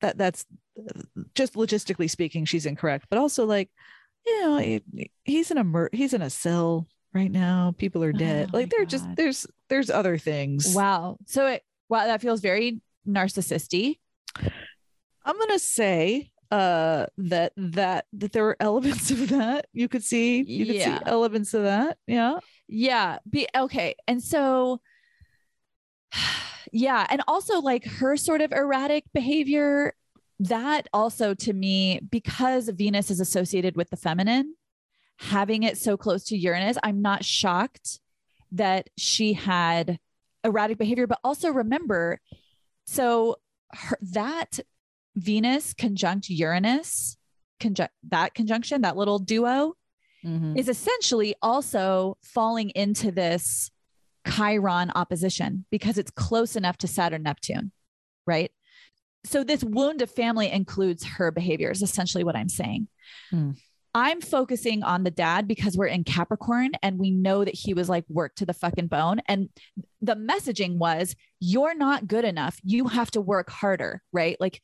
that 0.00 0.18
that's 0.18 0.44
just 1.34 1.54
logistically 1.54 2.10
speaking, 2.10 2.44
she's 2.44 2.66
incorrect. 2.66 3.06
But 3.08 3.18
also, 3.18 3.46
like, 3.46 3.70
you 4.26 4.40
know, 4.42 4.58
he, 4.58 5.10
he's 5.24 5.50
in 5.50 5.58
a 5.58 5.64
mur- 5.64 5.90
he's 5.92 6.12
in 6.12 6.22
a 6.22 6.30
cell 6.30 6.86
right 7.16 7.32
now. 7.32 7.74
People 7.78 8.04
are 8.04 8.12
dead. 8.12 8.50
Oh 8.52 8.58
like, 8.58 8.70
they're 8.70 8.84
just 8.84 9.06
there's 9.16 9.46
there's 9.68 9.90
other 9.90 10.18
things. 10.18 10.74
Wow. 10.74 11.16
So 11.26 11.46
it 11.46 11.64
wow, 11.88 12.04
that 12.04 12.20
feels 12.20 12.40
very 12.40 12.80
narcissistic. 13.08 13.98
I'm 14.38 15.38
gonna 15.38 15.58
say 15.58 16.30
uh 16.50 17.06
that 17.18 17.52
that 17.56 18.06
that 18.12 18.32
there 18.32 18.44
were 18.44 18.56
elements 18.60 19.10
of 19.10 19.30
that 19.30 19.66
you 19.72 19.88
could 19.88 20.04
see 20.04 20.44
you 20.46 20.66
could 20.66 20.76
yeah. 20.76 20.98
see 20.98 21.04
elements 21.04 21.54
of 21.54 21.64
that 21.64 21.98
yeah 22.06 22.38
yeah 22.68 23.18
be 23.28 23.48
okay 23.56 23.96
and 24.06 24.22
so 24.22 24.80
yeah 26.72 27.04
and 27.10 27.20
also 27.26 27.60
like 27.60 27.84
her 27.84 28.16
sort 28.16 28.40
of 28.40 28.52
erratic 28.52 29.02
behavior 29.12 29.92
that 30.38 30.86
also 30.92 31.34
to 31.34 31.52
me 31.52 32.00
because 32.10 32.68
venus 32.68 33.10
is 33.10 33.18
associated 33.18 33.74
with 33.74 33.90
the 33.90 33.96
feminine 33.96 34.54
having 35.18 35.62
it 35.62 35.78
so 35.78 35.96
close 35.96 36.24
to 36.24 36.36
uranus 36.36 36.76
i'm 36.82 37.00
not 37.00 37.24
shocked 37.24 38.00
that 38.52 38.88
she 38.96 39.32
had 39.32 39.98
erratic 40.44 40.78
behavior 40.78 41.06
but 41.06 41.18
also 41.24 41.50
remember 41.50 42.20
so 42.86 43.36
her, 43.72 43.98
that 44.00 44.60
Venus 45.16 45.72
conjunct 45.72 46.28
Uranus, 46.28 47.16
conjunct 47.58 47.94
that 48.08 48.34
conjunction, 48.34 48.82
that 48.82 48.96
little 48.96 49.18
duo, 49.18 49.74
mm-hmm. 50.24 50.56
is 50.56 50.68
essentially 50.68 51.34
also 51.42 52.18
falling 52.22 52.70
into 52.70 53.10
this 53.10 53.70
Chiron 54.28 54.92
opposition 54.94 55.64
because 55.70 55.98
it's 55.98 56.10
close 56.10 56.54
enough 56.54 56.76
to 56.78 56.88
Saturn 56.88 57.22
Neptune, 57.22 57.72
right? 58.26 58.50
So 59.24 59.42
this 59.42 59.64
wound 59.64 60.02
of 60.02 60.10
family 60.10 60.50
includes 60.50 61.04
her 61.04 61.32
behavior, 61.32 61.70
is 61.70 61.82
essentially 61.82 62.22
what 62.22 62.36
I'm 62.36 62.48
saying. 62.48 62.88
Mm. 63.32 63.56
I'm 63.96 64.20
focusing 64.20 64.82
on 64.82 65.04
the 65.04 65.10
dad 65.10 65.48
because 65.48 65.74
we're 65.74 65.86
in 65.86 66.04
Capricorn 66.04 66.72
and 66.82 66.98
we 66.98 67.10
know 67.10 67.42
that 67.42 67.54
he 67.54 67.72
was 67.72 67.88
like 67.88 68.04
worked 68.10 68.36
to 68.38 68.46
the 68.46 68.52
fucking 68.52 68.88
bone. 68.88 69.22
And 69.26 69.48
the 70.02 70.14
messaging 70.14 70.76
was, 70.76 71.16
you're 71.40 71.74
not 71.74 72.06
good 72.06 72.26
enough. 72.26 72.60
You 72.62 72.88
have 72.88 73.10
to 73.12 73.22
work 73.22 73.48
harder, 73.48 74.02
right? 74.12 74.36
Like 74.38 74.60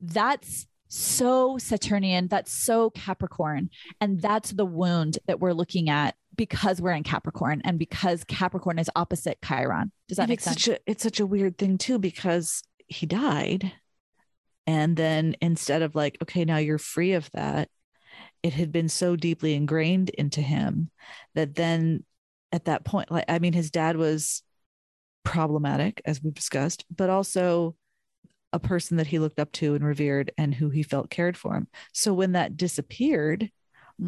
that's 0.00 0.66
so 0.88 1.58
Saturnian, 1.58 2.28
that's 2.28 2.52
so 2.52 2.88
Capricorn. 2.88 3.68
And 4.00 4.22
that's 4.22 4.52
the 4.52 4.64
wound 4.64 5.18
that 5.26 5.40
we're 5.40 5.52
looking 5.52 5.90
at 5.90 6.14
because 6.34 6.80
we're 6.80 6.92
in 6.92 7.02
Capricorn 7.02 7.60
and 7.66 7.78
because 7.78 8.24
Capricorn 8.24 8.78
is 8.78 8.88
opposite 8.96 9.36
Chiron. 9.44 9.92
Does 10.08 10.16
that 10.16 10.22
and 10.22 10.30
make 10.30 10.38
it's 10.38 10.44
sense? 10.46 10.64
Such 10.64 10.74
a, 10.74 10.80
it's 10.86 11.02
such 11.02 11.20
a 11.20 11.26
weird 11.26 11.58
thing 11.58 11.76
too, 11.76 11.98
because 11.98 12.62
he 12.86 13.04
died. 13.04 13.72
And 14.66 14.96
then 14.96 15.36
instead 15.42 15.82
of 15.82 15.94
like, 15.94 16.16
okay, 16.22 16.46
now 16.46 16.56
you're 16.56 16.78
free 16.78 17.12
of 17.12 17.30
that, 17.32 17.68
it 18.44 18.52
had 18.52 18.70
been 18.70 18.90
so 18.90 19.16
deeply 19.16 19.54
ingrained 19.54 20.10
into 20.10 20.42
him 20.42 20.90
that 21.34 21.54
then 21.54 22.04
at 22.52 22.66
that 22.66 22.84
point, 22.84 23.10
like, 23.10 23.24
I 23.26 23.38
mean, 23.38 23.54
his 23.54 23.70
dad 23.70 23.96
was 23.96 24.42
problematic, 25.24 26.02
as 26.04 26.22
we've 26.22 26.34
discussed, 26.34 26.84
but 26.94 27.08
also 27.08 27.74
a 28.52 28.58
person 28.60 28.98
that 28.98 29.06
he 29.06 29.18
looked 29.18 29.40
up 29.40 29.50
to 29.52 29.74
and 29.74 29.82
revered 29.82 30.30
and 30.36 30.54
who 30.54 30.68
he 30.68 30.82
felt 30.82 31.08
cared 31.08 31.38
for 31.38 31.54
him. 31.56 31.68
So 31.94 32.12
when 32.12 32.32
that 32.32 32.58
disappeared, 32.58 33.50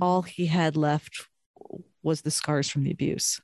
all 0.03 0.21
he 0.21 0.47
had 0.47 0.77
left 0.77 1.29
was 2.03 2.21
the 2.21 2.31
scars 2.31 2.69
from 2.69 2.85
the 2.85 2.91
abuse. 2.91 3.41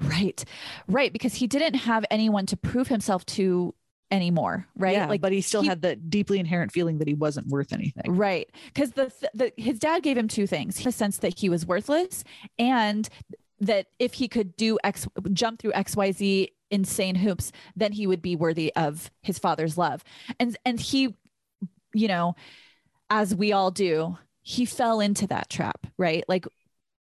Right. 0.00 0.44
Right. 0.86 1.12
Because 1.12 1.34
he 1.34 1.48
didn't 1.48 1.74
have 1.74 2.04
anyone 2.08 2.46
to 2.46 2.56
prove 2.56 2.86
himself 2.86 3.26
to 3.26 3.74
anymore, 4.10 4.66
right? 4.76 4.94
Yeah, 4.94 5.06
like, 5.06 5.20
but 5.20 5.32
he 5.32 5.40
still 5.40 5.62
he, 5.62 5.68
had 5.68 5.82
the 5.82 5.96
deeply 5.96 6.38
inherent 6.38 6.72
feeling 6.72 6.98
that 6.98 7.08
he 7.08 7.14
wasn't 7.14 7.48
worth 7.48 7.72
anything, 7.72 8.16
right? 8.16 8.50
Because 8.66 8.92
the, 8.92 9.12
the 9.34 9.52
his 9.56 9.78
dad 9.78 10.02
gave 10.02 10.16
him 10.16 10.28
two 10.28 10.46
things: 10.46 10.82
the 10.82 10.92
sense 10.92 11.18
that 11.18 11.38
he 11.38 11.48
was 11.48 11.66
worthless, 11.66 12.24
and 12.58 13.08
that 13.60 13.86
if 13.98 14.14
he 14.14 14.28
could 14.28 14.56
do 14.56 14.78
X, 14.84 15.06
jump 15.32 15.60
through 15.60 15.72
X, 15.72 15.96
Y, 15.96 16.12
Z 16.12 16.50
insane 16.70 17.14
hoops, 17.14 17.52
then 17.76 17.92
he 17.92 18.06
would 18.06 18.22
be 18.22 18.36
worthy 18.36 18.72
of 18.76 19.10
his 19.22 19.38
father's 19.38 19.78
love. 19.78 20.04
And 20.38 20.56
and 20.64 20.80
he, 20.80 21.14
you 21.94 22.08
know, 22.08 22.34
as 23.10 23.34
we 23.34 23.52
all 23.52 23.70
do, 23.70 24.16
he 24.42 24.64
fell 24.64 25.00
into 25.00 25.26
that 25.28 25.50
trap, 25.50 25.86
right? 25.96 26.24
Like 26.28 26.46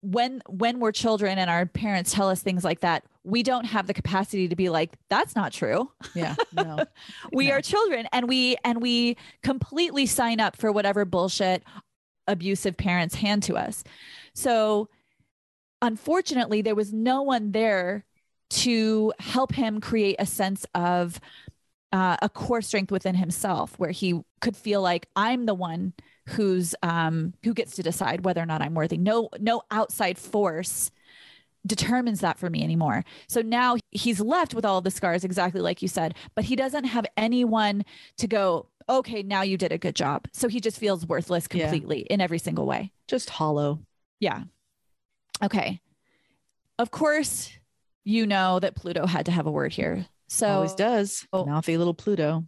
when 0.02 0.42
when 0.48 0.80
we're 0.80 0.92
children 0.92 1.38
and 1.38 1.50
our 1.50 1.66
parents 1.66 2.14
tell 2.14 2.30
us 2.30 2.42
things 2.42 2.64
like 2.64 2.82
that 2.82 3.04
we 3.30 3.44
don't 3.44 3.66
have 3.66 3.88
the 3.88 3.94
capacity 3.94 4.48
to 4.48 4.56
be 4.56 4.70
like 4.70 4.94
that's 5.10 5.36
not 5.36 5.52
true 5.52 5.92
yeah 6.16 6.36
no 6.54 6.80
we 7.34 7.48
no. 7.48 7.54
are 7.54 7.62
children 7.62 8.08
and 8.12 8.28
we 8.28 8.58
and 8.64 8.82
we 8.82 9.18
completely 9.44 10.06
sign 10.06 10.40
up 10.40 10.56
for 10.56 10.72
whatever 10.72 11.06
bullshit 11.06 11.64
abusive 12.28 12.78
parents 12.78 13.16
hand 13.16 13.44
to 13.44 13.56
us 13.56 13.84
so 14.34 14.90
unfortunately 15.82 16.62
there 16.62 16.76
was 16.76 16.94
no 16.94 17.22
one 17.22 17.52
there 17.52 18.06
to 18.50 19.14
help 19.20 19.54
him 19.54 19.80
create 19.80 20.16
a 20.20 20.26
sense 20.26 20.66
of 20.74 21.20
uh, 21.92 22.18
a 22.22 22.30
core 22.30 22.62
strength 22.62 22.92
within 22.92 23.16
himself 23.16 23.78
where 23.78 23.92
he 23.92 24.20
could 24.42 24.56
feel 24.56 24.82
like 24.82 25.08
i'm 25.16 25.46
the 25.46 25.54
one 25.54 25.94
who's 26.30 26.76
um, 26.84 27.34
who 27.44 27.54
gets 27.54 27.76
to 27.76 27.84
decide 27.84 28.24
whether 28.24 28.42
or 28.42 28.46
not 28.46 28.62
I'm 28.62 28.76
worthy. 28.76 28.98
No, 28.98 29.30
no 29.40 29.64
outside 29.72 30.18
force 30.18 30.92
determines 31.66 32.22
that 32.22 32.38
for 32.38 32.50
me 32.50 32.64
anymore. 32.64 33.04
So 33.28 33.42
now 33.42 33.78
he's 33.92 34.20
left 34.20 34.54
with 34.54 34.66
all 34.66 34.82
the 34.82 34.92
scars, 34.92 35.24
exactly 35.24 35.62
like 35.62 35.82
you 35.82 35.88
said, 35.88 36.16
but 36.36 36.46
he 36.46 36.56
doesn't 36.56 36.86
have 36.86 37.06
anyone 37.18 37.84
to 38.18 38.28
go, 38.28 38.68
okay, 38.88 39.24
now 39.24 39.42
you 39.42 39.58
did 39.58 39.72
a 39.72 39.78
good 39.78 39.96
job. 39.96 40.26
So 40.34 40.48
he 40.48 40.60
just 40.60 40.78
feels 40.78 41.06
worthless 41.06 41.48
completely 41.48 42.00
yeah. 42.00 42.14
in 42.14 42.22
every 42.22 42.40
single 42.40 42.66
way. 42.66 42.92
Just 43.08 43.30
hollow. 43.30 43.80
Yeah. 44.20 44.44
Okay. 45.44 45.82
Of 46.78 46.92
course, 46.92 47.52
you 48.04 48.26
know 48.26 48.60
that 48.60 48.76
Pluto 48.76 49.06
had 49.06 49.26
to 49.26 49.32
have 49.32 49.46
a 49.46 49.52
word 49.52 49.74
here. 49.74 50.06
So 50.28 50.48
always 50.48 50.76
does. 50.76 51.28
Oh, 51.34 51.46
Mouthy 51.46 51.78
little 51.78 51.94
Pluto. 51.94 52.46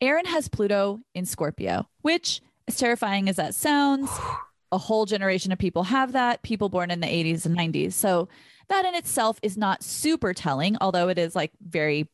Aaron 0.00 0.26
has 0.26 0.48
Pluto 0.48 1.00
in 1.14 1.26
Scorpio, 1.26 1.88
which 2.02 2.40
as 2.68 2.76
terrifying 2.76 3.28
as 3.28 3.36
that 3.36 3.54
sounds, 3.54 4.10
a 4.72 4.78
whole 4.78 5.04
generation 5.04 5.52
of 5.52 5.58
people 5.58 5.84
have 5.84 6.12
that, 6.12 6.42
people 6.42 6.68
born 6.68 6.90
in 6.90 7.00
the 7.00 7.06
80s 7.06 7.46
and 7.46 7.56
90s. 7.56 7.92
So 7.92 8.28
that 8.68 8.84
in 8.86 8.94
itself 8.94 9.38
is 9.42 9.56
not 9.56 9.82
super 9.82 10.32
telling, 10.32 10.76
although 10.80 11.08
it 11.08 11.18
is 11.18 11.36
like 11.36 11.52
very 11.60 12.08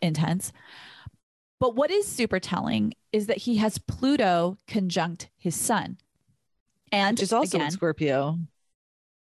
intense. 0.00 0.52
But 1.58 1.74
what 1.74 1.90
is 1.90 2.06
super 2.06 2.38
telling 2.38 2.94
is 3.12 3.26
that 3.26 3.38
he 3.38 3.56
has 3.56 3.78
Pluto 3.78 4.56
conjunct 4.68 5.30
his 5.36 5.56
sun. 5.56 5.98
And 6.92 7.20
is 7.20 7.32
also 7.32 7.56
again, 7.56 7.66
in 7.66 7.72
Scorpio. 7.72 8.38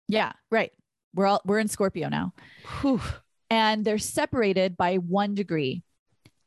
Yeah, 0.08 0.32
right. 0.50 0.72
We're 1.14 1.26
all 1.26 1.40
we're 1.46 1.58
in 1.58 1.68
Scorpio 1.68 2.08
now. 2.08 2.34
Whew. 2.80 3.00
And 3.48 3.84
they're 3.84 3.98
separated 3.98 4.76
by 4.76 4.96
one 4.96 5.34
degree 5.34 5.82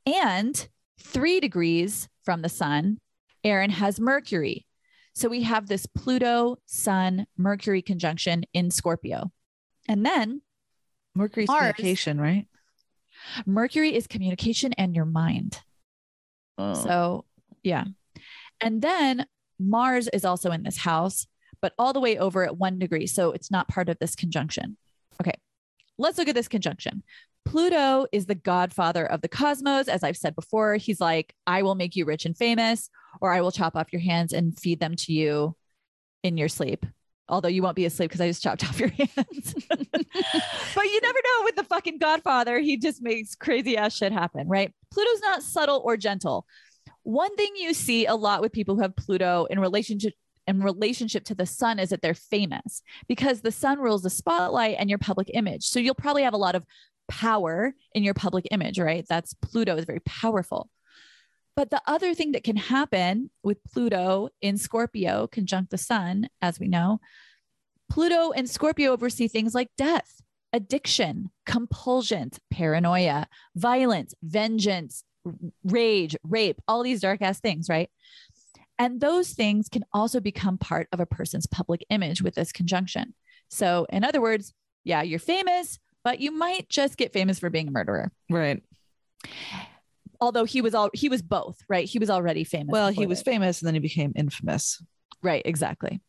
and 0.05 0.67
three 0.99 1.39
degrees 1.39 2.07
from 2.23 2.43
the 2.43 2.49
sun 2.49 2.99
Aaron 3.43 3.71
has 3.71 3.99
Mercury. 3.99 4.67
So 5.13 5.29
we 5.29 5.43
have 5.43 5.67
this 5.67 5.85
Pluto, 5.85 6.57
Sun, 6.65 7.27
Mercury 7.37 7.81
conjunction 7.81 8.43
in 8.53 8.71
Scorpio. 8.71 9.31
And 9.87 10.05
then 10.05 10.41
Mercury's 11.15 11.47
Mars, 11.47 11.73
communication, 11.73 12.19
right? 12.19 12.47
Mercury 13.45 13.95
is 13.95 14.07
communication 14.07 14.73
and 14.73 14.95
your 14.95 15.05
mind. 15.05 15.59
Oh. 16.57 16.73
So, 16.73 17.25
yeah. 17.63 17.85
And 18.61 18.81
then 18.81 19.25
Mars 19.59 20.07
is 20.07 20.25
also 20.25 20.51
in 20.51 20.63
this 20.63 20.77
house, 20.77 21.27
but 21.61 21.73
all 21.77 21.93
the 21.93 21.99
way 21.99 22.17
over 22.17 22.45
at 22.45 22.57
one 22.57 22.79
degree. 22.79 23.07
So 23.07 23.31
it's 23.31 23.51
not 23.51 23.67
part 23.67 23.89
of 23.89 23.99
this 23.99 24.15
conjunction. 24.15 24.77
Okay. 25.21 25.33
Let's 25.97 26.17
look 26.17 26.29
at 26.29 26.35
this 26.35 26.47
conjunction. 26.47 27.03
Pluto 27.45 28.05
is 28.11 28.25
the 28.25 28.35
godfather 28.35 29.05
of 29.05 29.21
the 29.21 29.27
cosmos. 29.27 29.87
As 29.87 30.03
I've 30.03 30.17
said 30.17 30.35
before, 30.35 30.75
he's 30.75 31.01
like, 31.01 31.33
I 31.47 31.63
will 31.63 31.75
make 31.75 31.95
you 31.95 32.05
rich 32.05 32.25
and 32.25 32.37
famous, 32.37 32.89
or 33.19 33.33
I 33.33 33.41
will 33.41 33.51
chop 33.51 33.75
off 33.75 33.91
your 33.91 34.01
hands 34.01 34.33
and 34.33 34.57
feed 34.57 34.79
them 34.79 34.95
to 34.97 35.13
you 35.13 35.55
in 36.23 36.37
your 36.37 36.49
sleep. 36.49 36.85
Although 37.27 37.49
you 37.49 37.63
won't 37.63 37.75
be 37.77 37.85
asleep 37.85 38.09
because 38.09 38.21
I 38.21 38.27
just 38.27 38.43
chopped 38.43 38.67
off 38.67 38.79
your 38.79 38.89
hands. 38.97 39.55
but 39.69 40.85
you 40.85 41.01
never 41.01 41.19
know 41.19 41.43
with 41.43 41.55
the 41.55 41.65
fucking 41.67 41.97
godfather. 41.97 42.59
He 42.59 42.77
just 42.77 43.01
makes 43.01 43.35
crazy 43.35 43.77
ass 43.77 43.95
shit 43.95 44.11
happen, 44.11 44.47
right? 44.47 44.73
Pluto's 44.91 45.21
not 45.21 45.41
subtle 45.41 45.81
or 45.83 45.97
gentle. 45.97 46.45
One 47.03 47.35
thing 47.35 47.53
you 47.55 47.73
see 47.73 48.05
a 48.05 48.15
lot 48.15 48.41
with 48.41 48.51
people 48.51 48.75
who 48.75 48.81
have 48.81 48.95
Pluto 48.95 49.45
in 49.49 49.59
relationship 49.59 50.13
in 50.47 50.61
relationship 50.61 51.23
to 51.23 51.35
the 51.35 51.45
sun 51.45 51.79
is 51.79 51.89
that 51.89 52.01
they're 52.01 52.13
famous 52.13 52.81
because 53.07 53.41
the 53.41 53.51
sun 53.51 53.79
rules 53.79 54.01
the 54.01 54.09
spotlight 54.09 54.75
and 54.79 54.89
your 54.89 54.99
public 54.99 55.29
image. 55.33 55.63
So 55.63 55.79
you'll 55.79 55.93
probably 55.93 56.23
have 56.23 56.33
a 56.33 56.37
lot 56.37 56.55
of 56.55 56.65
power 57.11 57.75
in 57.93 58.03
your 58.03 58.13
public 58.13 58.47
image, 58.51 58.79
right? 58.79 59.05
That's 59.07 59.33
Pluto 59.33 59.75
is 59.75 59.83
very 59.83 59.99
powerful. 59.99 60.69
But 61.57 61.69
the 61.69 61.81
other 61.85 62.13
thing 62.15 62.31
that 62.31 62.45
can 62.45 62.55
happen 62.55 63.29
with 63.43 63.63
Pluto 63.65 64.29
in 64.41 64.57
Scorpio 64.57 65.27
conjunct 65.27 65.71
the 65.71 65.77
sun, 65.77 66.29
as 66.41 66.57
we 66.57 66.69
know, 66.69 67.01
Pluto 67.89 68.31
and 68.31 68.49
Scorpio 68.49 68.93
oversee 68.93 69.27
things 69.27 69.53
like 69.53 69.67
death, 69.77 70.21
addiction, 70.53 71.29
compulsion, 71.45 72.31
paranoia, 72.49 73.27
violence, 73.55 74.15
vengeance, 74.23 75.03
rage, 75.65 76.15
rape, 76.23 76.61
all 76.69 76.83
these 76.83 77.01
dark 77.01 77.21
ass 77.21 77.41
things, 77.41 77.67
right? 77.67 77.89
And 78.79 79.01
those 79.01 79.31
things 79.31 79.67
can 79.67 79.83
also 79.93 80.21
become 80.21 80.57
part 80.57 80.87
of 80.93 81.01
a 81.01 81.05
person's 81.05 81.45
public 81.45 81.85
image 81.89 82.21
with 82.21 82.35
this 82.35 82.53
conjunction. 82.53 83.13
So, 83.49 83.85
in 83.89 84.05
other 84.05 84.21
words, 84.21 84.53
yeah, 84.85 85.01
you're 85.01 85.19
famous, 85.19 85.77
but 86.03 86.19
you 86.19 86.31
might 86.31 86.69
just 86.69 86.97
get 86.97 87.13
famous 87.13 87.39
for 87.39 87.49
being 87.49 87.67
a 87.67 87.71
murderer. 87.71 88.11
Right. 88.29 88.61
Although 90.19 90.45
he 90.45 90.61
was 90.61 90.75
all 90.75 90.89
he 90.93 91.09
was 91.09 91.21
both, 91.21 91.57
right? 91.67 91.87
He 91.87 91.99
was 91.99 92.09
already 92.09 92.43
famous. 92.43 92.71
Well, 92.71 92.89
he 92.89 93.07
was 93.07 93.21
famous 93.21 93.61
and 93.61 93.67
then 93.67 93.73
he 93.73 93.79
became 93.79 94.13
infamous. 94.15 94.83
Right, 95.23 95.41
exactly. 95.45 96.01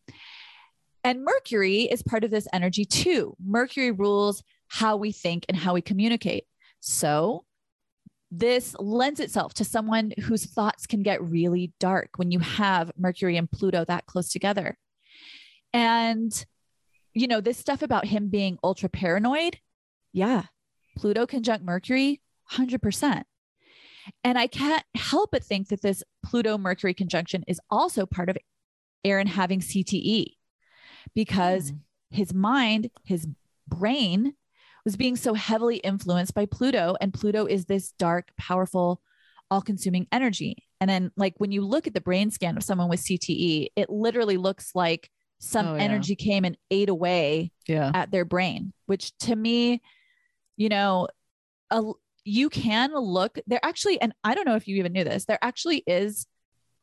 And 1.04 1.24
Mercury 1.24 1.82
is 1.82 2.02
part 2.02 2.24
of 2.24 2.30
this 2.30 2.46
energy 2.52 2.84
too. 2.84 3.36
Mercury 3.44 3.90
rules 3.90 4.42
how 4.68 4.96
we 4.96 5.12
think 5.12 5.44
and 5.48 5.56
how 5.56 5.74
we 5.74 5.82
communicate. 5.82 6.44
So 6.80 7.44
this 8.30 8.74
lends 8.78 9.20
itself 9.20 9.52
to 9.54 9.64
someone 9.64 10.12
whose 10.22 10.46
thoughts 10.46 10.86
can 10.86 11.02
get 11.02 11.22
really 11.22 11.72
dark 11.78 12.10
when 12.16 12.30
you 12.30 12.38
have 12.38 12.90
Mercury 12.96 13.36
and 13.36 13.50
Pluto 13.50 13.84
that 13.84 14.06
close 14.06 14.30
together. 14.30 14.78
And, 15.74 16.32
you 17.12 17.26
know, 17.26 17.42
this 17.42 17.58
stuff 17.58 17.82
about 17.82 18.06
him 18.06 18.28
being 18.28 18.58
ultra 18.64 18.88
paranoid, 18.88 19.58
yeah, 20.12 20.44
Pluto 20.96 21.26
conjunct 21.26 21.64
Mercury, 21.64 22.20
100%. 22.52 23.22
And 24.24 24.38
I 24.38 24.46
can't 24.46 24.84
help 24.94 25.30
but 25.32 25.44
think 25.44 25.68
that 25.68 25.82
this 25.82 26.02
Pluto 26.24 26.58
Mercury 26.58 26.94
conjunction 26.94 27.44
is 27.46 27.60
also 27.70 28.06
part 28.06 28.28
of 28.28 28.36
Aaron 29.04 29.26
having 29.26 29.60
CTE 29.60 30.34
because 31.14 31.72
mm. 31.72 31.78
his 32.10 32.34
mind, 32.34 32.90
his 33.04 33.26
brain 33.68 34.34
was 34.84 34.96
being 34.96 35.16
so 35.16 35.34
heavily 35.34 35.76
influenced 35.76 36.34
by 36.34 36.46
Pluto. 36.46 36.96
And 37.00 37.14
Pluto 37.14 37.46
is 37.46 37.66
this 37.66 37.92
dark, 37.92 38.30
powerful, 38.36 39.00
all 39.50 39.62
consuming 39.62 40.08
energy. 40.10 40.56
And 40.80 40.90
then, 40.90 41.12
like, 41.16 41.34
when 41.38 41.52
you 41.52 41.64
look 41.64 41.86
at 41.86 41.94
the 41.94 42.00
brain 42.00 42.30
scan 42.30 42.56
of 42.56 42.64
someone 42.64 42.88
with 42.88 43.00
CTE, 43.00 43.68
it 43.76 43.90
literally 43.90 44.36
looks 44.36 44.72
like 44.74 45.10
some 45.38 45.66
oh, 45.66 45.74
yeah. 45.74 45.82
energy 45.82 46.16
came 46.16 46.44
and 46.44 46.56
ate 46.70 46.88
away 46.88 47.52
yeah. 47.68 47.90
at 47.94 48.10
their 48.10 48.24
brain, 48.24 48.72
which 48.86 49.16
to 49.18 49.36
me, 49.36 49.82
you 50.56 50.68
know, 50.68 51.08
a, 51.70 51.82
you 52.24 52.48
can 52.48 52.94
look 52.94 53.38
there 53.46 53.60
actually, 53.62 54.00
and 54.00 54.12
I 54.22 54.34
don't 54.34 54.46
know 54.46 54.56
if 54.56 54.68
you 54.68 54.76
even 54.76 54.92
knew 54.92 55.04
this, 55.04 55.24
there 55.24 55.38
actually 55.42 55.82
is 55.86 56.26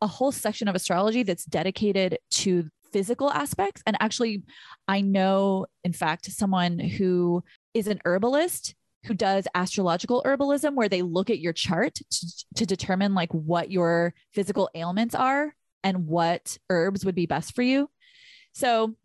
a 0.02 0.08
whole 0.08 0.32
section 0.32 0.68
of 0.68 0.76
astrology 0.76 1.24
that's 1.24 1.46
dedicated 1.46 2.20
to 2.32 2.70
physical 2.92 3.30
aspects. 3.30 3.82
And 3.86 3.98
actually, 4.00 4.44
I 4.88 5.02
know, 5.02 5.68
in 5.84 5.94
fact, 5.94 6.32
someone 6.32 6.80
who 6.80 7.44
is 7.74 7.88
an 7.88 8.00
herbalist 8.06 8.76
who 9.06 9.14
does 9.14 9.48
astrological 9.56 10.24
herbalism 10.26 10.76
where 10.76 10.90
they 10.90 11.02
look 11.02 11.30
at 11.30 11.40
your 11.40 11.54
chart 11.54 11.96
to, 11.96 12.46
to 12.56 12.66
determine 12.66 13.14
like 13.14 13.32
what 13.32 13.72
your 13.72 14.14
physical 14.34 14.70
ailments 14.76 15.16
are 15.16 15.56
and 15.84 16.08
what 16.08 16.58
herbs 16.70 17.06
would 17.06 17.16
be 17.16 17.26
best 17.26 17.56
for 17.56 17.62
you. 17.62 17.90
So 18.54 18.96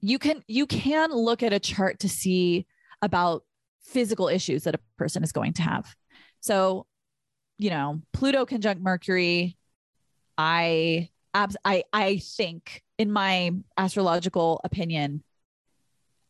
you 0.00 0.18
can 0.18 0.42
you 0.46 0.66
can 0.66 1.12
look 1.12 1.42
at 1.42 1.52
a 1.52 1.58
chart 1.58 2.00
to 2.00 2.08
see 2.08 2.66
about 3.02 3.44
physical 3.90 4.28
issues 4.28 4.64
that 4.64 4.74
a 4.74 4.80
person 4.96 5.22
is 5.22 5.32
going 5.32 5.52
to 5.54 5.62
have. 5.62 5.94
So, 6.40 6.86
you 7.58 7.70
know, 7.70 8.00
Pluto 8.12 8.46
conjunct 8.46 8.82
Mercury, 8.82 9.56
I 10.38 11.10
I 11.34 11.84
I 11.92 12.18
think 12.18 12.82
in 12.98 13.12
my 13.12 13.50
astrological 13.76 14.60
opinion 14.64 15.22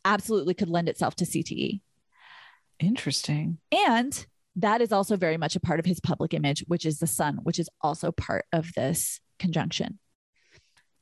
absolutely 0.05 0.55
could 0.55 0.69
lend 0.69 0.89
itself 0.89 1.15
to 1.16 1.24
CTE. 1.24 1.81
Interesting. 2.81 3.59
And 3.87 4.27
that 4.57 4.81
is 4.81 4.93
also 4.93 5.16
very 5.16 5.37
much 5.37 5.55
a 5.55 5.61
part 5.61 5.78
of 5.78 5.87
his 5.87 6.01
public 6.01 6.35
image, 6.35 6.65
which 6.66 6.87
is 6.87 6.99
the 6.99 7.07
sun, 7.07 7.39
which 7.43 7.59
is 7.59 7.69
also 7.82 8.11
part 8.11 8.47
of 8.53 8.73
this 8.74 9.20
conjunction. 9.39 9.99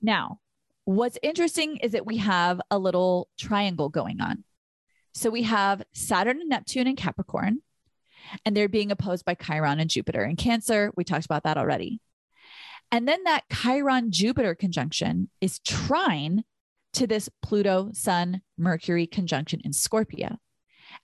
Now, 0.02 0.40
what's 0.84 1.18
interesting 1.22 1.78
is 1.78 1.92
that 1.92 2.06
we 2.06 2.18
have 2.18 2.60
a 2.70 2.78
little 2.78 3.28
triangle 3.38 3.88
going 3.88 4.20
on. 4.20 4.44
So 5.18 5.30
we 5.30 5.42
have 5.42 5.82
Saturn 5.92 6.40
and 6.40 6.48
Neptune 6.48 6.86
in 6.86 6.94
Capricorn, 6.94 7.58
and 8.44 8.56
they're 8.56 8.68
being 8.68 8.92
opposed 8.92 9.24
by 9.24 9.34
Chiron 9.34 9.80
and 9.80 9.90
Jupiter 9.90 10.22
in 10.22 10.36
Cancer. 10.36 10.92
We 10.96 11.02
talked 11.02 11.24
about 11.24 11.42
that 11.42 11.58
already. 11.58 12.00
And 12.92 13.08
then 13.08 13.24
that 13.24 13.42
Chiron 13.52 14.12
Jupiter 14.12 14.54
conjunction 14.54 15.28
is 15.40 15.58
trine 15.58 16.44
to 16.92 17.08
this 17.08 17.28
Pluto 17.42 17.90
Sun 17.94 18.42
Mercury 18.56 19.08
conjunction 19.08 19.60
in 19.64 19.72
Scorpio. 19.72 20.38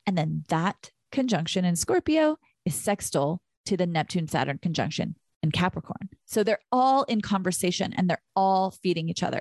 And 0.07 0.17
then 0.17 0.45
that 0.49 0.93
conjunction 1.11 1.65
in 1.65 1.75
Scorpio 1.75 2.39
is 2.65 2.77
sextile 2.77 3.43
to 3.67 3.77
the 3.77 3.85
Neptune 3.85 4.29
Saturn 4.29 4.59
conjunction 4.63 5.17
in 5.43 5.51
Capricorn. 5.51 6.09
So 6.25 6.45
they're 6.45 6.61
all 6.71 7.03
in 7.03 7.21
conversation 7.21 7.93
and 7.93 8.09
they're 8.09 8.23
all 8.37 8.71
feeding 8.71 9.09
each 9.09 9.25
other. 9.25 9.41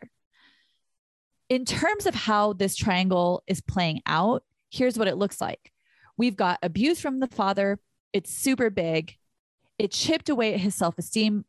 In 1.47 1.63
terms 1.63 2.07
of 2.07 2.15
how 2.15 2.53
this 2.53 2.75
triangle 2.75 3.43
is 3.45 3.61
playing 3.61 4.01
out, 4.07 4.43
here's 4.73 4.97
what 4.97 5.07
it 5.07 5.17
looks 5.17 5.39
like. 5.39 5.71
We've 6.17 6.35
got 6.35 6.59
abuse 6.63 6.99
from 6.99 7.19
the 7.19 7.27
father. 7.27 7.79
It's 8.11 8.33
super 8.33 8.69
big. 8.69 9.15
It 9.77 9.91
chipped 9.91 10.29
away 10.29 10.53
at 10.53 10.59
his 10.59 10.75
self 10.75 10.97
esteem 10.97 11.45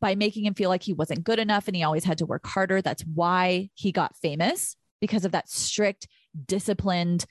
by 0.00 0.14
making 0.14 0.46
him 0.46 0.54
feel 0.54 0.70
like 0.70 0.82
he 0.82 0.92
wasn't 0.92 1.24
good 1.24 1.38
enough 1.38 1.68
and 1.68 1.76
he 1.76 1.82
always 1.82 2.04
had 2.04 2.18
to 2.18 2.26
work 2.26 2.46
harder. 2.46 2.80
That's 2.80 3.02
why 3.02 3.70
he 3.74 3.92
got 3.92 4.16
famous 4.16 4.76
because 5.00 5.24
of 5.24 5.32
that 5.32 5.48
strict, 5.48 6.08
disciplined, 6.46 7.26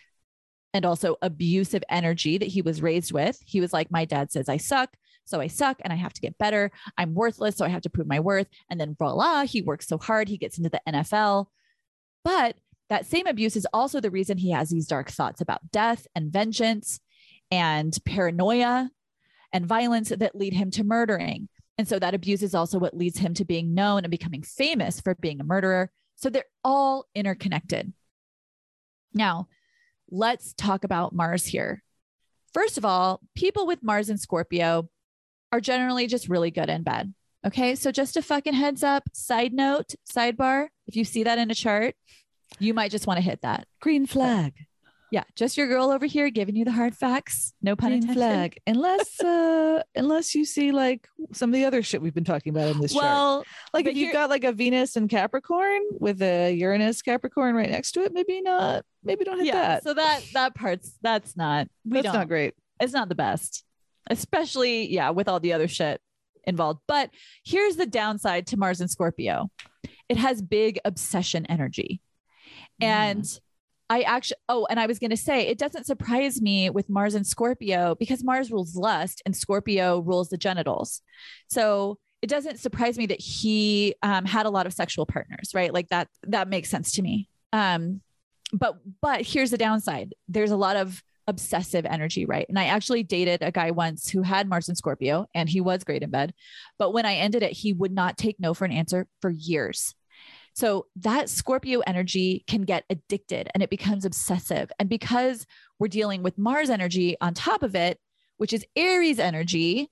and 0.73 0.85
also 0.85 1.15
abusive 1.21 1.83
energy 1.89 2.37
that 2.37 2.47
he 2.47 2.61
was 2.61 2.81
raised 2.81 3.11
with. 3.11 3.39
He 3.45 3.61
was 3.61 3.73
like, 3.73 3.91
My 3.91 4.05
dad 4.05 4.31
says 4.31 4.49
I 4.49 4.57
suck. 4.57 4.95
So 5.25 5.39
I 5.39 5.47
suck 5.47 5.77
and 5.81 5.93
I 5.93 5.95
have 5.95 6.13
to 6.13 6.21
get 6.21 6.39
better. 6.39 6.71
I'm 6.97 7.13
worthless. 7.13 7.55
So 7.55 7.63
I 7.63 7.69
have 7.69 7.83
to 7.83 7.89
prove 7.89 8.07
my 8.07 8.19
worth. 8.19 8.47
And 8.69 8.81
then 8.81 8.95
voila, 8.97 9.43
he 9.43 9.61
works 9.61 9.87
so 9.87 9.99
hard. 9.99 10.27
He 10.27 10.37
gets 10.37 10.57
into 10.57 10.71
the 10.71 10.81
NFL. 10.87 11.47
But 12.23 12.55
that 12.89 13.05
same 13.05 13.27
abuse 13.27 13.55
is 13.55 13.67
also 13.71 13.99
the 13.99 14.11
reason 14.11 14.37
he 14.37 14.51
has 14.51 14.69
these 14.69 14.87
dark 14.87 15.09
thoughts 15.09 15.41
about 15.41 15.71
death 15.71 16.07
and 16.15 16.31
vengeance 16.31 16.99
and 17.51 17.97
paranoia 18.05 18.89
and 19.53 19.65
violence 19.65 20.09
that 20.09 20.35
lead 20.35 20.53
him 20.53 20.71
to 20.71 20.83
murdering. 20.83 21.49
And 21.77 21.87
so 21.87 21.97
that 21.99 22.13
abuse 22.13 22.43
is 22.43 22.53
also 22.53 22.77
what 22.77 22.97
leads 22.97 23.19
him 23.19 23.33
to 23.35 23.45
being 23.45 23.73
known 23.73 24.03
and 24.03 24.11
becoming 24.11 24.43
famous 24.43 24.99
for 24.99 25.15
being 25.15 25.39
a 25.39 25.45
murderer. 25.45 25.91
So 26.15 26.29
they're 26.29 26.43
all 26.63 27.05
interconnected. 27.15 27.93
Now, 29.13 29.47
let's 30.11 30.53
talk 30.53 30.83
about 30.83 31.15
Mars 31.15 31.45
here. 31.45 31.83
First 32.53 32.77
of 32.77 32.85
all, 32.85 33.21
people 33.35 33.65
with 33.65 33.83
Mars 33.83 34.09
and 34.09 34.19
Scorpio 34.19 34.89
are 35.51 35.61
generally 35.61 36.07
just 36.07 36.27
really 36.27 36.51
good 36.51 36.69
in 36.69 36.83
bed. 36.83 37.13
Okay. 37.45 37.75
So 37.75 37.91
just 37.91 38.17
a 38.17 38.21
fucking 38.21 38.53
heads 38.53 38.83
up, 38.83 39.03
side 39.13 39.53
note, 39.53 39.95
sidebar. 40.11 40.67
If 40.87 40.95
you 40.95 41.05
see 41.05 41.23
that 41.23 41.37
in 41.37 41.49
a 41.49 41.55
chart, 41.55 41.95
you 42.57 42.73
might 42.73 42.91
just 42.91 43.07
want 43.07 43.17
to 43.17 43.23
hit 43.23 43.41
that 43.41 43.67
green 43.79 44.05
flag. 44.05 44.53
Yeah, 45.11 45.23
just 45.35 45.57
your 45.57 45.67
girl 45.67 45.89
over 45.89 46.05
here 46.05 46.29
giving 46.29 46.55
you 46.55 46.65
the 46.65 46.71
hard 46.71 46.95
facts. 46.95 47.53
No 47.63 47.75
pun 47.75 47.89
green 47.89 48.01
intended. 48.03 48.19
flag. 48.19 48.57
Unless 48.67 49.19
uh 49.21 49.81
unless 49.95 50.35
you 50.35 50.45
see 50.45 50.71
like 50.71 51.07
some 51.33 51.49
of 51.49 51.55
the 51.55 51.65
other 51.65 51.81
shit 51.81 51.99
we've 52.01 52.13
been 52.13 52.23
talking 52.23 52.51
about 52.51 52.69
in 52.69 52.79
this 52.79 52.93
chart. 52.93 53.03
Well, 53.03 53.43
Like 53.73 53.87
if 53.87 53.97
you've 53.97 54.13
got 54.13 54.29
like 54.29 54.43
a 54.43 54.51
Venus 54.51 54.95
and 54.95 55.09
Capricorn 55.09 55.81
with 55.99 56.21
a 56.21 56.51
Uranus 56.53 57.01
Capricorn 57.01 57.55
right 57.55 57.71
next 57.71 57.93
to 57.93 58.01
it, 58.03 58.13
maybe 58.13 58.39
not. 58.41 58.85
Maybe 59.03 59.25
don't 59.25 59.37
hit 59.39 59.47
yeah. 59.47 59.53
that. 59.53 59.83
So 59.83 59.95
that 59.95 60.21
that 60.33 60.53
part's 60.53 60.93
that's 61.01 61.35
not 61.35 61.67
we 61.85 61.95
That's 61.95 62.05
don't 62.05 62.13
not 62.13 62.27
great. 62.27 62.53
it's 62.79 62.93
not 62.93 63.09
the 63.09 63.15
best, 63.15 63.63
especially 64.11 64.91
yeah 64.91 65.09
with 65.09 65.27
all 65.27 65.39
the 65.39 65.53
other 65.53 65.67
shit 65.67 66.01
involved. 66.45 66.81
But 66.87 67.09
here's 67.43 67.77
the 67.77 67.85
downside 67.87 68.45
to 68.47 68.57
Mars 68.57 68.79
and 68.79 68.91
Scorpio. 68.91 69.49
It 70.07 70.17
has 70.17 70.41
big 70.41 70.79
obsession 70.85 71.45
energy. 71.47 72.01
And 72.81 73.39
I 73.89 74.01
actually, 74.01 74.37
oh, 74.47 74.67
and 74.69 74.79
I 74.79 74.85
was 74.85 74.99
going 74.99 75.09
to 75.09 75.17
say, 75.17 75.47
it 75.47 75.57
doesn't 75.57 75.85
surprise 75.85 76.41
me 76.41 76.69
with 76.69 76.89
Mars 76.89 77.15
and 77.15 77.25
Scorpio 77.25 77.95
because 77.95 78.23
Mars 78.23 78.51
rules 78.51 78.75
lust 78.75 79.21
and 79.25 79.35
Scorpio 79.35 79.99
rules 79.99 80.29
the 80.29 80.37
genitals. 80.37 81.01
So 81.49 81.97
it 82.21 82.27
doesn't 82.27 82.59
surprise 82.59 82.97
me 82.97 83.07
that 83.07 83.19
he 83.19 83.95
um, 84.03 84.25
had 84.25 84.45
a 84.45 84.49
lot 84.49 84.67
of 84.67 84.73
sexual 84.73 85.05
partners, 85.05 85.51
right? 85.55 85.73
Like 85.73 85.89
that, 85.89 86.07
that 86.27 86.49
makes 86.49 86.69
sense 86.69 86.91
to 86.93 87.01
me. 87.01 87.29
Um, 87.51 88.01
but, 88.53 88.77
but 89.01 89.21
here's 89.21 89.51
the 89.51 89.57
downside 89.57 90.13
there's 90.27 90.51
a 90.51 90.57
lot 90.57 90.75
of 90.75 91.01
obsessive 91.29 91.85
energy, 91.85 92.25
right? 92.25 92.47
And 92.49 92.59
I 92.59 92.65
actually 92.65 93.03
dated 93.03 93.41
a 93.41 93.51
guy 93.51 93.71
once 93.71 94.09
who 94.09 94.23
had 94.23 94.49
Mars 94.49 94.67
and 94.67 94.77
Scorpio 94.77 95.27
and 95.33 95.47
he 95.47 95.61
was 95.61 95.83
great 95.83 96.03
in 96.03 96.09
bed. 96.09 96.33
But 96.77 96.91
when 96.91 97.05
I 97.05 97.15
ended 97.15 97.43
it, 97.43 97.53
he 97.53 97.71
would 97.71 97.91
not 97.91 98.17
take 98.17 98.39
no 98.39 98.53
for 98.53 98.65
an 98.65 98.71
answer 98.71 99.07
for 99.21 99.29
years. 99.29 99.93
So 100.59 100.87
that 100.97 101.29
Scorpio 101.29 101.79
energy 101.87 102.43
can 102.47 102.63
get 102.63 102.83
addicted 102.89 103.49
and 103.53 103.63
it 103.63 103.69
becomes 103.69 104.03
obsessive. 104.03 104.69
And 104.77 104.89
because 104.89 105.45
we're 105.79 105.87
dealing 105.87 106.21
with 106.21 106.37
Mars 106.37 106.69
energy 106.69 107.15
on 107.21 107.33
top 107.33 107.63
of 107.63 107.75
it, 107.75 107.97
which 108.35 108.51
is 108.51 108.65
Aries 108.75 109.19
energy, 109.19 109.89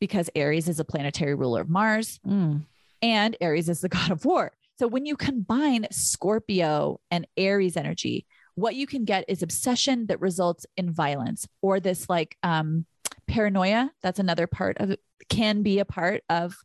because 0.00 0.28
Aries 0.34 0.68
is 0.68 0.80
a 0.80 0.84
planetary 0.84 1.34
ruler 1.36 1.60
of 1.60 1.68
Mars 1.68 2.18
Mm. 2.26 2.64
and 3.02 3.36
Aries 3.40 3.68
is 3.68 3.80
the 3.80 3.88
god 3.98 4.10
of 4.10 4.24
war. 4.24 4.50
So 4.80 4.88
when 4.88 5.06
you 5.06 5.16
combine 5.16 5.86
Scorpio 5.92 6.98
and 7.12 7.26
Aries 7.36 7.76
energy, 7.76 8.26
what 8.56 8.74
you 8.74 8.86
can 8.88 9.04
get 9.04 9.24
is 9.28 9.42
obsession 9.44 10.06
that 10.06 10.20
results 10.20 10.66
in 10.76 10.90
violence 10.92 11.46
or 11.62 11.78
this 11.78 12.08
like 12.08 12.36
um, 12.42 12.84
paranoia. 13.28 13.92
That's 14.02 14.18
another 14.18 14.48
part 14.48 14.78
of 14.78 14.96
can 15.28 15.62
be 15.62 15.78
a 15.78 15.84
part 15.84 16.22
of 16.28 16.56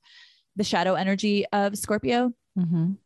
the 0.56 0.64
shadow 0.64 0.96
energy 0.96 1.46
of 1.54 1.78
Scorpio 1.78 2.34
Mhm. 2.58 2.98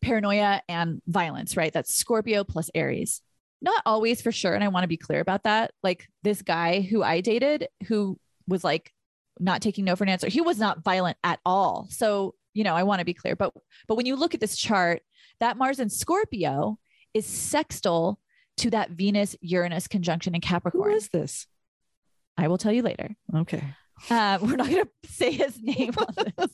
Paranoia 0.00 0.62
and 0.68 1.00
violence, 1.06 1.56
right? 1.56 1.72
That's 1.72 1.94
Scorpio 1.94 2.44
plus 2.44 2.70
Aries. 2.74 3.22
Not 3.60 3.82
always 3.84 4.22
for 4.22 4.30
sure. 4.30 4.54
And 4.54 4.62
I 4.62 4.68
want 4.68 4.84
to 4.84 4.88
be 4.88 4.96
clear 4.96 5.20
about 5.20 5.44
that. 5.44 5.72
Like 5.82 6.06
this 6.22 6.42
guy 6.42 6.80
who 6.80 7.02
I 7.02 7.20
dated 7.20 7.68
who 7.88 8.18
was 8.46 8.62
like 8.62 8.92
not 9.40 9.62
taking 9.62 9.84
no 9.84 9.96
for 9.96 10.04
an 10.04 10.10
answer, 10.10 10.28
he 10.28 10.40
was 10.40 10.58
not 10.58 10.82
violent 10.82 11.16
at 11.24 11.40
all. 11.44 11.88
So, 11.90 12.34
you 12.54 12.64
know, 12.64 12.74
I 12.74 12.84
want 12.84 13.00
to 13.00 13.04
be 13.04 13.14
clear. 13.14 13.34
But 13.36 13.52
but 13.86 13.96
when 13.96 14.06
you 14.06 14.16
look 14.16 14.34
at 14.34 14.40
this 14.40 14.56
chart, 14.56 15.02
that 15.40 15.56
Mars 15.56 15.80
in 15.80 15.88
Scorpio 15.88 16.78
is 17.14 17.26
sextile 17.26 18.20
to 18.58 18.70
that 18.70 18.90
Venus 18.90 19.36
Uranus 19.40 19.88
conjunction 19.88 20.34
in 20.34 20.40
Capricorn. 20.40 20.92
is 20.92 21.08
this? 21.08 21.46
I 22.36 22.48
will 22.48 22.58
tell 22.58 22.72
you 22.72 22.82
later. 22.82 23.16
Okay. 23.34 23.64
Uh, 24.10 24.38
we're 24.40 24.56
not 24.56 24.68
going 24.68 24.84
to 25.02 25.10
say 25.10 25.32
his 25.32 25.60
name 25.60 25.92
on 25.96 26.32
this. 26.36 26.50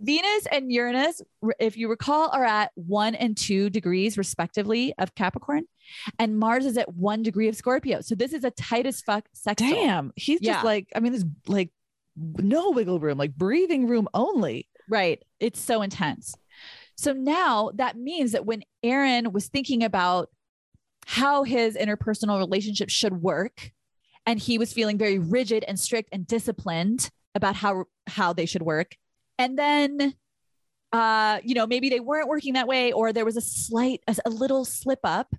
Venus 0.00 0.46
and 0.50 0.72
Uranus, 0.72 1.20
if 1.58 1.76
you 1.76 1.88
recall, 1.88 2.30
are 2.30 2.44
at 2.44 2.70
one 2.74 3.14
and 3.14 3.36
two 3.36 3.68
degrees 3.70 4.16
respectively 4.16 4.94
of 4.98 5.14
Capricorn, 5.14 5.64
and 6.18 6.38
Mars 6.38 6.64
is 6.64 6.76
at 6.78 6.94
one 6.94 7.22
degree 7.22 7.48
of 7.48 7.54
Scorpio. 7.56 8.00
So 8.00 8.14
this 8.14 8.32
is 8.32 8.44
a 8.44 8.50
tight 8.50 8.86
as 8.86 9.00
fuck 9.02 9.28
sextile. 9.32 9.70
Damn. 9.70 10.12
He's 10.16 10.40
Yeah. 10.40 10.54
just 10.54 10.64
like, 10.64 10.88
I 10.94 11.00
mean, 11.00 11.12
there's 11.12 11.24
like 11.46 11.70
no 12.16 12.70
wiggle 12.70 12.98
room, 12.98 13.18
like 13.18 13.34
breathing 13.34 13.86
room 13.88 14.08
only. 14.14 14.68
Right. 14.88 15.22
It's 15.38 15.60
so 15.60 15.82
intense. 15.82 16.34
So 16.96 17.12
now 17.12 17.70
that 17.74 17.96
means 17.96 18.32
that 18.32 18.46
when 18.46 18.62
Aaron 18.82 19.32
was 19.32 19.48
thinking 19.48 19.82
about 19.84 20.30
how 21.06 21.44
his 21.44 21.76
interpersonal 21.76 22.38
relationship 22.38 22.90
should 22.90 23.22
work, 23.22 23.72
and 24.26 24.38
he 24.38 24.58
was 24.58 24.72
feeling 24.72 24.98
very 24.98 25.18
rigid 25.18 25.64
and 25.66 25.78
strict 25.80 26.10
and 26.12 26.26
disciplined 26.26 27.10
about 27.34 27.56
how 27.56 27.84
how 28.06 28.32
they 28.32 28.44
should 28.46 28.62
work, 28.62 28.96
and 29.40 29.58
then 29.58 30.14
uh, 30.92 31.38
you 31.44 31.54
know, 31.54 31.66
maybe 31.66 31.88
they 31.88 32.00
weren't 32.00 32.28
working 32.28 32.54
that 32.54 32.66
way, 32.66 32.92
or 32.92 33.12
there 33.12 33.24
was 33.24 33.36
a 33.36 33.40
slight, 33.40 34.02
a, 34.08 34.16
a 34.26 34.30
little 34.30 34.64
slip 34.64 35.00
up, 35.04 35.34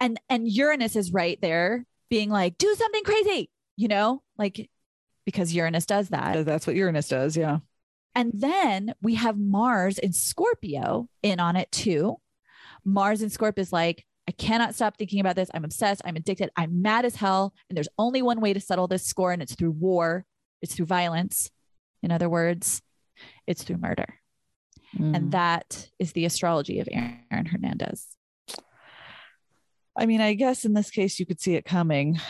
and 0.00 0.18
and 0.28 0.48
Uranus 0.48 0.96
is 0.96 1.12
right 1.12 1.38
there, 1.42 1.84
being 2.08 2.30
like, 2.30 2.56
do 2.58 2.74
something 2.74 3.04
crazy, 3.04 3.50
you 3.76 3.88
know, 3.88 4.22
like 4.38 4.70
because 5.26 5.52
Uranus 5.52 5.86
does 5.86 6.08
that. 6.08 6.44
That's 6.46 6.66
what 6.66 6.76
Uranus 6.76 7.08
does. 7.08 7.36
Yeah. 7.36 7.58
And 8.14 8.32
then 8.34 8.94
we 9.02 9.16
have 9.16 9.36
Mars 9.36 9.98
in 9.98 10.12
Scorpio 10.12 11.08
in 11.22 11.38
on 11.38 11.56
it 11.56 11.70
too. 11.70 12.16
Mars 12.84 13.20
in 13.20 13.28
Scorpio 13.28 13.60
is 13.60 13.72
like, 13.72 14.06
I 14.26 14.32
cannot 14.32 14.74
stop 14.74 14.96
thinking 14.96 15.20
about 15.20 15.36
this. 15.36 15.50
I'm 15.52 15.64
obsessed. 15.64 16.00
I'm 16.04 16.16
addicted. 16.16 16.50
I'm 16.56 16.80
mad 16.80 17.04
as 17.04 17.16
hell. 17.16 17.52
And 17.68 17.76
there's 17.76 17.88
only 17.98 18.22
one 18.22 18.40
way 18.40 18.54
to 18.54 18.60
settle 18.60 18.86
this 18.86 19.04
score, 19.04 19.32
and 19.32 19.42
it's 19.42 19.54
through 19.54 19.72
war, 19.72 20.24
it's 20.62 20.74
through 20.74 20.86
violence. 20.86 21.50
In 22.02 22.10
other 22.10 22.28
words, 22.28 22.80
it's 23.46 23.62
through 23.62 23.78
murder. 23.78 24.06
Mm. 24.98 25.16
And 25.16 25.32
that 25.32 25.88
is 25.98 26.12
the 26.12 26.24
astrology 26.24 26.80
of 26.80 26.88
Aaron 26.90 27.46
Hernandez. 27.46 28.06
I 29.98 30.06
mean, 30.06 30.20
I 30.20 30.34
guess 30.34 30.64
in 30.64 30.74
this 30.74 30.90
case, 30.90 31.18
you 31.18 31.26
could 31.26 31.40
see 31.40 31.54
it 31.54 31.64
coming, 31.64 32.20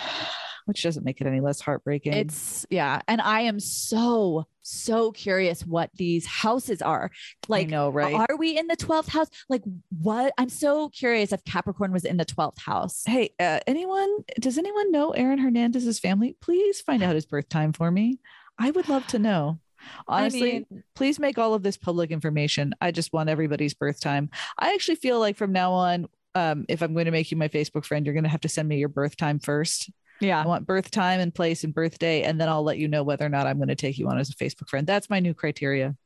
which 0.66 0.82
doesn't 0.82 1.04
make 1.04 1.20
it 1.20 1.26
any 1.26 1.40
less 1.40 1.60
heartbreaking. 1.60 2.12
It's, 2.12 2.64
yeah. 2.70 3.00
And 3.08 3.20
I 3.20 3.42
am 3.42 3.58
so, 3.58 4.46
so 4.62 5.10
curious 5.10 5.62
what 5.62 5.90
these 5.94 6.26
houses 6.26 6.80
are. 6.80 7.10
Like, 7.48 7.66
I 7.66 7.70
know, 7.70 7.90
right? 7.90 8.14
are 8.14 8.36
we 8.36 8.56
in 8.56 8.68
the 8.68 8.76
12th 8.76 9.08
house? 9.08 9.28
Like, 9.48 9.62
what? 10.00 10.32
I'm 10.38 10.48
so 10.48 10.90
curious 10.90 11.32
if 11.32 11.44
Capricorn 11.44 11.92
was 11.92 12.04
in 12.04 12.18
the 12.18 12.24
12th 12.24 12.60
house. 12.60 13.02
Hey, 13.04 13.30
uh, 13.40 13.60
anyone, 13.66 14.16
does 14.38 14.58
anyone 14.58 14.92
know 14.92 15.10
Aaron 15.10 15.38
Hernandez's 15.38 15.98
family? 15.98 16.36
Please 16.40 16.80
find 16.80 17.02
out 17.02 17.16
his 17.16 17.26
birth 17.26 17.48
time 17.48 17.72
for 17.72 17.90
me. 17.90 18.20
I 18.58 18.70
would 18.70 18.88
love 18.88 19.06
to 19.08 19.18
know. 19.18 19.58
Honestly, 20.08 20.50
I 20.50 20.64
mean, 20.70 20.82
please 20.94 21.18
make 21.18 21.38
all 21.38 21.54
of 21.54 21.62
this 21.62 21.76
public 21.76 22.10
information. 22.10 22.74
I 22.80 22.90
just 22.90 23.12
want 23.12 23.28
everybody's 23.28 23.74
birth 23.74 24.00
time. 24.00 24.30
I 24.58 24.74
actually 24.74 24.96
feel 24.96 25.18
like 25.18 25.36
from 25.36 25.52
now 25.52 25.72
on, 25.72 26.08
um, 26.34 26.64
if 26.68 26.82
I'm 26.82 26.92
going 26.92 27.06
to 27.06 27.10
make 27.10 27.30
you 27.30 27.36
my 27.36 27.48
Facebook 27.48 27.84
friend, 27.84 28.04
you're 28.04 28.14
going 28.14 28.24
to 28.24 28.30
have 28.30 28.42
to 28.42 28.48
send 28.48 28.68
me 28.68 28.78
your 28.78 28.88
birth 28.88 29.16
time 29.16 29.38
first. 29.38 29.90
yeah. 30.20 30.42
I 30.42 30.46
want 30.46 30.66
birth 30.66 30.90
time 30.90 31.20
and 31.20 31.34
place 31.34 31.64
and 31.64 31.74
birthday, 31.74 32.22
and 32.22 32.40
then 32.40 32.48
I'll 32.48 32.62
let 32.62 32.78
you 32.78 32.88
know 32.88 33.02
whether 33.02 33.24
or 33.24 33.30
not 33.30 33.46
I'm 33.46 33.56
going 33.56 33.68
to 33.68 33.74
take 33.74 33.98
you 33.98 34.08
on 34.08 34.18
as 34.18 34.30
a 34.30 34.34
Facebook 34.34 34.68
friend. 34.68 34.86
That's 34.86 35.08
my 35.08 35.20
new 35.20 35.34
criteria. 35.34 35.96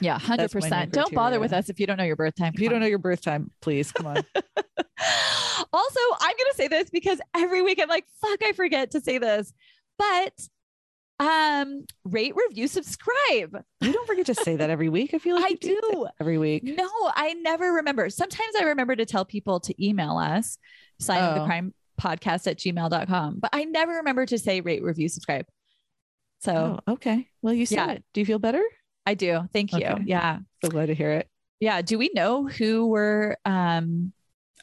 Yeah. 0.00 0.18
100%. 0.18 0.36
That's 0.36 0.54
my 0.54 0.84
new 0.84 0.90
Don't 0.90 1.14
bother 1.14 1.40
with 1.40 1.52
us 1.52 1.68
if 1.68 1.78
you 1.78 1.86
don't 1.86 1.96
know 1.96 2.04
your 2.04 2.16
birth 2.16 2.34
time. 2.34 2.52
If 2.54 2.60
you 2.60 2.68
Come 2.68 2.74
don't 2.74 2.80
know 2.80 2.88
your 2.88 2.98
birth 2.98 3.20
time, 3.22 3.50
please 3.60 3.92
come 3.92 4.06
on. 4.06 4.16
also, 5.72 6.00
I'm 6.20 6.36
going 6.36 6.50
to 6.50 6.54
say 6.54 6.68
this 6.68 6.90
because 6.90 7.20
every 7.34 7.62
week 7.62 7.80
I'm 7.80 7.88
like, 7.88 8.06
fuck, 8.20 8.42
I 8.42 8.52
forget 8.52 8.90
to 8.92 9.00
say 9.00 9.18
this. 9.18 9.52
But 9.98 10.32
um 11.22 11.84
rate, 12.04 12.34
review, 12.36 12.66
subscribe. 12.68 13.62
you 13.80 13.92
don't 13.92 14.06
forget 14.06 14.26
to 14.26 14.34
say 14.34 14.56
that 14.56 14.70
every 14.70 14.88
week. 14.88 15.14
I 15.14 15.18
feel 15.18 15.36
like 15.36 15.44
I 15.44 15.48
that 15.50 15.60
do. 15.60 16.06
every 16.20 16.38
week. 16.38 16.64
No, 16.64 16.88
I 17.14 17.34
never 17.34 17.72
remember. 17.74 18.10
Sometimes 18.10 18.54
I 18.60 18.64
remember 18.64 18.96
to 18.96 19.04
tell 19.06 19.24
people 19.24 19.60
to 19.60 19.84
email 19.86 20.18
us, 20.18 20.58
sign 21.00 21.22
of 21.22 21.34
the 21.36 21.42
Oh. 21.42 21.46
crime 21.46 21.74
podcast 22.00 22.46
at 22.50 22.58
gmail.com, 22.58 23.38
but 23.40 23.50
I 23.52 23.64
never 23.64 23.92
remember 23.92 24.26
to 24.26 24.38
say 24.38 24.60
rate, 24.60 24.82
review, 24.82 25.08
subscribe. 25.08 25.46
So 26.40 26.80
Oh, 26.86 26.92
okay. 26.94 27.28
Well, 27.42 27.54
you 27.54 27.66
said 27.66 27.76
Yeah. 27.76 27.90
it. 27.92 28.04
Do 28.12 28.20
you 28.20 28.26
feel 28.26 28.38
better? 28.40 28.62
I 29.06 29.14
do. 29.14 29.40
Thank 29.52 29.72
you. 29.72 29.86
Okay. 29.86 30.02
Yeah. 30.06 30.38
So 30.64 30.70
glad 30.70 30.86
to 30.86 30.94
hear 30.94 31.12
it. 31.12 31.28
Yeah. 31.60 31.82
Do 31.82 31.98
we 31.98 32.10
know 32.14 32.46
who 32.48 32.86
we're 32.86 33.36
um 33.44 34.12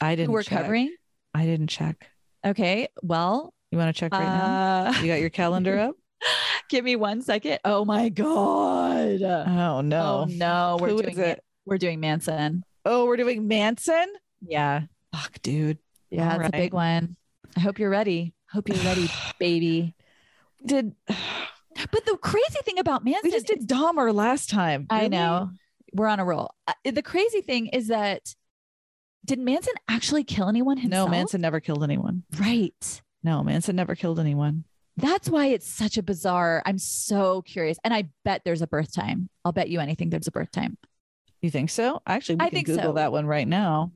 I 0.01 0.15
didn't. 0.15 0.31
we're 0.31 0.43
check. 0.43 0.59
covering? 0.61 0.93
I 1.33 1.45
didn't 1.45 1.67
check. 1.67 2.07
Okay. 2.45 2.87
Well, 3.03 3.53
You 3.71 3.77
want 3.77 3.93
to 3.95 3.99
check 3.99 4.11
right 4.13 4.23
now? 4.23 4.87
uh, 4.87 4.93
You 5.01 5.07
got 5.07 5.19
your 5.21 5.29
calendar 5.29 5.77
up? 5.87 5.95
give 6.69 6.83
me 6.83 6.95
one 6.95 7.21
second. 7.21 7.59
Oh 7.65 7.85
my 7.85 8.09
God. 8.09 9.21
Oh 9.21 9.81
no. 9.81 10.01
Oh 10.01 10.25
no. 10.29 10.77
We're 10.79 10.89
Who 10.89 11.01
doing 11.01 11.13
is 11.13 11.19
it? 11.19 11.43
we're 11.65 11.77
doing 11.77 11.99
Manson. 11.99 12.63
Oh, 12.85 13.05
we're 13.05 13.17
doing 13.17 13.47
Manson. 13.47 14.07
Yeah. 14.41 14.83
Fuck, 15.13 15.41
dude. 15.41 15.77
Yeah. 16.09 16.35
It's 16.37 16.47
a 16.47 16.51
big 16.51 16.73
one. 16.73 17.15
I 17.55 17.59
hope 17.59 17.79
you're 17.79 17.89
ready. 17.89 18.33
Hope 18.51 18.67
you're 18.69 18.77
ready, 18.77 19.09
baby. 19.39 19.95
Did 20.65 20.95
But 21.91 22.05
the 22.05 22.17
crazy 22.17 22.59
thing 22.65 22.79
about 22.79 23.05
Manson, 23.05 23.21
we 23.23 23.31
just 23.31 23.47
did 23.47 23.67
Dahmer 23.67 24.13
last 24.13 24.49
time? 24.49 24.85
I 24.89 25.07
know 25.07 25.51
we're 25.93 26.07
on 26.07 26.19
a 26.19 26.25
roll. 26.25 26.51
Uh, 26.67 26.73
the 26.83 27.01
crazy 27.01 27.41
thing 27.41 27.67
is 27.67 27.87
that 27.87 28.35
did 29.25 29.39
Manson 29.39 29.73
actually 29.87 30.23
kill 30.23 30.49
anyone 30.49 30.77
himself? 30.77 31.07
No. 31.07 31.11
Manson 31.11 31.41
never 31.41 31.59
killed 31.59 31.83
anyone. 31.83 32.23
Right. 32.39 33.01
No, 33.23 33.43
Manson 33.43 33.75
never 33.75 33.95
killed 33.95 34.19
anyone. 34.19 34.65
That's 34.99 35.29
why 35.29 35.47
it's 35.47 35.67
such 35.67 35.97
a 35.97 36.03
bizarre. 36.03 36.61
I'm 36.65 36.77
so 36.77 37.41
curious, 37.41 37.77
and 37.83 37.93
I 37.93 38.09
bet 38.25 38.41
there's 38.45 38.61
a 38.61 38.67
birth 38.67 38.93
time. 38.93 39.29
I'll 39.45 39.51
bet 39.51 39.69
you 39.69 39.79
anything 39.79 40.09
there's 40.09 40.27
a 40.27 40.31
birth 40.31 40.51
time 40.51 40.77
You 41.41 41.49
think 41.49 41.69
so? 41.69 42.01
Actually, 42.05 42.35
we 42.35 42.41
I 42.41 42.49
can 42.49 42.55
think 42.55 42.67
Google 42.67 42.83
so. 42.83 42.93
that 42.93 43.11
one 43.11 43.25
right 43.25 43.47
now. 43.47 43.91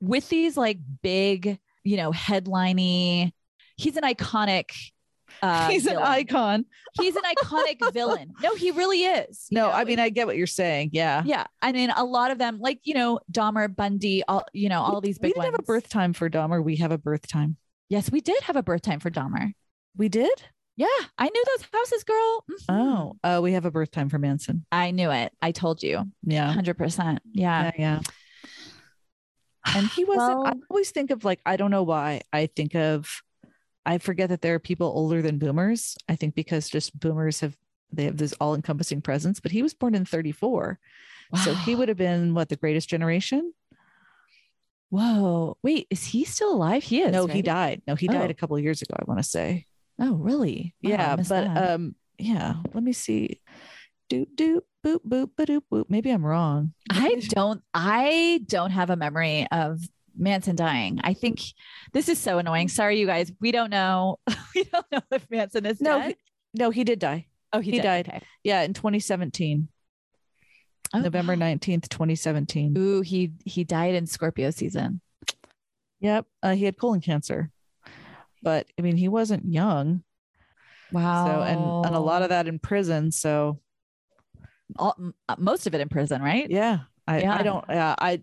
with 0.00 0.28
these 0.28 0.56
like 0.56 0.78
big, 1.02 1.58
you 1.84 1.96
know, 1.96 2.10
headliney. 2.12 3.32
He's 3.76 3.96
an 3.96 4.02
iconic. 4.04 4.70
Uh, 5.42 5.68
He's 5.70 5.84
an 5.86 5.98
icon. 5.98 6.64
He's 6.98 7.14
an 7.14 7.22
iconic 7.24 7.78
villain. 7.92 8.32
No, 8.42 8.54
he 8.54 8.70
really 8.70 9.02
is. 9.02 9.48
No, 9.50 9.66
know? 9.66 9.72
I 9.72 9.84
mean 9.84 9.98
I 9.98 10.08
get 10.08 10.26
what 10.26 10.36
you're 10.36 10.46
saying. 10.46 10.90
Yeah. 10.92 11.22
yeah. 11.26 11.46
I 11.60 11.72
mean, 11.72 11.90
a 11.90 12.04
lot 12.04 12.30
of 12.30 12.38
them, 12.38 12.58
like 12.60 12.80
you 12.84 12.94
know, 12.94 13.20
Dahmer, 13.30 13.74
Bundy, 13.74 14.22
all 14.26 14.44
you 14.54 14.68
know, 14.70 14.80
all 14.80 15.00
these 15.02 15.18
we 15.20 15.28
big 15.28 15.34
didn't 15.34 15.44
ones. 15.44 15.54
have 15.56 15.60
a 15.60 15.62
birth 15.64 15.88
time 15.90 16.14
for 16.14 16.30
Dahmer. 16.30 16.62
We 16.64 16.76
have 16.76 16.92
a 16.92 16.96
birth 16.96 17.26
time. 17.26 17.56
Yes, 17.90 18.10
we 18.10 18.20
did 18.22 18.42
have 18.44 18.56
a 18.56 18.62
birth 18.62 18.82
time 18.82 19.00
for 19.00 19.10
Dahmer. 19.10 19.52
We 19.96 20.08
did? 20.08 20.42
Yeah, 20.76 20.86
I 21.16 21.28
knew 21.28 21.44
those 21.56 21.66
houses, 21.72 22.04
girl. 22.04 22.44
Mhm. 22.50 22.64
Oh, 22.68 23.16
uh, 23.24 23.40
we 23.42 23.52
have 23.52 23.64
a 23.64 23.70
birth 23.70 23.90
time 23.90 24.08
for 24.10 24.18
Manson. 24.18 24.66
I 24.70 24.90
knew 24.90 25.10
it. 25.10 25.32
I 25.40 25.52
told 25.52 25.82
you, 25.82 26.04
Yeah. 26.22 26.52
hundred 26.52 26.76
percent. 26.76 27.20
Yeah. 27.32 27.64
Yeah. 27.64 27.72
Yeah. 27.78 28.00
And 29.74 29.88
he 29.88 30.04
wasn't, 30.04 30.46
I 30.46 30.52
always 30.70 30.90
think 30.90 31.10
of 31.10 31.24
like, 31.24 31.40
I 31.46 31.56
don't 31.56 31.70
know 31.70 31.82
why. 31.82 32.20
I 32.32 32.46
think 32.46 32.74
of, 32.76 33.22
I 33.86 33.98
forget 33.98 34.28
that 34.28 34.42
there 34.42 34.54
are 34.54 34.58
people 34.60 34.86
older 34.88 35.22
than 35.22 35.38
boomers. 35.38 35.96
I 36.08 36.14
think 36.16 36.34
because 36.34 36.68
just 36.68 36.98
boomers 37.00 37.40
have, 37.40 37.56
they 37.92 38.04
have 38.04 38.16
this 38.16 38.34
all 38.40 38.54
encompassing 38.54 39.00
presence, 39.00 39.40
but 39.40 39.50
he 39.52 39.62
was 39.62 39.74
born 39.74 39.94
in 39.94 40.04
34. 40.04 40.78
So 41.42 41.54
he 41.54 41.74
would 41.74 41.88
have 41.88 41.96
been 41.98 42.34
what, 42.34 42.48
the 42.48 42.56
greatest 42.56 42.88
generation? 42.88 43.52
Whoa. 44.90 45.56
Wait, 45.62 45.86
is 45.90 46.04
he 46.04 46.24
still 46.24 46.52
alive? 46.52 46.84
He 46.84 47.00
is. 47.00 47.12
no, 47.12 47.26
he 47.26 47.42
died. 47.42 47.82
No, 47.88 47.96
he 47.96 48.06
died 48.06 48.28
Oh. 48.28 48.30
a 48.30 48.34
couple 48.34 48.56
of 48.56 48.62
years 48.62 48.82
ago, 48.82 48.94
I 48.98 49.04
want 49.06 49.18
to 49.18 49.24
say. 49.28 49.66
Oh, 49.98 50.14
really? 50.14 50.74
Wow, 50.82 50.90
yeah. 50.90 51.16
But 51.16 51.28
that. 51.28 51.70
um, 51.72 51.94
yeah, 52.18 52.54
let 52.74 52.82
me 52.82 52.92
see. 52.92 53.40
Doop 54.10 54.28
doop 54.36 54.60
boop 54.84 55.00
boop 55.08 55.30
ba 55.36 55.46
doop 55.46 55.62
boop. 55.72 55.84
Maybe 55.88 56.10
I'm 56.10 56.24
wrong. 56.24 56.72
I 56.90 57.14
don't. 57.28 57.62
I 57.74 58.40
don't 58.46 58.70
have 58.70 58.90
a 58.90 58.96
memory 58.96 59.46
of 59.50 59.80
Manson 60.16 60.54
dying. 60.56 61.00
I 61.02 61.14
think 61.14 61.40
this 61.92 62.08
is 62.08 62.18
so 62.18 62.38
annoying. 62.38 62.68
Sorry, 62.68 63.00
you 63.00 63.06
guys. 63.06 63.32
We 63.40 63.52
don't 63.52 63.70
know. 63.70 64.18
we 64.54 64.64
don't 64.64 64.86
know 64.92 65.00
if 65.10 65.28
Manson 65.30 65.66
is 65.66 65.80
No, 65.80 65.98
dead. 65.98 66.08
he- 66.10 66.16
no, 66.60 66.70
he 66.70 66.84
did 66.84 66.98
die. 66.98 67.26
oh, 67.52 67.58
he, 67.60 67.72
he 67.72 67.76
did. 67.78 67.82
died. 67.82 68.08
Okay. 68.08 68.22
Yeah, 68.44 68.62
in 68.62 68.72
2017, 68.74 69.68
Oh, 70.94 71.00
November 71.00 71.36
19th, 71.36 71.88
2017. 71.88 72.74
Ooh, 72.78 73.00
he 73.02 73.32
he 73.44 73.64
died 73.64 73.94
in 73.96 74.06
Scorpio 74.06 74.50
season. 74.52 75.00
Yep. 76.00 76.26
Uh, 76.42 76.54
he 76.54 76.64
had 76.64 76.78
colon 76.78 77.00
cancer. 77.00 77.50
But 78.46 78.68
I 78.78 78.82
mean, 78.82 78.96
he 78.96 79.08
wasn't 79.08 79.44
young. 79.44 80.04
Wow. 80.92 81.26
So, 81.26 81.42
and, 81.42 81.86
and 81.86 81.96
a 81.96 81.98
lot 81.98 82.22
of 82.22 82.28
that 82.28 82.46
in 82.46 82.60
prison. 82.60 83.10
So, 83.10 83.58
All, 84.78 84.94
uh, 85.28 85.34
most 85.36 85.66
of 85.66 85.74
it 85.74 85.80
in 85.80 85.88
prison, 85.88 86.22
right? 86.22 86.48
yeah, 86.48 86.82
I, 87.08 87.22
Yeah. 87.22 87.34
I 87.34 87.42
don't, 87.42 87.64
yeah, 87.68 87.96
I, 87.98 88.22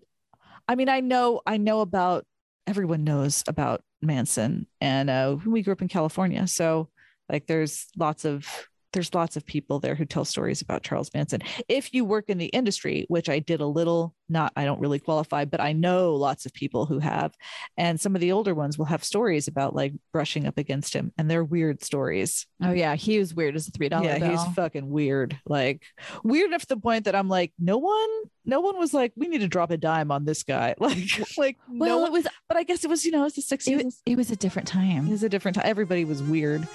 I 0.66 0.76
mean, 0.76 0.88
I 0.88 1.00
know, 1.00 1.42
I 1.46 1.58
know 1.58 1.82
about, 1.82 2.24
everyone 2.66 3.04
knows 3.04 3.44
about 3.46 3.82
Manson 4.00 4.66
and 4.80 5.10
uh, 5.10 5.36
we 5.44 5.60
grew 5.60 5.74
up 5.74 5.82
in 5.82 5.88
California. 5.88 6.46
So, 6.46 6.88
like, 7.28 7.46
there's 7.46 7.86
lots 7.94 8.24
of, 8.24 8.48
there's 8.94 9.12
lots 9.14 9.36
of 9.36 9.44
people 9.44 9.78
there 9.80 9.94
who 9.94 10.04
tell 10.06 10.24
stories 10.24 10.62
about 10.62 10.82
Charles 10.82 11.10
Manson. 11.12 11.42
If 11.68 11.92
you 11.92 12.04
work 12.04 12.26
in 12.28 12.38
the 12.38 12.46
industry, 12.46 13.04
which 13.08 13.28
I 13.28 13.40
did 13.40 13.60
a 13.60 13.66
little, 13.66 14.14
not, 14.28 14.52
I 14.56 14.64
don't 14.64 14.80
really 14.80 14.98
qualify, 15.00 15.44
but 15.44 15.60
I 15.60 15.72
know 15.72 16.14
lots 16.14 16.46
of 16.46 16.54
people 16.54 16.86
who 16.86 16.98
have. 17.00 17.34
And 17.76 18.00
some 18.00 18.14
of 18.14 18.20
the 18.22 18.32
older 18.32 18.54
ones 18.54 18.78
will 18.78 18.86
have 18.86 19.04
stories 19.04 19.48
about 19.48 19.74
like 19.74 19.92
brushing 20.12 20.46
up 20.46 20.56
against 20.56 20.94
him, 20.94 21.12
and 21.18 21.30
they're 21.30 21.44
weird 21.44 21.84
stories. 21.84 22.46
Oh 22.62 22.72
yeah, 22.72 22.94
he 22.94 23.18
was 23.18 23.34
weird 23.34 23.56
as 23.56 23.68
a 23.68 23.70
three 23.72 23.88
dollar 23.90 24.06
Yeah, 24.06 24.18
bill. 24.18 24.30
he's 24.30 24.54
fucking 24.54 24.88
weird. 24.88 25.38
Like 25.44 25.82
weird 26.22 26.46
enough 26.48 26.62
to 26.62 26.68
the 26.68 26.76
point 26.78 27.04
that 27.04 27.14
I'm 27.14 27.28
like, 27.28 27.52
no 27.58 27.76
one, 27.78 28.08
no 28.46 28.60
one 28.60 28.78
was 28.78 28.94
like, 28.94 29.12
we 29.16 29.28
need 29.28 29.40
to 29.42 29.48
drop 29.48 29.70
a 29.70 29.76
dime 29.76 30.10
on 30.10 30.24
this 30.24 30.42
guy. 30.42 30.74
Like, 30.84 31.36
like 31.38 31.56
well, 31.68 32.00
no 32.00 32.06
it 32.06 32.12
was 32.12 32.26
But 32.48 32.56
I 32.58 32.62
guess 32.62 32.84
it 32.84 32.88
was, 32.90 33.04
you 33.04 33.10
know, 33.10 33.24
it's 33.24 33.36
the 33.36 33.54
it, 33.54 33.60
60s. 33.60 33.84
was 33.84 34.02
it 34.06 34.16
was 34.16 34.30
a 34.30 34.36
different 34.36 34.68
time. 34.68 35.08
It 35.08 35.10
was 35.10 35.22
a 35.22 35.28
different 35.28 35.56
time. 35.56 35.64
Everybody 35.66 36.04
was 36.04 36.22
weird, 36.22 36.66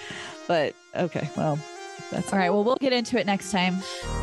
but 0.47 0.75
okay, 0.95 1.29
well, 1.37 1.57
that's 2.11 2.31
All 2.33 2.39
right, 2.39 2.49
well, 2.49 2.63
we'll 2.63 2.77
get 2.77 2.93
into 2.93 3.19
it 3.19 3.25
next 3.25 3.51
time. 3.51 3.77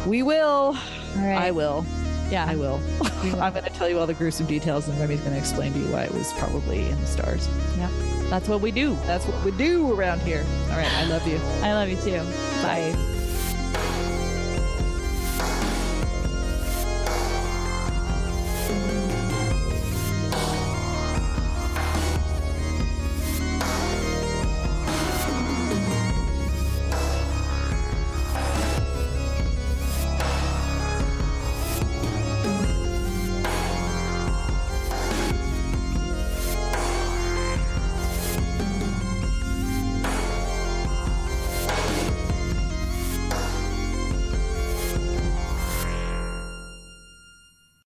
We 0.06 0.22
will. 0.22 0.76
All 0.76 0.76
right. 1.16 1.36
I 1.38 1.50
will. 1.50 1.84
yeah. 2.30 2.46
I 2.48 2.56
will. 2.56 2.80
I'm 3.40 3.52
going 3.52 3.64
to 3.64 3.70
tell 3.70 3.88
you 3.88 3.98
all 3.98 4.06
the 4.06 4.14
gruesome 4.14 4.46
details, 4.46 4.88
and 4.88 4.98
Remy's 5.00 5.20
going 5.20 5.32
to 5.32 5.38
explain 5.38 5.72
to 5.72 5.78
you 5.78 5.86
why 5.86 6.02
it 6.04 6.12
was 6.12 6.32
probably 6.34 6.88
in 6.88 7.00
the 7.00 7.06
stars. 7.06 7.48
Yeah, 7.78 7.90
that's 8.28 8.48
what 8.48 8.60
we 8.60 8.70
do. 8.70 8.94
That's 9.06 9.24
what 9.26 9.44
we 9.44 9.50
do 9.52 9.92
around 9.92 10.20
here. 10.22 10.44
All 10.70 10.76
right, 10.76 10.92
I 10.94 11.04
love 11.04 11.26
you. 11.26 11.38
I 11.62 11.72
love 11.72 11.88
you 11.88 11.96
too. 11.96 12.22
Bye. 12.62 13.15